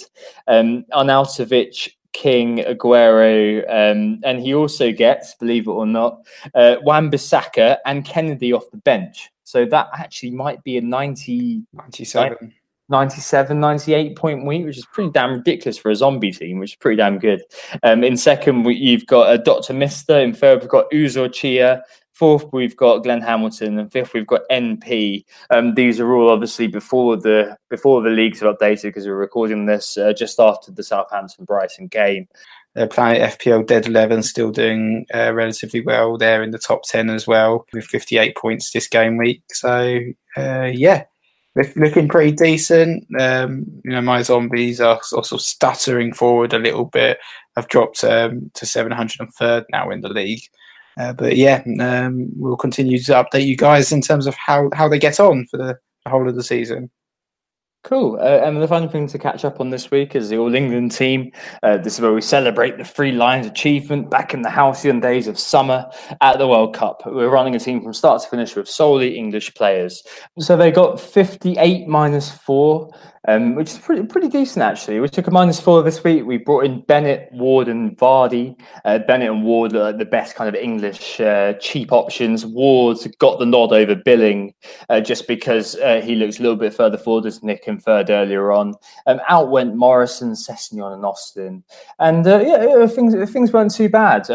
Um, 0.47 0.85
Arnautovic, 0.93 1.91
King, 2.15 2.59
Aguero, 2.59 3.63
um, 3.69 4.21
and 4.25 4.41
he 4.41 4.55
also 4.55 4.91
gets, 4.91 5.35
believe 5.35 5.67
it 5.67 5.71
or 5.71 5.87
not, 5.87 6.27
uh, 6.55 6.77
Wan-Bissaka 6.83 7.77
and 7.85 8.07
Kennedy 8.07 8.55
off 8.55 8.71
the 8.71 8.79
bench. 8.79 9.31
So 9.45 9.67
that 9.67 9.89
actually 9.93 10.31
might 10.31 10.65
be 10.65 10.79
a 10.79 10.81
90, 10.81 11.63
97. 11.75 12.55
97, 12.89 13.61
98 13.61 14.17
point 14.17 14.47
week, 14.47 14.65
which 14.65 14.79
is 14.79 14.87
pretty 14.87 15.11
damn 15.11 15.35
ridiculous 15.35 15.79
for 15.79 15.91
a 15.91 15.97
zombie 15.97 16.33
team, 16.33 16.59
which 16.59 16.73
is 16.73 16.77
pretty 16.77 16.97
damn 16.97 17.19
good. 17.19 17.43
Um, 17.83 18.03
in 18.03 18.17
second, 18.17 18.65
you've 18.67 19.07
got 19.07 19.29
uh, 19.29 19.37
Dr. 19.37 19.75
Mister. 19.75 20.19
In 20.19 20.33
third, 20.33 20.61
we've 20.61 20.71
got 20.71 20.91
Uzor 20.91 21.33
Chia. 21.33 21.83
Fourth, 22.15 22.47
we've 22.53 22.77
got 22.77 23.05
Glenn 23.05 23.21
Hamilton, 23.21 23.79
and 23.79 23.93
fifth, 23.93 24.13
we've 24.13 24.27
got 24.27 24.41
NP. 24.51 25.25
Um, 25.51 25.75
these 25.75 26.01
are 26.01 26.13
all 26.13 26.31
obviously 26.31 26.67
before 26.67 27.17
the 27.17 27.57
before 27.71 28.03
the 28.03 28.11
leagues 28.11 28.43
are 28.43 28.53
updated 28.53 28.83
because 28.85 29.07
we're 29.07 29.15
recording 29.15 29.67
this 29.67 29.97
uh, 29.97 30.13
just 30.13 30.41
after 30.41 30.73
the 30.73 30.83
Southampton 30.83 31.45
Brighton 31.45 31.87
game. 31.87 32.27
They're 32.75 32.87
playing 32.87 33.23
FPL 33.23 33.67
Dead 33.67 33.87
11, 33.87 34.23
still 34.23 34.51
doing 34.51 35.07
uh, 35.13 35.33
relatively 35.33 35.81
well. 35.81 36.17
They're 36.17 36.43
in 36.43 36.51
the 36.51 36.59
top 36.59 36.83
10 36.85 37.11
as 37.11 37.27
well 37.27 37.67
with 37.73 37.85
58 37.87 38.37
points 38.37 38.71
this 38.71 38.87
game 38.87 39.17
week. 39.17 39.43
So, 39.51 40.01
uh, 40.37 40.71
yeah, 40.73 41.05
looking 41.77 42.09
pretty 42.09 42.33
decent. 42.33 43.07
Um, 43.19 43.65
you 43.85 43.93
know, 43.93 44.01
my 44.01 44.23
zombies 44.23 44.81
are 44.81 45.01
of 45.33 45.41
stuttering 45.41 46.13
forward 46.13 46.53
a 46.53 46.59
little 46.59 46.85
bit. 46.85 47.19
I've 47.57 47.69
dropped 47.69 48.05
um, 48.05 48.51
to 48.55 48.65
703rd 48.65 49.65
now 49.71 49.91
in 49.91 50.01
the 50.01 50.09
league. 50.09 50.43
Uh, 50.99 51.13
but 51.13 51.37
yeah, 51.37 51.63
um, 51.81 52.29
we'll 52.37 52.57
continue 52.57 52.99
to 52.99 53.13
update 53.13 53.47
you 53.47 53.57
guys 53.57 53.93
in 53.93 54.01
terms 54.01 54.27
of 54.27 54.35
how, 54.35 54.69
how 54.75 54.89
they 54.89 54.99
get 54.99 55.21
on 55.21 55.47
for 55.47 55.57
the 55.57 55.79
whole 56.07 56.29
of 56.29 56.35
the 56.35 56.43
season. 56.43 56.91
Cool. 57.89 58.19
Uh, 58.21 58.43
and 58.45 58.61
the 58.61 58.69
final 58.69 58.87
thing 58.87 59.07
to 59.07 59.19
catch 59.19 59.47
up 59.47 59.61
on 59.61 59.71
this 59.71 59.91
week 59.91 60.15
is 60.15 60.29
the 60.29 60.37
All 60.37 60.55
England 60.55 60.93
team. 60.93 61.33
Uh, 61.63 61.79
this 61.79 61.95
is 61.95 62.03
where 62.03 62.13
we 62.13 62.21
celebrate 62.21 62.77
the 62.77 62.85
Three 62.85 63.13
Lions 63.13 63.47
achievement 63.47 64.11
back 64.11 64.35
in 64.35 64.43
the 64.43 64.51
halcyon 64.51 65.01
days 65.01 65.27
of 65.27 65.39
summer 65.39 65.91
at 66.21 66.37
the 66.37 66.47
World 66.47 66.75
Cup. 66.75 67.01
We're 67.07 67.31
running 67.31 67.57
a 67.57 67.59
team 67.59 67.81
from 67.83 67.95
start 67.95 68.21
to 68.21 68.29
finish 68.29 68.55
with 68.55 68.69
solely 68.69 69.17
English 69.17 69.55
players. 69.55 70.03
So 70.39 70.55
they 70.55 70.71
got 70.71 71.01
58 71.01 71.89
minus 71.89 72.31
four 72.31 72.91
um, 73.27 73.55
which 73.55 73.71
is 73.71 73.79
pretty 73.79 74.05
pretty 74.05 74.29
decent 74.29 74.63
actually. 74.63 75.01
We 75.01 75.09
took 75.09 75.27
a 75.27 75.31
minus 75.31 75.61
four 75.61 75.83
this 75.83 76.05
week. 76.05 76.25
We 76.25 76.39
brought 76.39 76.65
in 76.65 76.83
Bennett, 76.83 77.31
Ward, 77.33 77.69
and 77.69 77.97
Vardy. 77.97 78.59
Uh, 78.85 78.99
Bennett 78.99 79.31
and 79.31 79.45
Ward 79.45 79.75
are 79.75 79.93
the 79.93 80.05
best 80.05 80.35
kind 80.35 80.49
of 80.49 80.55
English 80.55 81.21
uh, 81.21 81.55
cheap 81.55 81.93
options. 81.93 82.47
Ward 82.47 82.99
got 83.19 83.39
the 83.39 83.47
nod 83.47 83.73
over 83.73 83.95
Billing 83.95 84.55
uh, 84.89 85.01
just 85.01 85.27
because 85.27 85.77
uh, 85.77 86.01
he 86.01 86.15
looks 86.15 86.39
a 86.39 86.43
little 86.43 86.57
bit 86.57 86.75
further 86.75 86.99
forward, 86.99 87.27
as 87.27 87.43
Nick 87.43 87.65
inferred 87.67 88.11
earlier 88.11 88.53
on. 88.53 88.75
Um, 89.07 89.21
out 89.29 89.51
went 89.51 89.75
Morrison, 89.75 90.33
Sessegnon, 90.33 90.95
and 90.95 91.05
Austin, 91.05 91.65
and 91.99 92.27
uh, 92.27 92.39
yeah, 92.39 92.87
things 92.87 93.15
things 93.31 93.53
weren't 93.53 93.75
too 93.75 93.89
bad. 93.89 94.29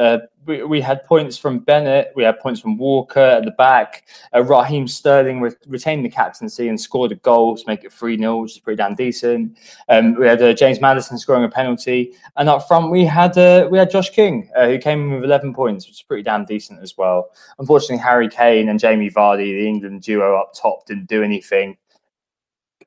We, 0.45 0.63
we 0.63 0.81
had 0.81 1.05
points 1.05 1.37
from 1.37 1.59
Bennett, 1.59 2.11
we 2.15 2.23
had 2.23 2.39
points 2.39 2.59
from 2.59 2.77
Walker 2.77 3.19
at 3.19 3.45
the 3.45 3.51
back. 3.51 4.05
Uh, 4.33 4.43
Raheem 4.43 4.87
Sterling 4.87 5.41
re- 5.41 5.51
retained 5.67 6.03
the 6.03 6.09
captaincy 6.09 6.67
and 6.67 6.79
scored 6.79 7.11
a 7.11 7.15
goal 7.15 7.55
to 7.55 7.63
make 7.67 7.83
it 7.83 7.93
3 7.93 8.17
0, 8.17 8.41
which 8.41 8.53
is 8.53 8.59
pretty 8.59 8.77
damn 8.77 8.95
decent. 8.95 9.57
Um, 9.89 10.15
we 10.15 10.27
had 10.27 10.41
uh, 10.41 10.53
James 10.53 10.81
Maddison 10.81 11.17
scoring 11.17 11.43
a 11.43 11.49
penalty. 11.49 12.13
And 12.35 12.49
up 12.49 12.67
front, 12.67 12.91
we 12.91 13.05
had 13.05 13.37
uh, 13.37 13.67
we 13.71 13.77
had 13.77 13.89
Josh 13.89 14.09
King, 14.09 14.49
uh, 14.55 14.67
who 14.67 14.77
came 14.77 15.03
in 15.03 15.15
with 15.15 15.23
11 15.23 15.53
points, 15.53 15.85
which 15.85 15.95
is 15.95 16.01
pretty 16.01 16.23
damn 16.23 16.45
decent 16.45 16.81
as 16.81 16.97
well. 16.97 17.29
Unfortunately, 17.59 17.97
Harry 17.97 18.29
Kane 18.29 18.69
and 18.69 18.79
Jamie 18.79 19.11
Vardy, 19.11 19.53
the 19.53 19.67
England 19.67 20.01
duo 20.01 20.35
up 20.35 20.53
top, 20.53 20.85
didn't 20.85 21.07
do 21.07 21.23
anything. 21.23 21.77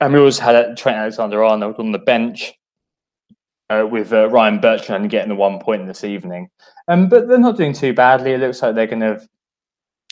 And 0.00 0.12
we 0.12 0.20
also 0.20 0.42
had 0.42 0.76
Trent 0.76 0.98
Alexander 0.98 1.42
Arnold 1.42 1.76
on 1.78 1.92
the 1.92 1.98
bench 1.98 2.54
uh, 3.70 3.86
with 3.90 4.12
uh, 4.12 4.28
Ryan 4.28 4.60
Bertrand 4.60 5.10
getting 5.10 5.28
the 5.28 5.34
one 5.34 5.58
point 5.58 5.86
this 5.86 6.04
evening. 6.04 6.48
Um, 6.88 7.08
but 7.08 7.28
they're 7.28 7.38
not 7.38 7.56
doing 7.56 7.72
too 7.72 7.92
badly. 7.92 8.32
It 8.32 8.40
looks 8.40 8.62
like 8.62 8.74
they're 8.74 8.86
going 8.86 9.00
to 9.00 9.20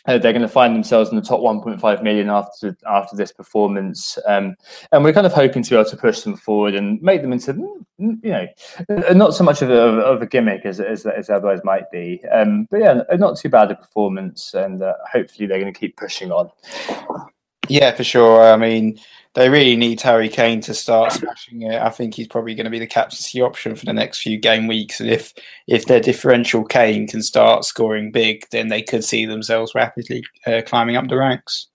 uh, 0.07 0.19
they're 0.19 0.33
going 0.33 0.43
to 0.43 0.49
find 0.49 0.75
themselves 0.75 1.09
in 1.09 1.17
the 1.17 1.23
top 1.23 1.41
1.5 1.41 2.03
million 2.03 2.29
after 2.29 2.77
after 2.87 3.17
this 3.17 3.33
performance, 3.33 4.19
um, 4.27 4.55
and 4.93 5.03
we're 5.03 5.15
kind 5.15 5.27
of 5.27 5.33
hoping 5.33 5.63
to 5.63 5.71
be 5.71 5.77
able 5.77 5.89
to 5.89 5.97
push 5.97 6.21
them 6.21 6.37
forward 6.37 6.75
and 6.75 7.01
make 7.01 7.23
them 7.23 7.33
into 7.33 7.55
you 7.99 8.19
know 8.23 8.47
not 9.13 9.33
so 9.33 9.43
much 9.43 9.63
of 9.63 9.71
a, 9.71 9.75
of 9.75 10.21
a 10.21 10.27
gimmick 10.27 10.67
as, 10.67 10.79
as, 10.79 11.07
as 11.07 11.31
otherwise 11.31 11.61
might 11.65 11.91
be. 11.91 12.23
Um, 12.31 12.67
but 12.71 12.81
yeah, 12.81 13.01
not 13.15 13.39
too 13.39 13.49
bad 13.49 13.71
a 13.71 13.77
performance, 13.77 14.53
and 14.53 14.83
uh, 14.83 14.93
hopefully 15.11 15.47
they're 15.47 15.61
going 15.61 15.73
to 15.73 15.79
keep 15.79 15.97
pushing 15.97 16.31
on. 16.31 16.51
Yeah, 17.69 17.93
for 17.93 18.05
sure. 18.05 18.53
I 18.53 18.59
mean, 18.59 18.99
they 19.35 19.49
really 19.49 19.77
need 19.77 20.01
Harry 20.01 20.29
Kane 20.29 20.61
to 20.63 20.75
start 20.75 21.13
smashing 21.13 21.63
it. 21.63 21.81
I 21.81 21.91
think 21.91 22.15
he's 22.15 22.29
probably 22.29 22.55
going 22.55 22.65
to 22.65 22.71
be 22.71 22.79
the 22.79 22.87
captaincy 22.87 23.43
option 23.43 23.75
for 23.75 23.85
the 23.85 23.93
next 23.93 24.21
few 24.21 24.39
game 24.39 24.67
weeks. 24.67 25.01
And 25.01 25.11
if 25.11 25.35
if 25.67 25.87
their 25.87 26.01
differential 26.01 26.65
Kane 26.65 27.07
can 27.09 27.23
start 27.23 27.65
scoring 27.65 28.13
big, 28.13 28.47
then 28.51 28.69
they 28.69 28.83
could 28.83 29.05
see 29.05 29.27
themselves 29.27 29.75
rapidly 29.75 30.25
uh, 30.47 30.63
climbing 30.65 30.97
up 30.97 31.09
the 31.09 31.17
ranks. 31.17 31.69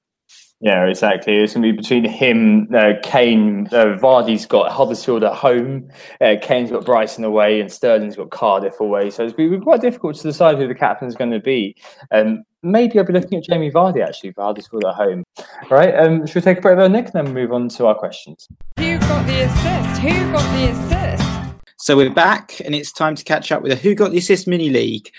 Yeah, 0.61 0.85
exactly. 0.87 1.37
It's 1.37 1.53
going 1.53 1.63
to 1.63 1.71
be 1.71 1.77
between 1.77 2.03
him, 2.03 2.67
uh, 2.75 2.93
Kane. 3.01 3.67
Uh, 3.71 3.97
Vardy's 3.97 4.45
got 4.45 4.71
Huddersfield 4.71 5.23
at 5.23 5.33
home. 5.33 5.89
Uh, 6.19 6.35
Kane's 6.41 6.69
got 6.69 6.85
Brighton 6.85 7.23
away, 7.23 7.61
and 7.61 7.71
Sterling's 7.71 8.17
got 8.17 8.29
Cardiff 8.31 8.79
away. 8.81 9.09
So 9.09 9.23
it's 9.23 9.33
going 9.33 9.51
to 9.51 9.57
be 9.57 9.63
quite 9.63 9.79
difficult 9.79 10.17
to 10.17 10.23
decide 10.23 10.57
who 10.57 10.67
the 10.67 10.75
captain's 10.75 11.15
going 11.15 11.31
to 11.31 11.39
be. 11.39 11.77
Um, 12.11 12.43
maybe 12.61 12.99
I'll 12.99 13.05
be 13.05 13.13
looking 13.13 13.37
at 13.37 13.45
Jamie 13.45 13.71
Vardy 13.71 14.05
actually 14.05 14.33
for 14.33 14.43
Huddersfield 14.43 14.83
at 14.83 14.95
home. 14.95 15.23
Right? 15.69 15.95
Um, 15.95 16.25
should 16.27 16.35
we 16.35 16.41
take 16.41 16.57
a 16.57 16.61
break 16.61 16.77
there, 16.77 16.89
Nick, 16.89 17.05
and 17.13 17.27
then 17.27 17.33
move 17.33 17.53
on 17.53 17.69
to 17.69 17.85
our 17.85 17.95
questions? 17.95 18.49
Who 18.79 18.99
got 18.99 19.25
the 19.27 19.41
assist? 19.43 20.01
Who 20.01 20.31
got 20.33 20.57
the 20.57 20.71
assist? 20.71 21.29
So 21.81 21.95
we're 21.95 22.13
back, 22.13 22.59
and 22.65 22.75
it's 22.75 22.91
time 22.91 23.15
to 23.15 23.23
catch 23.23 23.53
up 23.53 23.63
with 23.63 23.71
a 23.71 23.75
Who 23.75 23.95
Got 23.95 24.11
the 24.11 24.17
Assist 24.17 24.47
mini 24.47 24.69
league. 24.69 25.09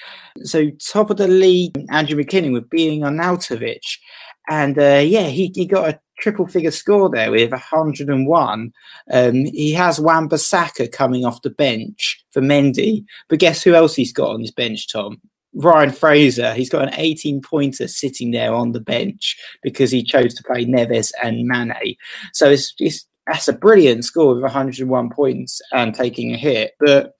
So 0.44 0.68
top 0.72 1.08
of 1.08 1.16
the 1.16 1.26
league, 1.26 1.86
Andrew 1.88 2.22
McKinnon 2.22 2.52
with 2.52 2.68
being 2.68 3.00
beating 3.00 3.02
Arnautovic. 3.02 3.80
And 4.50 4.76
uh, 4.78 5.00
yeah, 5.04 5.28
he, 5.28 5.52
he 5.54 5.64
got 5.64 5.88
a 5.88 6.00
triple 6.18 6.48
figure 6.48 6.72
score 6.72 7.08
there 7.08 7.30
with 7.30 7.52
101. 7.52 8.72
Um, 9.12 9.34
he 9.44 9.72
has 9.72 10.00
Wan-Bissaka 10.00 10.90
coming 10.92 11.24
off 11.24 11.42
the 11.42 11.50
bench 11.50 12.22
for 12.32 12.42
Mendy. 12.42 13.04
But 13.28 13.38
guess 13.38 13.62
who 13.62 13.74
else 13.74 13.94
he's 13.94 14.12
got 14.12 14.30
on 14.30 14.40
his 14.40 14.50
bench, 14.50 14.92
Tom? 14.92 15.20
Ryan 15.54 15.90
Fraser. 15.90 16.52
He's 16.52 16.68
got 16.68 16.82
an 16.82 16.94
18 16.94 17.40
pointer 17.42 17.86
sitting 17.86 18.32
there 18.32 18.52
on 18.52 18.72
the 18.72 18.80
bench 18.80 19.36
because 19.62 19.90
he 19.92 20.02
chose 20.02 20.34
to 20.34 20.42
play 20.42 20.64
Neves 20.64 21.12
and 21.22 21.46
Mane. 21.46 21.96
So 22.32 22.50
it's, 22.50 22.74
it's 22.78 23.06
that's 23.26 23.48
a 23.48 23.52
brilliant 23.52 24.04
score 24.04 24.34
with 24.34 24.42
101 24.42 25.10
points 25.10 25.60
and 25.72 25.94
taking 25.94 26.34
a 26.34 26.36
hit. 26.36 26.72
But 26.80 27.14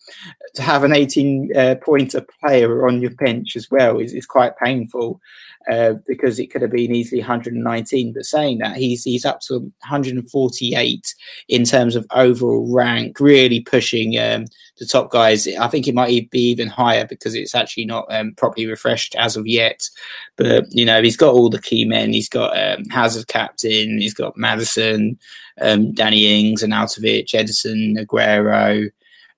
to 0.55 0.63
have 0.63 0.85
an 0.85 0.93
18 0.93 1.57
uh, 1.57 1.75
pointer 1.83 2.25
player 2.41 2.87
on 2.87 3.01
your 3.01 3.11
bench 3.13 3.57
as 3.57 3.71
well 3.71 3.99
is, 3.99 4.13
is 4.13 4.27
quite 4.27 4.57
painful 4.59 5.21
uh, 5.69 5.95
because 6.07 6.39
it 6.39 6.51
could 6.51 6.63
have 6.63 6.71
been 6.71 6.95
easily 6.95 7.21
119. 7.21 8.13
But 8.13 8.25
saying 8.25 8.59
that, 8.59 8.77
he's 8.77 9.05
he's 9.05 9.25
up 9.25 9.41
to 9.43 9.59
148 9.59 11.15
in 11.49 11.65
terms 11.65 11.97
of 11.97 12.07
overall 12.11 12.73
rank, 12.73 13.21
really 13.21 13.61
pushing 13.61 14.19
um, 14.19 14.47
the 14.79 14.87
top 14.87 15.11
guys. 15.11 15.47
I 15.47 15.69
think 15.69 15.87
it 15.87 15.95
might 15.95 16.31
be 16.31 16.41
even 16.41 16.69
higher 16.69 17.07
because 17.07 17.35
it's 17.35 17.55
actually 17.55 17.85
not 17.85 18.07
um, 18.11 18.35
properly 18.37 18.67
refreshed 18.67 19.15
as 19.17 19.37
of 19.37 19.47
yet. 19.47 19.89
But 20.37 20.67
you 20.71 20.85
know, 20.85 21.03
he's 21.03 21.17
got 21.17 21.35
all 21.35 21.51
the 21.51 21.61
key 21.61 21.85
men. 21.85 22.13
He's 22.13 22.29
got 22.29 22.59
um, 22.59 22.87
Hazard 22.87 23.29
captain. 23.29 24.01
He's 24.01 24.15
got 24.15 24.37
Maddison, 24.37 25.19
um, 25.61 25.93
Danny 25.93 26.49
Ings, 26.51 26.63
Arnautovic, 26.63 27.29
Ederson, 27.29 27.99
Aguero. 27.99 28.91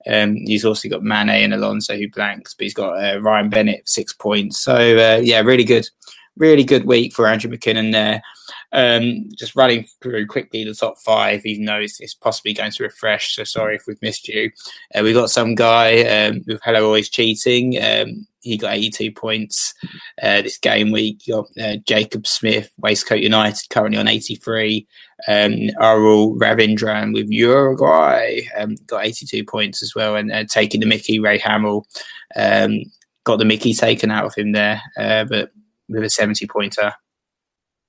Um, 0.07 0.36
he's 0.36 0.64
also 0.64 0.88
got 0.88 1.03
Mane 1.03 1.30
and 1.30 1.55
Alonso 1.55 1.96
who 1.96 2.09
blanks, 2.11 2.55
but 2.55 2.64
he's 2.64 2.74
got 2.74 3.03
uh, 3.03 3.20
Ryan 3.20 3.48
Bennett 3.48 3.88
six 3.88 4.12
points. 4.12 4.61
So 4.61 4.74
uh, 4.74 5.20
yeah, 5.22 5.40
really 5.40 5.64
good, 5.64 5.88
really 6.36 6.64
good 6.64 6.84
week 6.84 7.12
for 7.12 7.26
Andrew 7.26 7.50
McKinnon 7.50 7.92
there. 7.92 8.22
Um, 8.72 9.28
just 9.36 9.55
running 9.55 9.86
through 10.03 10.26
quickly 10.26 10.64
the 10.64 10.74
top 10.74 10.98
five, 10.98 11.44
even 11.44 11.66
though 11.66 11.78
it's, 11.78 12.00
it's, 12.00 12.14
possibly 12.14 12.55
going 12.55 12.72
to 12.72 12.82
refresh. 12.82 13.36
So 13.36 13.44
sorry 13.44 13.76
if 13.76 13.86
we've 13.86 14.00
missed 14.00 14.28
you. 14.28 14.50
Uh, 14.94 15.03
we've 15.03 15.14
got 15.14 15.30
some 15.30 15.55
guy 15.55 16.03
um, 16.05 16.42
with 16.46 16.61
Hello 16.64 16.86
Always 16.86 17.11
Cheating. 17.11 17.76
Um, 17.82 18.26
he 18.40 18.57
got 18.57 18.74
82 18.74 19.12
points 19.12 19.74
uh, 20.22 20.42
this 20.42 20.59
game 20.59 20.90
week. 20.90 21.26
You 21.26 21.34
got 21.34 21.64
uh, 21.64 21.76
Jacob 21.86 22.26
Smith, 22.26 22.70
Waistcoat 22.78 23.20
United, 23.20 23.68
currently 23.70 23.98
on 23.98 24.09
83. 24.09 24.86
Um, 25.28 25.70
Arul 25.78 26.36
Ravindran 26.36 27.14
with 27.14 27.30
Uruguay 27.30 28.40
um, 28.58 28.76
got 28.86 29.04
82 29.04 29.44
points 29.44 29.82
as 29.82 29.94
well, 29.94 30.16
and 30.16 30.32
uh, 30.32 30.44
taking 30.44 30.80
the 30.80 30.86
Mickey 30.86 31.18
Ray 31.18 31.38
Hamill 31.38 31.86
um, 32.36 32.80
got 33.24 33.38
the 33.38 33.44
Mickey 33.44 33.74
taken 33.74 34.10
out 34.10 34.24
of 34.24 34.34
him 34.34 34.52
there, 34.52 34.82
uh, 34.98 35.24
but 35.24 35.52
with 35.88 36.04
a 36.04 36.10
70 36.10 36.46
pointer. 36.46 36.92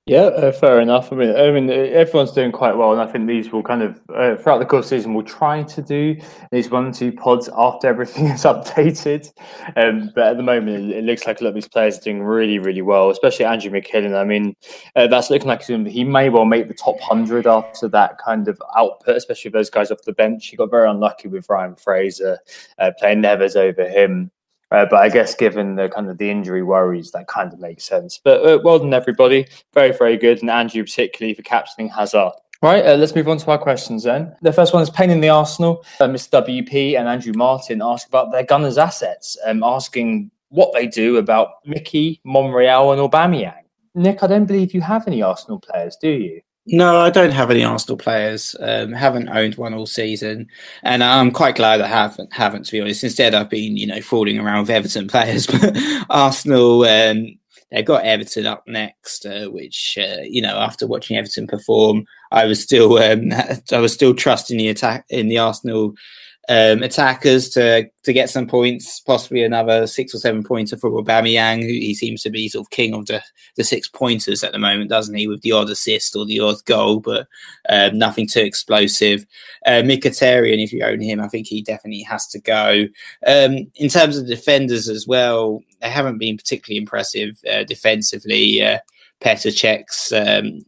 Yeah, 0.06 0.24
uh, 0.24 0.52
fair 0.52 0.80
enough. 0.80 1.10
I 1.10 1.16
mean, 1.16 1.34
I 1.34 1.50
mean, 1.50 1.70
everyone's 1.70 2.32
doing 2.32 2.52
quite 2.52 2.76
well, 2.76 2.92
and 2.92 3.00
I 3.00 3.10
think 3.10 3.26
these 3.26 3.50
will 3.50 3.62
kind 3.62 3.82
of 3.82 3.98
uh, 4.14 4.36
throughout 4.36 4.58
the 4.58 4.66
course 4.66 4.84
of 4.84 4.90
the 4.90 4.96
season 4.98 5.14
we'll 5.14 5.24
try 5.24 5.62
to 5.62 5.80
do 5.80 6.20
these 6.52 6.68
one 6.68 6.92
two 6.92 7.10
pods 7.10 7.48
after 7.56 7.86
everything 7.86 8.26
is 8.26 8.42
updated. 8.44 9.32
Um, 9.76 10.12
but 10.14 10.24
at 10.26 10.36
the 10.36 10.42
moment, 10.42 10.92
it, 10.92 11.04
looks 11.04 11.26
like 11.26 11.40
a 11.40 11.44
lot 11.44 11.48
of 11.48 11.54
these 11.54 11.68
players 11.68 11.96
are 11.96 12.02
doing 12.02 12.22
really, 12.22 12.58
really 12.58 12.82
well, 12.82 13.08
especially 13.08 13.46
Andrew 13.46 13.70
McKinnon. 13.70 14.14
I 14.14 14.24
mean, 14.24 14.54
uh, 14.94 15.06
that's 15.06 15.30
looking 15.30 15.48
like 15.48 15.62
he 15.62 16.04
may 16.04 16.28
well 16.28 16.44
make 16.44 16.68
the 16.68 16.74
top 16.74 17.00
hundred 17.00 17.46
after 17.46 17.88
that 17.88 18.18
kind 18.18 18.46
of 18.46 18.60
output, 18.76 19.16
especially 19.16 19.52
those 19.52 19.70
guys 19.70 19.90
off 19.90 20.02
the 20.02 20.12
bench. 20.12 20.48
He 20.48 20.56
got 20.58 20.70
very 20.70 20.86
unlucky 20.86 21.28
with 21.28 21.48
Ryan 21.48 21.76
Fraser 21.76 22.40
uh, 22.78 22.90
playing 22.98 23.22
Neves 23.22 23.56
over 23.56 23.88
him. 23.88 24.30
Uh, 24.74 24.86
but 24.90 25.00
I 25.00 25.08
guess 25.08 25.36
given 25.36 25.76
the 25.76 25.88
kind 25.88 26.10
of 26.10 26.18
the 26.18 26.28
injury 26.28 26.64
worries, 26.64 27.12
that 27.12 27.28
kind 27.28 27.52
of 27.52 27.60
makes 27.60 27.84
sense. 27.84 28.18
But 28.22 28.44
uh, 28.44 28.58
well 28.64 28.80
done, 28.80 28.92
everybody. 28.92 29.46
Very, 29.72 29.92
very 29.92 30.16
good. 30.16 30.40
And 30.40 30.50
Andrew, 30.50 30.82
particularly 30.82 31.34
for 31.34 31.42
captaining 31.42 31.92
Hazard. 31.92 32.32
Right, 32.60 32.84
uh, 32.84 32.96
let's 32.96 33.14
move 33.14 33.28
on 33.28 33.38
to 33.38 33.50
our 33.50 33.58
questions 33.58 34.02
then. 34.02 34.34
The 34.42 34.52
first 34.52 34.72
one 34.72 34.82
is 34.82 34.90
Pain 34.90 35.10
in 35.10 35.20
the 35.20 35.28
Arsenal. 35.28 35.84
Uh, 36.00 36.08
Mr. 36.08 36.44
WP 36.44 36.98
and 36.98 37.06
Andrew 37.06 37.34
Martin 37.36 37.82
ask 37.82 38.08
about 38.08 38.32
their 38.32 38.42
Gunners' 38.42 38.78
assets, 38.78 39.36
um, 39.44 39.62
asking 39.62 40.30
what 40.48 40.72
they 40.72 40.86
do 40.86 41.18
about 41.18 41.50
Mickey, 41.66 42.20
Monreal, 42.24 42.92
and 42.92 43.00
Aubameyang. 43.00 43.64
Nick, 43.94 44.22
I 44.22 44.26
don't 44.26 44.46
believe 44.46 44.74
you 44.74 44.80
have 44.80 45.06
any 45.06 45.22
Arsenal 45.22 45.60
players, 45.60 45.96
do 46.00 46.08
you? 46.08 46.40
No, 46.66 46.98
I 46.98 47.10
don't 47.10 47.32
have 47.32 47.50
any 47.50 47.62
Arsenal 47.62 47.98
players. 47.98 48.56
Um, 48.58 48.92
haven't 48.92 49.28
owned 49.28 49.56
one 49.56 49.74
all 49.74 49.84
season, 49.86 50.48
and 50.82 51.04
I'm 51.04 51.30
quite 51.30 51.56
glad 51.56 51.82
I 51.82 51.86
haven't. 51.86 52.32
Haven't 52.32 52.64
to 52.64 52.72
be 52.72 52.80
honest. 52.80 53.04
Instead, 53.04 53.34
I've 53.34 53.50
been 53.50 53.76
you 53.76 53.86
know 53.86 54.00
fooling 54.00 54.38
around 54.38 54.62
with 54.62 54.70
Everton 54.70 55.06
players. 55.06 55.46
But 55.50 55.76
Arsenal, 56.08 56.84
um, 56.84 57.38
they've 57.70 57.84
got 57.84 58.04
Everton 58.04 58.46
up 58.46 58.64
next, 58.66 59.26
uh, 59.26 59.48
which 59.48 59.98
uh, 60.00 60.22
you 60.22 60.40
know 60.40 60.56
after 60.56 60.86
watching 60.86 61.18
Everton 61.18 61.46
perform, 61.46 62.06
I 62.32 62.46
was 62.46 62.62
still 62.62 62.96
um, 62.96 63.30
I 63.72 63.78
was 63.78 63.92
still 63.92 64.14
trusting 64.14 64.56
the 64.56 64.68
attack 64.68 65.04
in 65.10 65.28
the 65.28 65.38
Arsenal 65.38 65.92
um, 66.48 66.82
attackers 66.82 67.48
to 67.50 67.88
to 68.02 68.12
get 68.12 68.28
some 68.28 68.46
points, 68.46 69.00
possibly 69.00 69.42
another 69.42 69.86
six 69.86 70.14
or 70.14 70.18
seven 70.18 70.42
pointer 70.42 70.76
for 70.76 70.90
Aubameyang, 70.90 71.62
who 71.62 71.68
he 71.68 71.94
seems 71.94 72.22
to 72.22 72.30
be 72.30 72.48
sort 72.48 72.66
of 72.66 72.70
king 72.70 72.94
of 72.94 73.06
the, 73.06 73.22
the 73.56 73.64
six 73.64 73.88
pointers 73.88 74.44
at 74.44 74.52
the 74.52 74.58
moment, 74.58 74.90
doesn't 74.90 75.14
he? 75.14 75.26
With 75.26 75.42
the 75.42 75.52
odd 75.52 75.70
assist 75.70 76.14
or 76.14 76.26
the 76.26 76.40
odd 76.40 76.62
goal, 76.66 77.00
but 77.00 77.26
um, 77.68 77.96
nothing 77.96 78.26
too 78.26 78.40
explosive. 78.40 79.24
Uh, 79.64 79.82
Mkhitaryan, 79.82 80.62
if 80.62 80.72
you 80.72 80.84
own 80.84 81.00
him, 81.00 81.20
I 81.20 81.28
think 81.28 81.46
he 81.46 81.62
definitely 81.62 82.02
has 82.02 82.26
to 82.28 82.40
go. 82.40 82.86
Um, 83.26 83.70
in 83.76 83.88
terms 83.88 84.18
of 84.18 84.26
defenders 84.26 84.88
as 84.88 85.06
well, 85.06 85.62
they 85.80 85.88
haven't 85.88 86.18
been 86.18 86.36
particularly 86.36 86.78
impressive 86.78 87.38
uh, 87.50 87.64
defensively. 87.64 88.62
Uh, 88.62 88.78
Petr 89.20 90.38
um, 90.38 90.64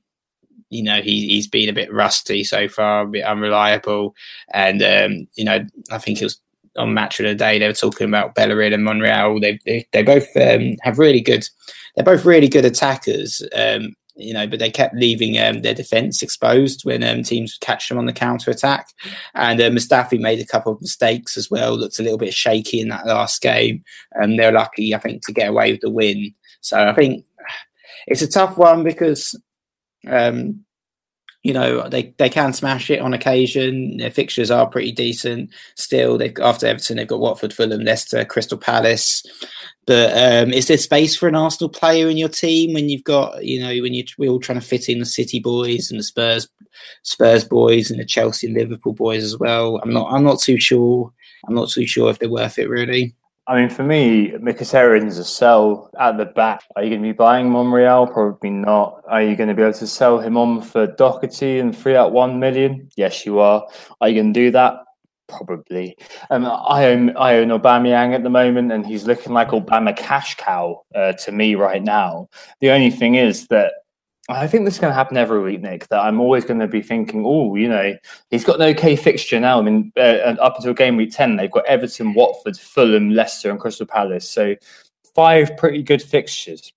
you 0.70 0.82
know 0.82 1.00
he, 1.00 1.28
he's 1.28 1.46
been 1.46 1.68
a 1.68 1.74
bit 1.74 1.92
rusty 1.92 2.44
so 2.44 2.68
far, 2.68 3.02
a 3.02 3.06
bit 3.06 3.24
unreliable, 3.24 4.14
and 4.52 4.82
um, 4.82 5.28
you 5.34 5.44
know 5.44 5.64
I 5.90 5.98
think 5.98 6.20
it 6.20 6.24
was 6.24 6.40
on 6.76 6.94
match 6.94 7.18
of 7.20 7.24
the 7.24 7.34
day 7.34 7.58
they 7.58 7.66
were 7.66 7.72
talking 7.72 8.08
about 8.08 8.34
Bellerin 8.34 8.72
and 8.72 8.84
Monreal. 8.84 9.40
They 9.40 9.58
they, 9.64 9.86
they 9.92 10.02
both 10.02 10.28
um, 10.36 10.76
have 10.82 10.98
really 10.98 11.20
good. 11.20 11.46
They're 11.94 12.04
both 12.04 12.24
really 12.24 12.48
good 12.48 12.64
attackers. 12.64 13.42
Um, 13.54 13.94
you 14.18 14.32
know, 14.32 14.46
but 14.46 14.58
they 14.58 14.70
kept 14.70 14.94
leaving 14.94 15.38
um, 15.38 15.60
their 15.60 15.74
defence 15.74 16.22
exposed 16.22 16.84
when 16.84 17.02
um, 17.04 17.22
teams 17.22 17.58
catch 17.60 17.88
them 17.88 17.98
on 17.98 18.06
the 18.06 18.14
counter 18.14 18.50
attack. 18.50 18.88
And 19.34 19.60
uh, 19.60 19.68
Mustafi 19.68 20.18
made 20.18 20.40
a 20.40 20.46
couple 20.46 20.72
of 20.72 20.80
mistakes 20.80 21.36
as 21.36 21.50
well. 21.50 21.76
Looked 21.76 21.98
a 21.98 22.02
little 22.02 22.18
bit 22.18 22.32
shaky 22.32 22.80
in 22.80 22.88
that 22.88 23.06
last 23.06 23.42
game, 23.42 23.84
and 24.12 24.38
they're 24.38 24.52
lucky, 24.52 24.94
I 24.94 24.98
think, 24.98 25.24
to 25.26 25.32
get 25.32 25.50
away 25.50 25.72
with 25.72 25.82
the 25.82 25.90
win. 25.90 26.34
So 26.62 26.88
I 26.88 26.94
think 26.94 27.26
it's 28.06 28.22
a 28.22 28.28
tough 28.28 28.56
one 28.56 28.82
because 28.82 29.38
um, 30.06 30.64
you 31.46 31.52
know 31.52 31.88
they, 31.88 32.12
they 32.18 32.28
can 32.28 32.52
smash 32.52 32.90
it 32.90 33.00
on 33.00 33.14
occasion. 33.14 33.98
Their 33.98 34.10
fixtures 34.10 34.50
are 34.50 34.68
pretty 34.68 34.90
decent 34.90 35.50
still. 35.76 36.18
They've 36.18 36.36
after 36.42 36.66
Everton 36.66 36.96
they've 36.96 37.06
got 37.06 37.20
Watford, 37.20 37.52
Fulham, 37.52 37.82
Leicester, 37.82 38.24
Crystal 38.24 38.58
Palace. 38.58 39.24
But 39.86 40.10
um, 40.16 40.52
is 40.52 40.66
there 40.66 40.76
space 40.76 41.14
for 41.14 41.28
an 41.28 41.36
Arsenal 41.36 41.68
player 41.68 42.08
in 42.08 42.16
your 42.16 42.28
team 42.28 42.74
when 42.74 42.88
you've 42.88 43.04
got 43.04 43.44
you 43.44 43.60
know 43.60 43.68
when 43.80 43.94
you 43.94 44.04
we're 44.18 44.30
all 44.30 44.40
trying 44.40 44.58
to 44.58 44.66
fit 44.66 44.88
in 44.88 44.98
the 44.98 45.06
City 45.06 45.38
boys 45.38 45.88
and 45.88 46.00
the 46.00 46.04
Spurs 46.04 46.48
Spurs 47.04 47.44
boys 47.44 47.92
and 47.92 48.00
the 48.00 48.04
Chelsea 48.04 48.48
Liverpool 48.48 48.94
boys 48.94 49.22
as 49.22 49.38
well? 49.38 49.78
I'm 49.84 49.92
not 49.92 50.12
I'm 50.12 50.24
not 50.24 50.40
too 50.40 50.58
sure. 50.58 51.12
I'm 51.46 51.54
not 51.54 51.68
too 51.68 51.86
sure 51.86 52.10
if 52.10 52.18
they're 52.18 52.28
worth 52.28 52.58
it 52.58 52.68
really. 52.68 53.14
I 53.48 53.60
mean, 53.60 53.70
for 53.70 53.84
me, 53.84 54.30
Mkhitaryan's 54.32 55.18
a 55.18 55.24
sell 55.24 55.90
at 56.00 56.16
the 56.16 56.24
back. 56.24 56.62
Are 56.74 56.82
you 56.82 56.90
going 56.90 57.02
to 57.02 57.08
be 57.08 57.12
buying 57.12 57.48
Monreal? 57.48 58.08
Probably 58.08 58.50
not. 58.50 59.02
Are 59.08 59.22
you 59.22 59.36
going 59.36 59.48
to 59.48 59.54
be 59.54 59.62
able 59.62 59.72
to 59.74 59.86
sell 59.86 60.18
him 60.18 60.36
on 60.36 60.62
for 60.62 60.88
Doherty 60.88 61.60
and 61.60 61.76
free 61.76 61.94
out 61.94 62.12
one 62.12 62.40
million? 62.40 62.88
Yes, 62.96 63.24
you 63.24 63.38
are. 63.38 63.64
Are 64.00 64.08
you 64.08 64.16
going 64.20 64.34
to 64.34 64.40
do 64.40 64.50
that? 64.50 64.78
Probably. 65.28 65.96
Um, 66.30 66.46
I 66.46 66.86
own 66.86 67.16
I 67.16 67.36
own 67.36 67.48
Aubameyang 67.48 68.14
at 68.14 68.24
the 68.24 68.30
moment, 68.30 68.72
and 68.72 68.84
he's 68.84 69.06
looking 69.06 69.32
like 69.32 69.48
Obama 69.48 69.96
cash 69.96 70.36
cow 70.36 70.82
uh, 70.94 71.12
to 71.12 71.32
me 71.32 71.54
right 71.54 71.82
now. 71.82 72.28
The 72.60 72.70
only 72.70 72.90
thing 72.90 73.14
is 73.14 73.46
that 73.48 73.72
I 74.28 74.48
think 74.48 74.64
this 74.64 74.74
is 74.74 74.80
going 74.80 74.90
to 74.90 74.94
happen 74.94 75.16
every 75.16 75.40
week, 75.40 75.60
Nick. 75.60 75.86
That 75.88 76.00
I'm 76.00 76.20
always 76.20 76.44
going 76.44 76.60
to 76.60 76.66
be 76.66 76.82
thinking, 76.82 77.24
oh, 77.24 77.54
you 77.54 77.68
know, 77.68 77.94
he's 78.30 78.44
got 78.44 78.56
an 78.56 78.68
okay 78.76 78.96
fixture 78.96 79.38
now. 79.38 79.58
I 79.58 79.62
mean, 79.62 79.92
uh, 79.96 80.34
up 80.40 80.56
until 80.56 80.74
game 80.74 80.96
week 80.96 81.12
ten, 81.12 81.36
they've 81.36 81.50
got 81.50 81.66
Everton, 81.66 82.14
Watford, 82.14 82.56
Fulham, 82.56 83.10
Leicester, 83.10 83.50
and 83.50 83.60
Crystal 83.60 83.86
Palace. 83.86 84.28
So 84.28 84.56
five 85.14 85.56
pretty 85.56 85.82
good 85.82 86.02
fixtures. 86.02 86.72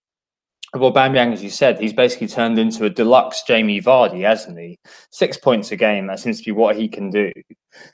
Well, 0.75 0.93
Aubameyang, 0.93 1.33
as 1.33 1.43
you 1.43 1.49
said, 1.49 1.79
he's 1.79 1.93
basically 1.93 2.27
turned 2.27 2.59
into 2.59 2.85
a 2.85 2.89
deluxe 2.91 3.41
Jamie 3.41 3.81
Vardy, 3.81 4.21
hasn't 4.21 4.59
he? 4.59 4.77
Six 5.09 5.35
points 5.35 5.71
a 5.71 5.75
game. 5.75 6.05
That 6.05 6.19
seems 6.19 6.37
to 6.39 6.45
be 6.45 6.51
what 6.51 6.75
he 6.75 6.87
can 6.87 7.09
do. 7.09 7.31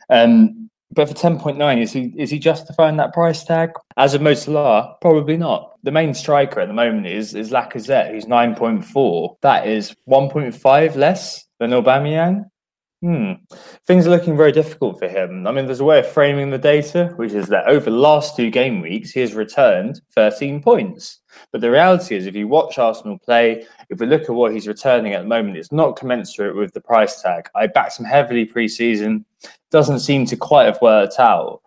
Um, 0.09 0.69
but 0.95 1.09
for 1.09 1.13
10.9, 1.13 1.81
is 1.81 1.91
he 1.91 2.13
is 2.17 2.31
he 2.31 2.39
justifying 2.39 2.97
that 2.97 3.13
price 3.13 3.43
tag? 3.43 3.71
As 3.97 4.13
of 4.13 4.21
Mo 4.21 4.33
Salah, 4.33 4.95
probably 5.01 5.37
not. 5.37 5.73
The 5.83 5.91
main 5.91 6.13
striker 6.13 6.61
at 6.61 6.67
the 6.67 6.73
moment 6.73 7.07
is 7.07 7.35
is 7.35 7.51
Lacazette, 7.51 8.11
who's 8.11 8.25
9.4. 8.25 9.35
That 9.41 9.67
is 9.67 9.95
1.5 10.09 10.95
less 10.95 11.45
than 11.59 11.71
Aubameyang. 11.71 12.45
Hmm. 13.05 13.33
Things 13.85 14.07
are 14.07 14.09
looking 14.09 14.35
very 14.35 14.51
difficult 14.51 14.97
for 14.97 15.07
him. 15.07 15.45
I 15.45 15.51
mean, 15.51 15.67
there's 15.67 15.79
a 15.79 15.85
way 15.85 15.99
of 15.99 16.07
framing 16.07 16.49
the 16.49 16.57
data, 16.57 17.13
which 17.17 17.33
is 17.33 17.49
that 17.49 17.67
over 17.67 17.91
the 17.91 17.95
last 17.95 18.35
two 18.35 18.49
game 18.49 18.81
weeks, 18.81 19.11
he 19.11 19.19
has 19.19 19.35
returned 19.35 20.01
13 20.15 20.59
points. 20.59 21.19
But 21.51 21.61
the 21.61 21.69
reality 21.69 22.15
is, 22.15 22.25
if 22.25 22.35
you 22.35 22.47
watch 22.47 22.79
Arsenal 22.79 23.19
play, 23.19 23.63
if 23.91 23.99
we 23.99 24.07
look 24.07 24.23
at 24.23 24.31
what 24.31 24.53
he's 24.53 24.67
returning 24.67 25.13
at 25.13 25.21
the 25.21 25.27
moment, 25.27 25.55
it's 25.55 25.71
not 25.71 25.97
commensurate 25.97 26.55
with 26.55 26.73
the 26.73 26.81
price 26.81 27.21
tag. 27.21 27.47
I 27.53 27.67
backed 27.67 27.99
him 27.99 28.05
heavily 28.05 28.43
pre-season. 28.43 29.23
Doesn't 29.69 29.99
seem 29.99 30.25
to 30.25 30.35
quite 30.35 30.65
have 30.65 30.81
worked 30.81 31.19
out. 31.19 31.61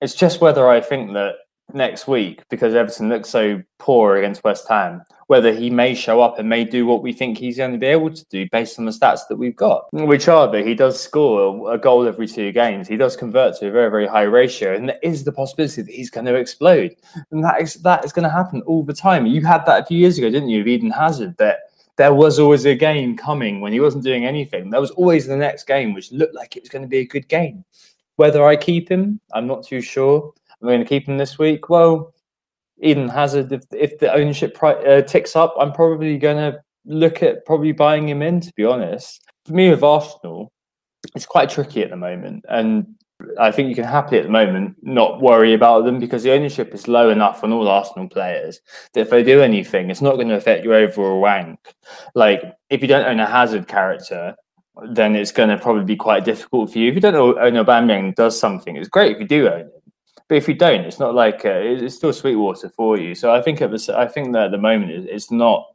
It's 0.00 0.14
just 0.14 0.40
whether 0.40 0.68
I 0.68 0.80
think 0.80 1.14
that 1.14 1.34
next 1.72 2.06
week, 2.06 2.42
because 2.50 2.74
Everton 2.74 3.08
looks 3.08 3.28
so 3.28 3.62
poor 3.78 4.16
against 4.16 4.44
West 4.44 4.68
Ham, 4.68 5.02
whether 5.26 5.52
he 5.52 5.70
may 5.70 5.94
show 5.94 6.20
up 6.20 6.38
and 6.38 6.48
may 6.48 6.64
do 6.64 6.86
what 6.86 7.02
we 7.02 7.12
think 7.12 7.38
he's 7.38 7.56
going 7.56 7.72
to 7.72 7.78
be 7.78 7.86
able 7.86 8.10
to 8.10 8.24
do 8.26 8.46
based 8.52 8.78
on 8.78 8.84
the 8.84 8.92
stats 8.92 9.26
that 9.28 9.36
we've 9.36 9.56
got, 9.56 9.86
which 9.92 10.28
are 10.28 10.50
that 10.50 10.66
he 10.66 10.74
does 10.74 11.00
score 11.00 11.72
a 11.72 11.78
goal 11.78 12.06
every 12.06 12.28
two 12.28 12.52
games. 12.52 12.86
He 12.86 12.96
does 12.96 13.16
convert 13.16 13.56
to 13.56 13.68
a 13.68 13.72
very, 13.72 13.90
very 13.90 14.06
high 14.06 14.22
ratio, 14.22 14.74
and 14.74 14.88
there 14.88 14.98
is 15.02 15.24
the 15.24 15.32
possibility 15.32 15.82
that 15.82 15.94
he's 15.94 16.10
going 16.10 16.26
to 16.26 16.34
explode. 16.34 16.94
And 17.30 17.42
that 17.44 17.60
is 17.60 17.74
that 17.76 18.04
is 18.04 18.12
going 18.12 18.24
to 18.24 18.30
happen 18.30 18.62
all 18.62 18.84
the 18.84 18.94
time. 18.94 19.26
You 19.26 19.44
had 19.44 19.66
that 19.66 19.82
a 19.82 19.86
few 19.86 19.98
years 19.98 20.18
ago, 20.18 20.30
didn't 20.30 20.50
you, 20.50 20.60
of 20.60 20.68
Eden 20.68 20.90
Hazard? 20.90 21.36
That 21.38 21.58
there 21.96 22.14
was 22.14 22.38
always 22.38 22.64
a 22.66 22.74
game 22.74 23.16
coming 23.16 23.60
when 23.60 23.72
he 23.72 23.80
wasn't 23.80 24.04
doing 24.04 24.24
anything. 24.24 24.70
There 24.70 24.80
was 24.80 24.90
always 24.92 25.26
the 25.26 25.36
next 25.36 25.64
game, 25.64 25.94
which 25.94 26.12
looked 26.12 26.34
like 26.34 26.56
it 26.56 26.62
was 26.62 26.70
going 26.70 26.82
to 26.82 26.88
be 26.88 26.98
a 26.98 27.06
good 27.06 27.28
game. 27.28 27.64
Whether 28.16 28.44
I 28.44 28.54
keep 28.54 28.88
him, 28.88 29.20
I'm 29.32 29.46
not 29.46 29.64
too 29.64 29.80
sure. 29.80 30.32
I'm 30.64 30.68
going 30.70 30.80
to 30.80 30.86
keep 30.86 31.06
him 31.06 31.18
this 31.18 31.38
week. 31.38 31.68
Well, 31.68 32.14
Eden 32.80 33.10
Hazard, 33.10 33.52
if, 33.52 33.64
if 33.70 33.98
the 33.98 34.10
ownership 34.10 34.54
pri- 34.54 34.82
uh, 34.82 35.02
ticks 35.02 35.36
up, 35.36 35.54
I'm 35.60 35.72
probably 35.72 36.16
going 36.16 36.38
to 36.38 36.58
look 36.86 37.22
at 37.22 37.44
probably 37.44 37.72
buying 37.72 38.08
him 38.08 38.22
in, 38.22 38.40
to 38.40 38.52
be 38.56 38.64
honest. 38.64 39.22
For 39.44 39.52
me, 39.52 39.68
with 39.68 39.82
Arsenal, 39.82 40.50
it's 41.14 41.26
quite 41.26 41.50
tricky 41.50 41.82
at 41.82 41.90
the 41.90 41.98
moment. 41.98 42.46
And 42.48 42.94
I 43.38 43.52
think 43.52 43.68
you 43.68 43.74
can 43.74 43.84
happily 43.84 44.20
at 44.20 44.24
the 44.24 44.30
moment 44.30 44.76
not 44.80 45.20
worry 45.20 45.52
about 45.52 45.84
them 45.84 45.98
because 45.98 46.22
the 46.22 46.32
ownership 46.32 46.72
is 46.72 46.88
low 46.88 47.10
enough 47.10 47.44
on 47.44 47.52
all 47.52 47.68
Arsenal 47.68 48.08
players 48.08 48.58
that 48.94 49.02
if 49.02 49.10
they 49.10 49.22
do 49.22 49.42
anything, 49.42 49.90
it's 49.90 50.00
not 50.00 50.14
going 50.14 50.28
to 50.28 50.36
affect 50.36 50.64
your 50.64 50.74
overall 50.74 51.20
rank. 51.20 51.58
Like 52.14 52.42
if 52.70 52.80
you 52.80 52.88
don't 52.88 53.06
own 53.06 53.20
a 53.20 53.26
Hazard 53.26 53.68
character, 53.68 54.34
then 54.90 55.14
it's 55.14 55.30
going 55.30 55.50
to 55.50 55.58
probably 55.58 55.84
be 55.84 55.94
quite 55.94 56.24
difficult 56.24 56.72
for 56.72 56.78
you. 56.78 56.88
If 56.88 56.94
you 56.94 57.02
don't 57.02 57.14
own 57.14 57.52
Aubameyang 57.52 58.14
does 58.14 58.38
something, 58.40 58.76
it's 58.76 58.88
great 58.88 59.12
if 59.12 59.20
you 59.20 59.28
do 59.28 59.48
own 59.48 59.60
it. 59.60 59.83
But 60.28 60.38
if 60.38 60.48
you 60.48 60.54
don't, 60.54 60.84
it's 60.84 60.98
not 60.98 61.14
like 61.14 61.44
uh, 61.44 61.60
it's 61.62 61.96
still 61.96 62.12
Sweetwater 62.12 62.70
for 62.70 62.98
you. 62.98 63.14
So 63.14 63.34
I 63.34 63.42
think 63.42 63.60
at 63.60 63.70
the, 63.70 63.94
I 63.96 64.08
think 64.08 64.32
that 64.32 64.46
at 64.46 64.50
the 64.52 64.58
moment 64.58 64.90
it's 64.90 65.30
not 65.30 65.66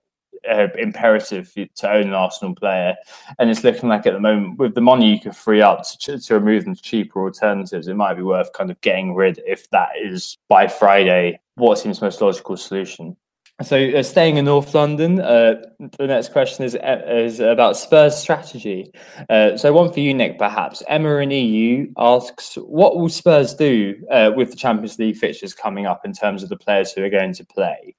uh, 0.49 0.67
imperative 0.77 1.53
to 1.53 1.91
own 1.91 2.07
an 2.07 2.13
Arsenal 2.13 2.55
player, 2.55 2.95
and 3.37 3.49
it's 3.49 3.63
looking 3.63 3.89
like 3.89 4.05
at 4.05 4.13
the 4.13 4.19
moment 4.19 4.57
with 4.57 4.73
the 4.73 4.81
money 4.81 5.13
you 5.13 5.19
can 5.19 5.31
free 5.33 5.61
up 5.61 5.83
to, 5.99 6.19
to 6.19 6.33
remove 6.33 6.65
them 6.65 6.75
to 6.75 6.81
cheaper 6.81 7.23
alternatives, 7.23 7.87
it 7.87 7.95
might 7.95 8.15
be 8.15 8.23
worth 8.23 8.51
kind 8.53 8.71
of 8.71 8.79
getting 8.81 9.15
rid 9.15 9.41
if 9.45 9.69
that 9.69 9.89
is 10.01 10.37
by 10.47 10.67
Friday 10.67 11.39
what 11.55 11.77
seems 11.77 12.01
most 12.01 12.21
logical 12.21 12.57
solution. 12.57 13.15
So, 13.61 13.77
uh, 13.77 14.03
staying 14.03 14.37
in 14.37 14.45
North 14.45 14.73
London, 14.73 15.19
uh, 15.19 15.55
the 15.97 16.07
next 16.07 16.31
question 16.31 16.63
is 16.63 16.75
uh, 16.75 17.01
is 17.07 17.41
about 17.41 17.75
Spurs 17.75 18.15
strategy. 18.15 18.93
Uh, 19.29 19.57
so, 19.57 19.73
one 19.73 19.91
for 19.91 19.99
you, 19.99 20.13
Nick, 20.13 20.37
perhaps. 20.37 20.81
Emma 20.87 21.17
in 21.17 21.31
EU 21.31 21.91
asks, 21.97 22.55
what 22.55 22.97
will 22.97 23.09
Spurs 23.09 23.53
do 23.53 23.95
uh, 24.11 24.31
with 24.33 24.51
the 24.51 24.55
Champions 24.55 24.97
League 24.97 25.17
fixtures 25.17 25.53
coming 25.53 25.85
up 25.85 26.05
in 26.05 26.13
terms 26.13 26.41
of 26.41 26.47
the 26.47 26.55
players 26.55 26.93
who 26.93 27.03
are 27.03 27.09
going 27.09 27.33
to 27.33 27.45
play? 27.45 27.95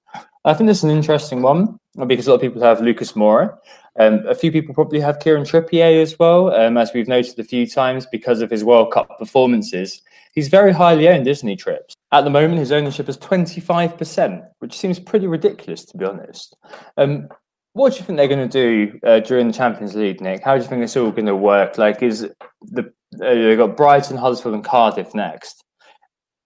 I 0.46 0.54
think 0.54 0.66
this 0.66 0.78
is 0.78 0.84
an 0.84 0.90
interesting 0.90 1.42
one 1.42 1.78
because 2.06 2.26
a 2.26 2.30
lot 2.30 2.36
of 2.36 2.40
people 2.40 2.62
have 2.62 2.80
Lucas 2.80 3.12
Moura. 3.12 3.54
Um, 3.98 4.26
a 4.26 4.34
few 4.34 4.52
people 4.52 4.74
probably 4.74 5.00
have 5.00 5.20
Kieran 5.20 5.44
Trippier 5.44 6.00
as 6.00 6.18
well, 6.18 6.54
um, 6.54 6.76
as 6.76 6.92
we've 6.94 7.08
noted 7.08 7.38
a 7.38 7.44
few 7.44 7.66
times 7.66 8.06
because 8.06 8.40
of 8.40 8.50
his 8.50 8.64
World 8.64 8.92
Cup 8.92 9.18
performances. 9.18 10.02
He's 10.32 10.48
very 10.48 10.72
highly 10.72 11.08
owned, 11.08 11.26
isn't 11.26 11.48
he, 11.48 11.56
Trips? 11.56 11.94
At 12.12 12.22
the 12.22 12.30
moment, 12.30 12.60
his 12.60 12.72
ownership 12.72 13.08
is 13.08 13.18
25%, 13.18 14.46
which 14.60 14.78
seems 14.78 14.98
pretty 15.00 15.26
ridiculous, 15.26 15.84
to 15.86 15.96
be 15.96 16.04
honest. 16.04 16.56
Um, 16.96 17.28
what 17.72 17.92
do 17.92 17.98
you 17.98 18.04
think 18.04 18.16
they're 18.16 18.28
going 18.28 18.48
to 18.48 18.88
do 18.88 18.98
uh, 19.04 19.20
during 19.20 19.48
the 19.48 19.52
Champions 19.52 19.94
League, 19.94 20.20
Nick? 20.20 20.42
How 20.44 20.56
do 20.56 20.62
you 20.62 20.68
think 20.68 20.82
it's 20.82 20.96
all 20.96 21.10
going 21.10 21.26
to 21.26 21.36
work? 21.36 21.78
Like, 21.78 22.02
is 22.02 22.28
the 22.62 22.92
uh, 23.14 23.34
they've 23.34 23.58
got 23.58 23.76
Brighton, 23.76 24.16
Huddersfield, 24.16 24.54
and 24.54 24.64
Cardiff 24.64 25.14
next? 25.14 25.59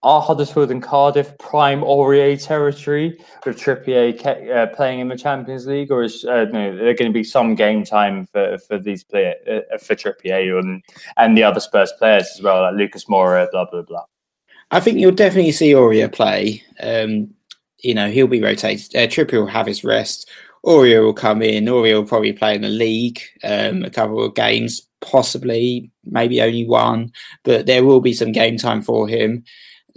Are 0.05 0.21
Huddersfield 0.21 0.69
and 0.69 0.83
Cardiff 0.83 1.35
prime 1.39 1.81
Aurier 1.81 2.37
territory 2.37 3.19
with 3.43 3.57
Trippier 3.57 4.55
uh, 4.55 4.67
playing 4.67 4.99
in 4.99 5.07
the 5.07 5.17
Champions 5.17 5.65
League, 5.65 5.91
or 5.91 6.03
is 6.03 6.23
uh, 6.23 6.45
no? 6.53 6.77
There 6.77 6.93
going 6.93 7.11
to 7.11 7.13
be 7.13 7.23
some 7.23 7.55
game 7.55 7.83
time 7.83 8.27
for 8.27 8.59
for 8.59 8.77
these 8.77 9.03
players 9.03 9.35
uh, 9.47 9.79
for 9.79 9.95
Trippier 9.95 10.59
and 10.59 10.83
and 11.17 11.35
the 11.35 11.41
other 11.41 11.59
Spurs 11.59 11.91
players 11.97 12.29
as 12.35 12.43
well, 12.43 12.61
like 12.61 12.75
Lucas 12.75 13.05
Moura, 13.05 13.49
blah 13.49 13.65
blah 13.65 13.81
blah. 13.81 14.03
I 14.69 14.79
think 14.79 14.99
you'll 14.99 15.11
definitely 15.11 15.51
see 15.51 15.71
Aurier 15.71 16.13
play. 16.13 16.61
Um, 16.83 17.33
you 17.81 17.95
know, 17.95 18.11
he'll 18.11 18.27
be 18.27 18.43
rotated. 18.43 18.95
Uh, 18.95 19.07
Trippier 19.07 19.39
will 19.39 19.47
have 19.47 19.65
his 19.65 19.83
rest. 19.83 20.29
Aurier 20.63 21.03
will 21.03 21.15
come 21.15 21.41
in. 21.41 21.65
Aurier 21.65 21.95
will 21.95 22.05
probably 22.05 22.33
play 22.33 22.53
in 22.53 22.61
the 22.61 22.69
league 22.69 23.21
um, 23.43 23.83
a 23.83 23.89
couple 23.89 24.23
of 24.23 24.35
games, 24.35 24.83
possibly, 25.01 25.89
maybe 26.03 26.43
only 26.43 26.67
one, 26.67 27.11
but 27.43 27.65
there 27.65 27.83
will 27.83 28.01
be 28.01 28.13
some 28.13 28.31
game 28.31 28.57
time 28.57 28.83
for 28.83 29.07
him 29.07 29.43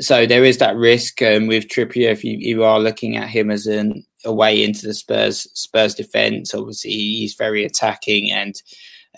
so 0.01 0.27
there 0.27 0.45
is 0.45 0.59
that 0.59 0.77
risk 0.77 1.23
um, 1.23 1.47
with 1.47 1.69
Trippier 1.69 2.11
if 2.11 2.23
you, 2.25 2.37
you 2.39 2.65
are 2.65 2.79
looking 2.79 3.17
at 3.17 3.29
him 3.29 3.51
as 3.51 3.67
an 3.67 4.05
a 4.25 4.33
way 4.33 4.63
into 4.63 4.87
the 4.87 4.95
Spurs 4.95 5.47
Spurs 5.55 5.95
defense. 5.95 6.55
Obviously, 6.55 6.91
he's 6.91 7.35
very 7.35 7.65
attacking, 7.65 8.31
and 8.31 8.61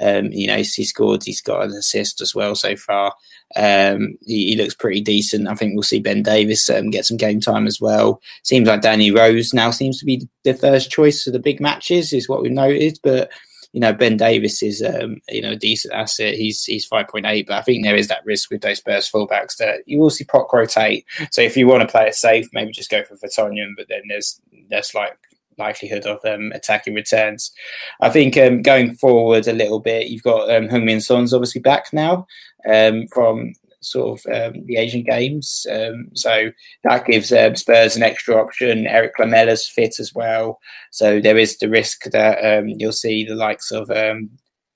um, 0.01 0.27
you 0.33 0.47
know 0.47 0.57
he 0.57 0.85
scored. 0.85 1.25
He's 1.25 1.41
got 1.41 1.65
an 1.65 1.73
assist 1.73 2.21
as 2.21 2.35
well 2.35 2.55
so 2.55 2.77
far. 2.77 3.15
Um, 3.57 4.17
he, 4.25 4.51
he, 4.51 4.57
looks 4.57 4.77
pretty 4.77 5.01
decent. 5.01 5.49
I 5.49 5.55
think 5.55 5.75
we'll 5.75 5.83
see 5.83 5.99
Ben 5.99 6.23
Davies 6.23 6.71
um, 6.71 6.91
get 6.91 7.05
some 7.05 7.17
game 7.17 7.41
time 7.41 7.67
as 7.67 7.81
well. 7.81 8.21
Seems 8.45 8.69
like 8.69 8.83
Danny 8.83 9.11
Rose 9.11 9.53
now 9.53 9.73
seems 9.73 9.99
to 9.99 10.05
be 10.05 10.29
the 10.45 10.55
first 10.55 10.91
choice 10.91 11.25
for 11.25 11.33
the 11.33 11.41
big 11.41 11.61
matches, 11.61 12.13
is 12.13 12.29
what 12.29 12.43
we've 12.43 12.53
noted. 12.53 12.99
But 13.03 13.31
you 13.73 13.81
know, 13.81 13.93
Ben 13.93 14.17
Davies 14.17 14.63
is 14.63 14.83
um, 14.83 15.21
you 15.29 15.43
know 15.43 15.53
a 15.53 15.57
decent 15.57 15.95
asset. 15.95 16.35
He's 16.35 16.65
he's 16.65 16.85
five 16.85 17.09
point 17.09 17.27
eight, 17.27 17.47
but 17.47 17.59
I 17.59 17.63
think 17.63 17.85
there 17.85 17.97
is 17.97 18.09
that 18.09 18.25
risk 18.25 18.51
with 18.51 18.63
those 18.63 18.79
Spurs 18.79 19.11
fullbacks 19.11 19.57
that 19.59 19.87
you 19.87 19.99
will 19.99 20.11
see 20.11 20.25
Poch 20.25 20.53
rotate. 20.53 21.05
So 21.31 21.41
if 21.41 21.57
you 21.57 21.67
want 21.67 21.83
to 21.83 21.89
play 21.89 22.09
it 22.09 22.15
safe, 22.15 22.49
maybe 22.53 22.73
just 22.73 22.91
go 22.91 23.05
for 23.05 23.17
Vertonghen, 23.17 23.75
but 23.77 23.87
then 23.89 24.03
there's 24.09 24.41
there's 24.69 24.95
like 24.95 25.17
likelihood 25.59 26.07
of 26.07 26.25
um, 26.25 26.53
attacking 26.53 26.95
returns. 26.95 27.53
I 28.01 28.09
think 28.09 28.37
um, 28.37 28.63
going 28.63 28.95
forward 28.95 29.47
a 29.47 29.53
little 29.53 29.79
bit, 29.79 30.09
you've 30.09 30.23
got 30.23 30.51
um, 30.51 30.69
Heung-min 30.69 31.01
Son's 31.01 31.35
obviously 31.35 31.61
back 31.61 31.93
now 31.93 32.27
um, 32.69 33.07
from 33.09 33.53
sort 33.81 34.21
of 34.21 34.55
um, 34.55 34.65
the 34.67 34.77
Asian 34.77 35.03
Games. 35.03 35.67
Um, 35.71 36.09
so 36.15 36.51
that 36.85 37.07
gives 37.07 37.33
uh, 37.33 37.55
Spurs 37.55 37.97
an 37.97 38.03
extra 38.03 38.37
option. 38.37 38.87
Erik 38.87 39.13
Lamela's 39.19 39.69
fit 39.69 39.99
as 39.99 40.13
well. 40.15 40.59
So 40.91 41.21
there 41.21 41.39
is 41.39 41.59
the 41.59 41.69
risk 41.69 42.05
that 42.05 42.39
um, 42.45 42.69
you'll 42.69 42.93
see 42.93 43.25
the 43.25 43.35
likes 43.35 43.71
of 43.71 43.91
um, 43.91 44.31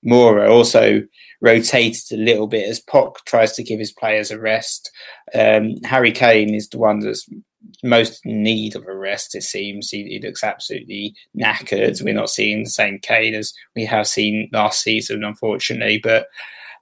Moura 0.05 0.49
also 0.49 1.01
rotated 1.41 2.11
a 2.11 2.17
little 2.17 2.47
bit 2.47 2.67
as 2.67 2.81
Poch 2.81 3.15
tries 3.25 3.53
to 3.53 3.63
give 3.63 3.79
his 3.79 3.91
players 3.91 4.31
a 4.31 4.39
rest. 4.39 4.91
Harry 5.33 6.11
Kane 6.11 6.53
is 6.53 6.69
the 6.69 6.77
one 6.77 6.99
that's 6.99 7.27
most 7.83 8.25
in 8.25 8.43
need 8.43 8.75
of 8.75 8.85
a 8.85 8.95
rest, 8.95 9.35
it 9.35 9.43
seems. 9.43 9.89
He, 9.89 10.03
he, 10.03 10.19
looks 10.19 10.43
absolutely 10.43 11.15
knackered. 11.37 12.01
We're 12.03 12.13
not 12.13 12.29
seeing 12.29 12.63
the 12.63 12.69
same 12.69 12.99
Kane 12.99 13.35
as 13.35 13.53
we 13.75 13.85
have 13.85 14.07
seen 14.07 14.49
last 14.51 14.81
season, 14.81 15.23
unfortunately. 15.23 15.99
But 16.01 16.27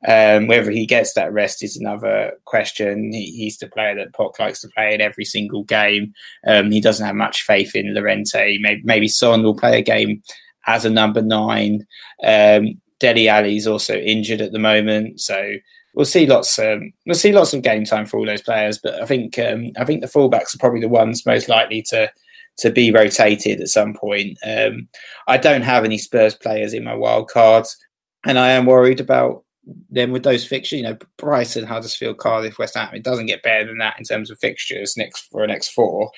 um, 0.08 0.47
whether 0.47 0.72
he 0.72 0.86
gets 0.86 1.14
that 1.14 1.32
rest 1.32 1.64
is 1.64 1.78
another 1.78 2.34
question. 2.45 3.12
He, 3.14 3.32
he's 3.32 3.58
the 3.58 3.68
player 3.68 3.95
that 3.95 4.14
Poch 4.14 4.38
likes 4.39 4.62
to 4.62 4.70
play 4.70 4.93
in 4.93 5.01
every 5.01 5.26
single 5.26 5.64
game. 5.64 6.14
Um, 6.45 6.72
he 6.72 6.82
doesn't 6.82 7.06
have 7.06 7.16
much 7.16 7.43
faith 7.43 7.76
in 7.76 7.93
Llorente. 7.93 8.58
Maybe, 8.60 8.82
maybe 8.84 9.08
Son 9.08 9.43
will 9.43 9.56
play 9.56 9.80
a 9.80 9.84
game 9.84 10.22
as 10.68 10.86
a 10.86 10.89
number 10.89 11.22
nine. 11.22 11.86
Um, 12.24 12.82
Dele 12.99 13.28
Alli's 13.28 13.68
also 13.68 13.95
injured 13.95 14.41
at 14.41 14.51
the 14.51 14.60
moment, 14.60 15.20
so 15.20 15.54
we'll 15.93 16.06
see 16.06 16.26
lots. 16.26 16.58
Um, 16.58 16.93
we'll 17.06 17.16
see 17.16 17.32
lots 17.32 17.54
of 17.54 17.62
game 17.62 17.86
time 17.86 18.06
for 18.06 18.18
all 18.18 18.26
those 18.26 18.41
players. 18.41 18.80
But 18.82 19.01
I 19.01 19.06
think 19.06 19.38
um, 19.39 19.72
I 19.78 19.86
think 19.86 20.01
the 20.01 20.08
fullbacks 20.08 20.56
are 20.56 20.60
probably 20.60 20.82
the 20.82 20.89
ones 20.89 21.26
most 21.26 21.49
likely 21.49 21.82
to 21.89 22.12
to 22.58 22.72
be 22.72 22.91
rotated 22.91 23.60
at 23.60 23.68
some 23.68 23.93
point. 23.93 24.38
Um, 24.45 24.88
I 25.28 25.38
don't 25.38 25.64
have 25.64 25.84
any 25.84 25.97
Spurs 25.97 26.36
players 26.36 26.74
in 26.74 26.84
my 26.84 26.93
wild 26.93 27.30
cards, 27.30 27.78
and 28.26 28.38
I 28.38 28.51
am 28.51 28.66
worried 28.66 28.99
about 28.99 29.43
then 29.89 30.11
with 30.11 30.24
those 30.24 30.45
fixtures, 30.45 30.78
you 30.78 30.84
know, 30.84 30.97
Brighton, 31.18 31.66
Huddersfield, 31.66 32.18
Cardiff, 32.18 32.57
West 32.57 32.76
Ham, 32.76 32.89
it 32.93 33.03
doesn't 33.03 33.28
get 33.28 33.43
better 33.43 33.66
than 33.66 33.78
that 33.78 33.97
in 33.97 34.03
terms 34.03 34.30
of 34.30 34.39
fixtures 34.39 34.97
next 34.97 35.22
for 35.32 35.45
next 35.47 35.70
four. 35.70 36.11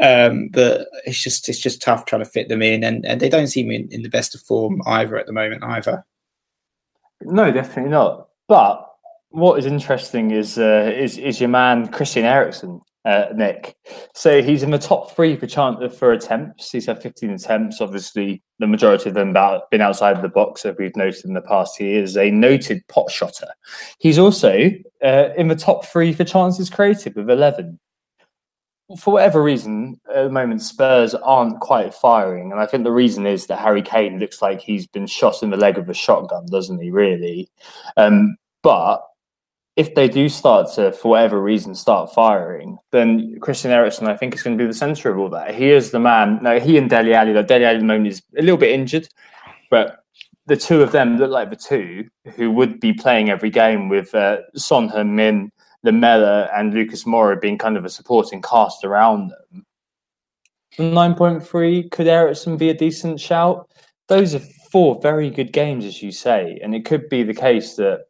Um, 0.00 0.48
but 0.52 0.88
it's 1.04 1.22
just 1.22 1.48
it's 1.48 1.58
just 1.58 1.80
tough 1.80 2.04
trying 2.04 2.22
to 2.22 2.30
fit 2.30 2.48
them 2.48 2.62
in, 2.62 2.84
and, 2.84 3.04
and 3.06 3.20
they 3.20 3.30
don't 3.30 3.46
seem 3.46 3.70
in, 3.70 3.88
in 3.90 4.02
the 4.02 4.10
best 4.10 4.34
of 4.34 4.42
form 4.42 4.82
either 4.86 5.16
at 5.16 5.26
the 5.26 5.32
moment 5.32 5.64
either. 5.64 6.04
No, 7.22 7.50
definitely 7.50 7.90
not. 7.90 8.28
But 8.46 8.86
what 9.30 9.58
is 9.58 9.66
interesting 9.66 10.30
is 10.32 10.58
uh, 10.58 10.92
is 10.94 11.16
is 11.16 11.40
your 11.40 11.48
man 11.48 11.88
Christian 11.88 12.24
Eriksen 12.24 12.80
uh, 13.06 13.28
Nick. 13.34 13.76
So 14.14 14.42
he's 14.42 14.64
in 14.64 14.72
the 14.72 14.78
top 14.78 15.14
three 15.14 15.36
for 15.36 15.46
chance 15.46 15.96
for 15.96 16.12
attempts. 16.12 16.72
He's 16.72 16.86
had 16.86 17.00
15 17.00 17.30
attempts. 17.30 17.80
Obviously, 17.80 18.42
the 18.58 18.66
majority 18.66 19.08
of 19.08 19.14
them 19.14 19.30
about 19.30 19.70
been 19.70 19.80
outside 19.80 20.20
the 20.20 20.28
box, 20.28 20.66
as 20.66 20.74
we've 20.76 20.96
noted 20.96 21.24
in 21.24 21.34
the 21.34 21.40
past. 21.40 21.78
He 21.78 21.94
is 21.94 22.16
a 22.16 22.30
noted 22.32 22.86
pot 22.88 23.10
shotter. 23.10 23.48
He's 24.00 24.18
also 24.18 24.70
uh, 25.02 25.28
in 25.36 25.46
the 25.46 25.54
top 25.54 25.86
three 25.86 26.12
for 26.12 26.24
chances 26.24 26.68
created 26.68 27.14
with 27.14 27.30
11. 27.30 27.78
For 28.98 29.14
whatever 29.14 29.42
reason, 29.42 30.00
at 30.12 30.24
the 30.24 30.30
moment, 30.30 30.62
Spurs 30.62 31.14
aren't 31.14 31.60
quite 31.60 31.94
firing. 31.94 32.50
And 32.50 32.60
I 32.60 32.66
think 32.66 32.84
the 32.84 32.92
reason 32.92 33.26
is 33.26 33.46
that 33.46 33.58
Harry 33.58 33.82
Kane 33.82 34.18
looks 34.18 34.42
like 34.42 34.60
he's 34.60 34.86
been 34.86 35.06
shot 35.06 35.42
in 35.42 35.50
the 35.50 35.56
leg 35.56 35.76
with 35.76 35.90
a 35.90 35.94
shotgun, 35.94 36.46
doesn't 36.46 36.80
he, 36.80 36.90
really? 36.90 37.48
Um, 37.96 38.36
but 38.62 39.02
if 39.76 39.94
they 39.94 40.08
do 40.08 40.28
start 40.30 40.72
to, 40.74 40.90
for 40.92 41.10
whatever 41.10 41.40
reason, 41.40 41.74
start 41.74 42.12
firing, 42.14 42.78
then 42.92 43.38
Christian 43.40 43.70
Eriksen, 43.70 44.08
I 44.08 44.16
think, 44.16 44.34
is 44.34 44.42
going 44.42 44.56
to 44.56 44.64
be 44.64 44.66
the 44.66 44.74
centre 44.74 45.10
of 45.10 45.18
all 45.18 45.28
that. 45.28 45.54
He 45.54 45.70
is 45.70 45.90
the 45.90 46.00
man. 46.00 46.38
Now, 46.42 46.58
he 46.58 46.78
and 46.78 46.90
like 46.90 47.04
Dele 47.04 47.14
Alli 47.14 47.36
at 47.36 47.78
the 47.78 47.84
moment 47.84 48.06
is 48.06 48.22
a 48.38 48.42
little 48.42 48.56
bit 48.56 48.70
injured, 48.70 49.06
but 49.70 49.98
the 50.46 50.56
two 50.56 50.82
of 50.82 50.92
them 50.92 51.18
look 51.18 51.30
like 51.30 51.50
the 51.50 51.56
two 51.56 52.08
who 52.36 52.50
would 52.52 52.80
be 52.80 52.94
playing 52.94 53.28
every 53.28 53.50
game 53.50 53.90
with 53.90 54.14
uh, 54.14 54.38
Son 54.54 54.88
Heung-min, 54.88 55.52
Lamela, 55.82 56.48
and 56.54 56.72
Lucas 56.72 57.04
Moura 57.04 57.38
being 57.38 57.58
kind 57.58 57.76
of 57.76 57.84
a 57.84 57.90
supporting 57.90 58.40
cast 58.40 58.82
around 58.82 59.30
them. 59.30 59.66
9.3, 60.78 61.90
could 61.90 62.06
Eriksen 62.06 62.56
be 62.56 62.70
a 62.70 62.74
decent 62.74 63.20
shout? 63.20 63.68
Those 64.08 64.34
are 64.34 64.42
four 64.70 65.00
very 65.02 65.28
good 65.28 65.52
games, 65.52 65.84
as 65.84 66.02
you 66.02 66.12
say, 66.12 66.58
and 66.62 66.74
it 66.74 66.86
could 66.86 67.08
be 67.10 67.22
the 67.22 67.34
case 67.34 67.76
that 67.76 68.06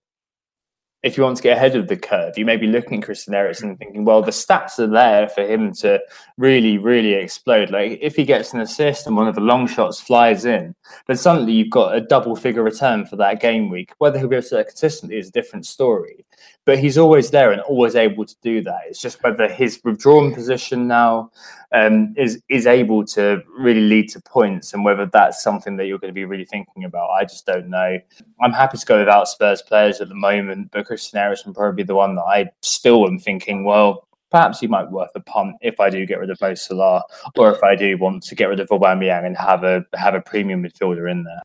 if 1.07 1.17
you 1.17 1.23
want 1.23 1.37
to 1.37 1.43
get 1.43 1.57
ahead 1.57 1.77
of 1.77 1.87
the 1.87 1.97
curve, 1.97 2.37
you 2.37 2.45
may 2.45 2.57
be 2.57 2.67
looking 2.67 2.99
at 2.99 3.05
Christian 3.05 3.33
Eriksen 3.33 3.69
and 3.69 3.79
thinking, 3.79 4.05
well, 4.05 4.23
the 4.23 4.33
stats 4.33 4.81
are 4.81 4.89
there 4.89 5.29
for 5.29 5.43
him 5.43 5.73
to 5.75 6.01
really, 6.37 6.79
really 6.79 7.13
explode. 7.13 7.71
Like 7.71 8.01
if 8.03 8.17
he 8.17 8.25
gets 8.25 8.53
an 8.53 8.61
assist 8.61 9.07
and 9.07 9.17
one 9.17 9.29
of 9.29 9.37
the 9.37 9.41
long 9.41 9.69
shots 9.69 10.01
flies 10.01 10.45
in, 10.45 10.75
then 11.07 11.17
suddenly 11.17 11.53
you've 11.53 11.71
got 11.71 11.95
a 11.95 12.01
double 12.01 12.35
figure 12.35 12.65
return 12.65 13.07
for 13.07 13.15
that 13.17 13.41
game 13.41 13.71
week. 13.71 13.93
Whether 13.99 14.19
he'll 14.19 14.27
be 14.27 14.35
able 14.35 14.43
to 14.43 14.51
do 14.51 14.57
that 14.57 14.67
consistently 14.67 15.17
is 15.17 15.29
a 15.29 15.33
different 15.33 15.65
story. 15.65 16.25
But 16.65 16.79
he's 16.79 16.99
always 16.99 17.31
there 17.31 17.53
and 17.53 17.61
always 17.63 17.95
able 17.95 18.25
to 18.25 18.35
do 18.43 18.61
that. 18.63 18.81
It's 18.89 19.01
just 19.01 19.23
whether 19.23 19.49
his 19.49 19.81
withdrawn 19.85 20.35
position 20.35 20.89
now 20.89 21.31
um, 21.73 22.15
is 22.17 22.43
is 22.49 22.67
able 22.67 23.05
to 23.07 23.43
really 23.57 23.83
lead 23.83 24.09
to 24.11 24.21
points, 24.23 24.73
and 24.73 24.85
whether 24.85 25.07
that's 25.07 25.43
something 25.43 25.77
that 25.77 25.87
you're 25.87 25.99
going 25.99 26.11
to 26.11 26.15
be 26.15 26.25
really 26.25 26.45
thinking 26.45 26.85
about. 26.85 27.11
I 27.11 27.25
just 27.25 27.47
don't 27.47 27.69
know. 27.69 27.99
I'm 28.41 28.53
happy 28.53 28.79
to 28.79 28.87
go 28.87 28.99
without 28.99 29.29
Spurs 29.29 29.63
players 29.63 30.01
at 30.01 30.09
the 30.09 30.15
moment, 30.15 30.71
but 30.73 30.87
Christian 30.87 31.19
Eriksen 31.19 31.55
probably 31.55 31.85
the 31.85 31.95
one 31.95 32.17
that 32.17 32.23
I 32.23 32.51
still 32.63 33.07
am 33.07 33.19
thinking. 33.19 33.65
Well, 33.65 34.07
perhaps 34.31 34.61
he 34.61 34.67
might 34.67 34.87
be 34.87 34.95
worth 34.95 35.11
a 35.15 35.21
punt 35.21 35.57
if 35.61 35.81
I 35.81 35.91
do 35.91 36.05
get 36.07 36.19
rid 36.19 36.31
of 36.31 36.41
Mo 36.41 36.55
Salah, 36.55 37.03
or 37.37 37.53
if 37.53 37.63
I 37.63 37.77
do 37.77 37.97
want 37.99 38.23
to 38.25 38.35
get 38.35 38.47
rid 38.47 38.61
of 38.61 38.69
Aubameyang 38.69 39.27
and 39.27 39.37
have 39.37 39.65
a 39.65 39.85
have 39.95 40.15
a 40.15 40.21
premium 40.21 40.63
midfielder 40.63 41.11
in 41.11 41.25
there. 41.25 41.43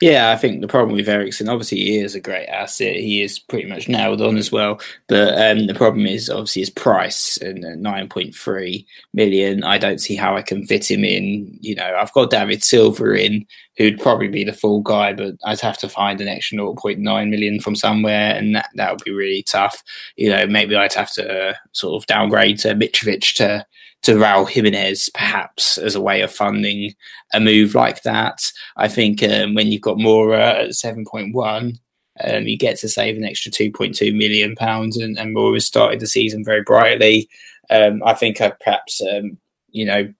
Yeah, 0.00 0.30
I 0.30 0.36
think 0.36 0.60
the 0.60 0.68
problem 0.68 0.96
with 0.96 1.08
Eriksen, 1.08 1.48
obviously, 1.48 1.78
he 1.78 1.98
is 1.98 2.14
a 2.14 2.20
great 2.20 2.46
asset. 2.46 2.96
He 2.96 3.22
is 3.22 3.38
pretty 3.38 3.68
much 3.68 3.88
nailed 3.88 4.22
on 4.22 4.36
as 4.36 4.50
well. 4.50 4.80
But 5.08 5.34
um, 5.40 5.66
the 5.66 5.74
problem 5.74 6.06
is 6.06 6.30
obviously 6.30 6.62
his 6.62 6.70
price 6.70 7.36
and 7.38 7.64
uh, 7.64 7.74
nine 7.76 8.08
point 8.08 8.34
three 8.34 8.86
million. 9.12 9.62
I 9.64 9.78
don't 9.78 10.00
see 10.00 10.16
how 10.16 10.36
I 10.36 10.42
can 10.42 10.66
fit 10.66 10.90
him 10.90 11.04
in. 11.04 11.58
You 11.60 11.74
know, 11.74 11.96
I've 11.98 12.12
got 12.12 12.30
David 12.30 12.64
Silva 12.64 13.12
in, 13.12 13.46
who'd 13.76 14.00
probably 14.00 14.28
be 14.28 14.44
the 14.44 14.52
full 14.52 14.80
guy, 14.80 15.12
but 15.12 15.34
I'd 15.44 15.60
have 15.60 15.78
to 15.78 15.88
find 15.88 16.20
an 16.20 16.28
extra 16.28 16.58
0.9 16.58 17.30
million 17.30 17.60
from 17.60 17.76
somewhere, 17.76 18.34
and 18.34 18.54
that 18.54 18.70
that 18.74 18.90
would 18.92 19.04
be 19.04 19.12
really 19.12 19.42
tough. 19.42 19.82
You 20.16 20.30
know, 20.30 20.46
maybe 20.46 20.76
I'd 20.76 20.94
have 20.94 21.12
to 21.12 21.50
uh, 21.50 21.54
sort 21.72 22.02
of 22.02 22.06
downgrade 22.06 22.58
to 22.60 22.74
Mitrovic 22.74 23.34
to 23.36 23.66
to 24.02 24.12
Raul 24.12 24.48
Jimenez, 24.48 25.10
perhaps 25.14 25.78
as 25.78 25.94
a 25.94 26.00
way 26.00 26.22
of 26.22 26.32
funding 26.32 26.94
a 27.34 27.40
move 27.40 27.74
like 27.74 28.02
that. 28.02 28.50
I 28.76 28.88
think 28.88 29.22
um, 29.22 29.54
when 29.54 29.68
you've 29.68 29.82
got 29.82 29.98
Moura 29.98 30.64
at 30.64 30.74
seven 30.74 31.04
point 31.04 31.34
one. 31.34 31.78
Um, 32.22 32.46
you 32.46 32.58
get 32.58 32.78
to 32.80 32.88
save 32.88 33.16
an 33.16 33.24
extra 33.24 33.50
2.2 33.50 34.14
million 34.14 34.54
pounds, 34.54 34.98
and, 34.98 35.18
and 35.18 35.34
Moura 35.34 35.54
has 35.54 35.64
started 35.64 36.00
the 36.00 36.06
season 36.06 36.44
very 36.44 36.62
brightly. 36.62 37.30
Um, 37.70 38.02
I 38.04 38.12
think 38.12 38.40
I 38.42 38.50
perhaps, 38.50 39.00
um, 39.00 39.38
you 39.70 39.86
know, 39.86 40.12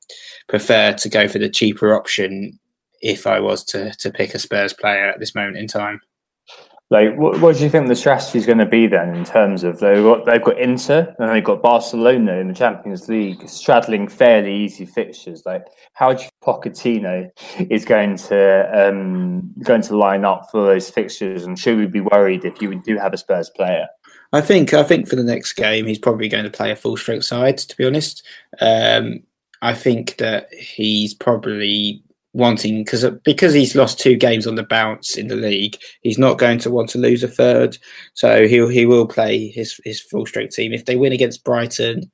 prefer 0.49 0.95
to 0.95 1.09
go 1.09 1.29
for 1.29 1.39
the 1.39 1.51
cheaper 1.51 1.95
option 1.95 2.59
if 3.03 3.27
I 3.27 3.41
was 3.41 3.65
to 3.65 3.93
to 3.95 4.11
pick 4.11 4.35
a 4.35 4.39
Spurs 4.39 4.73
player 4.73 5.07
at 5.07 5.19
this 5.19 5.35
moment 5.35 5.59
in 5.59 5.67
time. 5.67 6.01
Like, 6.91 7.17
what, 7.17 7.41
what 7.41 7.57
do 7.57 7.63
you 7.63 7.71
think 7.71 7.87
the 7.87 7.95
strategy 7.95 8.39
is 8.39 8.47
going 8.47 8.59
to 8.59 8.67
be 8.67 8.89
then 8.89 9.15
in 9.15 9.25
terms 9.25 9.63
of 9.63 9.79
they've 9.79 10.03
got 10.03 10.27
they've 10.27 10.43
got 10.43 10.59
Inter 10.59 11.15
and 11.21 11.31
they've 11.31 11.45
got 11.45 11.63
Barcelona 11.63 12.35
in 12.39 12.49
the 12.49 12.55
Champions 12.55 13.09
League, 13.09 13.49
straddling 13.49 14.09
fairly 14.09 14.53
easy 14.53 14.87
fixtures. 14.87 15.45
Like, 15.47 15.67
how 15.93 16.13
do 16.13 16.25
you 16.25 16.29
Pochettino 16.43 17.31
is 17.71 17.85
going 17.85 18.17
to 18.17 18.89
um, 18.89 19.53
going 19.63 19.83
to 19.83 19.97
line 19.97 20.25
up 20.25 20.49
for 20.51 20.67
those 20.67 20.91
fixtures, 20.91 21.45
and 21.45 21.57
should 21.57 21.79
we 21.79 21.87
be 21.87 22.01
worried 22.01 22.45
if 22.45 22.61
you 22.61 22.75
do 22.75 22.99
have 22.99 23.15
a 23.15 23.19
Spurs 23.19 23.51
player? 23.51 23.87
I 24.33 24.41
think 24.41 24.75
I 24.75 24.83
think 24.83 25.09
for 25.09 25.15
the 25.15 25.23
next 25.23 25.53
game 25.53 25.87
he's 25.87 25.99
probably 25.99 26.29
going 26.29 26.45
to 26.45 26.51
play 26.51 26.73
a 26.73 26.77
full 26.77 26.97
strength 26.97 27.25
side. 27.25 27.59
To 27.59 27.77
be 27.77 27.85
honest, 27.85 28.27
um, 28.61 29.23
I 29.63 29.75
think 29.75 30.17
that 30.17 30.53
he's 30.53 31.15
probably 31.15 32.03
wanting 32.33 32.85
because 32.85 33.05
because 33.25 33.53
he's 33.53 33.75
lost 33.75 33.99
two 33.99 34.17
games 34.17 34.47
on 34.47 34.55
the 34.55 34.63
bounce 34.63 35.17
in 35.17 35.29
the 35.29 35.37
league, 35.37 35.77
he's 36.03 36.19
not 36.19 36.39
going 36.39 36.59
to 36.61 36.71
want 36.71 36.89
to 36.91 36.99
lose 36.99 37.23
a 37.23 37.29
third. 37.29 37.77
So 38.15 38.47
he 38.47 38.67
he 38.73 38.87
will 38.87 39.07
play 39.07 39.49
his 39.49 39.81
his 39.85 40.01
full 40.01 40.27
strength 40.27 40.55
team. 40.55 40.73
If 40.73 40.85
they 40.85 40.97
win 40.97 41.13
against 41.13 41.45
Brighton, 41.45 42.11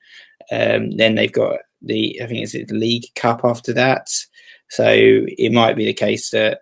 um, 0.52 0.96
then 0.96 1.14
they've 1.14 1.32
got 1.32 1.58
the 1.82 2.20
I 2.22 2.26
think 2.26 2.42
it's 2.42 2.52
the 2.52 2.74
League 2.74 3.06
Cup 3.14 3.42
after 3.44 3.72
that. 3.74 4.08
So 4.70 4.86
it 4.88 5.52
might 5.52 5.76
be 5.76 5.84
the 5.84 5.94
case 5.94 6.30
that 6.30 6.60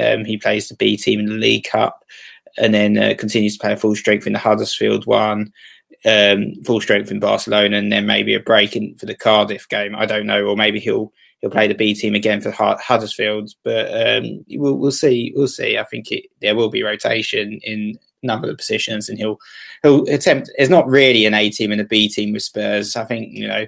um, 0.00 0.24
he 0.24 0.36
plays 0.36 0.68
the 0.68 0.76
B 0.76 0.96
team 0.96 1.20
in 1.20 1.26
the 1.26 1.32
League 1.34 1.64
Cup 1.64 2.04
and 2.58 2.72
then 2.72 2.96
uh, 2.98 3.14
continues 3.18 3.56
to 3.56 3.60
play 3.60 3.76
full 3.76 3.94
strength 3.94 4.26
in 4.26 4.32
the 4.32 4.38
Huddersfield 4.38 5.06
one. 5.06 5.52
Um, 6.06 6.52
full 6.66 6.82
strength 6.82 7.10
in 7.10 7.18
Barcelona, 7.18 7.78
and 7.78 7.90
then 7.90 8.04
maybe 8.04 8.34
a 8.34 8.40
break 8.40 8.76
in 8.76 8.94
for 8.96 9.06
the 9.06 9.14
Cardiff 9.14 9.66
game. 9.70 9.96
I 9.96 10.04
don't 10.04 10.26
know, 10.26 10.44
or 10.44 10.54
maybe 10.54 10.78
he'll 10.78 11.14
he'll 11.44 11.50
play 11.50 11.68
the 11.68 11.74
B 11.74 11.92
team 11.92 12.14
again 12.14 12.40
for 12.40 12.50
Huddersfield. 12.50 13.52
But 13.64 13.88
um, 13.92 14.42
we'll, 14.52 14.78
we'll 14.78 14.90
see. 14.90 15.30
We'll 15.36 15.46
see. 15.46 15.76
I 15.76 15.84
think 15.84 16.10
it, 16.10 16.24
there 16.40 16.56
will 16.56 16.70
be 16.70 16.82
rotation 16.82 17.60
in 17.62 17.98
a 18.22 18.26
number 18.26 18.48
of 18.48 18.56
positions, 18.56 19.10
and 19.10 19.18
he'll 19.18 19.38
he'll 19.82 20.08
attempt. 20.08 20.50
It's 20.56 20.70
not 20.70 20.88
really 20.88 21.26
an 21.26 21.34
A 21.34 21.50
team 21.50 21.70
and 21.70 21.82
a 21.82 21.84
B 21.84 22.08
team 22.08 22.32
with 22.32 22.42
Spurs. 22.42 22.96
I 22.96 23.04
think 23.04 23.28
you 23.32 23.46
know. 23.46 23.66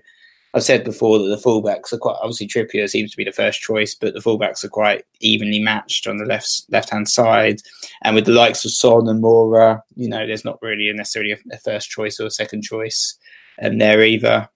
I've 0.54 0.64
said 0.64 0.84
before 0.84 1.18
that 1.18 1.26
the 1.26 1.36
fullbacks 1.36 1.92
are 1.92 1.98
quite 1.98 2.16
obviously 2.22 2.48
Trippier 2.48 2.88
seems 2.88 3.10
to 3.10 3.16
be 3.18 3.24
the 3.24 3.32
first 3.32 3.60
choice, 3.60 3.94
but 3.94 4.14
the 4.14 4.20
fullbacks 4.20 4.64
are 4.64 4.70
quite 4.70 5.04
evenly 5.20 5.60
matched 5.60 6.06
on 6.06 6.16
the 6.16 6.24
left 6.24 6.62
left 6.70 6.88
hand 6.88 7.10
side, 7.10 7.60
and 8.04 8.14
with 8.14 8.24
the 8.24 8.32
likes 8.32 8.64
of 8.64 8.70
Son 8.70 9.06
and 9.06 9.22
Moura, 9.22 9.82
you 9.96 10.08
know, 10.08 10.26
there's 10.26 10.46
not 10.46 10.58
really 10.62 10.90
necessarily 10.94 11.32
a, 11.32 11.36
a 11.52 11.58
first 11.58 11.90
choice 11.90 12.18
or 12.18 12.24
a 12.24 12.30
second 12.30 12.62
choice 12.62 13.18
um, 13.62 13.76
there 13.76 14.02
either. 14.02 14.48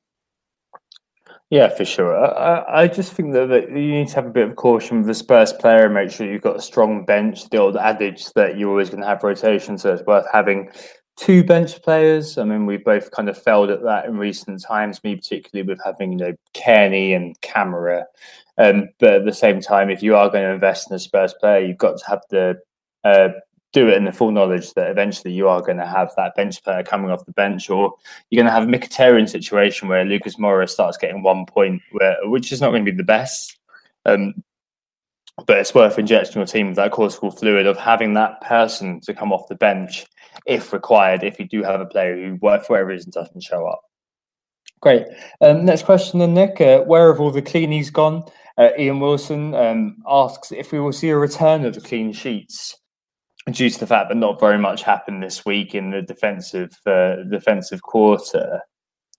Yeah, 1.50 1.68
for 1.68 1.84
sure. 1.84 2.16
I, 2.16 2.82
I 2.82 2.88
just 2.88 3.12
think 3.12 3.32
that, 3.32 3.48
that, 3.48 3.70
you 3.70 3.92
need 3.92 4.08
to 4.08 4.14
have 4.14 4.26
a 4.26 4.30
bit 4.30 4.48
of 4.48 4.54
caution 4.54 4.98
with 4.98 5.06
the 5.08 5.14
Spurs 5.14 5.52
player 5.52 5.84
and 5.86 5.94
make 5.94 6.12
sure 6.12 6.30
you've 6.30 6.42
got 6.42 6.56
a 6.56 6.62
strong 6.62 7.04
bench. 7.04 7.50
The 7.50 7.58
old 7.58 7.76
adage 7.76 8.32
that 8.34 8.56
you're 8.56 8.70
always 8.70 8.88
going 8.88 9.02
to 9.02 9.08
have 9.08 9.24
rotation, 9.24 9.76
so 9.76 9.92
it's 9.92 10.04
worth 10.04 10.26
having 10.32 10.70
two 11.16 11.42
bench 11.42 11.82
players. 11.82 12.38
I 12.38 12.44
mean, 12.44 12.66
we 12.66 12.76
both 12.76 13.10
kind 13.10 13.28
of 13.28 13.36
failed 13.36 13.70
at 13.70 13.82
that 13.82 14.04
in 14.06 14.16
recent 14.16 14.62
times. 14.62 15.02
Me 15.02 15.16
particularly 15.16 15.68
with 15.68 15.80
having 15.84 16.12
you 16.12 16.18
know 16.18 16.34
Cairney 16.54 17.16
and 17.16 17.38
Kamara, 17.40 18.04
Um, 18.56 18.88
but 19.00 19.14
at 19.14 19.24
the 19.24 19.32
same 19.32 19.60
time, 19.60 19.90
if 19.90 20.04
you 20.04 20.14
are 20.14 20.30
going 20.30 20.44
to 20.44 20.52
invest 20.52 20.88
in 20.88 20.94
a 20.94 21.00
Spurs 21.00 21.34
player, 21.34 21.66
you've 21.66 21.78
got 21.78 21.98
to 21.98 22.06
have 22.06 22.22
the 22.30 22.60
uh, 23.02 23.30
do 23.72 23.88
it 23.88 23.96
in 23.96 24.04
the 24.04 24.12
full 24.12 24.30
knowledge 24.30 24.74
that 24.74 24.90
eventually 24.90 25.32
you 25.32 25.48
are 25.48 25.62
going 25.62 25.78
to 25.78 25.86
have 25.86 26.12
that 26.16 26.34
bench 26.34 26.62
player 26.62 26.82
coming 26.82 27.10
off 27.10 27.24
the 27.26 27.32
bench, 27.32 27.70
or 27.70 27.94
you're 28.28 28.42
going 28.42 28.52
to 28.52 28.52
have 28.52 28.68
a 28.68 28.70
Mkhitaryan 28.70 29.28
situation 29.28 29.88
where 29.88 30.04
Lucas 30.04 30.36
Moura 30.36 30.68
starts 30.68 30.96
getting 30.96 31.22
one 31.22 31.46
point, 31.46 31.80
where, 31.92 32.16
which 32.24 32.52
is 32.52 32.60
not 32.60 32.70
going 32.70 32.84
to 32.84 32.90
be 32.90 32.96
the 32.96 33.04
best. 33.04 33.58
Um, 34.06 34.42
but 35.46 35.58
it's 35.58 35.74
worth 35.74 35.98
injecting 35.98 36.36
your 36.36 36.46
team 36.46 36.68
with 36.68 36.76
that 36.76 36.90
cortical 36.90 37.30
fluid 37.30 37.66
of 37.66 37.78
having 37.78 38.14
that 38.14 38.40
person 38.42 39.00
to 39.00 39.14
come 39.14 39.32
off 39.32 39.48
the 39.48 39.54
bench 39.54 40.04
if 40.46 40.72
required, 40.72 41.22
if 41.22 41.38
you 41.38 41.46
do 41.46 41.62
have 41.62 41.80
a 41.80 41.86
player 41.86 42.16
who, 42.16 42.38
for 42.38 42.48
whatever 42.48 42.86
reason, 42.86 43.10
doesn't 43.10 43.42
show 43.42 43.66
up. 43.66 43.82
Great. 44.80 45.06
Um, 45.40 45.64
next 45.64 45.84
question 45.84 46.20
then, 46.20 46.34
Nick. 46.34 46.60
Uh, 46.60 46.80
where 46.80 47.12
have 47.12 47.20
all 47.20 47.30
the 47.30 47.42
cleanies 47.42 47.92
gone? 47.92 48.24
Uh, 48.58 48.70
Ian 48.78 49.00
Wilson 49.00 49.54
um, 49.54 49.96
asks 50.06 50.52
if 50.52 50.72
we 50.72 50.80
will 50.80 50.92
see 50.92 51.10
a 51.10 51.16
return 51.16 51.64
of 51.64 51.74
the 51.74 51.80
clean 51.80 52.12
sheets 52.12 52.76
due 53.50 53.70
to 53.70 53.78
the 53.78 53.86
fact 53.86 54.08
that 54.08 54.16
not 54.16 54.38
very 54.38 54.58
much 54.58 54.82
happened 54.82 55.22
this 55.22 55.44
week 55.44 55.74
in 55.74 55.90
the 55.90 56.02
defensive 56.02 56.78
uh, 56.86 57.16
defensive 57.30 57.82
quarter. 57.82 58.60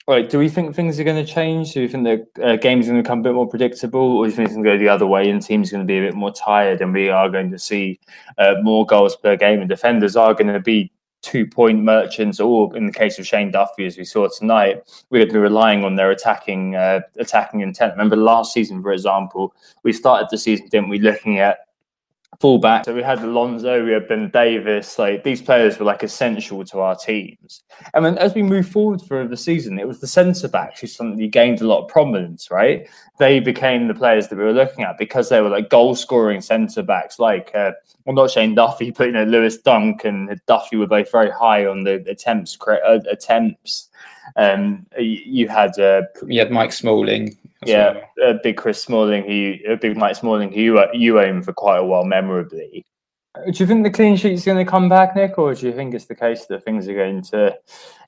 Right, 0.07 0.27
do 0.27 0.39
we 0.39 0.49
think 0.49 0.75
things 0.75 0.99
are 0.99 1.03
going 1.03 1.23
to 1.23 1.31
change? 1.31 1.73
Do 1.73 1.81
you 1.81 1.87
think 1.87 2.03
the 2.03 2.43
uh, 2.43 2.53
are 2.53 2.57
going 2.57 2.81
to 2.81 2.93
become 2.93 3.19
a 3.19 3.23
bit 3.23 3.33
more 3.33 3.47
predictable, 3.47 4.17
or 4.17 4.25
do 4.25 4.31
you 4.31 4.35
think 4.35 4.47
it's 4.47 4.55
going 4.55 4.65
to 4.65 4.71
go 4.71 4.77
the 4.77 4.89
other 4.89 5.07
way 5.07 5.29
and 5.29 5.41
teams 5.41 5.69
are 5.69 5.75
going 5.75 5.87
to 5.87 5.91
be 5.91 5.99
a 5.99 6.07
bit 6.07 6.15
more 6.15 6.33
tired 6.33 6.81
and 6.81 6.93
we 6.93 7.09
are 7.09 7.29
going 7.29 7.51
to 7.51 7.59
see 7.59 7.99
uh, 8.37 8.55
more 8.61 8.85
goals 8.85 9.15
per 9.15 9.35
game 9.35 9.59
and 9.59 9.69
defenders 9.69 10.15
are 10.15 10.33
going 10.33 10.51
to 10.51 10.59
be 10.59 10.91
two 11.21 11.45
point 11.45 11.83
merchants, 11.83 12.39
or 12.39 12.75
in 12.75 12.87
the 12.87 12.91
case 12.91 13.19
of 13.19 13.27
Shane 13.27 13.51
Duffy, 13.51 13.85
as 13.85 13.97
we 13.97 14.03
saw 14.03 14.27
tonight, 14.27 14.81
we're 15.11 15.19
going 15.19 15.29
to 15.29 15.33
be 15.33 15.39
relying 15.39 15.83
on 15.83 15.95
their 15.95 16.09
attacking 16.09 16.75
uh, 16.75 17.01
attacking 17.17 17.61
intent. 17.61 17.93
Remember 17.93 18.15
last 18.15 18.53
season, 18.53 18.81
for 18.81 18.91
example, 18.91 19.53
we 19.83 19.93
started 19.93 20.29
the 20.31 20.37
season, 20.37 20.67
didn't 20.69 20.89
we, 20.89 20.99
looking 20.99 21.39
at 21.39 21.59
fullback. 22.39 22.85
So 22.85 22.95
we 22.95 23.03
had 23.03 23.19
Alonso, 23.19 23.85
we 23.85 23.91
had 23.91 24.07
Ben 24.07 24.29
Davies. 24.29 24.97
Like 24.97 25.23
these 25.23 25.41
players 25.41 25.77
were 25.77 25.85
like 25.85 26.03
essential 26.03 26.63
to 26.65 26.79
our 26.79 26.95
teams. 26.95 27.63
And 27.93 28.05
then 28.05 28.17
as 28.17 28.33
we 28.33 28.41
move 28.41 28.67
forward 28.67 29.01
through 29.01 29.27
the 29.27 29.37
season, 29.37 29.77
it 29.79 29.87
was 29.87 29.99
the 29.99 30.07
centre 30.07 30.47
backs 30.47 30.79
who 30.79 30.87
suddenly 30.87 31.27
gained 31.27 31.61
a 31.61 31.67
lot 31.67 31.83
of 31.83 31.89
prominence. 31.89 32.49
Right, 32.49 32.87
they 33.19 33.39
became 33.39 33.87
the 33.87 33.93
players 33.93 34.27
that 34.27 34.37
we 34.37 34.43
were 34.43 34.53
looking 34.53 34.83
at 34.83 34.97
because 34.97 35.29
they 35.29 35.41
were 35.41 35.49
like 35.49 35.69
goal 35.69 35.95
scoring 35.95 36.41
centre 36.41 36.83
backs, 36.83 37.19
like 37.19 37.51
uh, 37.53 37.71
well 38.05 38.15
not 38.15 38.31
Shane 38.31 38.55
Duffy, 38.55 38.91
but 38.91 39.07
you 39.07 39.13
know 39.13 39.23
Lewis 39.23 39.57
Dunk 39.57 40.05
and 40.05 40.39
Duffy 40.47 40.77
were 40.77 40.87
both 40.87 41.11
very 41.11 41.31
high 41.31 41.65
on 41.65 41.83
the 41.83 42.03
attempts 42.07 42.57
uh, 42.67 42.99
attempts. 43.09 43.89
Um, 44.37 44.85
you 44.97 45.47
had 45.49 45.77
uh, 45.79 46.03
you 46.25 46.39
had 46.39 46.51
Mike 46.51 46.71
Smalling 46.71 47.37
yeah, 47.65 48.01
well. 48.17 48.39
big 48.43 48.57
Chris 48.57 48.81
Smalling, 48.81 49.23
who 49.23 49.71
a 49.71 49.77
big 49.77 49.97
Mike 49.97 50.15
Smalling, 50.15 50.51
who 50.51 50.61
you, 50.61 50.83
you 50.93 51.19
own 51.19 51.41
for 51.41 51.53
quite 51.53 51.77
a 51.77 51.83
while, 51.83 52.05
memorably. 52.05 52.85
Do 53.45 53.51
you 53.53 53.65
think 53.65 53.83
the 53.83 53.89
clean 53.89 54.17
sheet's 54.17 54.43
going 54.43 54.63
to 54.63 54.69
come 54.69 54.89
back, 54.89 55.15
Nick, 55.15 55.37
or 55.37 55.53
do 55.55 55.65
you 55.65 55.73
think 55.73 55.93
it's 55.93 56.05
the 56.05 56.15
case 56.15 56.45
that 56.47 56.65
things 56.65 56.87
are 56.89 56.93
going 56.93 57.21
to 57.23 57.57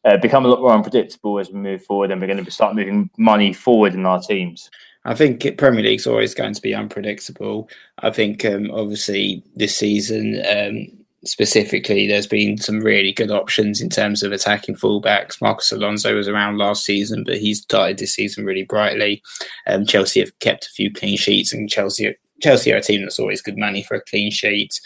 uh, 0.03 0.17
become 0.17 0.45
a 0.45 0.49
lot 0.49 0.59
more 0.59 0.73
unpredictable 0.73 1.39
as 1.39 1.49
we 1.49 1.59
move 1.59 1.83
forward, 1.85 2.11
and 2.11 2.19
we're 2.19 2.27
going 2.27 2.43
to 2.43 2.51
start 2.51 2.75
moving 2.75 3.09
money 3.17 3.53
forward 3.53 3.93
in 3.93 4.05
our 4.05 4.19
teams? 4.19 4.69
I 5.05 5.15
think 5.15 5.57
Premier 5.57 5.83
League's 5.83 6.07
always 6.07 6.33
going 6.33 6.53
to 6.53 6.61
be 6.61 6.73
unpredictable. 6.73 7.69
I 7.99 8.09
think 8.09 8.43
um, 8.45 8.71
obviously 8.71 9.43
this 9.55 9.75
season 9.75 10.41
um, 10.49 11.02
specifically, 11.25 12.07
there's 12.07 12.27
been 12.27 12.57
some 12.57 12.81
really 12.81 13.11
good 13.11 13.31
options 13.31 13.81
in 13.81 13.89
terms 13.89 14.23
of 14.23 14.31
attacking 14.31 14.75
fullbacks. 14.75 15.41
Marcos 15.41 15.71
Alonso 15.71 16.15
was 16.15 16.27
around 16.27 16.57
last 16.57 16.85
season, 16.85 17.23
but 17.23 17.37
he's 17.37 17.61
started 17.61 17.97
this 17.97 18.13
season 18.13 18.45
really 18.45 18.63
brightly. 18.63 19.21
Um, 19.67 19.85
Chelsea 19.85 20.19
have 20.19 20.37
kept 20.39 20.67
a 20.67 20.71
few 20.71 20.91
clean 20.91 21.17
sheets, 21.17 21.53
and 21.53 21.69
Chelsea 21.69 22.15
Chelsea 22.41 22.73
are 22.73 22.77
a 22.77 22.81
team 22.81 23.01
that's 23.01 23.19
always 23.19 23.41
good 23.41 23.57
money 23.57 23.83
for 23.83 23.95
a 23.95 24.01
clean 24.01 24.29
sheet. 24.29 24.79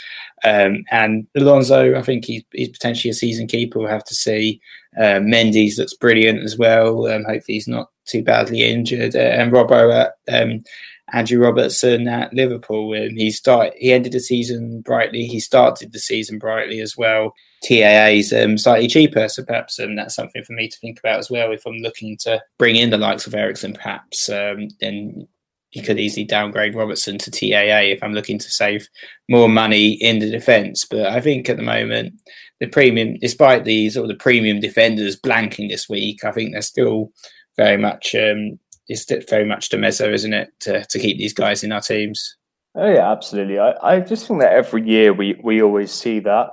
Um, 0.43 0.84
and 0.91 1.26
Alonso, 1.35 1.95
I 1.95 2.03
think 2.03 2.26
he's, 2.26 2.43
he's, 2.51 2.69
potentially 2.69 3.09
a 3.09 3.15
season 3.15 3.47
keeper. 3.47 3.80
We'll 3.80 3.88
have 3.88 4.05
to 4.05 4.15
see. 4.15 4.61
Uh, 4.95 5.19
Mendy's 5.19 5.80
looks 5.80 5.95
brilliant 5.95 6.43
as 6.43 6.57
well. 6.57 7.07
Um, 7.07 7.23
hopefully, 7.23 7.55
he's 7.55 7.68
not 7.68 7.89
too 8.05 8.23
badly 8.23 8.64
injured. 8.64 9.15
Uh, 9.15 9.19
and 9.19 9.51
Robbo 9.51 10.11
um, 10.31 10.64
Andrew 11.13 11.39
Robertson 11.39 12.07
at 12.07 12.34
Liverpool. 12.34 12.93
And 12.93 13.17
he 13.17 13.31
start 13.31 13.73
he 13.77 13.93
ended 13.93 14.11
the 14.11 14.19
season 14.19 14.81
brightly. 14.81 15.25
He 15.25 15.39
started 15.39 15.91
the 15.91 15.99
season 15.99 16.39
brightly 16.39 16.79
as 16.79 16.95
well. 16.97 17.34
TAA's 17.63 18.31
um, 18.34 18.57
slightly 18.57 18.88
cheaper, 18.88 19.27
so 19.27 19.43
perhaps 19.43 19.79
um, 19.79 19.95
that's 19.95 20.15
something 20.15 20.43
for 20.43 20.53
me 20.53 20.67
to 20.67 20.77
think 20.79 20.99
about 20.99 21.19
as 21.19 21.29
well. 21.29 21.51
If 21.51 21.65
I'm 21.65 21.77
looking 21.77 22.15
to 22.21 22.41
bring 22.59 22.75
in 22.75 22.91
the 22.91 22.97
likes 22.97 23.25
of 23.25 23.34
Eriksen, 23.34 23.73
perhaps 23.73 24.29
um, 24.29 24.67
then 24.79 25.27
you 25.71 25.81
could 25.81 25.99
easily 25.99 26.25
downgrade 26.25 26.75
Robertson 26.75 27.17
to 27.17 27.31
TAA 27.31 27.91
if 27.91 28.03
I'm 28.03 28.13
looking 28.13 28.39
to 28.39 28.49
save 28.49 28.88
more 29.27 29.49
money 29.49 29.93
in 29.93 30.19
the 30.19 30.29
defence. 30.29 30.85
But 30.85 31.07
I 31.07 31.19
think 31.19 31.49
at 31.49 31.57
the 31.57 31.63
moment, 31.63 32.13
the 32.59 32.67
premium, 32.67 33.17
despite 33.19 33.65
the 33.65 33.89
sort 33.89 34.05
of 34.05 34.09
the 34.09 34.23
premium 34.23 34.59
defenders 34.59 35.19
blanking 35.19 35.69
this 35.69 35.89
week, 35.89 36.23
I 36.23 36.31
think 36.31 36.51
they're 36.51 36.61
still 36.61 37.11
very 37.57 37.77
much 37.77 38.15
um, 38.15 38.59
it's 38.88 39.05
very 39.30 39.45
much 39.45 39.69
the 39.69 39.77
mezzo, 39.77 40.11
isn't 40.11 40.34
it, 40.34 40.51
to, 40.61 40.85
to 40.85 40.99
keep 40.99 41.18
these 41.18 41.34
guys 41.34 41.64
in 41.64 41.72
our 41.72 41.81
teams? 41.81 42.38
Oh 42.76 42.89
yeah, 42.89 43.11
absolutely. 43.11 43.59
I, 43.59 43.73
I 43.81 43.99
just 43.99 44.27
think 44.27 44.41
that 44.41 44.53
every 44.53 44.88
year 44.88 45.14
we, 45.14 45.39
we 45.43 45.61
always 45.61 45.91
see 45.91 46.19
that. 46.19 46.49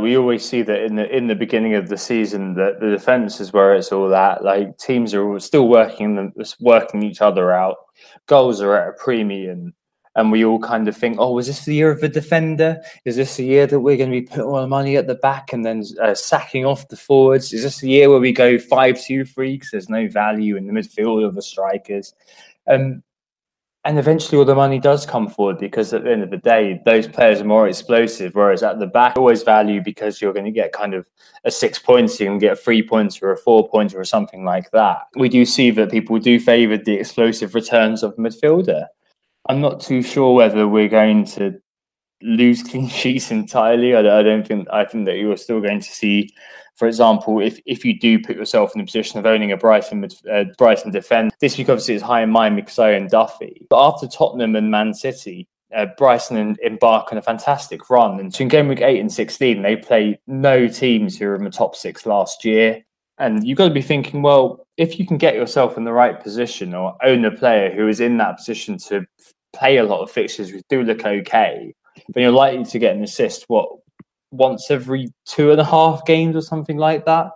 We 0.00 0.16
always 0.16 0.44
see 0.44 0.62
that 0.62 0.84
in 0.84 0.94
the 0.94 1.08
in 1.16 1.26
the 1.26 1.34
beginning 1.34 1.74
of 1.74 1.88
the 1.88 1.98
season 1.98 2.54
that 2.54 2.78
the 2.78 2.90
defense 2.90 3.40
is 3.40 3.52
where 3.52 3.74
it's 3.74 3.90
all 3.90 4.14
at. 4.14 4.44
Like 4.44 4.78
teams 4.78 5.12
are 5.12 5.40
still 5.40 5.66
working 5.66 6.32
working 6.60 7.02
each 7.02 7.20
other 7.20 7.50
out. 7.50 7.76
Goals 8.28 8.60
are 8.60 8.76
at 8.76 8.88
a 8.90 8.92
premium, 8.92 9.74
and 10.14 10.30
we 10.30 10.44
all 10.44 10.58
kind 10.58 10.88
of 10.88 10.96
think, 10.96 11.16
oh, 11.18 11.38
is 11.38 11.46
this 11.46 11.64
the 11.64 11.74
year 11.74 11.90
of 11.90 12.00
the 12.00 12.08
defender? 12.08 12.80
Is 13.04 13.16
this 13.16 13.36
the 13.36 13.44
year 13.44 13.66
that 13.66 13.80
we're 13.80 13.96
going 13.96 14.10
to 14.10 14.20
be 14.20 14.26
putting 14.26 14.42
all 14.42 14.60
the 14.60 14.66
money 14.66 14.96
at 14.96 15.06
the 15.06 15.14
back 15.14 15.52
and 15.52 15.64
then 15.64 15.82
uh, 16.02 16.14
sacking 16.14 16.66
off 16.66 16.88
the 16.88 16.96
forwards? 16.96 17.52
Is 17.52 17.62
this 17.62 17.78
the 17.78 17.88
year 17.88 18.10
where 18.10 18.20
we 18.20 18.32
go 18.32 18.58
five 18.58 19.00
two 19.00 19.24
three 19.24 19.54
because 19.54 19.70
there's 19.70 19.88
no 19.88 20.08
value 20.08 20.56
in 20.56 20.66
the 20.66 20.72
midfield 20.72 21.26
of 21.26 21.34
the 21.34 21.42
strikers? 21.42 22.14
Um, 22.68 23.02
and 23.84 23.98
eventually 23.98 24.38
all 24.38 24.44
the 24.44 24.54
money 24.54 24.78
does 24.78 25.04
come 25.04 25.28
forward 25.28 25.58
because 25.58 25.92
at 25.92 26.04
the 26.04 26.12
end 26.12 26.22
of 26.22 26.30
the 26.30 26.36
day 26.36 26.80
those 26.84 27.08
players 27.08 27.40
are 27.40 27.44
more 27.44 27.68
explosive 27.68 28.34
whereas 28.34 28.62
at 28.62 28.78
the 28.78 28.86
back 28.86 29.16
always 29.16 29.42
value 29.42 29.80
because 29.82 30.20
you're 30.20 30.32
going 30.32 30.44
to 30.44 30.52
get 30.52 30.72
kind 30.72 30.94
of 30.94 31.08
a 31.44 31.50
six 31.50 31.78
points 31.78 32.20
you 32.20 32.26
can 32.26 32.38
get 32.38 32.52
a 32.52 32.56
three 32.56 32.86
points 32.86 33.20
or 33.20 33.32
a 33.32 33.36
four 33.36 33.68
points 33.68 33.94
or 33.94 34.04
something 34.04 34.44
like 34.44 34.70
that 34.70 34.98
we 35.16 35.28
do 35.28 35.44
see 35.44 35.70
that 35.70 35.90
people 35.90 36.18
do 36.18 36.38
favour 36.38 36.76
the 36.76 36.94
explosive 36.94 37.54
returns 37.54 38.02
of 38.02 38.14
midfielder 38.16 38.86
i'm 39.48 39.60
not 39.60 39.80
too 39.80 40.02
sure 40.02 40.34
whether 40.34 40.66
we're 40.68 40.88
going 40.88 41.24
to 41.24 41.58
lose 42.22 42.62
clean 42.68 42.88
sheets 42.88 43.30
entirely 43.30 43.94
i 43.94 44.02
don't 44.02 44.46
think 44.46 44.66
i 44.72 44.84
think 44.84 45.06
that 45.06 45.16
you're 45.16 45.36
still 45.36 45.60
going 45.60 45.80
to 45.80 45.90
see 45.90 46.28
for 46.76 46.88
example, 46.88 47.40
if, 47.40 47.60
if 47.66 47.84
you 47.84 47.98
do 47.98 48.18
put 48.18 48.36
yourself 48.36 48.74
in 48.74 48.80
the 48.80 48.86
position 48.86 49.18
of 49.18 49.26
owning 49.26 49.52
a 49.52 49.56
Brighton 49.56 50.08
uh, 50.30 50.44
Brighton 50.56 50.90
defender, 50.90 51.34
this 51.40 51.58
week 51.58 51.68
obviously 51.68 51.94
is 51.94 52.02
high 52.02 52.22
in 52.22 52.30
mind 52.30 52.56
because 52.56 52.78
I 52.78 52.94
own 52.94 53.08
Duffy. 53.08 53.66
But 53.68 53.86
after 53.86 54.06
Tottenham 54.06 54.56
and 54.56 54.70
Man 54.70 54.94
City, 54.94 55.46
uh, 55.74 55.86
Brighton 55.98 56.56
embark 56.62 57.12
on 57.12 57.18
a 57.18 57.22
fantastic 57.22 57.90
run. 57.90 58.18
And 58.18 58.40
in 58.40 58.48
game 58.48 58.68
week 58.68 58.80
8 58.80 59.00
and 59.00 59.12
16, 59.12 59.62
they 59.62 59.76
play 59.76 60.18
no 60.26 60.66
teams 60.66 61.18
who 61.18 61.26
were 61.26 61.36
in 61.36 61.44
the 61.44 61.50
top 61.50 61.76
six 61.76 62.06
last 62.06 62.44
year. 62.44 62.82
And 63.18 63.46
you've 63.46 63.58
got 63.58 63.68
to 63.68 63.74
be 63.74 63.82
thinking, 63.82 64.22
well, 64.22 64.66
if 64.76 64.98
you 64.98 65.06
can 65.06 65.18
get 65.18 65.34
yourself 65.34 65.76
in 65.76 65.84
the 65.84 65.92
right 65.92 66.20
position 66.20 66.74
or 66.74 66.96
own 67.04 67.24
a 67.24 67.30
player 67.30 67.72
who 67.72 67.86
is 67.88 68.00
in 68.00 68.16
that 68.16 68.38
position 68.38 68.78
to 68.78 69.06
play 69.52 69.76
a 69.76 69.84
lot 69.84 70.00
of 70.00 70.10
fixtures 70.10 70.50
which 70.50 70.64
do 70.68 70.82
look 70.82 71.04
okay, 71.04 71.74
then 72.08 72.22
you're 72.22 72.32
likely 72.32 72.64
to 72.64 72.78
get 72.78 72.96
an 72.96 73.04
assist. 73.04 73.44
What 73.48 73.68
once 74.32 74.70
every 74.70 75.12
two 75.26 75.52
and 75.52 75.60
a 75.60 75.64
half 75.64 76.04
games 76.04 76.34
or 76.34 76.40
something 76.40 76.78
like 76.78 77.04
that. 77.04 77.30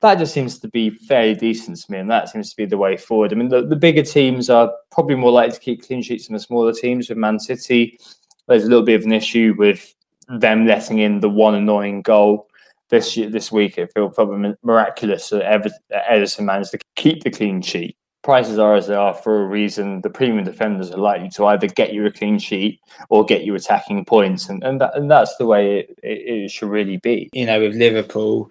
That 0.00 0.18
just 0.18 0.34
seems 0.34 0.58
to 0.58 0.68
be 0.68 0.90
fairly 0.90 1.34
decent 1.34 1.78
to 1.78 1.92
me, 1.92 1.98
and 1.98 2.10
that 2.10 2.28
seems 2.28 2.50
to 2.50 2.56
be 2.56 2.66
the 2.66 2.76
way 2.76 2.96
forward. 2.96 3.32
I 3.32 3.36
mean, 3.36 3.48
the, 3.48 3.66
the 3.66 3.76
bigger 3.76 4.02
teams 4.02 4.50
are 4.50 4.70
probably 4.90 5.14
more 5.14 5.30
likely 5.30 5.54
to 5.54 5.60
keep 5.60 5.86
clean 5.86 6.02
sheets 6.02 6.26
than 6.26 6.34
the 6.34 6.40
smaller 6.40 6.72
teams. 6.72 7.08
With 7.08 7.18
Man 7.18 7.38
City, 7.38 7.98
there's 8.46 8.64
a 8.64 8.68
little 8.68 8.84
bit 8.84 8.96
of 8.96 9.06
an 9.06 9.12
issue 9.12 9.54
with 9.56 9.94
them 10.28 10.66
letting 10.66 10.98
in 10.98 11.20
the 11.20 11.28
one 11.28 11.54
annoying 11.54 12.02
goal 12.02 12.48
this 12.92 13.16
year, 13.16 13.28
this 13.28 13.50
week. 13.50 13.76
It 13.76 13.92
felt 13.92 14.14
probably 14.14 14.54
miraculous 14.62 15.28
that 15.30 15.42
Ederson 15.90 16.44
managed 16.44 16.70
to 16.70 16.78
keep 16.94 17.24
the 17.24 17.30
clean 17.30 17.60
sheet 17.60 17.96
prices 18.22 18.58
are 18.58 18.74
as 18.76 18.86
they 18.86 18.94
are 18.94 19.14
for 19.14 19.42
a 19.42 19.46
reason. 19.46 20.00
The 20.00 20.10
premium 20.10 20.44
defenders 20.44 20.90
are 20.90 20.98
likely 20.98 21.28
to 21.30 21.46
either 21.46 21.66
get 21.66 21.92
you 21.92 22.06
a 22.06 22.12
clean 22.12 22.38
sheet 22.38 22.80
or 23.08 23.24
get 23.24 23.44
you 23.44 23.54
attacking 23.54 24.04
points, 24.04 24.48
and 24.48 24.62
and, 24.64 24.80
that, 24.80 24.96
and 24.96 25.10
that's 25.10 25.36
the 25.36 25.46
way 25.46 25.80
it, 25.80 25.98
it, 26.02 26.44
it 26.44 26.50
should 26.50 26.70
really 26.70 26.98
be. 26.98 27.30
You 27.32 27.46
know, 27.46 27.60
with 27.60 27.74
Liverpool, 27.74 28.50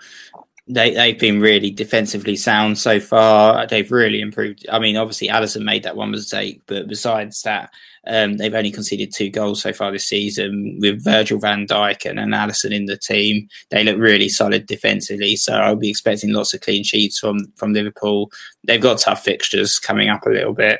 they 0.67 0.93
they've 0.93 1.19
been 1.19 1.39
really 1.39 1.71
defensively 1.71 2.35
sound 2.35 2.77
so 2.77 2.99
far. 2.99 3.65
They've 3.67 3.91
really 3.91 4.21
improved. 4.21 4.65
I 4.71 4.79
mean, 4.79 4.97
obviously 4.97 5.27
Alisson 5.27 5.63
made 5.63 5.83
that 5.83 5.95
one 5.95 6.11
mistake, 6.11 6.61
but 6.67 6.87
besides 6.87 7.41
that, 7.41 7.71
um, 8.07 8.37
they've 8.37 8.53
only 8.53 8.71
conceded 8.71 9.13
two 9.13 9.29
goals 9.29 9.61
so 9.61 9.73
far 9.73 9.91
this 9.91 10.07
season. 10.07 10.77
With 10.79 11.03
Virgil 11.03 11.39
Van 11.39 11.67
Dijk 11.67 12.09
and, 12.09 12.19
and 12.19 12.33
Alisson 12.33 12.71
in 12.71 12.85
the 12.85 12.97
team, 12.97 13.47
they 13.69 13.83
look 13.83 13.97
really 13.97 14.29
solid 14.29 14.65
defensively. 14.65 15.35
So 15.35 15.53
I'll 15.53 15.75
be 15.75 15.89
expecting 15.89 16.33
lots 16.33 16.53
of 16.53 16.61
clean 16.61 16.83
sheets 16.83 17.19
from 17.19 17.51
from 17.55 17.73
Liverpool. 17.73 18.31
They've 18.63 18.81
got 18.81 18.99
tough 18.99 19.23
fixtures 19.23 19.79
coming 19.79 20.09
up 20.09 20.25
a 20.25 20.31
little 20.31 20.53
bit. 20.53 20.79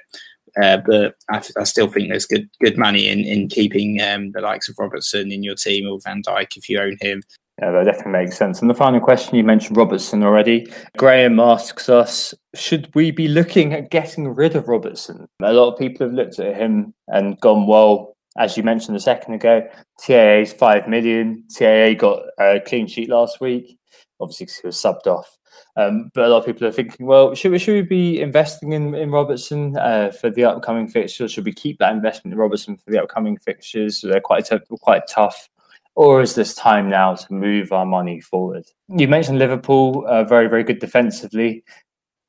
Uh, 0.62 0.78
but 0.78 1.16
I, 1.30 1.42
I, 1.58 1.64
still 1.64 1.88
think 1.88 2.10
there's 2.10 2.26
good 2.26 2.50
good 2.60 2.78
money 2.78 3.08
in 3.08 3.20
in 3.20 3.48
keeping 3.48 4.02
um, 4.02 4.34
the 4.34 4.42
likes 4.42 4.68
of 4.68 4.78
Robertson 4.78 5.32
in 5.32 5.44
your 5.44 5.56
team 5.56 5.88
or 5.88 5.98
Van 6.04 6.22
Dijk 6.22 6.58
if 6.58 6.68
you 6.68 6.80
own 6.80 6.98
him. 7.00 7.24
That 7.62 7.84
definitely 7.86 8.14
makes 8.14 8.38
sense. 8.38 8.60
And 8.60 8.70
the 8.70 8.76
final 8.76 9.00
question 9.00 9.36
you 9.36 9.44
mentioned 9.44 9.78
Robertson 9.78 10.24
already. 10.24 10.66
Graham 10.98 11.40
asks 11.40 11.90
us, 11.90 12.34
should 12.56 12.94
we 12.96 13.12
be 13.12 13.28
looking 13.28 13.74
at 13.74 13.92
getting 13.92 14.28
rid 14.34 14.56
of 14.56 14.68
Robertson? 14.68 15.28
A 15.44 15.54
lot 15.54 15.72
of 15.72 15.78
people 15.78 16.08
have 16.08 16.16
looked 16.16 16.40
at 16.40 16.56
him 16.56 16.96
and 17.08 17.40
gone, 17.40 17.68
well, 17.68 18.18
as 18.36 18.58
you 18.58 18.64
mentioned 18.64 18.98
a 18.98 19.00
second 19.00 19.36
ago, 19.36 19.62
TAA 20.00 20.42
is 20.42 20.54
five 20.54 20.88
million. 20.88 21.44
TAA 21.56 21.94
got 21.94 22.24
a 22.40 22.60
clean 22.66 22.88
sheet 22.88 23.10
last 23.10 23.40
week, 23.40 23.78
obviously 24.20 24.48
because 24.48 24.58
he 24.58 24.68
was 24.68 24.78
subbed 24.78 25.06
off. 25.06 25.38
Um, 25.76 26.10
but 26.16 26.26
a 26.26 26.30
lot 26.30 26.40
of 26.40 26.46
people 26.46 26.66
are 26.66 26.72
thinking, 26.72 27.06
well, 27.06 27.36
should 27.36 27.52
we 27.52 27.60
should 27.60 27.76
we 27.76 27.82
be 27.84 28.22
investing 28.22 28.74
in, 28.74 28.96
in 28.96 29.12
Robertson 29.12 29.78
uh, 29.78 30.12
for 30.12 30.32
the 30.32 30.46
upcoming 30.46 30.88
fixtures? 30.88 31.32
Should 31.32 31.46
we 31.46 31.54
keep 31.54 31.78
that 31.78 31.94
investment 31.94 32.34
in 32.34 32.40
Robertson 32.40 32.78
for 32.78 32.90
the 32.90 33.02
upcoming 33.04 33.38
fixtures? 33.38 34.02
They're 34.02 34.20
quite 34.20 34.46
t- 34.46 34.58
quite 34.82 35.04
tough 35.08 35.48
or 35.96 36.22
is 36.22 36.36
this 36.36 36.54
time 36.56 36.90
now 36.90 37.16
to 37.16 37.34
move 37.34 37.72
our 37.72 37.86
money 37.86 38.22
forward? 38.22 38.64
You 38.88 39.08
mentioned 39.08 39.40
Liverpool, 39.40 40.06
uh, 40.08 40.24
very, 40.24 40.48
very 40.48 40.64
good 40.64 40.80
defensively. 40.80 41.64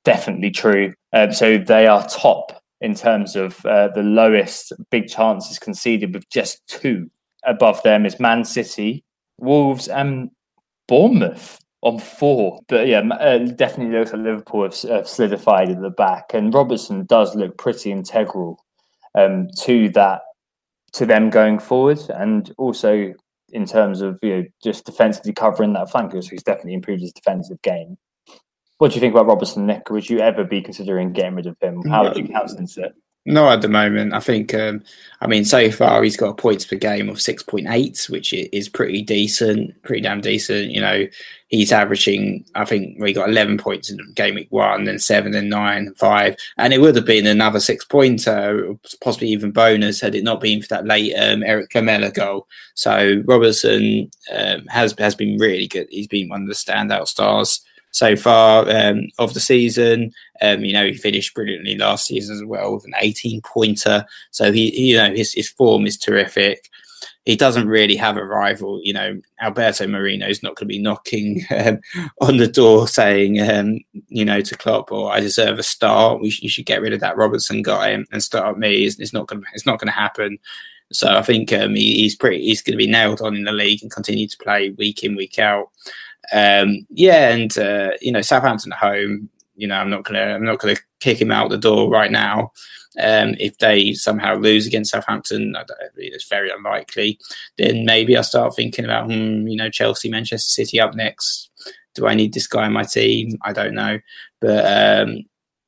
Definitely 0.05 0.51
true. 0.51 0.95
Um, 1.13 1.33
so 1.33 1.59
they 1.59 1.87
are 1.87 2.07
top 2.09 2.63
in 2.81 2.95
terms 2.95 3.37
of 3.37 3.65
uh, 3.65 3.89
the 3.95 4.03
lowest 4.03 4.73
big 4.91 5.09
chances 5.09 5.59
conceded 5.59 6.13
with 6.13 6.29
just 6.29 6.67
two. 6.67 7.11
Above 7.45 7.83
them 7.83 8.05
is 8.05 8.19
Man 8.19 8.45
City, 8.45 9.05
Wolves, 9.39 9.89
and 9.89 10.31
Bournemouth 10.89 11.59
on 11.83 11.99
four. 11.99 12.61
But 12.69 12.89
yeah, 12.89 13.01
uh, 13.01 13.39
definitely 13.39 13.97
looks 13.97 14.13
like 14.13 14.23
Liverpool 14.23 14.65
have, 14.65 14.81
have, 14.83 15.09
solidified 15.09 15.71
at 15.71 15.81
the 15.81 15.91
back, 15.91 16.35
and 16.35 16.53
Robertson 16.53 17.05
does 17.07 17.35
look 17.37 17.57
pretty 17.59 17.93
integral 17.93 18.65
um, 19.15 19.49
to 19.61 19.89
that, 19.91 20.23
to 20.95 21.07
them 21.07 21.31
going 21.31 21.59
forward, 21.59 22.01
and 22.11 22.53
also 22.59 23.13
in 23.53 23.67
terms 23.67 24.01
of 24.01 24.19
you 24.23 24.37
know 24.37 24.45
just 24.63 24.85
defensively 24.85 25.33
covering 25.33 25.73
that 25.75 25.91
flank 25.91 26.11
because 26.11 26.29
he's 26.29 26.43
definitely 26.43 26.75
improved 26.75 27.03
his 27.03 27.13
defensive 27.13 27.61
game. 27.63 27.97
What 28.79 28.91
do 28.91 28.97
you 28.97 29.01
think 29.01 29.15
about 29.15 29.27
Robertson, 29.27 29.67
Nick? 29.67 29.89
Would 29.91 30.11
you 30.11 30.19
ever 30.19 30.43
be 30.43 30.61
considering 30.61 31.13
getting 31.13 31.37
rid 31.37 31.47
of 31.47 31.57
him? 31.61 31.83
How 31.89 32.03
would 32.03 32.17
you 32.17 32.27
countenance 32.27 32.77
it? 32.77 32.93
No, 33.25 33.49
at 33.49 33.63
the 33.63 33.69
moment. 33.69 34.15
I 34.15 34.21
think, 34.21 34.53
um, 34.53 34.83
I 35.21 35.29
mean, 35.29 35.45
so 35.45 35.71
far 35.71 36.03
he's 36.03 36.17
got 36.17 36.39
points 36.39 36.65
per 36.65 36.75
game 36.75 37.09
of 37.09 37.19
6.8, 37.19 38.11
which 38.11 38.33
is 38.33 38.69
pretty 38.69 39.01
decent, 39.01 39.81
pretty 39.83 40.03
damn 40.03 40.21
decent. 40.21 40.73
You 40.73 40.81
know, 40.81 41.07
he's 41.47 41.71
averaging, 41.71 42.45
I 42.57 42.65
think 42.65 42.99
we 42.99 43.13
got 43.13 43.29
11 43.29 43.59
points 43.59 43.91
in 43.91 43.99
game 44.15 44.35
week 44.35 44.51
one, 44.51 44.85
then 44.85 44.99
seven, 44.99 45.31
then 45.31 45.49
nine, 45.49 45.95
five. 45.95 46.35
And 46.59 46.73
it 46.73 46.81
would 46.81 46.97
have 46.97 47.05
been 47.07 47.29
another 47.29 47.61
six 47.61 47.85
pointer, 47.85 48.75
possibly 49.01 49.29
even 49.29 49.53
bonus, 49.53 50.01
had 50.01 50.17
it 50.17 50.25
not 50.25 50.41
been 50.41 50.61
for 50.61 50.69
that 50.69 50.87
late 50.87 51.15
um, 51.15 51.45
Erik 51.45 51.73
Lamela 51.77 52.11
goal. 52.11 52.49
So 52.75 53.23
Robertson 53.25 54.11
um, 54.35 54.67
has, 54.67 54.97
has 54.99 55.15
been 55.15 55.39
really 55.39 55.69
good. 55.69 55.87
He's 55.91 56.09
been 56.09 56.29
one 56.29 56.43
of 56.43 56.49
the 56.49 56.55
standout 56.55 57.07
stars 57.07 57.65
so 57.93 58.17
far 58.17 58.69
um, 58.69 59.09
of 59.19 59.35
the 59.35 59.41
season. 59.41 60.13
Um, 60.41 60.65
you 60.65 60.73
know, 60.73 60.87
he 60.87 60.95
finished 60.95 61.35
brilliantly 61.35 61.77
last 61.77 62.07
season 62.07 62.35
as 62.35 62.45
well 62.45 62.75
with 62.75 62.85
an 62.85 62.95
18 62.99 63.41
pointer. 63.43 64.05
So 64.31 64.51
he, 64.51 64.89
you 64.89 64.97
know, 64.97 65.15
his, 65.15 65.33
his 65.33 65.49
form 65.49 65.87
is 65.87 65.97
terrific. 65.97 66.69
He 67.25 67.37
doesn't 67.37 67.69
really 67.69 67.95
have 67.97 68.17
a 68.17 68.25
rival. 68.25 68.81
You 68.83 68.95
know, 68.95 69.21
Alberto 69.41 69.87
Moreno 69.87 70.27
is 70.27 70.43
not 70.43 70.57
going 70.57 70.69
to 70.69 70.75
be 70.75 70.81
knocking 70.81 71.45
um, 71.57 71.79
on 72.21 72.39
the 72.39 72.49
door 72.49 72.89
saying, 72.89 73.41
um, 73.41 73.79
you 74.09 74.25
know, 74.25 74.41
to 74.41 74.57
Klopp, 74.57 74.91
or 74.91 75.07
oh, 75.07 75.13
I 75.13 75.21
deserve 75.21 75.59
a 75.59 75.63
start. 75.63 76.21
We 76.21 76.31
sh- 76.31 76.43
you 76.43 76.49
should 76.49 76.67
get 76.67 76.81
rid 76.81 76.93
of 76.93 77.01
that 77.01 77.17
Robertson 77.17 77.63
guy 77.63 77.91
and, 77.91 78.07
and 78.11 78.23
start 78.23 78.59
me. 78.59 78.85
It's, 78.85 78.99
it's 78.99 79.13
not 79.13 79.29
going. 79.29 79.45
It's 79.55 79.67
not 79.67 79.79
going 79.79 79.87
to 79.87 79.93
happen. 79.93 80.39
So 80.93 81.09
I 81.09 81.23
think 81.23 81.53
um, 81.53 81.75
he, 81.75 81.95
he's 81.95 82.17
pretty. 82.17 82.43
He's 82.43 82.63
going 82.63 82.73
to 82.73 82.85
be 82.85 82.91
nailed 82.91 83.21
on 83.21 83.37
in 83.37 83.45
the 83.45 83.53
league 83.53 83.83
and 83.83 83.91
continue 83.91 84.27
to 84.27 84.39
play 84.39 84.71
week 84.71 85.05
in 85.05 85.15
week 85.15 85.39
out. 85.39 85.71
Um, 86.33 86.87
yeah, 86.91 87.31
and 87.31 87.57
uh, 87.59 87.91
you 88.01 88.13
know 88.13 88.23
Southampton 88.23 88.73
at 88.73 88.79
home. 88.79 89.29
You 89.55 89.69
know 89.69 89.77
I'm 89.77 89.91
not 89.91 90.05
gonna 90.05 90.21
I'm 90.21 90.45
not 90.45 90.59
gonna 90.59 90.77
kick 91.01 91.21
him 91.21 91.31
out 91.31 91.51
the 91.51 91.59
door 91.59 91.91
right 91.91 92.11
now. 92.11 92.53
Um, 93.01 93.35
if 93.41 93.57
they 93.59 93.95
somehow 93.95 94.37
lose 94.37 94.67
against 94.67 94.91
Southampton, 94.91 95.57
it's 95.97 96.29
very 96.29 96.51
unlikely. 96.51 97.19
Then 97.57 97.87
maybe 97.87 98.17
I 98.17 98.21
start 98.21 98.55
thinking 98.55 98.85
about, 98.85 99.07
hmm, 99.07 99.47
you 99.47 99.57
know, 99.57 99.71
Chelsea, 99.71 100.11
Manchester 100.11 100.51
City 100.51 100.79
up 100.79 100.95
next. 100.95 101.51
Do 101.95 102.07
I 102.07 102.15
need 102.15 102.35
this 102.35 102.47
guy 102.47 102.67
in 102.67 102.73
my 102.73 102.85
team? 102.85 103.39
I 103.43 103.53
don't 103.55 103.75
know, 103.75 103.99
but 104.41 105.07
um, 105.07 105.25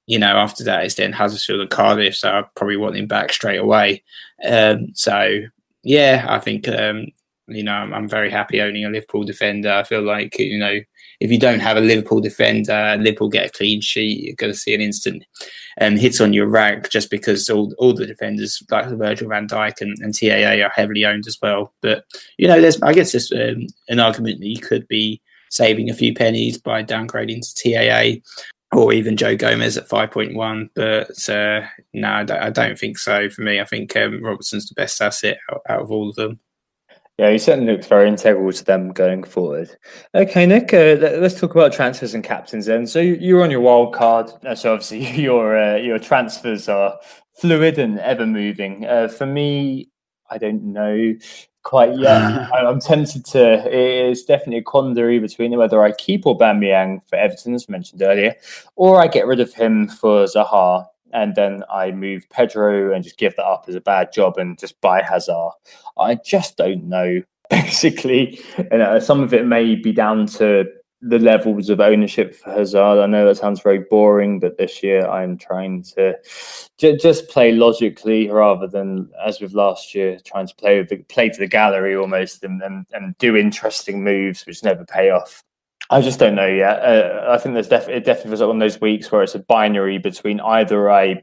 you 0.06 0.18
know, 0.18 0.36
after 0.36 0.64
that 0.64 0.84
it's 0.84 0.96
then 0.96 1.12
Huddersfield 1.12 1.60
and 1.60 1.70
Cardiff, 1.70 2.16
so 2.16 2.30
I 2.30 2.44
probably 2.56 2.76
want 2.76 2.96
him 2.96 3.06
back 3.06 3.32
straight 3.32 3.58
away. 3.58 4.02
Um, 4.46 4.88
so 4.94 5.40
yeah, 5.82 6.26
I 6.28 6.38
think 6.38 6.68
um, 6.68 7.06
you 7.48 7.62
know 7.62 7.72
I'm, 7.72 7.92
I'm, 7.92 8.08
very 8.08 8.30
happy 8.30 8.60
owning 8.60 8.84
a 8.84 8.90
Liverpool 8.90 9.24
defender. 9.24 9.70
I 9.70 9.82
feel 9.82 10.02
like 10.02 10.38
you 10.38 10.58
know 10.58 10.80
if 11.20 11.30
you 11.30 11.38
don't 11.38 11.60
have 11.60 11.76
a 11.76 11.80
Liverpool 11.80 12.20
defender 12.20 12.96
Liverpool 12.98 13.28
get 13.28 13.46
a 13.46 13.50
clean 13.50 13.80
sheet, 13.80 14.24
you're 14.24 14.36
going 14.36 14.52
to 14.52 14.58
see 14.58 14.74
an 14.74 14.80
instant 14.80 15.24
um, 15.80 15.96
hit 15.96 16.20
on 16.20 16.32
your 16.32 16.46
rank 16.46 16.90
just 16.90 17.10
because 17.10 17.48
all 17.50 17.74
all 17.78 17.92
the 17.92 18.06
defenders 18.06 18.62
like 18.70 18.88
Virgil 18.88 19.28
Van 19.28 19.48
Dijk 19.48 19.80
and, 19.80 19.96
and 20.00 20.14
TAA 20.14 20.64
are 20.64 20.70
heavily 20.70 21.04
owned 21.04 21.26
as 21.26 21.38
well. 21.42 21.72
But 21.82 22.04
you 22.38 22.48
know, 22.48 22.60
there's 22.60 22.80
I 22.82 22.92
guess 22.92 23.12
there's 23.12 23.32
um, 23.32 23.66
an 23.88 24.00
argument 24.00 24.40
that 24.40 24.48
you 24.48 24.60
could 24.60 24.88
be 24.88 25.20
saving 25.50 25.88
a 25.88 25.94
few 25.94 26.14
pennies 26.14 26.58
by 26.58 26.82
downgrading 26.82 27.40
to 27.42 27.74
TAA 27.74 28.20
or 28.74 28.92
even 28.92 29.16
Joe 29.16 29.36
Gomez 29.36 29.76
at 29.76 29.88
5.1. 29.88 30.68
But 30.74 31.28
uh, 31.28 31.66
no, 31.92 32.08
I 32.08 32.50
don't, 32.50 32.78
think 32.78 32.98
so 32.98 33.30
for 33.30 33.42
me. 33.42 33.60
I 33.60 33.64
think 33.64 33.96
um, 33.96 34.22
Robertson's 34.22 34.68
the 34.68 34.74
best 34.74 35.00
asset 35.00 35.38
out, 35.50 35.62
out, 35.68 35.82
of 35.82 35.90
all 35.90 36.10
of 36.10 36.16
them. 36.16 36.40
Yeah, 37.18 37.30
he 37.30 37.38
certainly 37.38 37.72
looks 37.72 37.86
very 37.86 38.08
integral 38.08 38.52
to 38.52 38.64
them 38.64 38.92
going 38.92 39.22
forward. 39.22 39.76
Okay, 40.16 40.46
Nick, 40.46 40.74
uh, 40.74 40.96
let's 41.20 41.38
talk 41.38 41.54
about 41.54 41.72
transfers 41.72 42.12
and 42.12 42.24
captains 42.24 42.66
then. 42.66 42.88
So 42.88 42.98
you're 42.98 43.44
on 43.44 43.52
your 43.52 43.60
wild 43.60 43.94
card. 43.94 44.30
Uh, 44.44 44.56
so 44.56 44.72
obviously 44.72 45.08
your 45.22 45.56
uh, 45.56 45.76
your 45.76 46.00
transfers 46.00 46.68
are 46.68 46.98
fluid 47.34 47.78
and 47.78 48.00
ever 48.00 48.26
moving. 48.26 48.84
Uh, 48.84 49.06
for 49.06 49.26
me, 49.26 49.90
I 50.28 50.38
don't 50.38 50.72
know 50.72 51.14
quite 51.62 51.96
yet. 51.96 52.52
I'm 52.52 52.80
tempted 52.80 53.24
to. 53.26 53.62
It's 53.64 54.24
definitely 54.24 54.58
a 54.58 54.62
quandary 54.62 55.20
between 55.20 55.56
whether 55.56 55.84
I 55.84 55.92
keep 55.92 56.24
Aubameyang 56.24 57.08
for 57.08 57.14
Everton, 57.14 57.54
as 57.54 57.68
mentioned 57.68 58.02
earlier, 58.02 58.34
or 58.74 59.00
I 59.00 59.06
get 59.06 59.28
rid 59.28 59.38
of 59.38 59.54
him 59.54 59.86
for 59.86 60.24
Zaha, 60.24 60.86
and 61.14 61.34
then 61.34 61.62
I 61.72 61.92
move 61.92 62.28
Pedro 62.28 62.92
and 62.92 63.02
just 63.02 63.16
give 63.16 63.36
that 63.36 63.46
up 63.46 63.64
as 63.68 63.76
a 63.76 63.80
bad 63.80 64.12
job 64.12 64.36
and 64.36 64.58
just 64.58 64.78
buy 64.80 65.00
Hazard. 65.00 65.52
I 65.98 66.16
just 66.16 66.56
don't 66.56 66.84
know. 66.84 67.22
Basically, 67.50 68.40
and 68.70 68.80
uh, 68.80 68.98
some 68.98 69.22
of 69.22 69.34
it 69.34 69.46
may 69.46 69.74
be 69.74 69.92
down 69.92 70.26
to 70.26 70.64
the 71.02 71.18
levels 71.18 71.68
of 71.68 71.78
ownership 71.78 72.34
for 72.34 72.50
Hazard. 72.50 73.02
I 73.02 73.06
know 73.06 73.26
that 73.26 73.36
sounds 73.36 73.60
very 73.60 73.80
boring, 73.90 74.40
but 74.40 74.56
this 74.56 74.82
year 74.82 75.06
I'm 75.06 75.36
trying 75.36 75.82
to 75.94 76.16
j- 76.78 76.96
just 76.96 77.28
play 77.28 77.52
logically 77.52 78.30
rather 78.30 78.66
than, 78.66 79.10
as 79.24 79.40
with 79.40 79.52
last 79.52 79.94
year, 79.94 80.18
trying 80.24 80.46
to 80.46 80.54
play 80.54 80.82
the, 80.82 80.96
play 80.96 81.28
to 81.28 81.38
the 81.38 81.46
gallery 81.46 81.94
almost 81.94 82.42
and, 82.42 82.62
and, 82.62 82.86
and 82.92 83.16
do 83.18 83.36
interesting 83.36 84.02
moves 84.02 84.46
which 84.46 84.64
never 84.64 84.86
pay 84.86 85.10
off. 85.10 85.43
I 85.90 86.00
just 86.00 86.18
don't 86.18 86.34
know 86.34 86.46
yet. 86.46 86.80
Uh, 86.80 87.26
I 87.28 87.38
think 87.38 87.54
there's 87.54 87.68
def- 87.68 87.88
it 87.88 88.04
definitely 88.04 88.32
was 88.32 88.40
one 88.40 88.56
of 88.56 88.60
those 88.60 88.80
weeks 88.80 89.12
where 89.12 89.22
it's 89.22 89.34
a 89.34 89.40
binary 89.40 89.98
between 89.98 90.40
either 90.40 90.90
I 90.90 91.22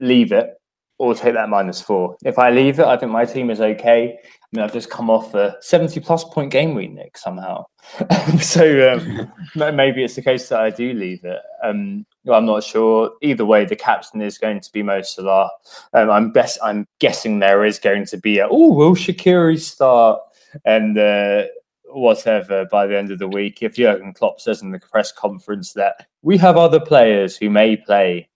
leave 0.00 0.32
it 0.32 0.50
or 0.98 1.14
take 1.14 1.34
that 1.34 1.48
minus 1.48 1.80
four. 1.80 2.16
If 2.24 2.38
I 2.38 2.50
leave 2.50 2.78
it, 2.78 2.86
I 2.86 2.96
think 2.96 3.10
my 3.10 3.24
team 3.24 3.50
is 3.50 3.60
okay. 3.60 4.18
I 4.22 4.46
mean, 4.52 4.62
I've 4.62 4.72
just 4.72 4.90
come 4.90 5.08
off 5.08 5.34
a 5.34 5.56
70 5.60 5.98
plus 6.00 6.24
point 6.24 6.52
game 6.52 6.74
week, 6.74 6.92
Nick, 6.92 7.16
somehow. 7.16 7.64
so 8.40 8.92
um, 8.92 9.32
maybe 9.76 10.04
it's 10.04 10.14
the 10.14 10.22
case 10.22 10.48
that 10.50 10.60
I 10.60 10.70
do 10.70 10.92
leave 10.92 11.24
it. 11.24 11.40
Um, 11.64 12.06
well, 12.24 12.38
I'm 12.38 12.46
not 12.46 12.62
sure. 12.62 13.12
Either 13.22 13.44
way, 13.44 13.64
the 13.64 13.74
captain 13.74 14.20
is 14.20 14.38
going 14.38 14.60
to 14.60 14.70
be 14.72 14.82
Mo 14.82 15.02
Salah. 15.02 15.50
Um, 15.94 16.10
I'm 16.10 16.30
best. 16.30 16.58
I'm 16.62 16.86
guessing 17.00 17.38
there 17.38 17.64
is 17.64 17.78
going 17.78 18.06
to 18.06 18.18
be 18.18 18.38
a 18.38 18.46
oh, 18.48 18.72
will 18.72 18.94
Shaqiri 18.94 19.58
start 19.58 20.20
and 20.64 20.98
uh, 20.98 21.44
whatever 21.92 22.66
by 22.66 22.86
the 22.86 22.98
end 22.98 23.10
of 23.10 23.18
the 23.18 23.28
week. 23.28 23.62
If 23.62 23.74
Jurgen 23.74 24.12
Klopp 24.12 24.40
says 24.40 24.62
in 24.62 24.70
the 24.70 24.78
press 24.78 25.12
conference 25.12 25.72
that 25.74 26.06
we 26.22 26.36
have 26.38 26.56
other 26.56 26.80
players 26.80 27.36
who 27.36 27.50
may 27.50 27.76
play, 27.76 28.28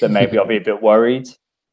then 0.00 0.12
maybe 0.12 0.38
I'll 0.38 0.46
be 0.46 0.56
a 0.56 0.60
bit 0.60 0.82
worried. 0.82 1.28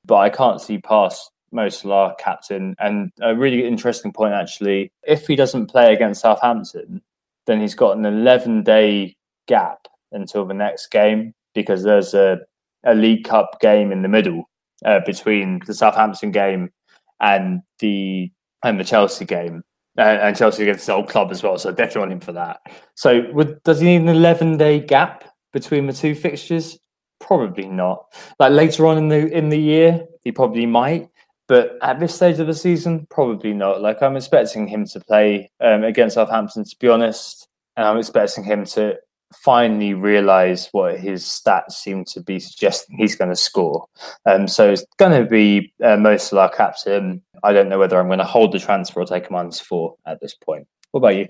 But 0.06 0.18
I 0.18 0.30
can't 0.30 0.62
see 0.62 0.78
past 0.80 1.32
Mo 1.52 1.70
Salah 1.70 2.16
captain. 2.20 2.76
And 2.80 3.12
a 3.22 3.36
really 3.36 3.66
interesting 3.66 4.14
point, 4.14 4.34
actually, 4.34 4.92
if 5.04 5.28
he 5.28 5.36
doesn't 5.36 5.68
play 5.68 5.94
against 5.94 6.22
Southampton, 6.22 7.02
then 7.46 7.60
he's 7.60 7.76
got 7.76 7.98
an 7.98 8.06
11 8.06 8.64
day 8.64 9.16
gap 9.48 9.88
until 10.12 10.46
the 10.46 10.54
next 10.54 10.88
game 10.88 11.34
because 11.54 11.84
there's 11.84 12.14
a, 12.14 12.40
a 12.86 12.94
League 12.94 13.24
Cup 13.24 13.60
game 13.60 13.92
in 13.92 14.02
the 14.02 14.08
middle 14.08 14.50
uh, 14.86 15.00
between 15.06 15.60
the 15.66 15.74
Southampton 15.74 16.32
game 16.32 16.72
and 17.20 17.62
the 17.80 18.32
and 18.64 18.80
the 18.80 18.84
Chelsea 18.84 19.26
game. 19.26 19.64
Uh, 20.00 20.18
and 20.22 20.38
Chelsea 20.38 20.64
against 20.64 20.86
the 20.86 20.94
old 20.94 21.10
club 21.10 21.30
as 21.30 21.44
well, 21.44 21.58
so 21.58 21.72
definitely 21.72 22.04
on 22.04 22.12
him 22.14 22.20
for 22.22 22.32
that. 22.32 22.62
So, 22.96 23.30
would, 23.34 23.62
does 23.64 23.82
he 23.82 23.88
need 23.88 24.02
an 24.02 24.08
eleven 24.08 24.56
day 24.56 24.80
gap 24.80 25.26
between 25.52 25.88
the 25.88 25.94
two 25.94 26.16
fixtures? 26.16 26.80
Probably 27.20 27.68
not. 27.68 28.06
Like 28.40 28.54
later 28.54 28.88
on 28.88 28.98
in 28.98 29.10
the 29.10 29.30
in 29.30 29.50
the 29.50 29.60
year, 29.60 30.06
he 30.24 30.32
probably 30.32 30.66
might. 30.66 31.10
But 31.50 31.78
at 31.82 32.00
this 32.00 32.16
stage 32.16 32.40
of 32.40 32.48
the 32.48 32.54
season, 32.54 33.08
probably 33.10 33.54
not. 33.54 33.82
Like 33.82 34.02
I'm 34.02 34.16
expecting 34.16 34.68
him 34.68 34.86
to 34.86 35.02
play 35.02 35.52
um, 35.60 35.84
against 35.84 36.14
Southampton, 36.14 36.64
to 36.64 36.76
be 36.80 36.88
honest, 36.88 37.50
and 37.76 37.86
I'm 37.86 37.98
expecting 37.98 38.46
him 38.46 38.64
to 38.66 38.98
finally 39.34 39.94
realize 39.94 40.70
what 40.72 41.00
his 41.00 41.24
stats 41.24 41.74
seem 41.74 42.04
to 42.06 42.22
be 42.22 42.40
suggesting 42.40 42.98
he's 42.98 43.16
going 43.16 43.30
to 43.30 43.36
score. 43.36 43.86
Um, 44.26 44.48
so 44.48 44.72
it's 44.72 44.86
going 44.98 45.22
to 45.22 45.30
be 45.30 45.74
uh, 45.84 45.98
most 45.98 46.32
of 46.32 46.38
our 46.38 46.50
captain. 46.50 47.22
I 47.44 47.54
don't 47.54 47.70
know 47.70 47.80
whether 47.80 48.00
I'm 48.00 48.08
going 48.08 48.20
to 48.20 48.26
hold 48.26 48.52
the 48.52 48.60
transfer 48.60 49.02
or 49.02 49.06
take 49.06 49.30
a 49.30 49.34
minus 49.34 49.60
four 49.60 49.96
at 50.06 50.20
this 50.22 50.34
point. 50.34 50.68
What 50.92 51.00
about 51.00 51.16
you? 51.16 51.28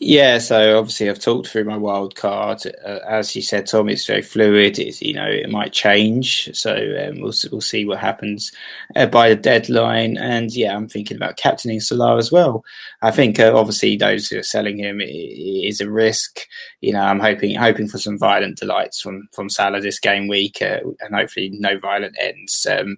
Yeah, 0.00 0.38
so 0.38 0.76
obviously 0.78 1.08
I've 1.08 1.20
talked 1.20 1.46
through 1.46 1.64
my 1.64 1.76
wild 1.76 2.16
card. 2.16 2.62
Uh, 2.84 2.98
as 3.08 3.36
you 3.36 3.42
said, 3.42 3.66
Tom, 3.66 3.88
it's 3.88 4.04
very 4.06 4.22
fluid. 4.22 4.78
It's 4.78 5.00
you 5.00 5.14
know 5.14 5.26
it 5.26 5.48
might 5.50 5.72
change, 5.72 6.50
so 6.54 6.74
um, 6.74 7.20
we'll 7.20 7.32
we'll 7.52 7.60
see 7.60 7.84
what 7.84 7.98
happens 8.00 8.50
uh, 8.96 9.06
by 9.06 9.28
the 9.28 9.36
deadline. 9.36 10.16
And 10.16 10.52
yeah, 10.54 10.74
I'm 10.74 10.88
thinking 10.88 11.16
about 11.16 11.36
captaining 11.36 11.78
Salah 11.80 12.16
as 12.16 12.32
well. 12.32 12.64
I 13.02 13.12
think 13.12 13.38
uh, 13.38 13.52
obviously 13.54 13.96
those 13.96 14.26
who 14.28 14.38
are 14.38 14.42
selling 14.42 14.78
him 14.78 15.00
is 15.00 15.80
a 15.80 15.88
risk. 15.90 16.40
You 16.80 16.92
know, 16.92 17.02
I'm 17.02 17.20
hoping 17.20 17.54
hoping 17.54 17.86
for 17.88 17.98
some 17.98 18.18
violent 18.18 18.58
delights 18.58 19.00
from 19.00 19.28
from 19.32 19.48
Salah 19.48 19.80
this 19.80 20.00
game 20.00 20.26
week, 20.26 20.60
uh, 20.60 20.80
and 21.00 21.14
hopefully 21.14 21.50
no 21.52 21.78
violent 21.78 22.16
ends. 22.20 22.66
Um, 22.68 22.96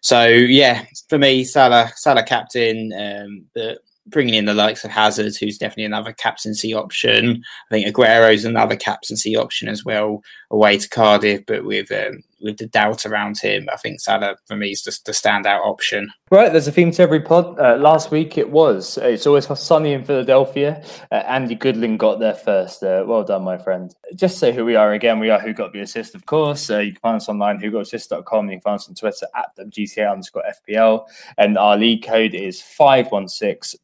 so 0.00 0.26
yeah, 0.26 0.84
for 1.08 1.18
me, 1.18 1.44
Salah 1.44 1.92
Salah 1.94 2.24
captain, 2.24 2.92
um, 2.92 3.44
but 3.54 3.78
bringing 4.06 4.34
in 4.34 4.44
the 4.44 4.54
likes 4.54 4.84
of 4.84 4.90
Hazard, 4.90 5.34
who's 5.36 5.58
definitely 5.58 5.84
another 5.84 6.12
captaincy 6.12 6.74
option. 6.74 7.42
I 7.70 7.74
think 7.74 7.86
Aguero's 7.86 8.44
another 8.44 8.76
captaincy 8.76 9.36
option 9.36 9.68
as 9.68 9.84
well, 9.84 10.22
away 10.54 10.78
to 10.78 10.88
Cardiff, 10.88 11.44
but 11.46 11.64
with 11.64 11.90
um, 11.90 12.22
with 12.40 12.58
the 12.58 12.66
doubt 12.66 13.04
around 13.06 13.38
him, 13.38 13.68
I 13.72 13.76
think 13.76 14.00
Salah 14.00 14.36
for 14.46 14.56
me 14.56 14.70
is 14.70 14.82
just 14.82 15.04
the 15.04 15.12
standout 15.12 15.66
option. 15.66 16.12
Right, 16.30 16.52
there's 16.52 16.68
a 16.68 16.72
theme 16.72 16.92
to 16.92 17.02
every 17.02 17.20
pod. 17.20 17.58
Uh, 17.58 17.76
last 17.76 18.10
week 18.10 18.38
it 18.38 18.50
was. 18.50 18.98
It's 18.98 19.26
always 19.26 19.46
sunny 19.58 19.92
in 19.94 20.04
Philadelphia. 20.04 20.84
Uh, 21.10 21.16
Andy 21.26 21.56
Goodling 21.56 21.98
got 21.98 22.20
there 22.20 22.34
first. 22.34 22.82
Uh, 22.82 23.04
well 23.06 23.24
done, 23.24 23.42
my 23.42 23.58
friend. 23.58 23.94
Just 24.14 24.38
say 24.38 24.52
who 24.52 24.64
we 24.64 24.76
are 24.76 24.92
again. 24.92 25.18
We 25.18 25.30
are 25.30 25.40
Who 25.40 25.52
Got 25.52 25.72
the 25.72 25.80
Assist, 25.80 26.14
of 26.14 26.26
course. 26.26 26.70
Uh, 26.70 26.78
you 26.78 26.92
can 26.92 27.00
find 27.00 27.16
us 27.16 27.28
online, 27.28 27.60
who 27.60 27.70
got 27.70 27.86
whogotassist.com. 27.86 28.50
You 28.50 28.56
can 28.56 28.60
find 28.60 28.76
us 28.76 28.88
on 28.88 28.94
Twitter 28.94 29.26
at 29.34 29.56
GTA 29.56 30.10
underscore 30.10 30.44
FPL. 30.68 31.06
And 31.38 31.58
our 31.58 31.76
league 31.76 32.04
code 32.04 32.34
is 32.34 32.62
516 32.62 33.80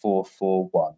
441. 0.00 0.94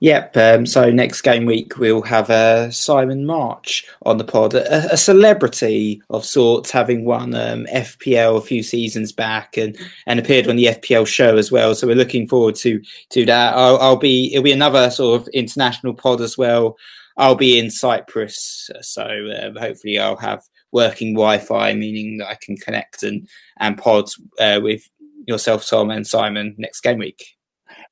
Yep. 0.00 0.36
Um, 0.36 0.66
so 0.66 0.90
next 0.90 1.22
game 1.22 1.46
week 1.46 1.78
we'll 1.78 2.02
have 2.02 2.30
uh, 2.30 2.70
Simon 2.70 3.26
March 3.26 3.86
on 4.04 4.18
the 4.18 4.24
pod, 4.24 4.54
a, 4.54 4.92
a 4.92 4.96
celebrity 4.96 6.02
of 6.10 6.24
sorts, 6.24 6.70
having 6.70 7.04
won 7.04 7.34
um, 7.34 7.66
FPL 7.66 8.38
a 8.38 8.42
few 8.42 8.62
seasons 8.62 9.12
back 9.12 9.56
and, 9.56 9.76
and 10.06 10.20
appeared 10.20 10.48
on 10.48 10.56
the 10.56 10.66
FPL 10.66 11.06
show 11.06 11.36
as 11.36 11.50
well. 11.50 11.74
So 11.74 11.86
we're 11.86 11.96
looking 11.96 12.28
forward 12.28 12.56
to 12.56 12.80
to 13.10 13.24
that. 13.26 13.54
I'll, 13.54 13.78
I'll 13.78 13.96
be 13.96 14.32
it'll 14.32 14.44
be 14.44 14.52
another 14.52 14.90
sort 14.90 15.20
of 15.20 15.28
international 15.28 15.94
pod 15.94 16.20
as 16.20 16.36
well. 16.36 16.76
I'll 17.16 17.34
be 17.34 17.58
in 17.58 17.70
Cyprus, 17.70 18.70
so 18.82 19.02
uh, 19.02 19.58
hopefully 19.58 19.98
I'll 19.98 20.18
have 20.18 20.42
working 20.70 21.14
Wi-Fi, 21.14 21.72
meaning 21.72 22.18
that 22.18 22.28
I 22.28 22.34
can 22.34 22.56
connect 22.56 23.02
and 23.02 23.26
and 23.58 23.78
pod 23.78 24.10
uh, 24.38 24.60
with 24.62 24.88
yourself, 25.26 25.66
Tom, 25.66 25.90
and 25.90 26.06
Simon 26.06 26.54
next 26.58 26.82
game 26.82 26.98
week. 26.98 27.36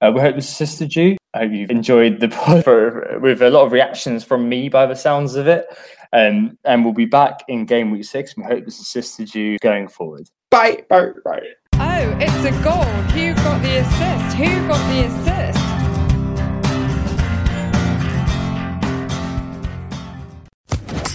Uh, 0.03 0.13
we 0.15 0.21
hope 0.21 0.35
this 0.35 0.51
assisted 0.51 0.95
you. 0.95 1.17
I 1.35 1.39
hope 1.41 1.53
you've 1.53 1.71
enjoyed 1.71 2.21
the 2.21 2.29
pod 2.31 2.65
for, 2.65 3.19
with 3.19 3.43
a 3.43 3.51
lot 3.51 3.67
of 3.67 3.73
reactions 3.73 4.23
from 4.25 4.49
me 4.49 4.69
by 4.69 4.87
the 4.87 4.95
sounds 4.95 5.35
of 5.35 5.49
it. 5.49 5.67
Um, 6.13 6.57
and 6.65 6.85
we'll 6.85 6.95
be 6.95 7.07
back 7.07 7.41
in 7.49 7.67
game 7.67 7.91
week 7.91 8.05
six. 8.05 8.37
We 8.37 8.45
hope 8.45 8.65
this 8.65 8.81
assisted 8.81 9.35
you 9.35 9.59
going 9.59 9.89
forward. 9.89 10.31
Bye. 10.51 10.85
Bye. 10.89 11.11
Bye. 11.25 11.43
Oh, 11.75 12.17
it's 12.21 12.45
a 12.45 12.53
goal. 12.63 12.85
Who 12.85 13.35
got 13.35 13.61
the 13.63 13.79
assist? 13.79 14.37
Who 14.37 14.69
got 14.69 14.79
the 14.91 15.07
assist? 15.07 15.59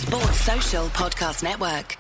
Sports 0.02 0.42
Social 0.42 0.88
Podcast 0.90 1.44
Network. 1.44 1.98